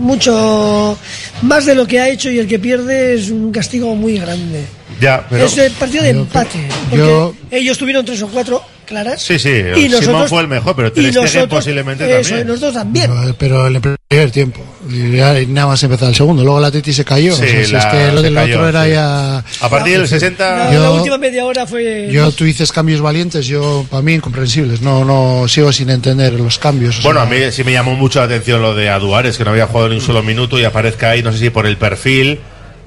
mucho 0.00 0.96
más 1.42 1.66
de 1.66 1.74
lo 1.74 1.86
que 1.86 2.00
ha 2.00 2.08
hecho 2.08 2.30
y 2.30 2.38
el 2.38 2.46
que 2.46 2.58
pierde 2.58 3.14
es 3.14 3.30
un 3.30 3.52
castigo 3.52 3.94
muy 3.94 4.18
grande. 4.18 4.64
Ya, 5.00 5.26
pero... 5.28 5.44
es 5.46 5.56
el 5.58 5.72
partido 5.72 6.02
de 6.04 6.10
empate. 6.10 6.58
Porque 6.88 7.04
yo- 7.04 7.34
ellos 7.50 7.76
tuvieron 7.78 8.04
tres 8.04 8.22
o 8.22 8.28
cuatro 8.28 8.62
claras. 8.90 9.22
Sí, 9.22 9.38
sí, 9.38 9.48
y 9.48 9.74
Simón 9.88 9.90
nosotros- 9.92 10.28
fue 10.28 10.42
el 10.42 10.48
mejor, 10.48 10.76
pero 10.76 10.92
Ter 10.92 11.04
Stegen 11.04 11.22
nosotros- 11.22 11.48
posiblemente 11.48 12.04
eso, 12.20 12.28
también. 12.28 12.46
Nosotros 12.46 12.74
también. 12.74 13.10
Pero, 13.10 13.34
pero 13.38 13.66
en 13.68 13.76
el 13.76 13.80
primer 14.08 14.30
tiempo. 14.30 14.60
Ya- 14.90 15.34
nada 15.48 15.68
más 15.68 15.82
empezar 15.82 16.08
el 16.08 16.14
segundo. 16.14 16.42
Luego 16.42 16.58
el 16.58 16.64
Atleti 16.66 16.92
se 16.92 17.04
cayó. 17.04 17.34
Sí, 17.36 17.42
o 17.42 17.46
sea, 17.46 17.64
si 17.64 17.72
la- 17.72 17.78
es 17.78 17.86
que 17.86 18.06
lo 18.12 18.16
se 18.18 18.22
del 18.24 18.34
cayó, 18.34 18.54
otro 18.56 18.68
era 18.68 18.84
sí. 18.84 18.90
ya. 18.90 19.38
A 19.38 19.68
partir 19.70 19.98
del 19.98 20.08
60... 20.08 20.56
La, 20.66 20.72
Yo- 20.74 20.82
la 20.82 20.90
última 20.90 21.16
media 21.18 21.44
hora 21.46 21.66
fue. 21.66 22.08
Yo, 22.12 22.30
tú 22.32 22.44
dices 22.44 22.72
cambios 22.72 23.00
valientes, 23.00 23.46
yo, 23.46 23.86
para 23.88 24.02
mí, 24.02 24.14
incomprensibles. 24.14 24.80
No, 24.82 25.04
no, 25.04 25.46
sigo 25.48 25.72
sin 25.72 25.88
entender 25.90 26.32
los 26.34 26.58
cambios. 26.58 26.98
o 26.98 27.02
Bueno, 27.02 27.20
sea, 27.20 27.28
a 27.28 27.30
mí 27.32 27.52
sí 27.52 27.62
me 27.64 27.72
llamó 27.72 27.94
mucho 27.94 28.18
la 28.18 28.24
atención 28.26 28.60
lo 28.60 28.74
de 28.74 28.88
Aduares, 28.90 29.38
que 29.38 29.44
no 29.44 29.50
había 29.52 29.66
jugado 29.66 29.88
ni 29.90 29.94
un 29.96 30.00
solo 30.00 30.22
minuto 30.22 30.58
y 30.58 30.64
aparezca 30.64 31.10
ahí, 31.10 31.22
no 31.22 31.30
sé 31.32 31.38
si 31.38 31.50
por 31.50 31.66
el 31.66 31.76
perfil. 31.76 32.40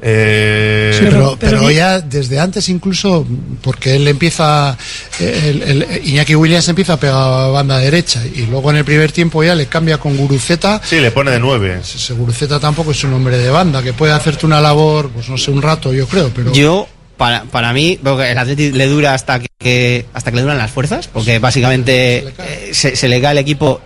Eh, 0.05 0.91
Sí, 0.99 1.05
pero, 1.09 1.37
pero 1.39 1.71
ya 1.71 1.99
desde 2.01 2.39
antes 2.39 2.67
incluso, 2.69 3.25
porque 3.61 3.95
él 3.95 4.07
empieza, 4.07 4.77
el, 5.19 5.61
el- 5.63 6.01
Iñaki 6.07 6.35
Williams 6.35 6.67
empieza 6.67 6.93
a 6.93 6.97
pegar 6.99 7.15
a 7.15 7.47
banda 7.47 7.77
derecha 7.77 8.21
y 8.25 8.45
luego 8.45 8.69
en 8.71 8.77
el 8.77 8.85
primer 8.85 9.11
tiempo 9.11 9.43
ya 9.43 9.55
le 9.55 9.67
cambia 9.67 9.97
con 9.97 10.17
Guruceta. 10.17 10.81
Sí, 10.83 10.99
le 10.99 11.11
pone 11.11 11.31
de 11.31 11.39
nueve. 11.39 11.79
Ese 11.81 12.13
Guruceta 12.13 12.59
tampoco 12.59 12.91
es 12.91 13.03
un 13.05 13.13
hombre 13.13 13.37
de 13.37 13.49
banda, 13.49 13.81
que 13.81 13.93
puede 13.93 14.11
hacerte 14.13 14.45
una 14.45 14.59
labor, 14.61 15.09
pues 15.09 15.29
no 15.29 15.37
sé, 15.37 15.51
un 15.51 15.61
rato 15.61 15.93
yo 15.93 16.05
creo, 16.07 16.29
pero... 16.35 16.51
Yo, 16.53 16.87
para, 17.17 17.43
para 17.43 17.71
mí, 17.73 17.97
el 18.03 18.37
Atleti 18.37 18.71
le 18.71 18.87
dura 18.87 19.13
hasta 19.13 19.39
que 19.39 20.05
hasta 20.13 20.31
que 20.31 20.35
le 20.37 20.41
duran 20.41 20.57
las 20.57 20.71
fuerzas, 20.71 21.07
porque 21.07 21.39
básicamente 21.39 22.17
eh, 22.39 22.69
se, 22.73 22.95
se 22.97 23.07
le 23.07 23.21
cae 23.21 23.31
el 23.31 23.37
equipo, 23.37 23.81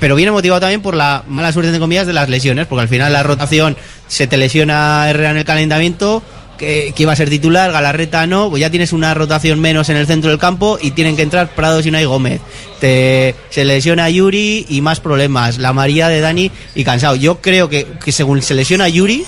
pero 0.00 0.16
viene 0.16 0.32
motivado 0.32 0.60
también 0.60 0.82
por 0.82 0.94
la 0.94 1.24
mala 1.28 1.52
suerte, 1.52 1.72
de 1.72 1.78
comillas, 1.78 2.06
de 2.06 2.12
las 2.12 2.28
lesiones, 2.28 2.66
porque 2.66 2.82
al 2.82 2.88
final 2.88 3.12
la 3.12 3.22
rotación 3.22 3.76
se 4.08 4.26
te 4.26 4.36
lesiona 4.36 5.08
Herrera 5.08 5.30
en 5.30 5.36
el 5.38 5.44
calentamiento, 5.44 6.22
que, 6.58 6.92
que 6.94 7.02
iba 7.02 7.12
a 7.12 7.16
ser 7.16 7.28
titular, 7.28 7.72
Galarreta 7.72 8.26
no, 8.26 8.50
pues 8.50 8.60
ya 8.60 8.70
tienes 8.70 8.92
una 8.92 9.14
rotación 9.14 9.60
menos 9.60 9.88
en 9.88 9.96
el 9.96 10.06
centro 10.06 10.30
del 10.30 10.38
campo 10.38 10.78
y 10.80 10.92
tienen 10.92 11.16
que 11.16 11.22
entrar 11.22 11.54
Prados 11.54 11.84
y 11.86 11.88
Unai 11.88 12.04
Gómez. 12.04 12.40
Te, 12.80 13.34
se 13.50 13.64
lesiona 13.64 14.08
Yuri 14.10 14.66
y 14.68 14.80
más 14.80 15.00
problemas, 15.00 15.58
la 15.58 15.72
María 15.72 16.08
de 16.08 16.20
Dani 16.20 16.50
y 16.74 16.84
cansado. 16.84 17.16
Yo 17.16 17.40
creo 17.40 17.68
que, 17.68 17.86
que 18.04 18.12
según 18.12 18.42
se 18.42 18.54
lesiona 18.54 18.88
Yuri, 18.88 19.24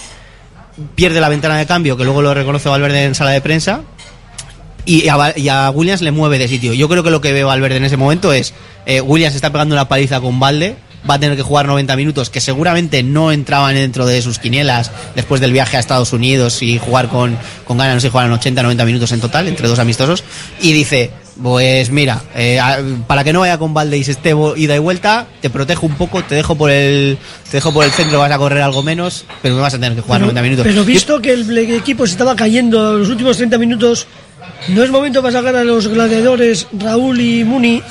pierde 0.95 1.21
la 1.21 1.29
ventana 1.29 1.57
de 1.57 1.67
cambio, 1.67 1.97
que 1.97 2.05
luego 2.05 2.23
lo 2.23 2.35
reconoce 2.35 2.69
Valverde 2.69 3.05
en 3.05 3.15
sala 3.15 3.31
de 3.31 3.41
prensa, 3.41 3.83
y 4.87 5.09
a, 5.09 5.17
Val- 5.17 5.35
y 5.37 5.49
a 5.49 5.71
Williams 5.71 6.03
le 6.03 6.11
mueve 6.13 6.39
de 6.39 6.49
sitio. 6.49 6.73
Yo 6.75 6.89
creo 6.89 7.03
que 7.03 7.11
lo 7.11 7.21
que 7.21 7.33
ve 7.33 7.45
Valverde 7.45 7.77
en 7.77 7.85
ese 7.85 7.97
momento 7.97 8.33
es, 8.33 8.53
eh, 8.87 9.01
Williams 9.01 9.35
está 9.35 9.51
pegando 9.51 9.75
una 9.75 9.89
paliza 9.89 10.21
con 10.21 10.39
Valde, 10.41 10.77
va 11.09 11.15
a 11.15 11.19
tener 11.21 11.37
que 11.37 11.43
jugar 11.43 11.67
90 11.67 11.97
minutos, 11.97 12.31
que 12.31 12.41
seguramente 12.41 13.03
no 13.03 13.31
entraban 13.33 13.75
dentro 13.75 14.07
de 14.07 14.23
sus 14.23 14.39
quinielas 14.39 14.91
después 15.15 15.41
del 15.41 15.53
viaje 15.53 15.77
a 15.77 15.81
Estados 15.81 16.13
Unidos 16.13 16.63
y 16.63 16.79
jugar 16.79 17.09
con, 17.09 17.37
con 17.67 17.77
ganas, 17.79 17.95
no 17.97 18.01
sé, 18.01 18.09
jugaron 18.11 18.33
80, 18.33 18.63
90 18.63 18.85
minutos 18.87 19.13
en 19.13 19.21
total, 19.21 19.47
entre 19.49 19.69
dos 19.69 19.79
amistosos, 19.79 20.25
y 20.63 20.73
dice, 20.73 21.11
Pues 21.43 21.91
mira, 21.91 22.23
eh, 22.35 22.59
para 23.07 23.23
que 23.25 23.33
no 23.35 23.41
vaya 23.41 23.59
con 23.59 23.75
Valde 23.75 23.99
y 23.99 24.05
se 24.05 24.13
esté 24.13 24.35
ida 24.57 24.77
y 24.77 24.79
vuelta, 24.79 25.27
te 25.43 25.51
protejo 25.51 25.85
un 25.85 25.95
poco, 25.97 26.23
te 26.25 26.37
dejo 26.37 26.55
por 26.55 26.71
el 26.71 27.19
te 27.51 27.57
dejo 27.59 27.73
por 27.75 27.85
el 27.85 27.91
centro, 27.91 28.21
vas 28.21 28.31
a 28.33 28.39
correr 28.39 28.63
algo 28.63 28.83
menos, 28.83 29.25
pero 29.43 29.57
me 29.57 29.61
vas 29.61 29.75
a 29.75 29.79
tener 29.79 29.95
que 29.97 30.01
jugar 30.01 30.21
90 30.23 30.43
minutos. 30.43 30.65
Pero 30.67 30.85
visto 30.85 31.21
que 31.21 31.33
el 31.33 31.59
equipo 31.59 32.07
se 32.07 32.13
estaba 32.13 32.35
cayendo 32.37 32.97
los 32.99 33.09
últimos 33.11 33.37
30 33.37 33.59
minutos, 33.59 34.07
¿no 34.69 34.83
es 34.83 34.91
momento 34.91 35.23
para 35.23 35.33
sacar 35.33 35.57
a 35.57 35.65
los 35.65 35.89
gladiadores 35.89 36.67
Raúl 36.79 37.21
y 37.21 37.45
Muni 37.45 37.83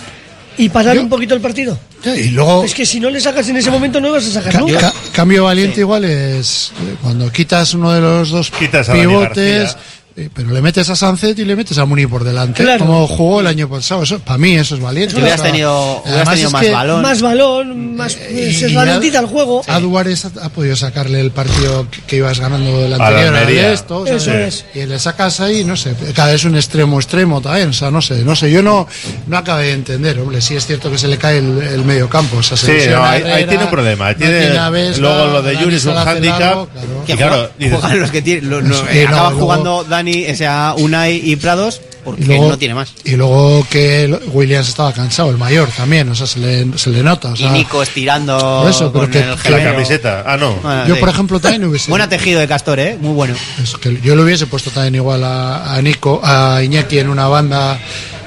y 0.58 0.70
parar 0.70 0.98
un 1.00 1.10
poquito 1.10 1.34
el 1.36 1.42
partido? 1.42 1.78
Y 2.06 2.30
luego, 2.30 2.66
Es 2.66 2.74
que 2.74 2.86
si 2.86 3.00
no 3.00 3.10
le 3.10 3.22
sacas 3.22 3.48
en 3.48 3.56
ese 3.58 3.72
momento 3.72 4.02
no 4.02 4.12
vas 4.12 4.26
a 4.28 4.32
sacar 4.32 4.52
ca- 4.54 4.60
nunca. 4.60 4.80
ca- 4.80 4.94
cambio 5.14 5.46
valiente 5.46 5.80
igual 5.80 6.04
es 6.04 6.72
eh, 6.86 6.96
cuando 7.02 7.32
quitas 7.32 7.74
uno 7.74 7.94
de 7.94 8.02
los 8.02 8.30
dos 8.30 8.52
Quitas 8.52 8.90
pivotes. 8.90 9.78
Eh, 10.16 10.30
pero 10.34 10.52
le 10.52 10.62
metes 10.62 10.90
a 10.90 10.96
Sánchez 10.96 11.38
y 11.40 11.46
le 11.46 11.56
metes 11.56 11.78
a 11.78 11.86
Muni 11.86 12.06
por 12.06 12.24
delante, 12.24 12.64
Claro. 12.64 12.86
como 12.86 13.08
jugó 13.08 13.40
el 13.42 13.48
año 13.48 13.68
pasado. 13.70 14.04
Eso, 14.04 14.20
para 14.20 14.38
mí 14.38 14.56
eso 14.56 14.76
es 14.76 14.82
valiente. 14.82 15.16
Que 15.16 15.22
hubieras 15.22 15.42
tenido- 15.42 16.02
hubieras 16.06 16.30
tenido 16.30 16.52
más 16.52 16.62
que 16.64 16.72
balón. 16.72 17.02
Más 17.02 17.22
balón, 17.22 17.96
más 17.96 18.18
ya- 18.18 18.68
ralentiza 18.70 19.20
el 19.20 19.26
juego. 19.26 19.64
A 19.68 19.80
Duárez 19.80 20.26
ha, 20.26 20.32
ha 20.46 20.50
podido 20.50 20.76
sacarle 20.76 21.20
el 21.20 21.32
partido 21.32 21.88
que, 21.90 22.02
que 22.02 22.16
ibas 22.18 22.40
ganando 22.40 22.80
del 22.80 22.94
A 22.94 22.98
la 22.98 23.08
anterior 23.08 23.46
de 23.48 23.74
esto, 23.74 24.06
Eso 24.06 24.32
es. 24.34 24.66
Y 24.76 24.86
le 24.86 25.00
sacas 25.00 25.40
ahí, 25.40 25.64
no 25.64 25.76
sé, 25.76 25.96
cada 26.16 26.32
vez 26.32 26.44
un 26.46 26.56
extremo 26.56 27.00
extremo 27.00 27.42
también, 27.42 27.70
o 27.70 27.74
sea, 27.74 27.90
no 27.92 28.02
sé, 28.02 28.24
no 28.24 28.36
sé, 28.36 28.52
yo 28.52 28.62
no 28.62 28.88
no 29.28 29.38
acabé 29.38 29.66
de 29.68 29.74
entender, 29.74 30.20
hombre, 30.20 30.42
sí 30.42 30.56
es 30.56 30.66
cierto 30.66 30.92
que 30.92 30.98
se 30.98 31.08
le 31.08 31.18
cae 31.18 31.40
el, 31.40 31.62
el 31.62 31.84
medio 31.86 32.08
campo, 32.10 32.38
o 32.38 32.44
sea, 32.44 32.56
se 32.58 32.82
Sí, 32.84 32.90
no, 32.90 33.04
ahí, 33.04 33.22
Herrera, 33.22 33.36
ahí 33.38 33.46
tiene 33.46 33.64
un 33.64 33.70
problema. 33.70 34.08
ahí 34.08 34.14
no 34.14 34.20
tiene, 34.20 34.58
a 34.58 34.70
luego 34.70 35.28
lo 35.28 35.42
de 35.42 35.58
Yuri 35.58 35.76
es 35.76 35.86
un 35.86 35.98
handicap. 35.98 36.40
claro. 36.40 36.70
Que 37.06 37.14
Y 37.14 37.18
claro, 37.18 37.50
dices, 37.58 37.80
juegan 37.80 38.00
los 38.00 38.12
que 38.12 38.22
tienen, 38.22 38.50
lo- 38.50 38.60
eh, 38.60 38.64
no, 38.64 38.78
acaba 39.10 39.30
luego- 39.30 39.40
jugando 39.46 39.84
O 40.32 40.36
sea, 40.36 40.76
Unai 40.78 41.22
y 41.24 41.36
Prados, 41.36 41.82
porque 42.04 42.24
Y 42.24 42.26
luego, 42.26 42.50
no 42.50 42.58
tiene 42.58 42.74
más. 42.76 42.94
y 43.06 43.12
luego 43.16 43.66
que 43.70 44.20
Williams 44.34 44.68
estaba 44.70 44.92
cansado, 44.94 45.30
el 45.32 45.38
mayor 45.38 45.70
también, 45.76 46.10
o 46.10 46.16
sea, 46.16 46.28
se 46.28 46.40
le, 46.40 46.78
se 46.78 46.90
le 46.90 47.02
nota. 47.04 47.30
O 47.32 47.36
sea, 47.36 47.48
y 47.48 47.50
Nico 47.52 47.82
estirando 47.82 48.68
eso, 48.70 48.92
con 48.92 49.10
que- 49.10 49.20
el 49.20 49.52
la 49.52 49.64
camiseta. 49.64 50.24
Ah, 50.26 50.38
no. 50.38 50.54
Bueno, 50.56 50.88
yo, 50.88 50.96
sí. 50.96 51.00
por 51.00 51.10
ejemplo, 51.10 51.40
también 51.40 51.66
hubiese. 51.66 51.90
Buena 51.90 52.10
tejido 52.10 52.40
de 52.40 52.48
Castor, 52.48 52.80
¿eh? 52.80 52.98
Muy 53.00 53.14
bueno. 53.14 53.36
Eso, 53.62 53.80
que 53.80 54.00
yo 54.02 54.16
le 54.16 54.24
hubiese 54.24 54.48
puesto 54.48 54.70
también 54.72 54.96
igual 54.96 55.24
a, 55.24 55.74
a 55.76 55.82
Nico, 55.82 56.20
a 56.24 56.62
Iñaki 56.64 57.00
en 57.00 57.10
una 57.10 57.28
banda, 57.28 57.80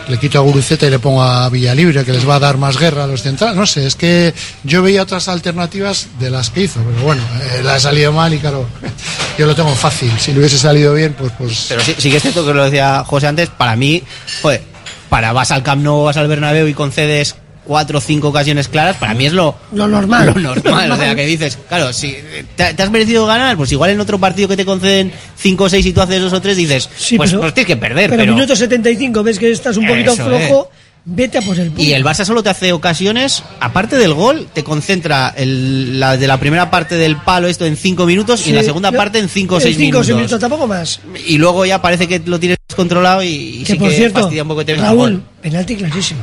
le 0.09 0.19
quito 0.19 0.39
a 0.39 0.43
Guruceta 0.43 0.87
y 0.87 0.91
le 0.91 0.99
pongo 0.99 1.23
a 1.23 1.49
Villalibre, 1.49 2.05
que 2.05 2.12
les 2.12 2.28
va 2.28 2.37
a 2.37 2.39
dar 2.39 2.57
más 2.57 2.78
guerra 2.78 3.05
a 3.05 3.07
los 3.07 3.23
centrales. 3.23 3.57
No 3.57 3.66
sé, 3.66 3.87
es 3.87 3.97
que 3.97 4.35
yo 4.65 4.83
veía 4.83 5.03
otras 5.03 5.28
alternativas 5.28 6.09
de 6.19 6.31
las 6.31 6.51
que 6.51 6.62
hizo, 6.62 6.81
pero 6.81 7.05
bueno, 7.05 7.23
eh, 7.41 7.62
le 7.62 7.70
ha 7.70 7.81
salido 7.81 8.12
mal 8.12 8.33
y 8.33 8.39
claro, 8.39 8.66
yo 9.39 9.47
lo 9.47 9.55
tengo 9.55 9.74
fácil. 9.74 10.12
Si 10.19 10.33
le 10.33 10.41
hubiese 10.41 10.59
salido 10.59 10.95
bien, 10.95 11.15
pues. 11.19 11.33
pues 11.37 11.66
Pero 11.69 11.83
sí, 11.83 11.95
sí 11.99 12.11
que 12.11 12.16
es 12.16 12.23
cierto 12.23 12.47
que 12.47 12.55
lo 12.55 12.65
decía 12.65 13.05
José 13.05 13.27
antes, 13.27 13.49
para 13.49 13.77
mí, 13.77 14.03
joder, 14.43 14.62
para 15.09 15.33
vas 15.33 15.51
al 15.51 15.62
Camp 15.62 15.83
Nou, 15.83 16.05
vas 16.05 16.16
al 16.16 16.28
Bernabéu 16.28 16.66
y 16.69 16.74
concedes 16.74 17.37
cuatro 17.66 17.98
o 17.98 18.01
cinco 18.01 18.28
ocasiones 18.28 18.68
claras, 18.68 18.97
para 18.97 19.12
mí 19.14 19.26
es 19.26 19.32
lo, 19.32 19.56
Lo 19.72 19.86
normal. 19.88 20.26
lo 20.26 20.34
normal. 20.55 20.93
O 20.97 20.97
sea, 20.97 21.14
que 21.14 21.26
dices, 21.26 21.59
claro, 21.68 21.93
si 21.93 22.16
te, 22.56 22.74
te 22.74 22.82
has 22.82 22.90
merecido 22.90 23.26
ganar, 23.26 23.56
pues 23.56 23.72
igual 23.72 23.90
en 23.90 24.01
otro 24.01 24.18
partido 24.18 24.48
que 24.48 24.56
te 24.56 24.64
conceden 24.64 25.12
cinco 25.36 25.64
o 25.64 25.68
seis 25.68 25.84
y 25.86 25.93
tú 25.93 26.01
haces 26.01 26.20
dos 26.20 26.32
o 26.32 26.40
tres, 26.40 26.56
dices, 26.56 26.88
Sí, 26.97 27.16
pues, 27.16 27.30
pero- 27.30 27.43
pues 27.43 27.55
tienes 27.55 27.66
que 27.66 27.76
perder. 27.76 28.10
Pero, 28.10 28.22
Pero, 28.22 28.34
minuto 28.34 28.55
75 28.56 29.22
ves 29.22 29.38
que 29.38 29.51
estás 29.51 29.76
un 29.76 29.86
poquito 29.86 30.14
flojo, 30.16 30.70
vete 31.05 31.38
a 31.38 31.43
por 31.43 31.59
el 31.59 31.68
punto. 31.68 31.82
Y 31.82 31.93
el 31.93 32.05
Barça 32.05 32.24
solo 32.24 32.43
te 32.43 32.48
hace 32.51 32.72
ocasiones, 32.72 33.43
aparte 33.60 33.97
del 33.97 34.12
gol, 34.14 34.48
te 34.52 34.64
concentra 34.64 35.32
el, 35.36 35.98
la 36.01 36.16
de 36.16 36.26
la 36.26 36.38
primera 36.38 36.70
parte 36.70 36.97
del 36.97 37.16
palo 37.16 37.47
esto 37.47 37.64
en 37.66 37.76
cinco 37.76 38.06
minutos 38.06 38.47
y 38.47 38.51
en 38.51 38.56
la 38.56 38.62
segunda 38.64 38.90
parte 38.93 39.18
en 39.18 39.28
cinco 39.28 39.55
o 39.55 39.59
en 39.59 39.62
seis 39.62 39.76
cinco 39.76 39.98
o 39.98 40.02
seis 40.02 40.16
minutos. 40.16 40.38
minutos, 40.38 40.40
tampoco 40.40 40.66
más. 40.66 41.01
Y 41.26 41.38
luego 41.38 41.64
ya 41.66 41.80
parece 41.80 42.09
que 42.09 42.20
lo 42.24 42.38
tienes 42.40 42.59
controlado 42.74 43.22
y, 43.22 43.28
y 43.28 43.59
que 43.64 43.72
sí 43.72 43.78
por 43.78 43.88
que 43.90 43.97
cierto, 43.97 44.20
fastidia 44.20 44.43
un 44.43 44.48
poco 44.48 44.59
que 44.60 44.64
te 44.66 44.74
Raúl, 44.76 45.22
penalti 45.40 45.76
clarísimo. 45.76 46.20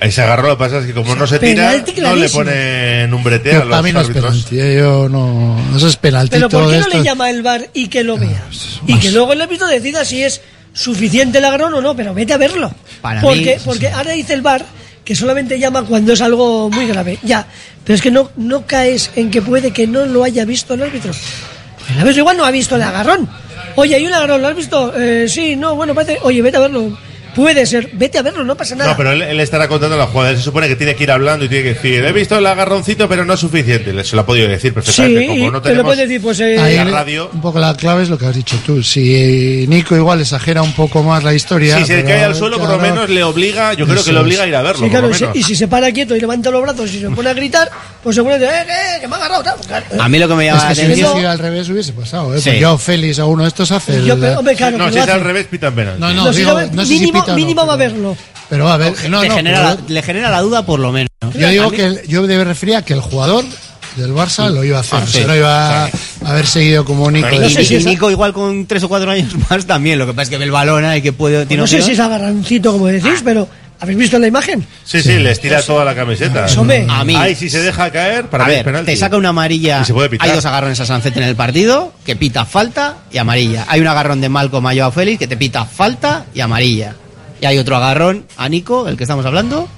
Ahí 0.00 0.10
se 0.12 0.22
agarró, 0.22 0.48
lo 0.48 0.56
que 0.56 0.64
pasa 0.64 0.78
es 0.78 0.86
que 0.86 0.92
como 0.94 1.14
no 1.14 1.26
se 1.26 1.38
tira, 1.38 1.70
penalti 1.70 2.00
no 2.00 2.14
le 2.16 2.28
ponen 2.28 3.14
un 3.14 3.22
brete 3.24 3.50
a 3.50 3.52
Pero 3.52 3.64
los 3.64 3.70
para 3.70 3.82
mí 3.82 3.92
no 3.92 4.00
es 4.00 4.06
árbitros. 4.08 4.32
penalti, 4.32 4.60
eh, 4.60 4.76
yo 4.78 5.08
no. 5.08 5.76
Eso 5.76 5.88
es 5.88 5.96
penaltito 5.96 6.48
Pero 6.48 6.62
¿por 6.62 6.70
qué 6.70 6.78
no 6.78 6.84
esto. 6.86 6.98
le 6.98 7.04
llama 7.04 7.30
el 7.30 7.42
bar 7.42 7.68
y 7.74 7.88
que 7.88 8.04
lo 8.04 8.16
vea? 8.18 8.42
Y 8.86 8.92
más- 8.92 9.00
que 9.02 9.10
luego 9.10 9.32
el 9.32 9.40
árbitro 9.42 9.66
decida 9.66 10.04
si 10.04 10.22
es 10.22 10.40
suficiente 10.72 11.38
el 11.38 11.44
agarrón 11.44 11.74
o 11.74 11.80
no, 11.80 11.94
pero 11.96 12.12
vete 12.14 12.32
a 12.32 12.36
verlo. 12.36 12.72
Para 13.00 13.20
porque 13.20 13.56
mí- 13.56 13.62
porque 13.64 13.88
ahora 13.88 14.12
dice 14.12 14.34
el 14.34 14.42
bar 14.42 14.64
que 15.04 15.14
solamente 15.14 15.58
llama 15.58 15.82
cuando 15.84 16.12
es 16.14 16.20
algo 16.20 16.70
muy 16.70 16.86
grave. 16.86 17.18
Ya, 17.22 17.46
pero 17.84 17.94
es 17.94 18.02
que 18.02 18.10
no, 18.10 18.30
no 18.36 18.66
caes 18.66 19.10
en 19.16 19.30
que 19.30 19.42
puede 19.42 19.70
que 19.70 19.86
no 19.86 20.04
lo 20.06 20.24
haya 20.24 20.44
visto 20.44 20.74
el 20.74 20.82
árbitro. 20.82 21.12
El 21.92 22.00
árbitro 22.00 22.20
igual 22.20 22.36
no 22.36 22.44
ha 22.44 22.50
visto 22.50 22.76
el 22.76 22.82
agarrón. 22.82 23.28
Oye, 23.76 23.94
hay 23.96 24.06
un 24.06 24.12
agarrón, 24.14 24.40
¿lo 24.40 24.48
has 24.48 24.56
visto? 24.56 24.92
Eh, 24.96 25.26
sí, 25.28 25.56
no, 25.56 25.74
bueno, 25.76 25.94
parece. 25.94 26.18
Oye, 26.22 26.40
vete 26.42 26.56
a 26.56 26.60
verlo. 26.60 26.96
Puede 27.34 27.66
ser, 27.66 27.90
vete 27.94 28.18
a 28.18 28.22
verlo, 28.22 28.44
no 28.44 28.56
pasa 28.56 28.74
nada. 28.74 28.90
No, 28.92 28.96
pero 28.96 29.12
él, 29.12 29.22
él 29.22 29.40
estará 29.40 29.68
contando 29.68 29.96
la 29.96 30.06
jugada. 30.06 30.30
Él 30.30 30.36
se 30.36 30.42
supone 30.42 30.68
que 30.68 30.76
tiene 30.76 30.94
que 30.94 31.02
ir 31.04 31.10
hablando 31.10 31.44
y 31.44 31.48
tiene 31.48 31.64
que 31.64 31.74
decir, 31.74 32.04
he 32.04 32.12
visto 32.12 32.38
el 32.38 32.46
agarroncito, 32.46 33.08
pero 33.08 33.24
no 33.24 33.34
es 33.34 33.40
suficiente. 33.40 34.04
Se 34.04 34.14
lo 34.16 34.22
ha 34.22 34.26
podido 34.26 34.48
decir 34.48 34.72
perfectamente. 34.72 35.20
sí, 35.20 35.26
Como 35.26 35.50
no 35.50 35.62
te 35.62 35.74
lo 35.74 35.82
puedes 35.84 36.00
decir, 36.08 36.20
pues. 36.22 36.40
eh, 36.40 36.58
Ahí 36.58 36.76
la 36.76 36.84
radio. 36.84 37.30
Un 37.32 37.40
poco 37.40 37.58
la 37.58 37.76
clave 37.76 38.02
es 38.04 38.08
lo 38.08 38.18
que 38.18 38.26
has 38.26 38.34
dicho 38.36 38.56
tú. 38.64 38.82
Si 38.82 39.66
Nico 39.68 39.96
igual 39.96 40.20
exagera 40.20 40.62
un 40.62 40.72
poco 40.72 41.02
más 41.02 41.22
la 41.24 41.34
historia. 41.34 41.76
Si 41.78 41.84
se 41.86 42.04
cae 42.04 42.24
al 42.24 42.34
suelo, 42.34 42.58
por 42.58 42.68
lo 42.70 42.78
menos 42.78 43.08
le 43.10 43.22
obliga, 43.24 43.74
yo 43.74 43.86
creo 43.86 44.04
que 44.04 44.12
le 44.12 44.20
obliga 44.20 44.44
a 44.44 44.46
ir 44.46 44.56
a 44.56 44.62
verlo. 44.62 44.84
Sí, 44.84 44.90
claro, 44.90 45.08
por 45.08 45.10
y 45.10 45.12
lo 45.12 45.18
si, 45.18 45.24
menos. 45.24 45.36
y 45.36 45.42
si 45.42 45.54
se 45.56 45.68
para 45.68 45.90
quieto 45.92 46.16
y 46.16 46.20
levanta 46.20 46.50
los 46.50 46.62
brazos 46.62 46.92
y 46.92 47.00
se 47.00 47.10
pone 47.10 47.30
a 47.30 47.34
gritar, 47.34 47.70
pues 48.02 48.16
seguramente, 48.16 48.52
eh, 48.54 48.62
eh, 48.96 49.00
que 49.00 49.08
me 49.08 49.14
ha 49.14 49.18
agarrado. 49.18 49.42
tal, 49.42 49.56
claro. 49.66 49.86
A 50.00 50.08
mí 50.08 50.18
lo 50.18 50.28
que 50.28 50.34
me 50.34 50.44
llama 50.46 50.58
Es 50.58 50.64
la 50.64 50.68
que 50.70 50.74
si 50.74 50.86
hubiese 50.86 51.04
atención. 51.04 51.30
al 51.30 51.38
revés 51.38 51.68
hubiese 51.68 51.92
pasado, 51.92 52.34
¿eh? 52.34 52.40
Sí. 52.40 52.50
Pues 52.50 52.60
yo, 52.60 52.78
Félix, 52.78 53.18
a 53.18 53.26
uno 53.26 53.42
de 53.42 53.48
estos 53.48 53.70
hace 53.72 53.96
el... 53.96 54.04
Yo, 54.06 54.18
pero, 54.18 54.38
hombre, 54.38 54.54
claro, 54.54 54.78
no, 54.78 54.92
si 54.92 54.98
es 54.98 55.08
al 55.08 55.20
revés, 55.20 55.46
pitan 55.46 55.74
penalti. 55.74 56.00
No, 56.00 56.12
no, 56.14 56.24
No, 56.26 56.32
si 56.32 56.38
digo, 56.40 56.52
lo- 56.52 56.66
no 56.66 56.82
sé 56.82 56.88
si 56.88 57.00
mínimo, 57.00 57.23
no, 57.32 57.36
mínimo 57.36 57.66
va 57.66 57.74
a 57.74 57.78
pero- 57.78 57.92
verlo. 57.94 58.16
Pero 58.48 58.68
a 58.68 58.76
ver, 58.76 58.92
no, 59.08 59.22
le, 59.22 59.28
no, 59.30 59.34
genera 59.36 59.58
pero 59.58 59.82
la, 59.88 59.94
le 59.94 60.02
genera 60.02 60.30
la 60.30 60.40
duda 60.42 60.66
por 60.66 60.78
lo 60.78 60.92
menos. 60.92 61.08
yo 61.34 61.48
digo 61.48 61.70
que 61.70 61.84
el- 61.86 62.02
yo 62.06 62.22
me 62.22 62.44
refería 62.44 62.78
a 62.78 62.82
que 62.82 62.92
el 62.92 63.00
jugador 63.00 63.44
del 63.96 64.12
Barça 64.12 64.50
lo 64.50 64.62
iba 64.64 64.78
a 64.78 64.80
hacer, 64.80 64.98
Ah, 64.98 65.02
o 65.04 65.06
sea, 65.06 65.20
sí. 65.22 65.26
no 65.26 65.34
iba 65.36 65.84
a 65.84 65.90
haber 66.26 66.46
seguido 66.46 66.84
como 66.84 67.10
Nico. 67.10 67.28
Y, 67.32 67.38
de- 67.38 67.48
sé 67.50 67.64
si 67.64 67.76
y 67.76 67.84
Nico 67.84 68.10
igual 68.10 68.32
con 68.32 68.66
tres 68.66 68.82
o 68.82 68.88
cuatro 68.88 69.10
años 69.10 69.32
más 69.50 69.64
también. 69.66 69.98
Lo 69.98 70.06
que 70.06 70.12
pasa 70.12 70.24
es 70.24 70.28
que 70.30 70.38
ve 70.38 70.44
el 70.44 70.50
balón 70.50 70.84
ahí 70.84 71.00
que 71.00 71.12
puede. 71.12 71.46
Tiene 71.46 71.62
no 71.62 71.66
sé 71.66 71.80
si 71.82 71.92
es 71.92 72.00
agarrancito, 72.00 72.72
como 72.72 72.86
decís, 72.88 73.22
pero 73.24 73.48
¿habéis 73.80 73.98
visto 73.98 74.18
la 74.18 74.26
imagen? 74.26 74.66
Sí, 74.84 75.00
sí, 75.02 75.14
les 75.18 75.40
tira 75.40 75.62
toda 75.62 75.84
la 75.84 75.94
camiseta. 75.94 76.42
Pues, 76.42 76.56
hombre. 76.58 76.86
A 76.88 77.02
mí. 77.04 77.14
Ahí 77.16 77.34
si 77.34 77.48
se 77.48 77.62
deja 77.62 77.90
caer, 77.90 78.26
para 78.28 78.44
a 78.44 78.48
ver, 78.48 78.64
penalti. 78.64 78.92
te 78.92 78.96
saca 78.98 79.16
una 79.16 79.30
amarilla. 79.30 79.80
Y 79.80 79.84
se 79.86 79.94
puede 79.94 80.10
pitar. 80.10 80.28
Hay 80.28 80.34
dos 80.34 80.44
agarrones 80.44 80.78
a 80.80 80.86
Sancet 80.86 81.16
en 81.16 81.22
el 81.22 81.34
partido, 81.36 81.92
que 82.04 82.14
pita 82.14 82.44
falta 82.44 82.96
y 83.10 83.16
amarilla. 83.18 83.64
Hay 83.68 83.80
un 83.80 83.86
agarrón 83.86 84.20
de 84.20 84.28
Malcolm 84.28 84.66
a 84.66 84.74
Joao 84.74 84.92
Félix 84.92 85.18
que 85.20 85.28
te 85.28 85.36
pita 85.38 85.64
falta 85.64 86.26
y 86.34 86.40
amarilla. 86.40 86.94
Y 87.44 87.46
hay 87.46 87.58
otro 87.58 87.76
agarrón 87.76 88.24
a 88.38 88.48
Nico, 88.48 88.88
el 88.88 88.96
que 88.96 89.04
estamos 89.04 89.26
hablando, 89.26 89.68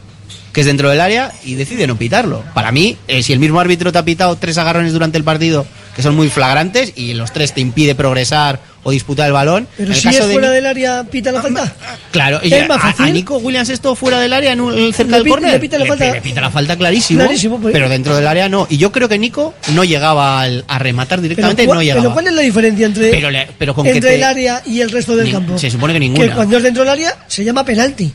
que 0.57 0.62
es 0.62 0.66
dentro 0.66 0.89
del 0.89 1.03
área 1.03 1.33
y 1.45 1.55
decide 1.55 1.87
no 1.87 1.97
pitarlo. 1.99 2.43
Para 2.55 2.73
mí, 2.73 2.97
eh, 3.09 3.23
si 3.23 3.35
el 3.35 3.39
mismo 3.39 3.61
árbitro 3.61 3.93
te 3.93 3.99
ha 3.99 4.05
pitado 4.07 4.37
tres 4.37 4.57
agarrones 4.57 4.95
durante 4.95 5.19
el 5.19 5.23
partido 5.23 5.66
que 5.95 6.01
son 6.03 6.16
muy 6.16 6.31
flagrantes 6.31 6.95
y 6.97 7.12
los 7.12 7.31
tres 7.31 7.53
te 7.53 7.61
impide 7.61 7.95
progresar 7.95 8.59
o 8.83 8.91
disputar 8.91 9.27
el 9.27 9.35
balón. 9.35 9.69
Pero 9.77 9.91
el 9.93 9.97
si 9.99 10.05
caso 10.09 10.24
es 10.27 10.33
fuera 10.33 10.51
del 10.51 10.65
área, 10.65 11.05
pita 11.05 11.31
la 11.31 11.43
falta. 11.43 11.70
Claro, 12.11 12.41
y 12.43 12.55
¿Es 12.55 12.66
más 12.69 12.81
fácil? 12.81 13.05
a 13.05 13.11
Nico 13.11 13.37
Williams 13.37 13.69
esto 13.69 13.95
fuera 13.95 14.19
del 14.19 14.33
área, 14.33 14.53
en 14.53 14.62
un- 14.62 14.95
cerca 14.95 15.12
Le 15.19 15.19
del 15.24 15.28
córner, 15.28 15.53
le 15.53 15.61
pita 15.61 15.78
la 15.78 15.85
falta. 15.85 16.12
le 16.15 16.20
pita 16.23 16.41
la 16.41 16.51
falta 16.51 16.74
clarísimo, 16.77 17.20
Clarísimo, 17.20 17.61
pues. 17.61 17.74
pero 17.74 17.91
dentro 17.91 18.16
del 18.16 18.27
área 18.27 18.49
no. 18.49 18.66
Y 18.70 18.78
yo 18.78 18.91
creo 18.93 19.11
que 19.11 19.19
Nico 19.19 19.53
no 19.74 19.85
llegaba 19.85 20.41
al- 20.41 20.65
a 20.69 20.78
rematar 20.78 21.19
Pero, 21.19 21.23
directamente, 21.28 21.66
¿cuál- 21.66 21.77
no 21.78 21.83
llegaba. 21.83 22.01
pero 22.01 22.15
¿cuál 22.15 22.27
es 22.28 22.33
la 22.33 22.41
diferencia 22.43 22.87
entre, 22.87 23.11
Pero 23.11 23.31
le- 23.31 23.49
pero 23.59 23.74
con 23.74 23.85
que 23.85 23.91
entre 23.91 24.09
te- 24.11 24.16
el 24.16 24.23
área 24.24 24.62
y 24.65 24.81
el 24.81 24.91
resto 24.91 25.16
del 25.16 25.27
Ni- 25.27 25.33
campo? 25.33 25.59
se 25.59 25.70
supone 25.70 25.93
que 25.93 26.01
ninguna. 26.01 26.28
Que 26.28 26.33
cuando 26.35 26.57
es 26.57 26.62
dentro 26.62 26.83
del 26.83 26.93
área 26.93 27.15
se 27.27 27.45
llama 27.45 27.62
penalti. 27.62 28.11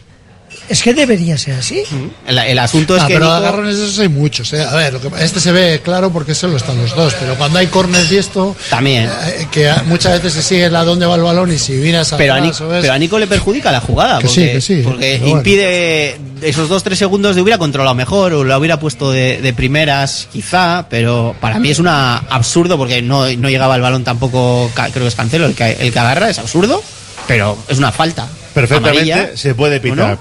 Es 0.72 0.82
que 0.82 0.94
debería 0.94 1.38
ser 1.38 1.56
así. 1.56 1.84
El, 2.26 2.38
el 2.38 2.58
asunto 2.60 2.96
es 2.96 3.04
Ah, 3.04 3.08
que 3.08 3.14
pero 3.16 3.26
Nico- 3.26 3.36
agarrones 3.36 3.78
de 3.78 3.84
esos 3.86 4.00
hay 4.00 4.08
muchos. 4.08 4.54
¿eh? 4.54 4.64
A 4.64 4.74
ver, 4.76 4.94
lo 4.94 5.02
que- 5.02 5.10
este 5.24 5.40
se 5.42 5.52
ve 5.52 5.82
claro 5.84 6.12
porque 6.12 6.34
solo 6.34 6.56
están 6.56 6.78
los 6.82 6.96
dos, 6.96 7.14
pero 7.20 7.36
cuando 7.36 7.60
hay 7.60 7.68
corners 7.68 8.10
y 8.12 8.18
esto, 8.18 8.56
también. 8.70 9.10
eh, 9.26 9.48
que 9.52 9.70
a- 9.70 9.84
muchas 9.86 10.14
veces 10.14 10.34
se 10.34 10.42
sigue 10.42 10.70
la 10.70 10.86
dónde 10.86 11.06
va 11.06 11.16
el 11.16 11.22
balón 11.24 11.52
y 11.52 11.58
si 11.58 11.74
miras 11.74 12.14
Pero 12.18 12.36
a, 12.36 12.40
Nico, 12.40 12.68
pero 12.70 12.94
a 12.94 12.98
Nico 12.98 13.20
le 13.20 13.28
perjudica 13.28 13.70
la 13.72 13.82
jugada. 13.82 14.20
Que 14.20 14.28
porque 14.28 14.46
sí, 14.48 14.52
que 14.54 14.62
sí, 14.62 14.82
porque 14.84 15.16
pero 15.20 15.24
bueno. 15.24 15.38
impide 15.40 16.18
esos 16.42 16.70
dos, 16.70 16.84
tres 16.84 16.98
segundos 16.98 17.36
de 17.36 17.42
hubiera 17.42 17.58
controlado 17.58 17.94
mejor 17.94 18.34
o 18.34 18.44
lo 18.46 18.58
hubiera 18.58 18.80
puesto 18.80 19.12
de, 19.12 19.42
de 19.42 19.54
primeras, 19.54 20.30
quizá. 20.32 20.86
Pero 20.90 21.36
para 21.42 21.60
mí 21.60 21.70
es 21.70 21.80
una 21.80 22.16
absurdo 22.30 22.78
porque 22.78 23.02
no, 23.02 23.30
no 23.34 23.50
llegaba 23.50 23.76
el 23.76 23.82
balón 23.82 24.04
tampoco. 24.06 24.72
ca- 24.74 24.90
Creo 24.90 25.04
que 25.04 25.10
es 25.10 25.16
Cancelo 25.16 25.48
el 25.48 25.54
que, 25.54 25.74
el 25.80 25.92
que 25.92 26.00
agarra, 26.00 26.30
es 26.30 26.40
absurdo. 26.40 26.82
Pero 27.28 27.58
es 27.68 27.78
una 27.78 27.92
falta. 27.92 28.28
Perfectamente 28.54 29.14
Amarilla. 29.14 29.38
se 29.38 29.56
puede 29.56 29.80
pitar. 29.80 30.18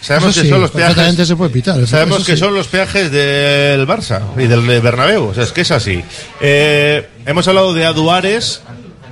Sabemos 0.00 0.34
que 0.38 0.48
son 0.48 0.60
los 0.60 0.70
peajes. 0.70 0.94
perfectamente 0.94 1.26
se 1.26 1.36
puede 1.36 1.50
pitar, 1.50 1.78
eso- 1.78 1.86
Sabemos 1.86 2.18
eso 2.18 2.26
que 2.26 2.32
sí. 2.32 2.38
son 2.38 2.54
los 2.54 2.66
peajes 2.68 3.10
del 3.10 3.86
Barça 3.86 4.20
y 4.38 4.46
del 4.46 4.62
Bernabéu. 4.80 5.26
O 5.28 5.34
sea, 5.34 5.44
es 5.44 5.52
que 5.52 5.60
es 5.62 5.70
así. 5.70 6.02
Eh, 6.40 7.06
hemos 7.26 7.46
hablado 7.48 7.74
de 7.74 7.84
Aduares, 7.84 8.62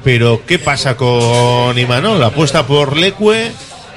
pero 0.04 0.42
¿qué 0.46 0.58
pasa 0.58 0.96
con 0.96 1.78
Imanol? 1.78 2.22
Apuesta 2.22 2.66
por 2.66 2.96
Leque. 2.96 3.52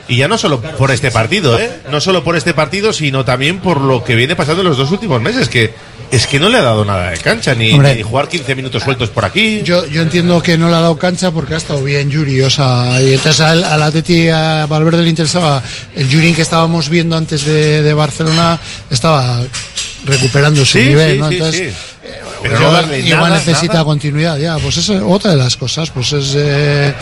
Y 0.07 0.17
ya 0.17 0.27
no 0.27 0.37
solo 0.37 0.61
por 0.61 0.91
este 0.91 1.09
partido, 1.09 1.57
¿eh? 1.59 1.71
No 1.89 1.99
solo 1.99 2.23
por 2.23 2.35
este 2.35 2.53
partido, 2.53 2.93
sino 2.93 3.25
también 3.25 3.59
por 3.59 3.81
lo 3.81 4.03
que 4.03 4.13
viene 4.15 4.35
pasando 4.35 4.61
en 4.61 4.67
los 4.67 4.77
dos 4.77 4.91
últimos 4.91 5.19
meses, 5.19 5.49
que 5.49 5.73
Es 6.11 6.27
que 6.27 6.39
no 6.39 6.49
le 6.49 6.57
ha 6.57 6.61
dado 6.61 6.85
nada 6.85 7.09
de 7.11 7.17
cancha, 7.17 7.53
ni, 7.55 7.71
Hombre. 7.73 7.95
ni 7.95 8.03
jugar 8.03 8.27
15 8.29 8.55
minutos 8.55 8.83
sueltos 8.83 9.09
por 9.09 9.25
aquí. 9.25 9.61
Yo, 9.63 9.85
yo 9.87 10.01
entiendo 10.01 10.41
que 10.41 10.57
no 10.57 10.69
le 10.69 10.75
ha 10.75 10.79
dado 10.81 10.97
cancha 10.97 11.31
porque 11.31 11.55
ha 11.55 11.57
estado 11.57 11.83
bien 11.83 12.09
Yuri, 12.09 12.41
o 12.41 12.49
sea, 12.49 13.01
y 13.01 13.13
entonces 13.13 13.41
al, 13.41 13.63
al 13.63 13.81
Atleti 13.83 14.29
a 14.29 14.65
Valverde 14.67 15.01
le 15.03 15.09
interesaba 15.09 15.61
el 15.95 16.07
Yuri 16.07 16.33
que 16.33 16.43
estábamos 16.43 16.89
viendo 16.89 17.17
antes 17.17 17.43
de, 17.45 17.81
de 17.81 17.93
Barcelona 17.93 18.59
estaba 18.89 19.41
recuperando 20.05 20.63
su 20.63 20.77
Sí, 20.77 20.85
nivel, 20.85 21.13
sí, 21.15 21.19
¿no? 21.19 21.31
Entonces, 21.31 21.73
sí. 21.73 22.09
Pero 22.43 22.59
no 22.59 22.67
igual, 22.67 22.81
darle 22.89 23.09
nada, 23.09 23.29
necesita 23.31 23.73
nada. 23.73 23.85
continuidad, 23.85 24.37
ya, 24.37 24.57
pues 24.59 24.77
esa 24.77 24.93
es 24.95 25.01
otra 25.03 25.31
de 25.31 25.37
las 25.37 25.57
cosas, 25.57 25.89
pues 25.89 26.13
es 26.13 26.33
eh, 26.37 26.93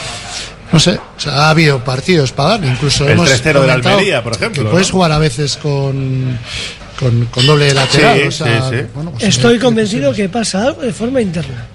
no 0.71 0.79
sé, 0.79 0.91
o 0.93 1.19
sea, 1.19 1.33
ha 1.33 1.49
habido 1.49 1.83
partidos 1.83 2.31
para 2.31 2.51
dar, 2.57 2.63
incluso 2.65 3.03
El 3.05 3.11
hemos 3.11 3.29
3-0 3.29 3.43
de 3.43 3.53
comentado 3.53 3.89
Almería, 3.89 4.23
por 4.23 4.33
ejemplo, 4.33 4.63
que 4.63 4.69
puedes 4.69 4.87
¿no? 4.87 4.93
jugar 4.93 5.11
a 5.11 5.17
veces 5.19 5.57
con 5.57 6.39
con, 6.99 7.25
con 7.25 7.45
doble 7.45 7.73
lateral, 7.73 8.19
Sí, 8.19 8.27
o 8.27 8.31
sea, 8.31 8.69
sí, 8.69 8.75
sí. 8.77 8.83
bueno, 8.93 9.11
pues, 9.11 9.23
Estoy 9.23 9.59
convencido 9.59 10.13
que 10.13 10.29
pasa 10.29 10.63
algo 10.67 10.81
de 10.81 10.93
forma 10.93 11.21
interna. 11.21 11.65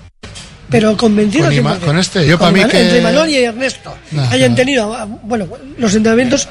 Pero 0.70 0.96
convencido 0.96 1.44
Con 1.46 1.52
al 1.54 1.58
Ima- 1.58 1.78
100%. 1.78 1.84
con 1.86 1.98
este, 1.98 2.26
yo 2.26 2.38
para 2.38 2.50
mí 2.52 2.62
que- 2.66 2.80
Entre 2.82 3.00
Manuel 3.00 3.30
y 3.30 3.36
Ernesto 3.36 3.94
Nah, 4.12 4.30
hayan 4.30 4.50
nah. 4.50 4.56
tenido, 4.56 4.94
ah, 4.94 5.06
bueno, 5.22 5.46
los 5.78 5.94
entrenamientos 5.94 6.46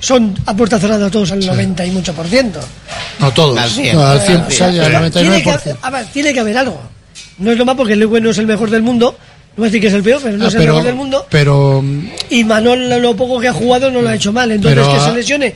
son 0.00 0.34
a 0.46 0.56
puerta 0.56 0.80
cerrada 0.80 1.08
todos 1.10 1.30
al 1.30 1.46
90 1.46 1.86
y 1.86 1.90
mucho 1.92 2.12
por 2.12 2.26
ciento. 2.26 2.58
No 3.20 3.30
todos, 3.32 3.56
Al 3.56 3.70
cien. 3.70 3.94
no, 3.94 4.04
al 4.04 4.20
100, 4.20 4.38
Eh, 4.40 4.44
o 4.48 4.50
sea, 4.50 4.70
ya 4.70 4.82
al 4.98 5.10
tiene, 5.12 5.42
que, 5.42 5.50
99%. 5.50 5.78
a 5.80 5.90
ver, 5.90 6.06
tiene 6.06 6.32
que 6.34 6.40
haber 6.40 6.58
algo. 6.58 6.80
No 7.38 7.52
es 7.52 7.58
lo 7.58 7.64
más 7.64 7.76
porque 7.76 7.92
el 7.92 8.00
Lewe 8.00 8.20
no 8.20 8.30
es 8.30 8.38
el 8.38 8.46
mejor 8.48 8.68
del 8.68 8.82
mundo. 8.82 9.16
No 9.54 9.60
voy 9.60 9.66
a 9.66 9.68
decir 9.68 9.80
que 9.80 9.86
es 9.88 9.94
el 9.94 10.02
peor, 10.02 10.20
pero 10.22 10.36
no 10.38 10.44
Ah, 10.46 10.48
es 10.48 10.54
el 10.54 10.60
pero, 10.60 10.72
mejor 10.72 10.86
del 10.86 10.94
mundo. 10.96 11.26
pero 11.30 11.84
Y 12.30 12.42
Manol, 12.42 12.88
lo 13.00 13.14
poco 13.14 13.38
que 13.38 13.46
ha 13.48 13.52
jugado, 13.52 13.90
no 13.92 14.02
lo 14.02 14.08
ha 14.08 14.14
hecho 14.16 14.32
mal. 14.32 14.50
Entonces, 14.50 14.80
Pero 14.82 14.92
que 14.92 15.00
se 15.04 15.12
lesione 15.14 15.54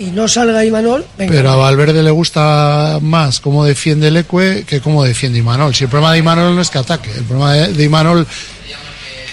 y 0.00 0.06
no 0.06 0.26
salga 0.26 0.64
Imanol, 0.64 1.04
venga. 1.18 1.32
Pero 1.32 1.50
a 1.50 1.56
Valverde 1.56 2.02
le 2.02 2.10
gusta 2.10 2.98
más 3.02 3.38
cómo 3.38 3.66
defiende 3.66 4.08
el 4.08 4.16
Ecue 4.16 4.64
que 4.66 4.80
cómo 4.80 5.04
defiende 5.04 5.38
Imanol. 5.38 5.74
Si 5.74 5.84
el 5.84 5.90
problema 5.90 6.12
de 6.12 6.18
Imanol 6.18 6.56
no 6.56 6.62
es 6.62 6.70
que 6.70 6.78
ataque, 6.78 7.10
el 7.14 7.24
problema 7.24 7.52
de, 7.52 7.84
Imanol, 7.84 8.26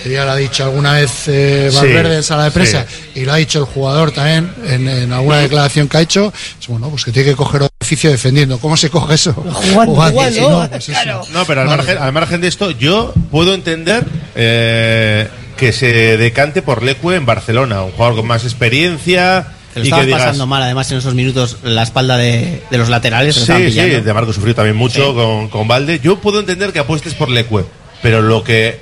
que 0.03 0.09
ya 0.09 0.25
lo 0.25 0.31
ha 0.31 0.35
dicho 0.35 0.65
alguna 0.65 0.93
vez 0.93 1.09
eh, 1.27 1.69
Sí, 1.71 1.77
Valverde 1.77 2.17
en 2.17 2.23
sala 2.23 2.43
de 2.43 2.51
prensa, 2.51 2.85
sí. 2.87 3.21
y 3.21 3.25
lo 3.25 3.31
ha 3.31 3.37
dicho 3.37 3.59
el 3.59 3.65
jugador 3.65 4.11
también 4.11 4.51
en, 4.65 4.89
en 4.89 5.13
alguna 5.13 5.37
declaración 5.37 5.87
que 5.87 5.97
ha 5.97 6.01
hecho, 6.01 6.33
es 6.59 6.67
bueno, 6.67 6.89
pues 6.89 7.05
que 7.05 7.13
tiene 7.13 7.29
que 7.29 7.35
coger 7.37 7.63
oficio 7.81 8.11
defendiendo. 8.11 8.59
¿Cómo 8.59 8.75
se 8.75 8.89
coge 8.89 9.13
eso? 9.15 9.33
Jugando 9.33 9.93
igual, 10.09 10.33
si 10.33 10.41
¿no? 10.41 10.67
pues 10.69 10.89
eso. 10.89 10.91
Claro. 11.01 11.21
No, 11.31 11.45
pero 11.45 11.61
al 11.61 11.67
Vale. 11.67 11.77
margen, 11.77 11.97
al 11.97 12.11
margen 12.11 12.41
de 12.41 12.49
esto, 12.49 12.71
yo 12.71 13.13
puedo 13.31 13.53
entender 13.53 14.03
eh, 14.35 15.29
que 15.55 15.71
se 15.71 16.17
decante 16.17 16.61
por 16.61 16.83
Leque 16.83 17.15
en 17.15 17.25
Barcelona, 17.25 17.83
un 17.83 17.91
jugador 17.91 18.17
con 18.17 18.27
más 18.27 18.43
experiencia 18.43 19.53
lo 19.77 19.83
y 19.83 19.87
estaban 19.87 20.03
que 20.05 20.07
digas, 20.07 20.23
pasando 20.23 20.47
mal, 20.47 20.63
además, 20.63 20.91
en 20.91 20.97
esos 20.99 21.13
minutos, 21.13 21.57
la 21.63 21.83
espalda 21.83 22.17
de, 22.17 22.61
de 22.69 22.77
los 22.77 22.89
laterales. 22.89 23.35
lo 23.47 23.57
Sí, 23.57 23.71
sí, 23.71 23.79
de 23.79 24.13
Marco 24.13 24.33
sufrió 24.33 24.53
también 24.55 24.75
mucho 24.75 25.09
Sí. 25.09 25.13
con, 25.15 25.47
con 25.49 25.67
Valde. 25.67 25.99
Yo 26.03 26.19
puedo 26.19 26.39
entender 26.39 26.71
que 26.73 26.79
apuestes 26.79 27.13
por 27.13 27.29
Leque, 27.29 27.63
pero 28.01 28.21
lo 28.21 28.43
que 28.43 28.79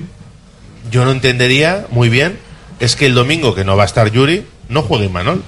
yo 0.91 1.05
no 1.05 1.11
entendería 1.11 1.85
muy 1.91 2.09
bien 2.09 2.38
es 2.80 2.95
que 2.95 3.05
el 3.05 3.13
domingo, 3.13 3.55
que 3.55 3.63
no 3.63 3.76
va 3.77 3.84
a 3.84 3.85
estar 3.88 4.11
Yuri, 4.11 4.43
no 4.69 4.81
juegue 4.81 5.09
Manol. 5.09 5.41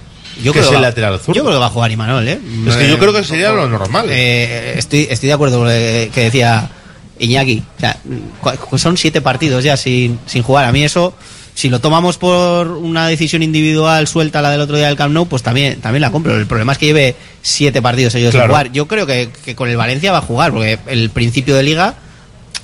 Yo 0.44 0.53
que 0.53 0.60
creo 0.60 0.64
es 0.65 0.69
que 0.69 0.76
el 0.76 0.84
va- 0.84 0.88
lateral 0.90 1.19
zurdo. 1.19 1.34
Yo 1.34 1.41
creo 1.44 1.56
que 1.56 1.60
va 1.60 1.65
a 1.65 1.69
jugar 1.69 1.90
Imanol, 1.91 2.28
¿eh? 2.28 2.40
Es 2.68 2.76
que 2.76 2.86
Eh, 2.86 2.90
yo 2.90 2.99
creo 2.99 3.11
que 3.11 3.24
sería 3.24 3.52
lo 3.52 3.68
normal. 3.68 4.06
Eh, 4.10 4.76
estoy, 4.78 5.07
estoy 5.10 5.28
de 5.28 5.34
acuerdo 5.34 5.57
con 5.57 5.65
lo 5.68 5.74
que 5.74 6.11
decía 6.14 6.69
Iñaki. 7.18 7.64
O 7.76 7.80
sea, 7.80 7.98
cu- 8.40 8.78
son 8.78 8.98
siete 8.98 9.19
partidos 9.22 9.64
ya 9.64 9.76
sin, 9.78 10.19
sin 10.28 10.44
jugar. 10.44 10.65
A 10.65 10.72
mí 10.72 10.84
eso, 10.84 11.15
si 11.58 11.70
lo 11.70 11.80
tomamos 11.82 12.20
por 12.20 12.68
una 12.68 13.08
decisión 13.08 13.42
individual 13.42 14.06
suelta 14.08 14.44
la 14.44 14.52
del 14.52 14.62
otro 14.62 14.78
día 14.78 14.86
del 14.88 14.96
Camp 14.96 15.12
Nou, 15.12 15.26
pues 15.26 15.42
también, 15.42 15.82
también 15.82 16.02
la 16.02 16.12
compro. 16.12 16.38
El 16.38 16.46
problema 16.46 16.74
es 16.74 16.78
que 16.78 16.86
lleve 16.86 17.16
siete 17.42 17.82
partidos 17.82 18.14
ellos 18.14 18.30
sin 18.32 18.42
Claro. 18.42 18.54
jugar. 18.54 18.72
Yo 18.72 18.88
creo 18.88 19.08
que, 19.08 19.30
que 19.44 19.56
con 19.56 19.68
el 19.68 19.76
Valencia 19.76 20.12
va 20.12 20.20
a 20.20 20.22
jugar, 20.22 20.52
porque 20.52 20.78
el 20.86 21.10
principio 21.10 21.56
de 21.56 21.64
liga, 21.64 21.96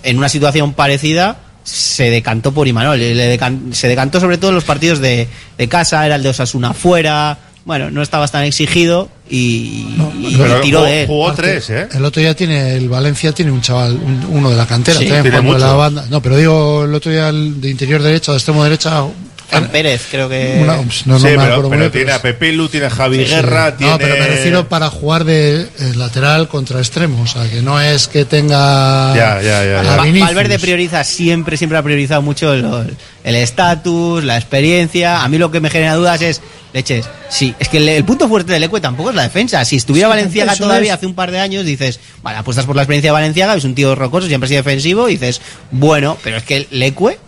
en 0.03 0.20
una 0.20 0.30
situación 0.30 0.74
parecida, 0.74 1.38
se 1.64 2.11
decantó 2.11 2.52
por 2.52 2.68
Imanol. 2.68 2.99
Le 2.99 3.36
decan- 3.40 3.74
se 3.74 3.88
decantó 3.88 4.20
sobre 4.20 4.38
todo 4.38 4.49
en 4.52 4.56
los 4.56 4.64
partidos 4.64 4.99
de, 4.99 5.28
de 5.57 5.68
casa, 5.68 6.06
era 6.06 6.14
el 6.15 6.22
de 6.22 6.30
Osasuna 6.30 6.74
fuera. 6.74 7.40
Bueno, 7.65 7.90
no 7.91 8.02
estabas 8.02 8.31
tan 8.31 8.44
exigido 8.44 9.10
y, 9.30 9.85
y 10.19 10.35
Pero 10.38 10.60
tiró 10.61 10.80
jugó- 10.80 10.90
de 10.90 11.02
él. 11.02 11.07
jugó 11.07 11.34
tres, 11.34 11.69
¿eh? 11.69 11.88
El 11.94 12.03
otro 12.03 12.22
día 12.22 12.35
tiene, 12.35 12.76
el 12.76 12.90
Valencia 12.90 13.31
tiene 13.31 13.52
un 13.52 13.61
chaval, 13.61 13.94
un- 13.94 14.26
uno 14.31 14.49
de 14.49 14.57
la 14.57 14.65
cantera, 14.68 14.99
Sí, 14.99 15.06
tiene 15.06 15.31
la 15.57 15.73
banda. 15.73 16.06
No, 16.10 16.22
pero 16.22 16.35
digo, 16.35 16.84
el 16.84 16.94
otro 16.94 17.10
día 17.11 17.30
el 17.30 17.61
de 17.61 17.69
interior 17.69 18.02
derecha, 18.02 18.31
de 18.34 18.38
extremo 18.38 18.64
derecha, 18.65 19.03
Juan 19.49 19.68
Pérez, 19.70 20.07
creo 20.10 20.30
que. 20.30 20.60
Una- 20.64 20.78
pues, 20.78 21.06
no, 21.06 21.14
no 21.14 21.20
sí, 21.20 21.26
me 21.38 21.38
pero, 21.38 21.91
tiene 21.91 22.11
a 22.11 22.22
Pepe 22.22 22.53
Lu, 22.53 22.70
tiene 22.70 22.88
a 22.88 22.90
Javi 22.90 23.18
Sí, 23.18 23.26
sí. 23.26 23.32
Guerra, 23.36 23.78
tiene... 23.78 23.91
No, 23.94 23.98
pero 23.99 24.15
me 24.18 24.28
refiero 24.28 24.68
para 24.70 24.90
jugar 24.90 25.26
de 25.26 25.61
eh, 25.61 25.68
lateral 25.95 26.48
contra 26.48 26.80
extremo, 26.80 27.22
o 27.22 27.28
sea, 27.28 27.49
que 27.49 27.61
no 27.61 27.80
es 27.80 28.07
que 28.07 28.26
tenga 28.26 29.14
Ya, 29.15 29.41
ya, 29.41 29.64
ya, 29.64 29.84
ya. 29.84 30.24
Valverde 30.26 30.57
prioriza 30.60 31.03
siempre, 31.03 31.57
siempre 31.57 31.78
ha 31.78 31.84
priorizado 31.84 32.22
mucho 32.22 32.53
el 32.53 32.95
estatus, 33.36 34.24
la 34.24 34.38
experiencia. 34.38 35.24
A 35.24 35.30
mí 35.30 35.38
lo 35.38 35.52
que 35.52 35.60
me 35.60 35.70
genera 35.70 35.95
dudas 35.95 36.22
es, 36.22 36.41
leches, 36.74 37.06
sí, 37.30 37.53
es 37.60 37.70
que 37.70 37.78
el, 37.78 37.90
el 37.90 38.03
punto 38.06 38.28
fuerte 38.28 38.53
del 38.53 38.64
Ecue 38.64 38.82
tampoco 38.82 39.10
es 39.11 39.15
la 39.15 39.24
defensa. 39.24 39.64
Si 39.65 39.76
estuviera 39.76 40.07
Sí, 40.07 40.10
Valenciaga 40.10 40.56
todavía 40.56 40.94
es. 40.94 40.98
hace 40.98 41.06
un 41.06 41.14
par 41.15 41.32
de 41.32 41.40
años, 41.40 41.65
dices, 41.65 41.99
vale, 42.22 42.38
apuestas 42.38 42.65
por 42.65 42.76
la 42.76 42.82
experiencia 42.84 43.10
de 43.10 43.14
Valenciaga, 43.14 43.56
es 43.56 43.64
un 43.65 43.76
tío 43.76 43.94
rocoso, 43.95 44.28
siempre 44.28 44.45
ha 44.48 44.49
sido 44.49 44.64
defensivo, 44.64 45.10
y 45.10 45.14
dices, 45.14 45.41
bueno, 45.72 46.18
pero 46.24 46.38
es 46.38 46.44
que 46.44 46.68
el 46.72 46.84
Ecue, 46.84 47.20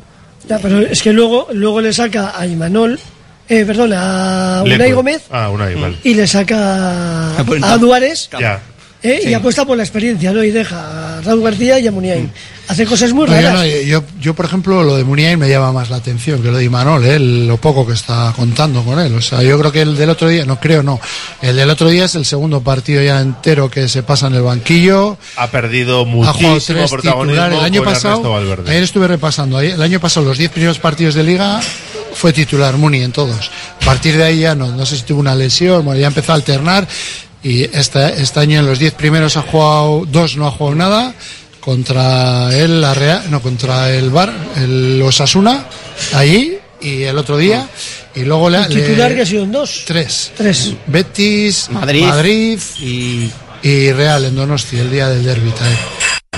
Ya, 0.48 0.60
pero 0.60 0.80
es 0.82 1.02
que 1.02 1.12
luego, 1.14 1.48
luego 1.54 1.82
le 1.82 1.92
saca 1.94 2.34
a 2.38 2.46
Imanol, 2.46 3.00
eh, 3.50 3.64
perdón, 3.66 3.94
a 3.96 4.62
Unai. 4.64 4.92
Gómez 4.92 5.24
Ah, 5.32 5.50
Unai, 5.50 5.76
vale. 5.76 5.98
y 6.04 6.14
le 6.14 6.28
saca 6.28 7.36
a 7.64 7.78
Duárez 7.78 8.30
Ya. 8.40 8.62
Eh, 9.06 9.20
Sí. 9.24 9.30
y 9.30 9.34
apuesta 9.34 9.66
por 9.66 9.78
la 9.78 9.84
experiencia, 9.84 10.32
¿no? 10.34 10.44
Y 10.44 10.52
deja 10.52 11.18
a 11.18 11.22
Raúl 11.22 11.44
García 11.44 11.80
y 11.80 11.88
a 11.88 11.92
Muniain. 11.92 12.32
Hace 12.68 12.86
cosas 12.88 13.14
muy 13.14 13.28
No, 13.28 13.34
yo, 13.36 13.42
raras. 13.42 13.54
no, 13.60 13.66
yo, 13.66 14.04
yo, 14.20 14.34
por 14.34 14.46
ejemplo, 14.46 14.82
lo 14.84 14.96
de 14.98 15.04
Muniain 15.04 15.38
me 15.38 15.48
llama 15.48 15.72
más 15.72 15.92
la 15.92 15.98
atención 15.98 16.42
que 16.42 16.50
lo 16.50 16.58
de 16.58 16.64
Imanol, 16.64 17.06
¿eh? 17.06 17.20
Lo 17.20 17.58
poco 17.58 17.86
que 17.86 17.94
está 17.94 18.34
contando 18.36 18.84
con 18.84 19.00
él. 19.00 19.14
O 19.14 19.22
sea, 19.22 19.44
yo 19.44 19.60
creo 19.60 19.72
que 19.72 19.82
el 19.82 19.96
del 19.96 20.10
otro 20.10 20.28
día, 20.28 20.46
no 20.46 20.60
creo, 20.60 20.82
no. 20.82 21.00
El 21.44 21.56
del 21.58 21.70
otro 21.70 21.88
día 21.90 22.06
es 22.06 22.16
el 22.16 22.26
segundo 22.26 22.62
partido 22.62 23.04
ya 23.04 23.22
entero 23.22 23.70
que 23.70 23.88
se 23.88 24.02
pasa 24.02 24.26
en 24.28 24.34
el 24.34 24.42
banquillo. 24.42 25.18
Ha 25.38 25.48
perdido 25.52 26.02
ha 26.02 26.06
muchísimo 26.06 26.58
tres 26.58 26.90
protagonismo. 26.90 27.46
El 27.46 27.54
año 27.60 27.84
con 27.84 27.94
pasado, 27.94 28.36
ayer 28.68 28.84
estuve 28.84 29.08
repasando, 29.08 29.60
el 29.60 29.80
año 29.82 30.00
pasado 30.00 30.26
los 30.26 30.38
10 30.40 30.50
primeros 30.50 30.80
partidos 30.80 31.14
de 31.14 31.24
liga 31.24 31.62
fue 32.16 32.34
titular 32.34 32.78
Muni 32.78 33.02
en 33.04 33.12
todos. 33.12 33.52
A 33.82 33.86
partir 33.86 34.18
de 34.18 34.24
ahí 34.24 34.40
ya 34.40 34.56
no, 34.56 34.72
no 34.72 34.86
sé 34.88 34.96
si 34.98 35.04
tuvo 35.04 35.20
una 35.20 35.36
lesión, 35.36 35.86
bueno, 35.86 36.00
ya 36.02 36.08
empezó 36.08 36.32
a 36.32 36.36
alternar 36.36 36.88
y 37.46 37.64
este, 37.64 38.22
este 38.22 38.40
año 38.40 38.60
en 38.60 38.66
los 38.66 38.80
10 38.80 38.94
primeros 38.96 39.38
ha 39.38 39.42
jugado, 39.44 40.04
dos 40.08 40.36
no 40.36 40.48
ha 40.48 40.52
jugado 40.52 40.76
nada 40.76 41.14
contra 41.60 42.56
el 42.58 42.82
la 42.82 42.94
Real, 42.94 43.24
no 43.30 43.42
contra 43.42 43.92
el 43.92 44.10
Bar, 44.10 44.34
el 44.58 45.02
Osasuna 45.02 45.66
allí 46.14 46.58
y 46.82 47.04
el 47.04 47.18
otro 47.18 47.38
día 47.38 47.68
y 48.16 48.22
luego 48.22 48.50
le, 48.50 48.58
El 48.60 48.68
titular 48.70 49.10
le- 49.12 49.16
que 49.18 49.22
ha 49.22 49.26
sido 49.26 49.44
en 49.44 49.52
dos. 49.52 49.84
tres 49.86 50.32
Tres. 50.36 50.74
Betis, 50.88 51.70
Madrid. 51.72 52.04
Madrid, 52.04 52.60
y 52.82 53.30
y 53.64 53.92
Real 53.92 54.26
en 54.26 54.36
Donosti 54.36 54.78
el 54.78 54.92
día 54.92 55.10
del 55.10 55.24
derby 55.24 55.50
también. 55.52 55.80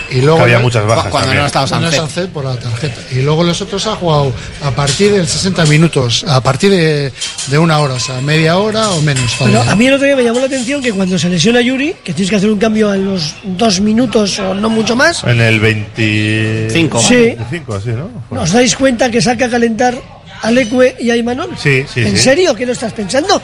Y 0.10 0.22
luego 0.22 0.38
Que 0.38 0.44
había 0.44 0.60
muchas 0.60 0.86
bajas 0.86 1.08
cuando 1.12 1.28
también. 1.28 1.42
no 1.42 1.46
estaba 1.48 1.68
Sánchez. 1.68 2.28
por 2.34 2.46
la 2.46 2.56
tarjeta. 2.56 3.02
Y 3.12 3.22
luego 3.22 3.44
los 3.44 3.60
otros 3.62 3.86
ha 3.88 3.96
jugado 3.96 4.32
a 4.64 4.72
partir 4.72 5.12
de 5.12 5.26
60 5.26 5.66
minutos, 5.66 6.24
a 6.28 6.42
partir 6.42 6.72
de, 6.72 7.12
de 7.48 7.58
una 7.58 7.80
hora, 7.80 7.96
o 7.96 8.00
sea, 8.00 8.22
media 8.22 8.58
hora 8.58 8.90
o 8.92 9.02
menos. 9.02 9.36
Pero 9.38 9.52
todavía. 9.52 9.72
a 9.72 9.76
mí 9.76 9.88
el 9.88 9.94
otro 9.94 10.06
día 10.08 10.16
me 10.16 10.24
llamó 10.24 10.40
la 10.40 10.46
atención 10.46 10.82
que 10.82 10.92
cuando 10.94 11.18
se 11.20 11.30
lesiona 11.30 11.62
Yuri, 11.62 11.96
que 12.04 12.14
tienes 12.14 12.30
que 12.30 12.36
hacer 12.38 12.50
un 12.50 12.60
cambio 12.60 12.94
en 12.94 13.06
los 13.06 13.36
dos 13.44 13.82
minutos 13.82 14.40
o 14.40 14.54
no 14.54 14.70
mucho 14.70 14.96
más, 14.96 15.24
En 15.24 15.42
el 15.42 15.60
25. 15.60 17.00
Sí. 17.02 17.16
25, 17.16 17.74
así, 17.76 17.90
¿no? 17.90 18.10
¿os 18.40 18.52
dais 18.52 18.76
cuenta 18.76 19.10
que 19.12 19.22
saca 19.22 19.46
a 19.46 19.50
calentar 19.50 19.96
a 20.42 20.52
Lecue 20.52 20.96
y 21.00 21.10
a 21.10 21.16
Imanol? 21.16 21.50
Sí, 21.58 21.84
sí, 21.92 22.02
¿En 22.02 22.12
sí. 22.12 22.18
serio? 22.18 22.56
¿Qué 22.56 22.66
lo 22.66 22.74
estás 22.74 22.94
pensando? 22.94 23.42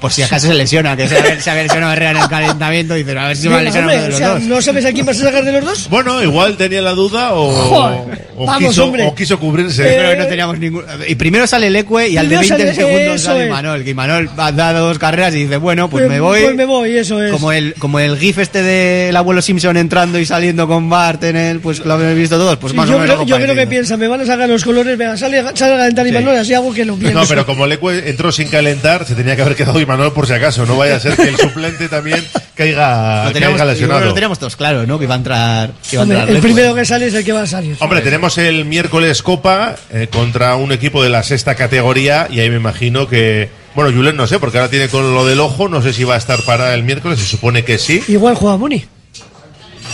Por 0.00 0.12
si 0.12 0.22
acaso 0.22 0.46
se 0.48 0.54
lesiona, 0.54 0.96
que 0.96 1.06
se 1.08 1.40
se 1.40 1.50
había 1.50 1.64
lesionado 1.64 1.92
Herrera 1.92 2.10
en 2.12 2.16
el 2.18 2.28
calentamiento, 2.28 2.96
y 2.96 3.02
dice, 3.04 3.18
a 3.18 3.26
ver 3.28 3.36
si 3.36 3.42
se 3.42 3.48
va 3.48 3.58
a 3.58 3.62
lesionar 3.62 3.90
uno 3.90 4.00
de 4.00 4.04
o 4.06 4.08
los 4.08 4.18
sea, 4.18 4.28
dos. 4.30 4.42
¿no 4.42 4.62
sabes 4.62 4.84
a 4.86 4.92
quién 4.92 5.06
vas 5.06 5.20
a 5.20 5.24
sacar 5.24 5.44
de 5.44 5.52
los 5.52 5.64
dos? 5.64 5.88
Bueno, 5.90 6.22
igual 6.22 6.56
tenía 6.56 6.80
la 6.82 6.92
duda 6.92 7.32
o, 7.34 8.06
o 8.36 8.46
vamos, 8.46 8.70
quiso, 8.70 8.86
o 8.90 9.14
quiso 9.14 9.38
cubrirse. 9.38 9.82
Eh, 9.82 9.96
Pero 10.00 10.22
no 10.22 10.26
teníamos 10.28 10.58
ningún... 10.58 10.84
Y 11.06 11.14
primero 11.16 11.46
sale 11.46 11.66
el 11.68 11.76
Ecue 11.76 12.08
y 12.08 12.16
al 12.16 12.28
de 12.28 12.38
Primero 12.38 12.56
20 12.56 12.74
sale- 12.74 12.88
segundos 12.88 13.14
eso 13.16 13.24
sale 13.26 13.40
es. 13.42 13.46
Imanol. 13.48 13.84
Que 13.84 13.90
Imanol 13.90 14.30
ha 14.36 14.52
dado 14.52 14.86
dos 14.88 14.98
carreras 14.98 15.34
y 15.34 15.42
dice, 15.44 15.56
bueno, 15.58 15.90
pues 15.90 16.04
Eh, 16.04 16.08
me 16.08 16.20
voy. 16.20 16.40
Pues 16.42 16.54
me 16.56 16.64
voy, 16.64 16.96
eso 16.96 17.22
es. 17.22 17.30
Como 17.32 17.52
el, 17.52 17.74
como 17.74 18.00
el 18.00 18.16
gif 18.18 18.38
este 18.38 18.62
del 18.62 19.14
abuelo 19.16 19.42
Simpson 19.42 19.76
entrando 19.76 20.18
y 20.18 20.24
saliendo 20.26 20.66
con 20.66 20.88
Bart 20.88 21.22
en 21.24 21.36
el, 21.36 21.60
pues 21.60 21.84
lo 21.84 21.92
habéis 21.94 22.16
visto 22.16 22.38
todos, 22.38 22.56
pues 22.56 22.70
Sí, 22.72 22.76
más 22.76 22.88
yo 22.88 22.96
o 22.96 22.98
menos. 23.00 23.16
creo, 23.16 23.26
yo 23.26 23.36
creo 23.36 23.54
que 23.54 23.66
piensa, 23.66 23.96
me 23.96 24.08
van 24.08 24.20
a 24.22 24.26
sacar 24.26 24.48
los 24.48 24.64
colores, 24.64 24.96
venga, 24.96 25.16
sale, 25.16 25.42
sale 25.54 25.74
a 25.74 25.78
calentar 25.78 26.06
Imanol, 26.06 26.36
así 26.36 26.54
hago 26.54 26.72
que 26.72 26.84
lo 26.84 26.96
pienso. 26.96 27.18
No, 27.20 27.26
pero 27.26 27.44
como 27.46 27.66
Leque 27.66 28.04
entró 28.08 28.32
sin 28.32 28.48
calentar, 28.48 29.06
se 29.06 29.14
tenía 29.14 29.36
que 29.36 29.42
haber 29.42 29.54
quedado 29.56 29.78
Imanol 29.90 30.12
por 30.12 30.26
si 30.26 30.32
acaso. 30.32 30.64
No 30.66 30.76
vaya 30.76 30.96
a 30.96 31.00
ser 31.00 31.16
que 31.16 31.28
el 31.28 31.36
suplente 31.36 31.88
también 31.88 32.24
caiga, 32.54 33.24
Lo 33.24 33.32
teníamos, 33.32 33.58
caiga 33.58 33.72
lesionado. 33.72 34.04
lo 34.04 34.14
teníamos 34.14 34.38
todos 34.38 34.54
claro, 34.56 34.86
¿no? 34.86 34.98
Que 34.98 35.04
iba 35.04 35.14
a 35.14 35.18
entrar. 35.18 35.72
Que 35.88 35.96
iba 35.96 36.02
a 36.02 36.04
Hombre, 36.04 36.18
entrar 36.18 36.36
el 36.36 36.42
primero 36.42 36.74
que 36.74 36.84
sale 36.84 37.06
es 37.06 37.14
el 37.14 37.24
que 37.24 37.32
va 37.32 37.42
a 37.42 37.46
salir. 37.46 37.76
Hombre, 37.80 38.00
tenemos 38.00 38.38
el 38.38 38.64
miércoles 38.64 39.22
Copa 39.22 39.74
eh, 39.90 40.08
contra 40.10 40.54
un 40.56 40.70
equipo 40.72 41.02
de 41.02 41.10
la 41.10 41.22
sexta 41.22 41.54
categoría 41.54 42.28
y 42.30 42.40
ahí 42.40 42.50
me 42.50 42.56
imagino 42.56 43.08
que... 43.08 43.48
Bueno, 43.74 43.92
Julen 43.96 44.16
no 44.16 44.26
sé, 44.26 44.38
porque 44.38 44.58
ahora 44.58 44.70
tiene 44.70 44.88
con 44.88 45.14
lo 45.14 45.24
del 45.26 45.40
ojo, 45.40 45.68
no 45.68 45.80
sé 45.80 45.92
si 45.92 46.04
va 46.04 46.14
a 46.14 46.18
estar 46.18 46.42
para 46.42 46.74
el 46.74 46.82
miércoles, 46.82 47.18
se 47.18 47.26
supone 47.26 47.64
que 47.64 47.78
sí. 47.78 48.02
Igual 48.08 48.34
juega 48.34 48.56
Muni. 48.56 48.84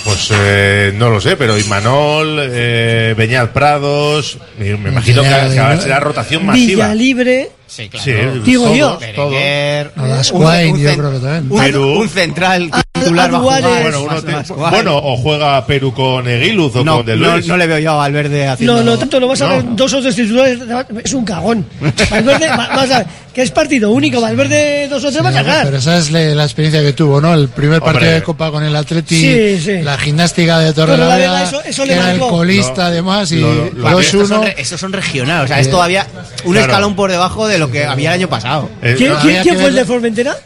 Pues 0.05 0.31
eh, 0.33 0.93
no 0.95 1.11
lo 1.11 1.21
sé, 1.21 1.37
pero 1.37 1.59
Imanol, 1.59 2.39
eh, 2.41 3.15
Beñat 3.19 3.51
Prados, 3.51 4.39
me, 4.59 4.69
imagino 4.69 5.23
que, 5.23 5.81
será 5.81 6.01
rotación 6.01 6.47
masiva. 6.47 6.85
Villa 6.89 6.95
Libre. 6.95 7.51
Sí, 7.67 7.91
Sí, 8.03 8.13
Digo 8.45 8.65
todos, 8.65 8.77
yo. 8.79 8.99
Berenguer, 8.99 9.93
A 9.97 10.07
las 10.07 10.31
un- 10.31 10.41
Quain, 10.43 10.73
un 10.75 10.81
yo 10.81 10.97
creo 10.97 11.13
que 11.13 11.19
también. 11.19 11.47
un- 11.51 11.59
Perú. 11.61 11.99
Un 12.01 12.09
central 12.09 12.71
titular 12.93 13.33
va 13.33 13.37
a 13.37 13.41
Aduares. 13.41 13.65
jugar. 13.67 13.83
Bueno, 13.83 14.01
uno 14.03 14.13
más- 14.13 14.25
más 14.49 14.71
bueno, 14.71 14.97
o 14.97 15.17
juega 15.17 15.67
Perú 15.67 15.93
con 15.93 16.29
Eguiluz 16.29 16.77
o 16.77 16.85
no, 16.85 16.99
con 16.99 17.07
De 17.07 17.17
no, 17.17 17.33
Luis. 17.35 17.47
no 17.49 17.57
le 17.57 17.67
veo 17.67 17.79
yo 17.81 17.91
a 17.93 17.97
Valverde 17.97 18.47
haciendo. 18.47 18.77
No, 18.77 18.83
no, 18.85 18.99
tanto 18.99 19.19
no 19.21 19.29
vas 19.29 19.43
a 19.43 19.47
No. 19.49 19.51
ver 19.57 19.65
dos 19.75 19.93
o 19.95 20.01
tres 20.01 20.15
titulares. 20.15 20.61
Es 21.05 21.13
un 21.13 21.25
cagón. 21.25 21.67
Valverde, 22.11 22.49
va- 22.49 22.69
vas 22.77 22.91
a 22.93 22.99
ver, 22.99 23.07
que 23.35 23.43
es 23.43 23.51
partido 23.51 23.91
único. 23.91 24.21
Valverde 24.21 24.89
dos 24.89 25.05
o 25.05 25.11
tres 25.11 25.25
va 25.25 25.29
a 25.31 25.33
cagar. 25.33 25.65
Pero 25.67 25.79
esa 25.79 25.99
es 25.99 26.11
le- 26.13 26.35
la 26.35 26.45
experiencia 26.45 26.81
que 26.83 26.93
tuvo, 26.93 27.21
¿no? 27.21 27.35
El 27.35 27.49
primer 27.49 27.79
Hombre. 27.81 27.93
partido 27.95 28.13
de 28.15 28.23
Copa 28.23 28.51
con 28.53 28.63
el 28.65 28.75
Atleti, 28.77 29.17
Sí, 29.21 29.61
sí. 29.61 29.83
la 29.83 29.99
gimnástica 29.99 30.61
de 30.61 30.73
Torrelavega, 30.73 31.17
Torrelavega, 31.43 31.43
eso- 31.49 31.63
eso 31.69 31.83
que 31.83 31.89
le 31.91 31.95
era 31.97 32.13
el 32.13 32.21
colista 32.21 32.83
No, 32.83 32.89
además, 32.89 33.33
y 33.33 33.37
lo- 33.41 33.53
lo- 33.55 33.71
lo- 33.73 34.01
Estos 34.01 34.07
son, 34.07 34.21
2-1. 34.41 34.45
re- 34.45 34.55
estos 34.59 34.81
son 34.81 34.93
regionales, 34.93 35.45
o 35.45 35.49
sea, 35.49 35.61
es 35.61 35.67
Eh, 35.67 35.71
todavía 35.71 36.07
un 36.45 36.53
claro. 36.53 36.67
escalón 36.73 36.97
por 36.97 37.11
debajo 37.11 37.47
de 37.49 37.56
lo 37.59 37.71
que 37.71 37.85
había 37.85 38.11
el 38.11 38.21
año 38.21 38.29
pasado. 38.29 38.71
Eh, 38.83 38.95
¿Quién, 38.97 39.13
no, 39.13 39.19
quién- 39.21 39.31
había 39.31 39.43
quién 39.43 39.55
que 39.55 39.61
fue 39.61 39.69
el 39.71 39.75
de 39.77 39.85
Formentera? 39.85 40.37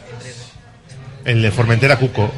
El 1.24 1.42
de 1.42 1.50
Formentera, 1.50 1.96
Cuco. 1.96 2.30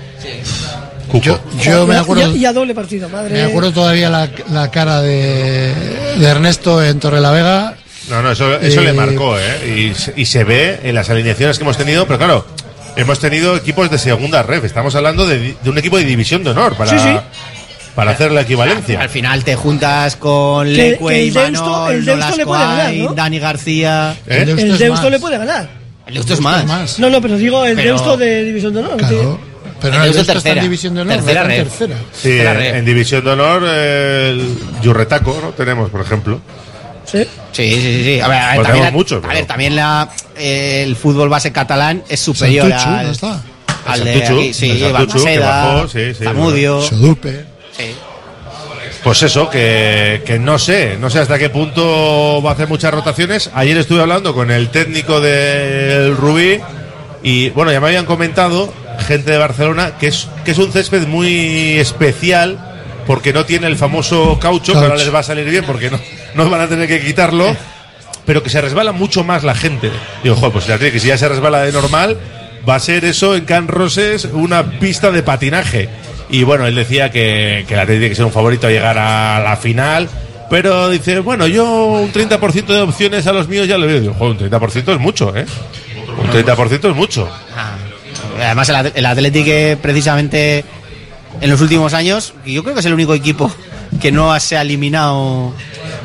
Cuco. 1.08 1.24
Yo, 1.24 1.40
yo 1.62 1.86
me 1.86 1.96
acuerdo, 1.96 2.34
Y 2.34 2.44
a, 2.46 2.52
doble 2.52 2.74
partido, 2.74 3.08
madre. 3.08 3.34
me 3.34 3.42
acuerdo 3.42 3.72
todavía 3.72 4.08
la, 4.10 4.30
la 4.50 4.70
cara 4.70 5.00
de, 5.02 5.74
de 6.18 6.26
Ernesto 6.26 6.82
en 6.82 6.98
Torrelavega. 6.98 7.76
No, 8.08 8.22
no, 8.22 8.32
eso, 8.32 8.58
eso 8.58 8.80
Eh, 8.80 8.84
le 8.84 8.92
marcó, 8.92 9.38
¿eh? 9.38 9.90
Y, 9.92 9.94
se- 9.94 10.12
y 10.16 10.24
se 10.26 10.42
ve 10.44 10.80
en 10.82 10.94
las 10.94 11.08
alineaciones 11.10 11.58
que 11.58 11.64
hemos 11.64 11.76
tenido, 11.76 12.06
pero 12.06 12.18
claro, 12.18 12.46
hemos 12.96 13.18
tenido 13.20 13.56
equipos 13.56 13.90
de 13.90 13.98
segunda 13.98 14.42
red. 14.42 14.64
Estamos 14.64 14.94
hablando 14.94 15.26
de, 15.26 15.54
de 15.62 15.70
un 15.70 15.78
equipo 15.78 15.98
de 15.98 16.04
división 16.04 16.42
de 16.42 16.50
honor 16.50 16.74
para, 16.76 16.90
Sí, 16.90 16.98
sí. 16.98 17.16
Para 17.94 18.12
hacer 18.12 18.32
la 18.32 18.42
equivalencia. 18.42 19.00
Al 19.00 19.08
final 19.08 19.44
te 19.44 19.54
juntas 19.56 20.16
con 20.16 20.66
Que- 20.66 20.72
Leque, 20.72 21.26
el 21.28 21.34
Deusto- 21.34 21.48
Imanol, 21.48 21.92
el 21.94 22.04
Deusto 22.04 22.36
le 22.36 22.46
puede 22.46 22.62
ganar. 22.62 23.14
Dani 23.14 23.38
García. 23.38 24.16
¿Eh? 24.26 24.44
El 24.48 24.78
Deusto 24.78 25.06
El 25.06 25.12
le 25.12 25.18
puede 25.20 25.38
ganar. 25.38 25.68
El 26.06 26.14
Deusto 26.14 26.34
es 26.34 26.40
más. 26.40 26.98
No, 26.98 27.10
no, 27.10 27.20
pero 27.20 27.36
digo 27.36 27.64
el 27.64 27.76
Pero- 27.76 27.90
Deusto 27.90 28.16
de 28.16 28.44
División 28.44 28.72
de 28.74 28.80
Honor. 28.80 28.96
Claro. 28.96 29.40
Pero 29.80 29.94
El 29.94 29.98
no, 29.98 30.04
el 30.04 30.12
Deusto 30.12 30.20
está 30.20 30.32
tercera. 30.34 30.60
en 30.60 30.62
división 30.66 30.94
de 30.94 31.00
honor, 31.00 31.14
Tercera 31.16 31.42
red. 31.42 31.56
tercera. 31.64 31.96
Sí, 32.12 32.28
Tercera 32.28 32.52
en, 32.52 32.56
red. 32.58 32.74
en 32.76 32.84
división 32.84 33.24
de 33.24 33.30
honor, 33.32 33.62
eh, 33.66 34.28
el 34.30 34.56
Yurretaco, 34.80 35.36
¿no? 35.42 35.50
Tenemos, 35.50 35.90
por 35.90 36.00
ejemplo. 36.02 36.40
Sí. 37.04 37.18
Sí, 37.50 37.74
sí, 37.74 37.80
sí. 37.82 38.04
sí. 38.04 38.20
A 38.20 38.28
ver, 38.28 38.38
a 38.38 38.46
ver, 38.46 38.54
Pues 38.56 38.68
también, 38.68 38.92
muchos, 38.94 39.24
a 39.24 39.26
ver, 39.26 39.44
también 39.44 39.74
la, 39.74 40.08
eh, 40.36 40.84
el 40.86 40.94
fútbol 40.94 41.28
base 41.28 41.50
catalán 41.50 42.04
es 42.08 42.20
superior 42.20 42.68
Santuchu, 42.70 42.90
al, 42.96 43.06
¿no 43.06 43.12
está? 43.12 43.42
al 43.86 44.04
de 44.04 44.24
aquí. 44.24 44.54
Sí, 44.54 44.78
sí, 44.78 46.14
Zamudio. 46.22 46.80
Sodupe. 46.82 47.44
Sí. 47.86 47.94
Pues 49.02 49.22
eso, 49.22 49.50
que, 49.50 50.22
que 50.24 50.38
no 50.38 50.58
sé, 50.58 50.96
no 51.00 51.10
sé 51.10 51.18
hasta 51.18 51.38
qué 51.38 51.50
punto 51.50 52.40
va 52.40 52.50
a 52.50 52.52
hacer 52.54 52.68
muchas 52.68 52.94
rotaciones. 52.94 53.50
Ayer 53.52 53.76
estuve 53.76 54.00
hablando 54.00 54.32
con 54.32 54.50
el 54.50 54.68
técnico 54.68 55.20
del 55.20 56.16
Rubí 56.16 56.60
y 57.22 57.50
bueno, 57.50 57.72
ya 57.72 57.80
me 57.80 57.88
habían 57.88 58.06
comentado 58.06 58.72
gente 59.06 59.32
de 59.32 59.38
Barcelona 59.38 59.94
que 59.98 60.06
es, 60.08 60.28
que 60.44 60.52
es 60.52 60.58
un 60.58 60.72
césped 60.72 61.06
muy 61.06 61.78
especial 61.78 62.58
porque 63.06 63.32
no 63.32 63.44
tiene 63.44 63.66
el 63.66 63.76
famoso 63.76 64.38
caucho, 64.38 64.72
que 64.72 64.78
ahora 64.78 64.96
les 64.96 65.12
va 65.12 65.20
a 65.20 65.24
salir 65.24 65.48
bien 65.48 65.64
porque 65.64 65.90
no, 65.90 65.98
no 66.34 66.48
van 66.48 66.60
a 66.60 66.68
tener 66.68 66.86
que 66.86 67.00
quitarlo, 67.00 67.56
pero 68.24 68.44
que 68.44 68.50
se 68.50 68.60
resbala 68.60 68.92
mucho 68.92 69.24
más 69.24 69.42
la 69.42 69.56
gente. 69.56 69.90
Digo, 70.22 70.36
joder, 70.36 70.52
pues 70.52 70.64
fíjate 70.66 70.92
que 70.92 71.00
si 71.00 71.08
ya 71.08 71.18
se 71.18 71.28
resbala 71.28 71.62
de 71.62 71.72
normal, 71.72 72.18
va 72.68 72.76
a 72.76 72.80
ser 72.80 73.04
eso 73.04 73.34
en 73.34 73.44
Can 73.44 73.66
Roses 73.66 74.26
una 74.26 74.78
pista 74.78 75.10
de 75.10 75.22
patinaje. 75.22 75.88
Y 76.32 76.42
bueno, 76.44 76.66
él 76.66 76.74
decía 76.74 77.10
que, 77.10 77.64
que 77.68 77.76
la 77.76 77.86
tiene 77.86 78.08
que 78.08 78.14
ser 78.14 78.24
un 78.24 78.32
favorito 78.32 78.66
a 78.66 78.70
llegar 78.70 78.98
a 78.98 79.38
la 79.40 79.56
final. 79.56 80.08
Pero 80.50 80.88
dice, 80.88 81.20
bueno, 81.20 81.46
yo 81.46 81.64
un 81.84 82.12
30% 82.12 82.66
de 82.66 82.80
opciones 82.80 83.26
a 83.26 83.32
los 83.32 83.48
míos 83.48 83.68
ya 83.68 83.78
lo 83.78 83.86
veo. 83.86 84.00
Digo, 84.00 84.14
joder, 84.14 84.42
un 84.42 84.50
30% 84.50 84.94
es 84.94 84.98
mucho, 84.98 85.36
¿eh? 85.36 85.44
Un 86.18 86.28
30% 86.30 86.90
es 86.90 86.96
mucho. 86.96 87.28
Ah, 87.56 87.76
Además, 88.38 88.68
el, 88.70 88.92
el 88.94 89.06
Athletic 89.06 89.46
eh, 89.46 89.76
precisamente 89.80 90.64
en 91.40 91.50
los 91.50 91.60
últimos 91.60 91.94
años, 91.94 92.34
yo 92.46 92.62
creo 92.62 92.74
que 92.74 92.80
es 92.80 92.86
el 92.86 92.94
único 92.94 93.14
equipo 93.14 93.52
que 94.00 94.10
no 94.10 94.38
se 94.40 94.56
ha 94.56 94.62
eliminado 94.62 95.54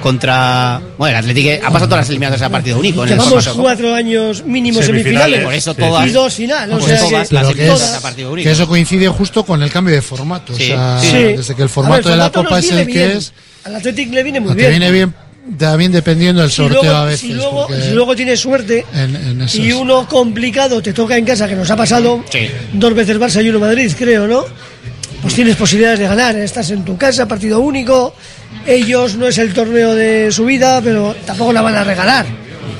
contra. 0.01 0.79
Bueno, 0.97 1.17
el 1.17 1.23
Athletic 1.23 1.45
eh, 1.45 1.61
ha 1.63 1.67
pasado 1.71 1.87
todas 1.89 2.01
las 2.03 2.09
eliminatorias 2.09 2.45
a 2.47 2.49
partido 2.49 2.79
único. 2.79 3.03
En 3.03 3.09
Llevamos 3.09 3.47
cuatro 3.49 3.93
años 3.93 4.43
mínimo 4.45 4.81
Semifinales. 4.81 5.21
semifinales. 5.41 5.43
Por 5.45 5.53
eso 5.53 5.73
Sí, 5.73 5.79
todas. 5.79 6.07
Y 6.07 6.09
dos 6.11 6.33
finales. 6.33 6.75
O 6.75 6.79
sea, 6.81 6.95
que- 6.95 7.09
todas 7.09 7.27
Pero 7.27 7.41
las 7.41 7.47
que, 7.53 7.61
eliminatorias 7.61 7.89
es- 7.91 7.97
a 7.97 8.01
partido 8.01 8.31
único. 8.31 8.45
que 8.47 8.51
eso 8.51 8.67
coincide 8.67 9.07
justo 9.09 9.43
con 9.45 9.61
el 9.63 9.69
cambio 9.71 9.93
de 9.95 10.01
formato. 10.01 10.53
Sí, 10.55 10.63
o 10.63 10.75
sea, 10.75 10.99
sí. 11.01 11.11
Desde 11.11 11.55
que 11.55 11.61
el 11.61 11.67
ver, 11.67 11.69
formato 11.69 12.09
de 12.09 12.17
la 12.17 12.31
Copa 12.31 12.59
es 12.59 12.71
el 12.71 12.87
que 12.87 13.13
es, 13.13 13.33
Al 13.63 13.75
Athletic 13.75 14.11
le 14.13 14.23
viene 14.23 14.39
muy 14.39 14.53
bien. 14.55 14.69
viene 14.69 14.91
bien 14.91 15.13
también 15.57 15.91
dependiendo 15.93 16.41
del 16.41 16.49
Si 16.51 16.57
sorteo 16.57 16.81
luego, 16.83 16.97
a 16.97 17.05
veces. 17.05 17.19
si 17.21 17.33
luego, 17.33 17.67
si 17.69 17.91
luego 17.91 18.15
tienes 18.17 18.39
suerte 18.39 18.85
en, 18.93 19.15
en 19.15 19.41
esos- 19.41 19.55
y 19.59 19.71
uno 19.71 20.05
complicado 20.07 20.81
te 20.81 20.91
toca 20.93 21.17
en 21.17 21.23
casa, 21.25 21.47
que 21.47 21.55
nos 21.55 21.69
ha 21.71 21.75
pasado 21.77 22.23
Sí. 22.29 22.49
dos 22.73 22.93
veces 22.93 23.17
Barça 23.17 23.43
y 23.43 23.49
uno 23.49 23.59
Madrid, 23.59 23.91
creo, 23.97 24.27
¿no? 24.27 24.43
Pues 25.27 25.35
tienes 25.35 25.57
posibilidades 25.57 25.99
de 25.99 26.07
ganar. 26.07 26.37
Estás 26.37 26.71
en 26.71 26.85
tu 26.85 26.97
casa, 26.97 27.27
partido 27.27 27.59
único. 27.59 28.15
Ellos 28.65 29.17
no 29.17 29.27
es 29.27 29.37
el 29.37 29.53
torneo 29.53 29.93
de 29.93 30.31
su 30.31 30.45
vida, 30.45 30.79
pero 30.81 31.13
tampoco 31.25 31.51
la 31.51 31.61
van 31.61 31.75
a 31.75 31.83
regalar. 31.83 32.25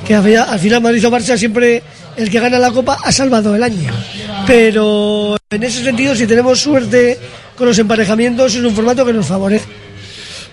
Que 0.08 0.16
al 0.16 0.24
final, 0.24 0.48
al 0.50 0.58
final 0.58 0.82
Madrid 0.82 1.06
o 1.06 1.12
Barça 1.12 1.38
siempre 1.38 1.84
el 2.16 2.32
que 2.32 2.40
gana 2.40 2.58
la 2.58 2.72
Copa 2.72 3.00
ha 3.04 3.12
salvado 3.12 3.54
el 3.54 3.64
año. 3.64 3.92
Pero 4.48 5.36
en 5.50 5.62
ese 5.62 5.84
sentido, 5.84 6.16
si 6.16 6.26
tenemos 6.26 6.62
suerte 6.62 7.20
con 7.58 7.68
los 7.68 7.78
emparejamientos, 7.80 8.56
es 8.56 8.64
un 8.64 8.74
formato 8.74 9.06
que 9.06 9.12
nos 9.12 9.26
favorece. 9.26 9.66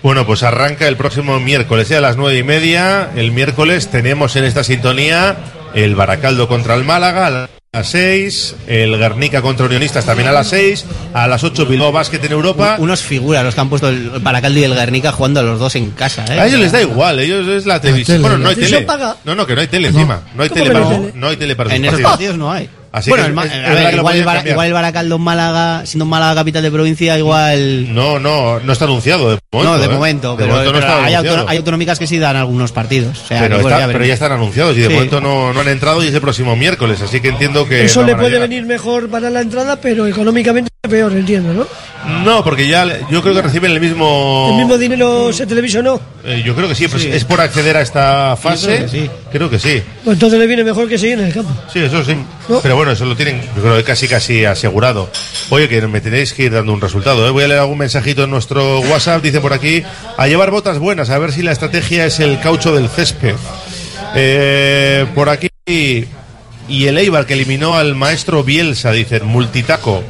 Bueno, 0.03 0.25
pues 0.25 0.43
arranca 0.43 0.89
el 0.89 0.97
próximo 0.97 1.39
miércoles 1.39 1.89
¿eh? 1.91 1.95
a 1.95 2.01
las 2.01 2.17
nueve 2.17 2.37
y 2.37 2.43
media. 2.43 3.09
El 3.15 3.31
miércoles 3.31 3.87
tenemos 3.87 4.35
en 4.35 4.43
esta 4.43 4.65
sintonía 4.65 5.37
el 5.73 5.95
Baracaldo 5.95 6.49
contra 6.49 6.75
el 6.75 6.83
Málaga 6.83 7.47
a 7.75 7.79
las 7.79 7.87
seis, 7.89 8.55
el 8.67 8.97
Guernica 8.97 9.41
contra 9.41 9.65
Unionistas 9.65 10.05
también 10.05 10.29
a 10.29 10.31
las 10.31 10.47
seis, 10.47 10.85
a 11.13 11.27
las 11.27 11.43
ocho 11.43 11.65
Bilbao 11.65 11.91
Basket 11.91 12.23
en 12.23 12.31
Europa. 12.31 12.77
Unos 12.79 13.01
figuras 13.01 13.43
los 13.43 13.53
que 13.53 13.59
han 13.59 13.69
puesto 13.69 13.89
el 13.89 14.11
Baracaldo 14.21 14.61
y 14.61 14.63
el 14.63 14.73
Guernica 14.73 15.11
jugando 15.11 15.41
a 15.41 15.43
los 15.43 15.59
dos 15.59 15.75
en 15.75 15.91
casa. 15.91 16.23
¿eh? 16.29 16.39
A 16.39 16.47
ellos 16.47 16.61
les 16.61 16.71
da 16.71 16.81
igual, 16.81 17.19
ellos 17.19 17.45
es 17.49 17.65
la 17.65 17.81
televisión. 17.81 18.17
tele, 18.17 18.29
Bueno, 18.29 18.37
no 18.37 18.49
hay 18.49 18.55
tele. 18.55 18.87
No, 19.25 19.35
no, 19.35 19.45
que 19.45 19.55
no 19.55 19.61
hay 19.61 19.67
tele 19.67 19.89
encima. 19.89 20.21
No 20.35 20.43
hay 20.43 20.49
¿Cómo 20.49 20.61
tele 20.63 20.73
no 20.73 20.79
para, 20.83 20.95
hay 20.95 21.01
tele? 21.01 21.11
no 21.15 21.27
hay 21.27 21.37
tele 21.37 21.55
para 21.57 21.75
En 21.75 21.85
esos 21.85 21.99
partidos 21.99 22.37
no 22.37 22.49
hay. 22.49 22.69
Así 22.97 23.09
bueno, 23.09 23.25
que 23.25 23.27
el, 23.29 23.33
Ma- 23.35 23.43
es- 23.45 23.51
es 23.51 23.57
a 23.57 23.59
verdad 23.61 23.75
ver, 23.75 23.89
que 23.89 23.95
lo 23.97 24.01
igual, 24.01 24.15
el 24.45 24.47
igual 24.51 24.67
el 24.67 24.73
Baracaldo 24.73 25.15
en 25.17 25.21
Málaga, 25.21 25.85
siendo 25.85 26.05
Málaga 26.05 26.35
capital 26.35 26.63
de 26.63 26.71
provincia, 26.71 27.17
igual. 27.17 27.93
No, 27.93 28.19
no, 28.19 28.59
no 28.61 28.71
está 28.73 28.85
anunciado 28.85 29.31
de 29.31 29.39
momento. 29.51 29.71
no, 29.73 29.77
de 29.79 29.85
¿eh? 29.85 29.89
momento, 29.89 30.31
De 30.31 30.37
pero, 30.43 30.49
momento 30.53 30.71
no 30.73 30.79
pero 30.79 30.87
está 30.91 31.05
hay, 31.05 31.13
anunciado. 31.13 31.37
auto- 31.39 31.49
hay 31.51 31.57
autonómicas 31.57 31.99
que 31.99 32.07
sí 32.07 32.17
dan 32.19 32.35
algunos 32.37 32.71
partidos. 32.71 33.21
O 33.21 33.27
sea, 33.27 33.41
pero, 33.41 33.57
está- 33.57 33.69
ya 33.69 33.75
pero 33.75 33.87
veremos. 33.87 34.07
ya 34.07 34.13
están 34.13 34.31
anunciados 34.31 34.77
y 34.77 34.79
de 34.81 34.87
Sí. 34.87 34.93
momento 34.93 35.19
no, 35.21 35.51
no 35.53 35.59
han 35.59 35.67
entrado 35.67 36.03
y 36.03 36.07
es 36.07 36.13
el 36.13 36.21
próximo 36.21 36.55
miércoles, 36.55 37.01
así 37.01 37.19
que 37.19 37.27
entiendo 37.29 37.67
que. 37.67 37.83
Eso 37.85 38.01
no 38.01 38.07
le 38.07 38.15
puede 38.15 38.39
venir 38.39 38.65
mejor 38.65 39.09
para 39.09 39.29
la 39.29 39.41
entrada, 39.41 39.75
pero 39.81 40.07
económicamente 40.07 40.69
peor, 40.89 41.11
entiendo, 41.13 41.53
¿no? 41.53 41.67
No, 42.23 42.43
porque 42.43 42.67
ya 42.67 42.85
yo 43.09 43.21
creo 43.21 43.33
que 43.33 43.41
reciben 43.41 43.71
el 43.71 43.79
mismo. 43.79 44.49
¿El 44.51 44.57
mismo 44.57 44.77
dinero 44.77 45.31
se 45.33 45.45
televisionó? 45.45 45.99
Eh, 46.23 46.41
yo 46.45 46.55
creo 46.55 46.67
que 46.67 46.75
sí, 46.75 46.87
pues 46.87 47.03
Sí. 47.03 47.09
es 47.11 47.23
por 47.25 47.41
acceder 47.41 47.77
a 47.77 47.81
esta 47.81 48.35
fase. 48.35 48.67
creo 48.77 48.81
que 48.81 48.87
sí. 48.89 49.09
Creo 49.31 49.49
que 49.49 49.59
sí. 49.59 49.81
Pues 50.03 50.15
entonces 50.15 50.39
le 50.39 50.47
viene 50.47 50.63
mejor 50.63 50.87
que 50.87 50.97
seguir 50.97 51.19
en 51.19 51.25
el 51.25 51.33
campo. 51.33 51.51
Sí, 51.71 51.79
eso 51.79 52.03
sí. 52.03 52.15
¿No? 52.49 52.59
Pero 52.61 52.75
bueno, 52.75 52.91
eso 52.91 53.05
lo 53.05 53.15
tienen, 53.15 53.41
yo 53.55 53.61
creo 53.61 53.75
que 53.77 53.83
casi 53.83 54.07
casi 54.07 54.45
asegurado. 54.45 55.09
Oye, 55.49 55.67
que 55.67 55.81
me 55.87 56.01
tenéis 56.01 56.33
que 56.33 56.43
ir 56.43 56.51
dando 56.51 56.73
un 56.73 56.81
resultado. 56.81 57.27
¿eh? 57.27 57.31
Voy 57.31 57.43
a 57.43 57.47
leer 57.47 57.59
algún 57.59 57.77
mensajito 57.79 58.23
en 58.23 58.31
nuestro 58.31 58.79
WhatsApp. 58.81 59.21
Dice 59.23 59.41
por 59.41 59.53
aquí: 59.53 59.83
a 60.17 60.27
llevar 60.27 60.51
botas 60.51 60.79
buenas, 60.79 61.09
a 61.09 61.17
ver 61.19 61.31
si 61.31 61.41
la 61.43 61.51
estrategia 61.51 62.05
es 62.05 62.19
el 62.19 62.39
caucho 62.39 62.73
del 62.75 62.89
césped. 62.89 63.35
Eh, 64.15 65.05
por 65.15 65.29
aquí. 65.29 65.49
Y 65.67 66.87
el 66.87 66.97
Eibar 66.97 67.25
que 67.27 67.33
eliminó 67.33 67.75
al 67.75 67.93
maestro 67.95 68.43
Bielsa, 68.43 68.91
dicen, 68.91 69.25
multitaco. 69.25 70.03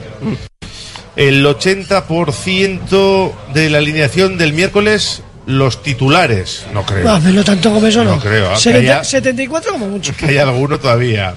El 1.15 1.45
80% 1.45 3.31
de 3.53 3.69
la 3.69 3.77
alineación 3.77 4.37
del 4.37 4.53
miércoles, 4.53 5.21
los 5.45 5.81
titulares. 5.83 6.65
No 6.73 6.85
creo. 6.85 7.03
No, 7.05 7.21
pero 7.23 7.43
tanto 7.43 7.71
como 7.73 7.87
eso 7.87 8.03
no. 8.03 8.15
No 8.15 8.21
creo, 8.21 8.51
¿eh? 8.53 8.57
Setenta- 8.57 8.71
Que 8.81 8.91
haya- 8.91 9.03
74 9.03 9.71
como 9.73 9.87
mucho. 9.87 10.13
que 10.17 10.25
hay 10.27 10.37
alguno 10.37 10.79
todavía. 10.79 11.33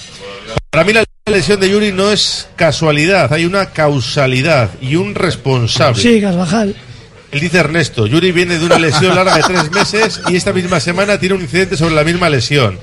Para 0.71 0.85
mí 0.85 0.93
la 0.93 1.05
lesión 1.31 1.61
de 1.61 1.71
Yuri 1.71 1.93
no 1.93 2.11
es 2.11 2.49
casualidad, 2.57 3.33
hay 3.33 3.45
una 3.45 3.67
causalidad 3.71 4.71
y 4.81 4.97
un 4.97 5.15
responsable. 5.15 6.01
Sí, 6.03 6.21
Carvajal. 6.21 6.75
Él 7.31 7.41
dice 7.41 7.59
Ernesto, 7.59 8.07
Yuri 8.07 8.33
viene 8.33 8.59
de 8.59 8.65
una 8.65 8.79
lesión 8.79 9.15
larga 9.15 9.37
de 9.37 9.43
tres 9.43 9.71
meses 9.71 10.21
y 10.29 10.37
esta 10.37 10.53
misma 10.55 10.81
semana 10.81 11.19
tiene 11.21 11.35
un 11.35 11.43
incidente 11.43 11.77
sobre 11.77 11.95
la 11.95 12.03
misma 12.03 12.31
lesión. 12.31 12.79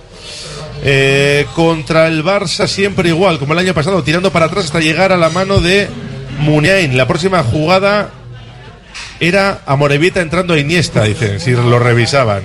Eh, 0.84 1.47
contra 1.55 2.07
el 2.07 2.23
Barça 2.23 2.67
siempre 2.67 3.09
igual, 3.09 3.39
como 3.39 3.53
el 3.53 3.59
año 3.59 3.73
pasado, 3.73 4.03
tirando 4.03 4.31
para 4.31 4.45
atrás 4.45 4.65
hasta 4.65 4.80
llegar 4.80 5.11
a 5.11 5.17
la 5.17 5.30
mano 5.30 5.59
de 5.61 5.88
Muniain. 6.40 6.98
La 6.98 7.07
próxima 7.07 7.44
jugada 7.44 8.10
era 9.20 9.62
a 9.66 9.76
Morevieta 9.76 10.22
entrando 10.22 10.53
a 10.53 10.60
Iniesta, 10.60 11.03
dicen, 11.03 11.40
si 11.40 11.52
lo 11.52 11.80
revisaban. 11.80 12.44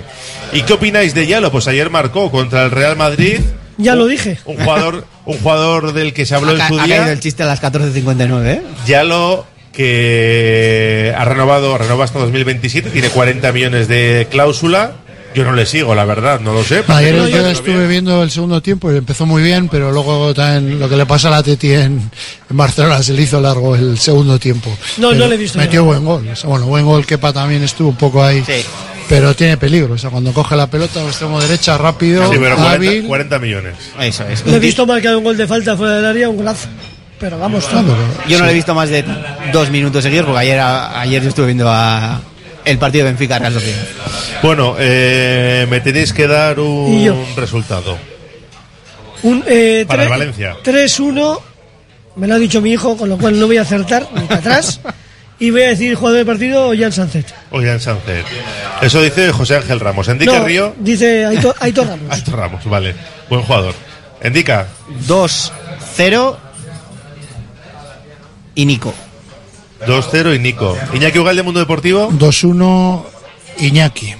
¿Y 0.53 0.61
qué 0.63 0.73
opináis 0.73 1.13
de 1.13 1.27
Yalo? 1.27 1.51
Pues 1.51 1.67
ayer 1.67 1.89
marcó 1.89 2.31
contra 2.31 2.63
el 2.63 2.71
Real 2.71 2.95
Madrid. 2.97 3.39
Ya 3.77 3.95
lo 3.95 4.05
dije. 4.07 4.37
Un 4.45 4.57
jugador, 4.57 5.05
un 5.25 5.37
jugador 5.39 5.93
del 5.93 6.13
que 6.13 6.25
se 6.25 6.35
habló 6.35 6.51
Ha, 6.51 6.53
en 6.53 6.67
su 6.67 6.75
ha 6.75 6.77
caído 6.83 7.03
día. 7.03 7.11
el 7.11 7.19
chiste 7.19 7.43
a 7.43 7.45
las 7.45 7.61
14.59, 7.61 8.45
¿eh? 8.47 8.61
Yalo 8.85 9.45
que 9.71 11.13
ha 11.17 11.23
renovado, 11.25 11.77
renova 11.77 12.03
hasta 12.03 12.19
2027, 12.19 12.89
tiene 12.89 13.09
40 13.09 13.51
millones 13.53 13.87
de 13.87 14.27
cláusula. 14.29 14.93
Yo 15.33 15.43
no 15.45 15.53
le 15.53 15.65
sigo, 15.65 15.95
la 15.95 16.03
verdad, 16.05 16.39
no 16.39 16.53
lo 16.53 16.63
sé. 16.63 16.83
Ayer 16.87 17.15
yo 17.15 17.27
yo- 17.27 17.47
estuve 17.47 17.87
viendo 17.87 18.21
el 18.23 18.31
segundo 18.31 18.61
tiempo 18.61 18.91
y 18.91 18.97
empezó 18.97 19.25
muy 19.25 19.41
bien, 19.41 19.69
pero 19.69 19.91
luego 19.91 20.33
también 20.33 20.79
lo 20.79 20.89
que 20.89 20.97
le 20.97 21.05
pasa 21.05 21.29
a 21.29 21.31
la 21.31 21.43
Teti 21.43 21.71
en, 21.71 22.09
en 22.49 22.57
Barcelona 22.57 23.01
se 23.01 23.13
le 23.13 23.21
hizo 23.21 23.39
largo 23.39 23.75
el 23.75 23.97
segundo 23.97 24.37
tiempo. 24.39 24.69
No, 24.97 25.09
Pero 25.09 25.21
no 25.21 25.27
le 25.29 25.35
he 25.35 25.37
visto 25.37 25.57
Metió 25.57 25.83
buen 25.85 26.03
gol. 26.03 26.27
Bueno, 26.45 26.65
buen 26.65 26.85
gol, 26.85 27.05
Kepa 27.05 27.31
también 27.31 27.63
estuvo 27.63 27.89
un 27.89 27.95
poco 27.95 28.23
ahí. 28.23 28.43
Pero 29.07 29.35
tiene 29.35 29.57
peligro. 29.57 29.93
O 29.95 29.97
sea, 29.97 30.09
cuando 30.09 30.31
coge 30.31 30.55
la 30.55 30.67
pelota, 30.67 31.01
extremo 31.03 31.39
derecha, 31.41 31.77
rápido, 31.77 32.23
Sí, 32.31 32.37
pero 32.39 32.55
40, 32.55 32.71
hábil. 32.71 33.03
40 33.07 33.39
millones. 33.39 33.73
Eso 33.99 34.25
es. 34.27 34.45
Le 34.45 34.55
he 34.55 34.59
visto 34.59 34.85
marcar 34.85 35.15
un 35.17 35.23
gol 35.23 35.35
de 35.37 35.47
falta 35.47 35.75
fuera 35.75 35.95
del 35.97 36.05
área, 36.05 36.29
un 36.29 36.37
golazo. 36.37 36.67
Pero 37.19 37.37
vamos, 37.37 37.67
Yo 38.27 38.39
no 38.39 38.45
lo 38.45 38.49
he 38.51 38.53
visto 38.53 38.73
más 38.73 38.89
de 38.89 39.05
dos 39.53 39.69
minutos 39.69 40.01
seguidos 40.03 40.25
porque 40.25 40.39
ayer, 40.39 40.59
ayer 40.59 41.21
yo 41.21 41.29
estuve 41.29 41.47
viendo 41.47 41.69
a 41.69 42.19
el 42.65 42.77
partido 42.77 43.05
de 43.05 43.11
Benfica 43.11 43.39
Real 43.39 43.53
Sociedad. 43.53 43.83
Bueno, 44.43 44.75
eh, 44.79 45.65
me 45.69 45.79
tenéis 45.81 46.13
que 46.13 46.27
dar 46.27 46.59
un 46.59 47.25
resultado. 47.35 47.97
Un, 49.23 49.43
eh, 49.47 49.85
Para 49.87 50.03
el 50.03 50.09
Valencia. 50.09 50.55
3-1, 50.63 51.39
me 52.15 52.27
lo 52.27 52.35
ha 52.35 52.39
dicho 52.39 52.59
mi 52.61 52.71
hijo, 52.71 52.97
con 52.97 53.07
lo 53.09 53.17
cual 53.17 53.39
no 53.39 53.47
voy 53.47 53.57
a 53.57 53.61
acertar 53.61 54.07
ni 54.15 54.21
para 54.21 54.39
atrás. 54.39 54.79
y 55.39 55.49
voy 55.51 55.61
a 55.63 55.69
decir 55.69 55.93
jugador 55.95 56.17
del 56.17 56.25
partido, 56.25 56.71
Jan 56.77 56.91
Sánchez. 56.91 57.25
Oigan, 57.51 57.79
Sánchez. 57.79 58.25
Eso 58.81 59.01
dice 59.01 59.31
José 59.31 59.57
Ángel 59.57 59.79
Ramos. 59.79 60.07
Indica 60.07 60.39
No, 60.39 60.45
Río. 60.45 60.75
dice 60.79 61.25
Aitor, 61.25 61.55
Aitor 61.59 61.87
Ramos. 61.87 62.11
Aitor 62.11 62.35
Ramos, 62.35 62.65
vale. 62.65 62.95
Buen 63.29 63.41
jugador. 63.43 63.73
Indica. 64.23 64.67
2-0 65.07 66.35
y 68.55 68.65
Nico. 68.65 68.93
2-0 69.85 70.35
y 70.35 70.39
Nico. 70.39 70.77
Iñaki 70.93 71.19
Ugalde, 71.19 71.43
Mundo 71.43 71.59
Deportivo. 71.59 72.09
2-1 72.11 73.03
Iñaki. 73.59 74.15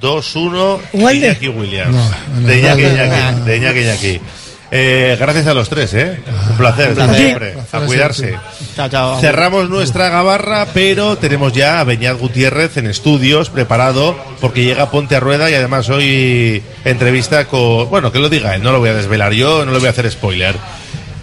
2-1 0.00 0.78
Ugalde. 0.92 1.26
Iñaki 1.26 1.48
Williams. 1.48 1.94
No, 1.94 2.40
no, 2.40 2.46
de 2.46 2.58
Iñaki, 2.58 2.82
Ugalde. 2.82 3.04
Iñaki, 3.06 3.40
de 3.44 3.56
Iñaki, 3.56 3.80
Iñaki. 3.80 4.20
Eh, 4.72 5.16
gracias 5.18 5.48
a 5.48 5.54
los 5.54 5.68
tres, 5.68 5.92
¿eh? 5.94 6.20
Un 6.50 6.56
placer, 6.56 6.90
Un 6.90 6.94
placer. 6.94 7.16
siempre. 7.16 7.54
A 7.72 7.80
cuidarse. 7.80 8.34
Chao, 8.76 8.88
chao. 8.88 9.20
Cerramos 9.20 9.68
nuestra 9.68 10.08
gabarra, 10.10 10.68
pero 10.72 11.18
tenemos 11.18 11.52
ya 11.52 11.80
a 11.80 11.84
Beñat 11.84 12.16
Gutiérrez 12.16 12.76
en 12.76 12.86
estudios, 12.86 13.50
preparado, 13.50 14.16
porque 14.40 14.62
llega 14.62 14.90
Ponte 14.92 15.16
a 15.16 15.20
Rueda 15.20 15.50
y 15.50 15.54
además 15.54 15.88
hoy 15.88 16.62
entrevista 16.84 17.46
con. 17.46 17.90
Bueno, 17.90 18.12
que 18.12 18.20
lo 18.20 18.28
diga 18.28 18.54
él, 18.54 18.62
no 18.62 18.70
lo 18.70 18.78
voy 18.78 18.90
a 18.90 18.94
desvelar 18.94 19.32
yo, 19.32 19.66
no 19.66 19.72
le 19.72 19.78
voy 19.78 19.88
a 19.88 19.90
hacer 19.90 20.08
spoiler. 20.08 20.54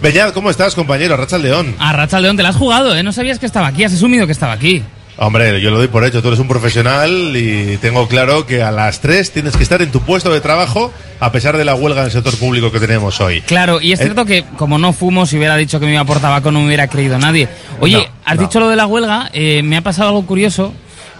Beñat, 0.00 0.32
¿cómo 0.32 0.50
estás, 0.50 0.74
compañero? 0.74 1.16
Racha 1.16 1.38
León. 1.38 1.74
A 1.78 1.92
Racha 1.92 2.20
León 2.20 2.36
te 2.36 2.42
la 2.42 2.50
has 2.50 2.56
jugado, 2.56 2.94
¿eh? 2.94 3.02
No 3.02 3.12
sabías 3.12 3.38
que 3.38 3.46
estaba 3.46 3.66
aquí, 3.68 3.82
has 3.84 3.92
asumido 3.92 4.26
que 4.26 4.32
estaba 4.32 4.52
aquí. 4.52 4.82
Hombre, 5.20 5.60
yo 5.60 5.72
lo 5.72 5.78
doy 5.78 5.88
por 5.88 6.04
hecho, 6.04 6.22
tú 6.22 6.28
eres 6.28 6.38
un 6.38 6.46
profesional 6.46 7.36
y 7.36 7.76
tengo 7.78 8.06
claro 8.06 8.46
que 8.46 8.62
a 8.62 8.70
las 8.70 9.00
3 9.00 9.32
tienes 9.32 9.56
que 9.56 9.64
estar 9.64 9.82
en 9.82 9.90
tu 9.90 10.00
puesto 10.00 10.32
de 10.32 10.40
trabajo 10.40 10.92
a 11.18 11.32
pesar 11.32 11.56
de 11.56 11.64
la 11.64 11.74
huelga 11.74 12.02
en 12.02 12.06
el 12.06 12.12
sector 12.12 12.36
público 12.36 12.70
que 12.70 12.78
tenemos 12.78 13.20
hoy. 13.20 13.40
Claro, 13.40 13.80
y 13.80 13.90
es 13.90 13.98
Eh, 13.98 14.04
cierto 14.04 14.24
que 14.24 14.44
como 14.56 14.78
no 14.78 14.92
fumo, 14.92 15.26
si 15.26 15.36
hubiera 15.36 15.56
dicho 15.56 15.80
que 15.80 15.86
me 15.86 15.94
iba 15.94 16.04
por 16.04 16.20
tabaco 16.20 16.52
no 16.52 16.60
me 16.60 16.66
hubiera 16.66 16.86
creído 16.86 17.18
nadie. 17.18 17.48
Oye, 17.80 17.96
No, 17.96 18.04
has 18.24 18.36
no. 18.36 18.42
dicho 18.42 18.60
lo 18.60 18.68
de 18.68 18.76
la 18.76 18.86
huelga, 18.86 19.28
eh, 19.32 19.62
me 19.64 19.76
ha 19.76 19.80
pasado 19.82 20.10
algo 20.10 20.24
curioso, 20.24 20.72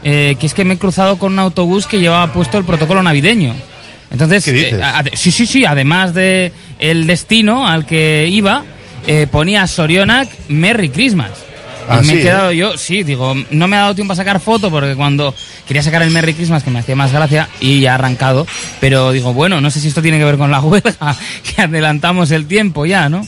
eh, 0.04 0.36
que 0.38 0.46
es 0.46 0.54
que 0.54 0.64
me 0.64 0.74
he 0.74 0.78
cruzado 0.78 1.18
con 1.18 1.32
un 1.32 1.40
autobús 1.40 1.88
que 1.88 1.98
llevaba 1.98 2.32
puesto 2.32 2.56
el 2.56 2.64
protocolo 2.64 3.02
navideño. 3.02 3.56
Entonces, 4.10 4.44
¿Qué 4.44 4.52
dices? 4.52 4.80
eh, 4.80 5.10
sí, 5.14 5.30
sí, 5.30 5.46
sí, 5.46 5.64
además 5.64 6.14
de 6.14 6.52
el 6.78 7.06
destino 7.06 7.66
al 7.66 7.84
que 7.86 8.26
iba, 8.30 8.64
eh, 9.06 9.26
ponía 9.30 9.66
Sorionak 9.66 10.28
Merry 10.48 10.88
Christmas. 10.90 11.30
Y 11.30 11.90
Ah, 11.90 11.96
me 11.98 12.04
sí, 12.04 12.18
he 12.18 12.22
quedado 12.22 12.52
yo, 12.52 12.76
sí, 12.76 13.02
digo, 13.02 13.34
no 13.50 13.66
me 13.66 13.76
ha 13.76 13.80
dado 13.80 13.94
tiempo 13.94 14.12
a 14.12 14.16
sacar 14.16 14.40
foto 14.40 14.70
porque 14.70 14.94
cuando 14.94 15.34
quería 15.66 15.82
sacar 15.82 16.02
el 16.02 16.10
Merry 16.10 16.34
Christmas, 16.34 16.62
que 16.62 16.70
me 16.70 16.80
hacía 16.80 16.94
más 16.96 17.12
gracia, 17.12 17.48
y 17.60 17.80
ya 17.80 17.92
ha 17.92 17.94
arrancado, 17.94 18.46
pero 18.80 19.10
digo, 19.12 19.32
bueno, 19.32 19.60
no 19.62 19.70
sé 19.70 19.80
si 19.80 19.88
esto 19.88 20.02
tiene 20.02 20.18
que 20.18 20.24
ver 20.24 20.36
con 20.36 20.50
la 20.50 20.60
huelga, 20.62 21.16
que 21.56 21.62
adelantamos 21.62 22.30
el 22.30 22.46
tiempo 22.46 22.84
ya, 22.84 23.08
¿no? 23.08 23.26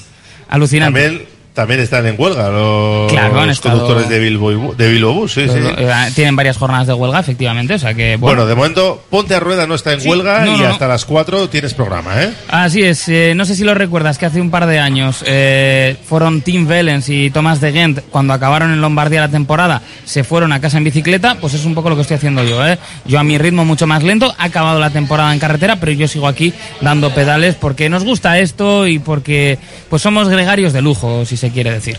Alucinante. 0.49 1.03
También, 1.03 1.29
también 1.61 1.81
están 1.81 2.07
en 2.07 2.15
huelga 2.19 2.49
los 2.49 3.13
Claro, 3.13 3.39
han 3.39 3.51
estado- 3.51 3.81
conductores 3.81 4.09
de 4.09 4.19
Bilbo, 4.19 4.73
de 4.75 4.91
Bilbo 4.93 5.13
Bus, 5.13 5.35
sí, 5.35 5.47
sí. 5.47 5.59
Eh, 5.59 5.91
Tienen 6.15 6.35
varias 6.35 6.57
jornadas 6.57 6.87
de 6.87 6.95
huelga, 6.95 7.21
efectivamente, 7.21 7.75
o 7.75 7.79
sea 7.79 7.93
que, 7.93 8.17
Bueno, 8.17 8.37
bueno. 8.43 8.47
de 8.47 8.55
momento, 8.55 9.03
Ponte 9.11 9.35
a 9.35 9.41
Rueda 9.41 9.67
no 9.67 9.75
está 9.75 9.93
en 9.93 10.01
Sí, 10.01 10.09
huelga 10.09 10.41
no, 10.47 10.55
y 10.55 10.59
no, 10.59 10.65
no. 10.65 10.71
hasta 10.73 10.89
las 10.89 11.05
4 11.05 11.51
tienes 11.51 11.75
programa, 11.75 12.23
¿eh? 12.23 12.33
Así 12.49 12.83
es, 12.83 13.07
eh, 13.11 13.35
no 13.37 13.45
sé 13.45 13.55
si 13.57 13.65
lo 13.65 13.75
recuerdas 13.75 14.17
que 14.17 14.25
hace 14.25 14.41
un 14.41 14.51
par 14.51 14.65
de 14.67 14.79
años 14.79 15.23
eh, 15.27 15.97
fueron 16.07 16.41
Tim 16.41 16.67
Vellens 16.67 17.09
y 17.11 17.29
Thomas 17.31 17.61
de 17.61 17.73
Gent 17.73 17.99
cuando 18.11 18.33
acabaron 18.33 18.73
en 18.73 18.81
Lombardía 18.81 19.21
la 19.21 19.29
temporada, 19.29 19.83
se 20.07 20.25
fueron 20.25 20.53
a 20.53 20.61
casa 20.63 20.79
en 20.79 20.85
bicicleta, 20.85 21.37
pues 21.41 21.53
es 21.53 21.67
un 21.67 21.75
poco 21.75 21.91
lo 21.91 21.97
que 21.97 22.03
estoy 22.03 22.17
haciendo 22.17 22.43
yo, 22.43 22.67
¿eh? 22.67 22.79
Yo 23.05 23.19
a 23.19 23.23
mi 23.23 23.37
ritmo 23.37 23.67
mucho 23.67 23.87
más 23.87 24.03
lento, 24.03 24.35
ha 24.39 24.45
acabado 24.45 24.81
la 24.81 24.89
temporada 24.89 25.33
en 25.35 25.39
carretera, 25.39 25.77
pero 25.77 25.93
yo 25.93 26.09
sigo 26.09 26.27
aquí 26.27 26.55
dando 26.81 27.11
pedales 27.15 27.55
porque 27.57 27.91
nos 27.91 28.03
gusta 28.05 28.39
esto 28.39 28.87
y 28.87 28.99
porque 28.99 29.59
pues 29.91 30.01
somos 30.01 30.29
gregarios 30.31 30.73
de 30.73 30.81
lujo, 30.81 31.25
si 31.27 31.37
se 31.37 31.50
quiere 31.51 31.73
decir. 31.73 31.99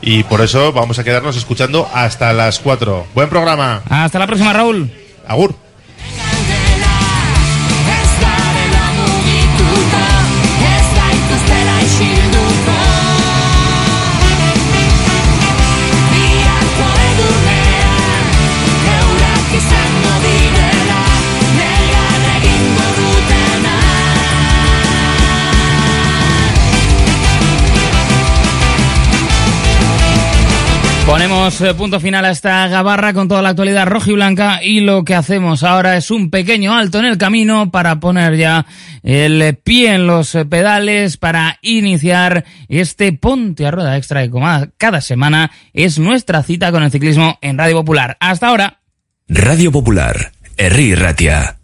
Y 0.00 0.22
por 0.24 0.40
eso 0.40 0.72
vamos 0.72 0.98
a 0.98 1.04
quedarnos 1.04 1.36
escuchando 1.36 1.88
hasta 1.92 2.32
las 2.32 2.58
4. 2.60 3.06
Buen 3.14 3.28
programa. 3.28 3.82
Hasta 3.88 4.18
la 4.18 4.26
próxima, 4.26 4.52
Raúl. 4.52 4.90
Agur. 5.26 5.65
Eh, 31.46 31.74
punto 31.74 32.00
final 32.00 32.24
a 32.24 32.30
esta 32.30 32.66
gabarra 32.66 33.12
con 33.12 33.28
toda 33.28 33.40
la 33.40 33.50
actualidad 33.50 33.86
roja 33.86 34.10
y 34.10 34.14
blanca 34.14 34.64
y 34.64 34.80
lo 34.80 35.04
que 35.04 35.14
hacemos 35.14 35.62
ahora 35.62 35.96
es 35.96 36.10
un 36.10 36.28
pequeño 36.28 36.74
alto 36.74 36.98
en 36.98 37.04
el 37.04 37.18
camino 37.18 37.70
para 37.70 38.00
poner 38.00 38.36
ya 38.36 38.66
el 39.04 39.56
pie 39.62 39.94
en 39.94 40.08
los 40.08 40.34
eh, 40.34 40.44
pedales 40.44 41.18
para 41.18 41.58
iniciar 41.62 42.44
este 42.68 43.12
ponte 43.12 43.64
a 43.64 43.70
rueda 43.70 43.96
extra 43.96 44.24
que 44.24 44.30
como 44.30 44.48
cada 44.76 45.00
semana 45.00 45.52
es 45.72 46.00
nuestra 46.00 46.42
cita 46.42 46.72
con 46.72 46.82
el 46.82 46.90
ciclismo 46.90 47.38
en 47.40 47.58
Radio 47.58 47.76
Popular. 47.76 48.16
Hasta 48.18 48.48
ahora. 48.48 48.80
Radio 49.28 49.70
Popular, 49.70 50.32
Herri 50.56 50.96
Ratia. 50.96 51.58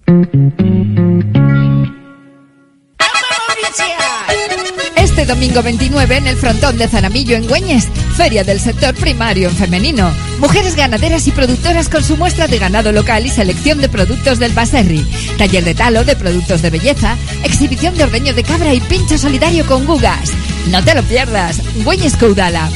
Domingo 5.33 5.63
29 5.63 6.19
en 6.19 6.27
el 6.27 6.37
frontón 6.37 6.77
de 6.77 6.87
Zaramillo 6.89 7.37
en 7.37 7.49
Güeñes, 7.49 7.89
Feria 8.19 8.45
del 8.45 8.61
Sector 8.61 8.95
Primario 8.95 9.49
en 9.49 9.57
Femenino. 9.57 10.13
Mujeres 10.39 10.77
ganaderas 10.77 11.27
y 11.27 11.31
productoras 11.31 11.89
con 11.89 12.05
su 12.05 12.19
muestra 12.19 12.49
de 12.49 12.59
ganado 12.59 12.93
local 12.93 13.25
y 13.25 13.31
selección 13.31 13.81
de 13.81 13.89
productos 13.89 14.39
del 14.39 14.53
Baserri. 14.53 15.07
Taller 15.39 15.65
de 15.65 15.75
talo 15.75 16.05
de 16.05 16.17
productos 16.17 16.61
de 16.61 16.69
belleza, 16.69 17.17
exhibición 17.45 17.97
de 17.97 18.05
ordeño 18.05 18.35
de 18.35 18.43
cabra 18.43 18.75
y 18.75 18.81
pincho 18.81 19.17
solidario 19.17 19.65
con 19.65 19.87
gugas. 19.87 20.31
No 20.69 20.85
te 20.85 20.95
lo 20.95 21.03
pierdas, 21.03 21.63
Güeñes 21.83 22.15
Caudala. 22.17 22.69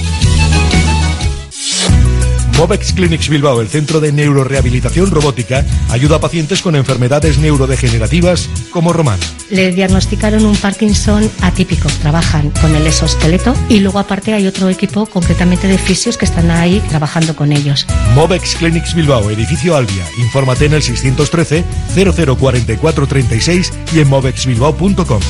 Movex 2.57 2.95
Clinics 2.95 3.29
Bilbao, 3.29 3.61
el 3.61 3.69
centro 3.69 4.01
de 4.01 4.13
neurorehabilitación 4.13 5.11
robótica, 5.11 5.65
ayuda 5.91 6.17
a 6.17 6.21
pacientes 6.21 6.63
con 6.63 6.75
enfermedades 6.75 7.39
neurodegenerativas 7.39 8.49
como 8.71 8.95
Román. 8.95 9.19
Le 9.51 9.73
diagnosticaron 9.73 10.45
un 10.47 10.57
Parkinson 10.57 11.31
atípico. 11.43 11.89
Trabajan 12.01 12.51
con 12.63 12.75
el 12.75 12.87
exoesqueleto 12.87 13.55
y 13.69 13.81
luego 13.81 13.99
aparte 13.99 14.33
hay 14.33 14.47
otro 14.47 14.71
equipo 14.71 15.05
concretamente 15.05 15.69
de 15.69 15.77
fisios 15.77 16.17
que 16.17 16.25
están 16.25 16.51
ahí 16.51 16.83
trabajando 16.89 17.37
con 17.37 17.53
ellos. 17.53 17.87
Movex 18.15 18.57
Clinics 18.57 18.95
Bilbao, 18.95 19.31
edificio 19.31 19.77
Albia. 19.77 20.05
Infórmate 20.19 20.65
en 20.65 20.75
el 20.75 20.83
613 20.83 21.65
0044 21.95 23.07
36 23.07 23.73
y 23.95 24.01
en 24.01 24.09
movexbilbao.com. 24.09 25.21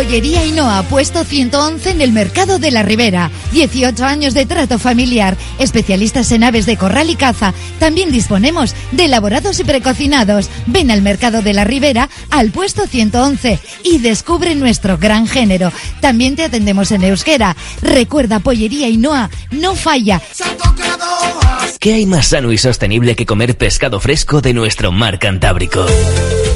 Pollería 0.00 0.40
Ainhoa, 0.40 0.82
puesto 0.84 1.24
111 1.24 1.90
en 1.90 2.00
el 2.00 2.10
Mercado 2.10 2.58
de 2.58 2.70
la 2.70 2.82
Ribera. 2.82 3.30
18 3.52 4.02
años 4.02 4.32
de 4.32 4.46
trato 4.46 4.78
familiar. 4.78 5.36
Especialistas 5.58 6.32
en 6.32 6.42
aves 6.42 6.64
de 6.64 6.78
corral 6.78 7.10
y 7.10 7.16
caza. 7.16 7.52
También 7.78 8.10
disponemos 8.10 8.74
de 8.92 9.04
elaborados 9.04 9.60
y 9.60 9.64
precocinados. 9.64 10.48
Ven 10.64 10.90
al 10.90 11.02
Mercado 11.02 11.42
de 11.42 11.52
la 11.52 11.64
Ribera, 11.64 12.08
al 12.30 12.50
puesto 12.50 12.86
111 12.86 13.58
y 13.84 13.98
descubre 13.98 14.54
nuestro 14.54 14.96
gran 14.96 15.26
género. 15.26 15.70
También 16.00 16.34
te 16.34 16.44
atendemos 16.44 16.92
en 16.92 17.04
euskera. 17.04 17.54
Recuerda, 17.82 18.40
Pollería 18.40 18.86
Ainhoa, 18.86 19.28
no 19.50 19.74
falla. 19.74 20.22
¿Qué 21.78 21.92
hay 21.92 22.06
más 22.06 22.28
sano 22.28 22.52
y 22.52 22.56
sostenible 22.56 23.14
que 23.16 23.26
comer 23.26 23.54
pescado 23.58 24.00
fresco 24.00 24.40
de 24.40 24.54
nuestro 24.54 24.92
mar 24.92 25.18
Cantábrico? 25.18 25.84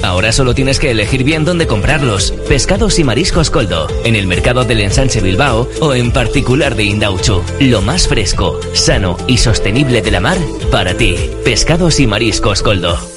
Ahora 0.04 0.32
solo 0.32 0.54
tienes 0.54 0.78
que 0.78 0.90
elegir 0.90 1.24
bien 1.24 1.46
dónde 1.46 1.66
comprarlos. 1.66 2.32
Pescados 2.46 2.98
y 2.98 3.04
mariscos 3.04 3.48
Coldo, 3.48 3.88
en 4.04 4.16
el 4.16 4.26
mercado 4.26 4.64
del 4.64 4.80
Ensanche 4.80 5.22
Bilbao 5.22 5.66
o 5.80 5.94
en 5.94 6.12
particular 6.12 6.74
de 6.74 6.84
Indauchu. 6.84 7.42
Lo 7.58 7.80
más 7.80 8.06
fresco, 8.06 8.60
sano 8.74 9.16
y 9.26 9.38
sostenible 9.38 10.02
de 10.02 10.10
la 10.10 10.20
mar 10.20 10.36
para 10.70 10.94
ti. 10.94 11.16
Pescados 11.42 12.00
y 12.00 12.06
mariscos 12.06 12.62
Coldo. 12.62 13.13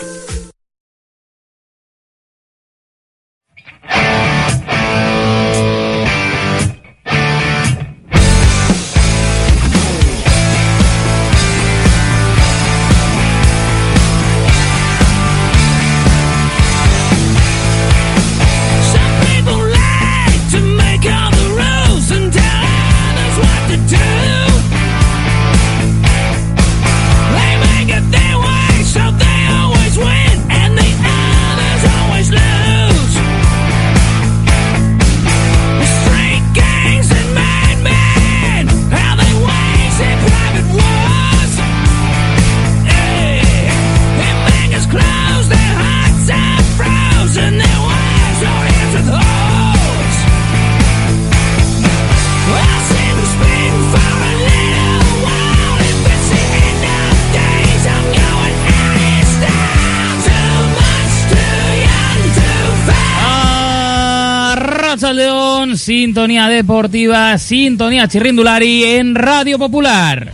Sintonía 66.08 66.48
deportiva, 66.48 67.38
sintonía 67.38 68.08
chirrindulari 68.08 68.82
en 68.86 69.14
Radio 69.14 69.60
Popular. 69.60 70.32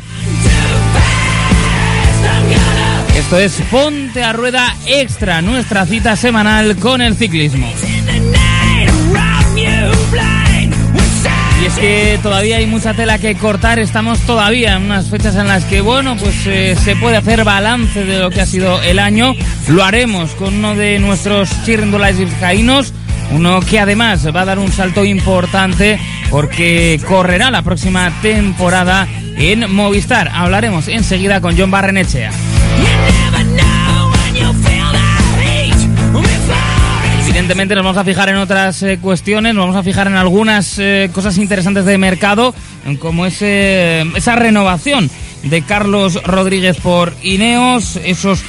Esto 3.17 3.39
es 3.39 3.59
Ponte 3.71 4.23
a 4.23 4.33
Rueda 4.33 4.75
Extra, 4.85 5.41
nuestra 5.41 5.87
cita 5.87 6.15
semanal 6.15 6.75
con 6.75 7.01
el 7.01 7.15
ciclismo. 7.15 7.67
Y 11.59 11.65
es 11.65 11.73
que 11.73 12.19
todavía 12.21 12.57
hay 12.57 12.67
mucha 12.67 12.93
tela 12.93 13.17
que 13.17 13.33
cortar, 13.33 13.79
estamos 13.79 14.19
todavía 14.19 14.75
en 14.75 14.83
unas 14.83 15.09
fechas 15.09 15.35
en 15.37 15.47
las 15.47 15.63
que, 15.65 15.81
bueno, 15.81 16.15
pues 16.17 16.35
eh, 16.45 16.75
se 16.83 16.95
puede 16.97 17.17
hacer 17.17 17.43
balance 17.43 18.05
de 18.05 18.19
lo 18.19 18.29
que 18.29 18.41
ha 18.41 18.45
sido 18.45 18.79
el 18.83 18.99
año. 18.99 19.33
Lo 19.69 19.83
haremos 19.83 20.35
con 20.35 20.53
uno 20.53 20.75
de 20.75 20.99
nuestros 20.99 21.49
chirrindulais 21.65 22.19
vizcaínos, 22.19 22.93
uno 23.33 23.59
que 23.61 23.79
además 23.79 24.25
va 24.33 24.41
a 24.41 24.45
dar 24.45 24.59
un 24.59 24.71
salto 24.71 25.03
importante 25.03 25.99
porque 26.29 27.01
correrá 27.07 27.51
la 27.51 27.63
próxima 27.63 28.11
temporada 28.21 29.07
en 29.35 29.73
Movistar. 29.73 30.29
Hablaremos 30.29 30.87
enseguida 30.87 31.41
con 31.41 31.57
John 31.57 31.71
Barrenechea. 31.71 32.31
Evidentemente 37.23 37.73
nos 37.73 37.83
vamos 37.83 37.97
a 37.97 38.03
fijar 38.03 38.29
en 38.29 38.35
otras 38.35 38.83
eh, 38.83 38.99
cuestiones, 39.01 39.55
nos 39.55 39.63
vamos 39.63 39.75
a 39.75 39.83
fijar 39.83 40.05
en 40.05 40.15
algunas 40.15 40.77
eh, 40.77 41.09
cosas 41.11 41.37
interesantes 41.39 41.83
de 41.83 41.97
mercado, 41.97 42.53
como 42.99 43.25
esa 43.25 44.35
renovación 44.35 45.09
de 45.41 45.61
Carlos 45.63 46.21
Rodríguez 46.23 46.77
por 46.77 47.13
Ineos, 47.23 47.97
esos 48.03 48.43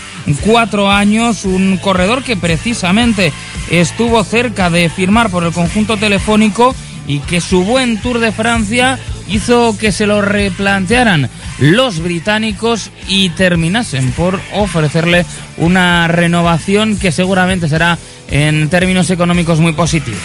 cuatro 0.45 0.91
años, 0.91 1.45
un 1.45 1.77
corredor 1.79 2.23
que 2.23 2.37
precisamente 2.37 3.33
estuvo 3.71 4.23
cerca 4.25 4.71
de 4.71 4.89
firmar 4.89 5.31
por 5.31 5.45
el 5.45 5.53
conjunto 5.53 5.97
telefónico 5.97 6.75
y 7.07 7.19
que 7.21 7.41
su 7.41 7.65
buen 7.65 7.99
Tour 7.99 8.19
de 8.19 8.33
Francia 8.33 8.99
hizo 9.29 9.77
que 9.79 9.93
se 9.93 10.07
lo 10.07 10.23
replantearan 10.23 11.29
los 11.59 12.01
británicos 12.01 12.91
y 13.09 13.31
terminasen 13.31 14.13
por 14.13 14.41
ofrecerle 14.55 15.25
una 15.57 16.09
renovación 16.09 16.99
que 16.99 17.13
seguramente 17.13 17.69
será 17.69 17.99
en 18.31 18.69
términos 18.69 19.11
económicos 19.11 19.61
muy 19.61 19.73
positivos. 19.73 20.21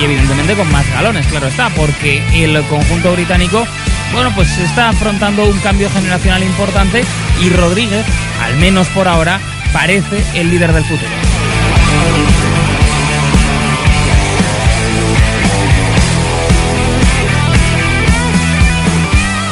Y 0.00 0.04
evidentemente 0.04 0.54
con 0.54 0.70
más 0.70 0.88
galones, 0.90 1.26
claro 1.26 1.48
está, 1.48 1.68
porque 1.70 2.22
el 2.32 2.62
conjunto 2.64 3.12
británico, 3.12 3.66
bueno, 4.12 4.32
pues 4.34 4.58
está 4.58 4.88
afrontando 4.88 5.44
un 5.44 5.58
cambio 5.60 5.90
generacional 5.90 6.42
importante 6.42 7.04
y 7.42 7.50
Rodríguez, 7.50 8.04
al 8.42 8.56
menos 8.56 8.88
por 8.88 9.08
ahora, 9.08 9.40
parece 9.72 10.24
el 10.34 10.50
líder 10.50 10.72
del 10.72 10.84
futuro. 10.84 11.10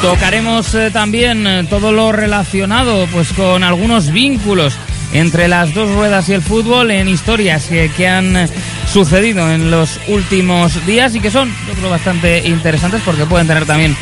Tocaremos 0.01 0.73
eh, 0.75 0.91
también 0.91 1.45
eh, 1.45 1.65
todo 1.69 1.91
lo 1.91 2.13
relacionado 2.13 3.05
pues 3.11 3.33
con 3.33 3.63
algunos 3.63 4.11
vínculos 4.11 4.77
entre 5.13 5.47
las 5.47 5.73
dos 5.73 5.93
ruedas 5.95 6.29
y 6.29 6.33
el 6.33 6.41
fútbol 6.41 6.91
en 6.91 7.07
historias 7.07 7.65
que, 7.65 7.91
que 7.95 8.07
han 8.07 8.49
sucedido 8.91 9.51
en 9.51 9.71
los 9.71 9.99
últimos 10.07 10.85
días 10.85 11.15
y 11.15 11.19
que 11.19 11.31
son, 11.31 11.49
yo 11.67 11.73
creo, 11.73 11.89
bastante 11.89 12.47
interesantes 12.47 13.01
porque 13.03 13.25
pueden 13.25 13.47
tener 13.47 13.65
también 13.65 13.95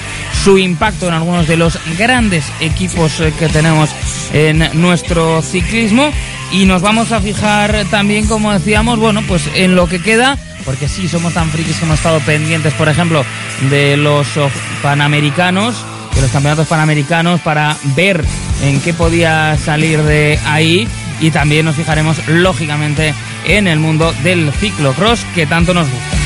su 0.44 0.58
impacto 0.58 1.08
en 1.08 1.14
algunos 1.14 1.48
de 1.48 1.58
los 1.58 1.80
grandes 1.98 2.46
equipos 2.60 3.20
eh, 3.20 3.34
que 3.38 3.48
tenemos 3.50 3.90
en 4.34 4.70
nuestro 4.74 5.42
ciclismo. 5.42 6.12
Y 6.52 6.66
nos 6.66 6.82
vamos 6.82 7.12
a 7.12 7.20
fijar 7.20 7.86
también, 7.92 8.26
como 8.26 8.54
decíamos, 8.54 9.00
bueno, 9.00 9.22
pues 9.28 9.50
en 9.56 9.76
lo 9.76 9.88
que 9.88 10.02
queda 10.02 10.38
porque 10.68 10.90
sí, 10.90 11.08
somos 11.08 11.34
tan 11.34 11.50
frikis 11.50 11.78
que 11.78 11.86
hemos 11.86 11.98
estado 11.98 12.20
pendientes, 12.20 12.74
por 12.74 12.90
ejemplo, 12.90 13.24
de 13.70 13.96
los 13.96 14.36
oh, 14.36 14.50
panamericanos, 14.82 15.78
de 16.18 16.24
los 16.24 16.32
campeonatos 16.32 16.68
panamericanos, 16.68 17.40
para 17.42 17.78
ver 17.96 18.26
en 18.64 18.82
qué 18.82 18.94
podía 18.94 19.58
salir 19.58 20.02
de 20.04 20.40
ahí. 20.46 20.88
Y 21.20 21.32
también 21.32 21.66
nos 21.66 21.76
fijaremos, 21.76 22.28
lógicamente, 22.28 23.14
en 23.46 23.68
el 23.68 23.80
mundo 23.80 24.14
del 24.24 24.52
ciclocross, 24.52 25.26
que 25.34 25.46
tanto 25.46 25.74
nos 25.74 25.90
gusta. 25.90 26.17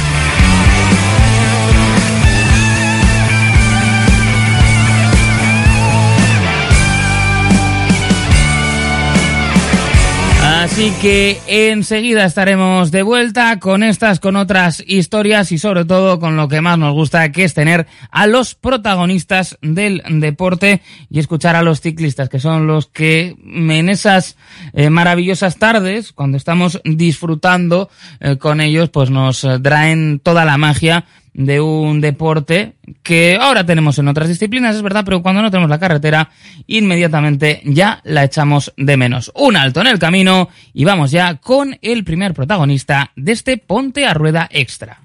Así 10.71 10.89
que 11.01 11.37
enseguida 11.47 12.23
estaremos 12.23 12.91
de 12.91 13.03
vuelta 13.03 13.59
con 13.59 13.83
estas, 13.83 14.21
con 14.21 14.37
otras 14.37 14.81
historias 14.87 15.51
y 15.51 15.57
sobre 15.57 15.83
todo 15.83 16.17
con 16.17 16.37
lo 16.37 16.47
que 16.47 16.61
más 16.61 16.77
nos 16.77 16.93
gusta, 16.93 17.29
que 17.33 17.43
es 17.43 17.53
tener 17.53 17.87
a 18.09 18.25
los 18.25 18.55
protagonistas 18.55 19.57
del 19.61 20.01
deporte 20.21 20.81
y 21.09 21.19
escuchar 21.19 21.57
a 21.57 21.61
los 21.61 21.81
ciclistas, 21.81 22.29
que 22.29 22.39
son 22.39 22.67
los 22.67 22.87
que 22.87 23.35
en 23.45 23.89
esas 23.89 24.37
eh, 24.71 24.89
maravillosas 24.89 25.57
tardes, 25.57 26.13
cuando 26.13 26.37
estamos 26.37 26.79
disfrutando 26.85 27.89
eh, 28.21 28.37
con 28.37 28.61
ellos, 28.61 28.89
pues 28.89 29.09
nos 29.09 29.43
eh, 29.43 29.59
traen 29.59 30.21
toda 30.23 30.45
la 30.45 30.57
magia 30.57 31.03
de 31.33 31.61
un 31.61 32.01
deporte 32.01 32.73
que 33.03 33.37
ahora 33.39 33.65
tenemos 33.65 33.97
en 33.99 34.07
otras 34.07 34.27
disciplinas, 34.27 34.75
es 34.75 34.81
verdad, 34.81 35.03
pero 35.05 35.21
cuando 35.21 35.41
no 35.41 35.51
tenemos 35.51 35.69
la 35.69 35.79
carretera, 35.79 36.29
inmediatamente 36.67 37.61
ya 37.65 38.01
la 38.03 38.23
echamos 38.23 38.73
de 38.77 38.97
menos. 38.97 39.31
Un 39.35 39.55
alto 39.55 39.81
en 39.81 39.87
el 39.87 39.99
camino 39.99 40.49
y 40.73 40.83
vamos 40.83 41.11
ya 41.11 41.35
con 41.35 41.77
el 41.81 42.03
primer 42.03 42.33
protagonista 42.33 43.11
de 43.15 43.31
este 43.31 43.57
Ponte 43.57 44.05
a 44.05 44.13
Rueda 44.13 44.47
Extra. 44.51 45.01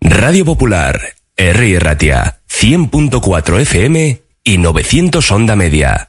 Radio 0.00 0.44
Popular, 0.44 1.00
R. 1.36 1.78
Ratia, 1.78 2.40
100.4 2.48 3.60
FM 3.60 4.20
y 4.44 4.58
900 4.58 5.30
Onda 5.30 5.56
Media. 5.56 6.08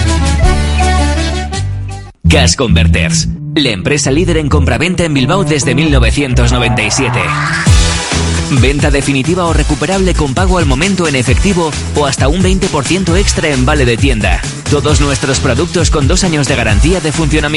Gas 2.23 2.55
Converters, 2.55 3.27
la 3.55 3.69
empresa 3.69 4.11
líder 4.11 4.37
en 4.37 4.47
compraventa 4.47 5.03
en 5.03 5.13
Bilbao 5.13 5.43
desde 5.43 5.73
1997. 5.73 7.19
Venta 8.61 8.91
definitiva 8.91 9.45
o 9.45 9.53
recuperable 9.53 10.13
con 10.13 10.33
pago 10.33 10.57
al 10.57 10.65
momento 10.65 11.07
en 11.07 11.15
efectivo 11.15 11.71
o 11.95 12.05
hasta 12.05 12.27
un 12.27 12.43
20% 12.43 13.17
extra 13.17 13.49
en 13.49 13.65
vale 13.65 13.85
de 13.85 13.97
tienda. 13.97 14.41
Todos 14.69 15.01
nuestros 15.01 15.39
productos 15.39 15.89
con 15.89 16.07
dos 16.07 16.23
años 16.23 16.47
de 16.47 16.55
garantía 16.55 17.01
de 17.01 17.11
funcionamiento. 17.11 17.49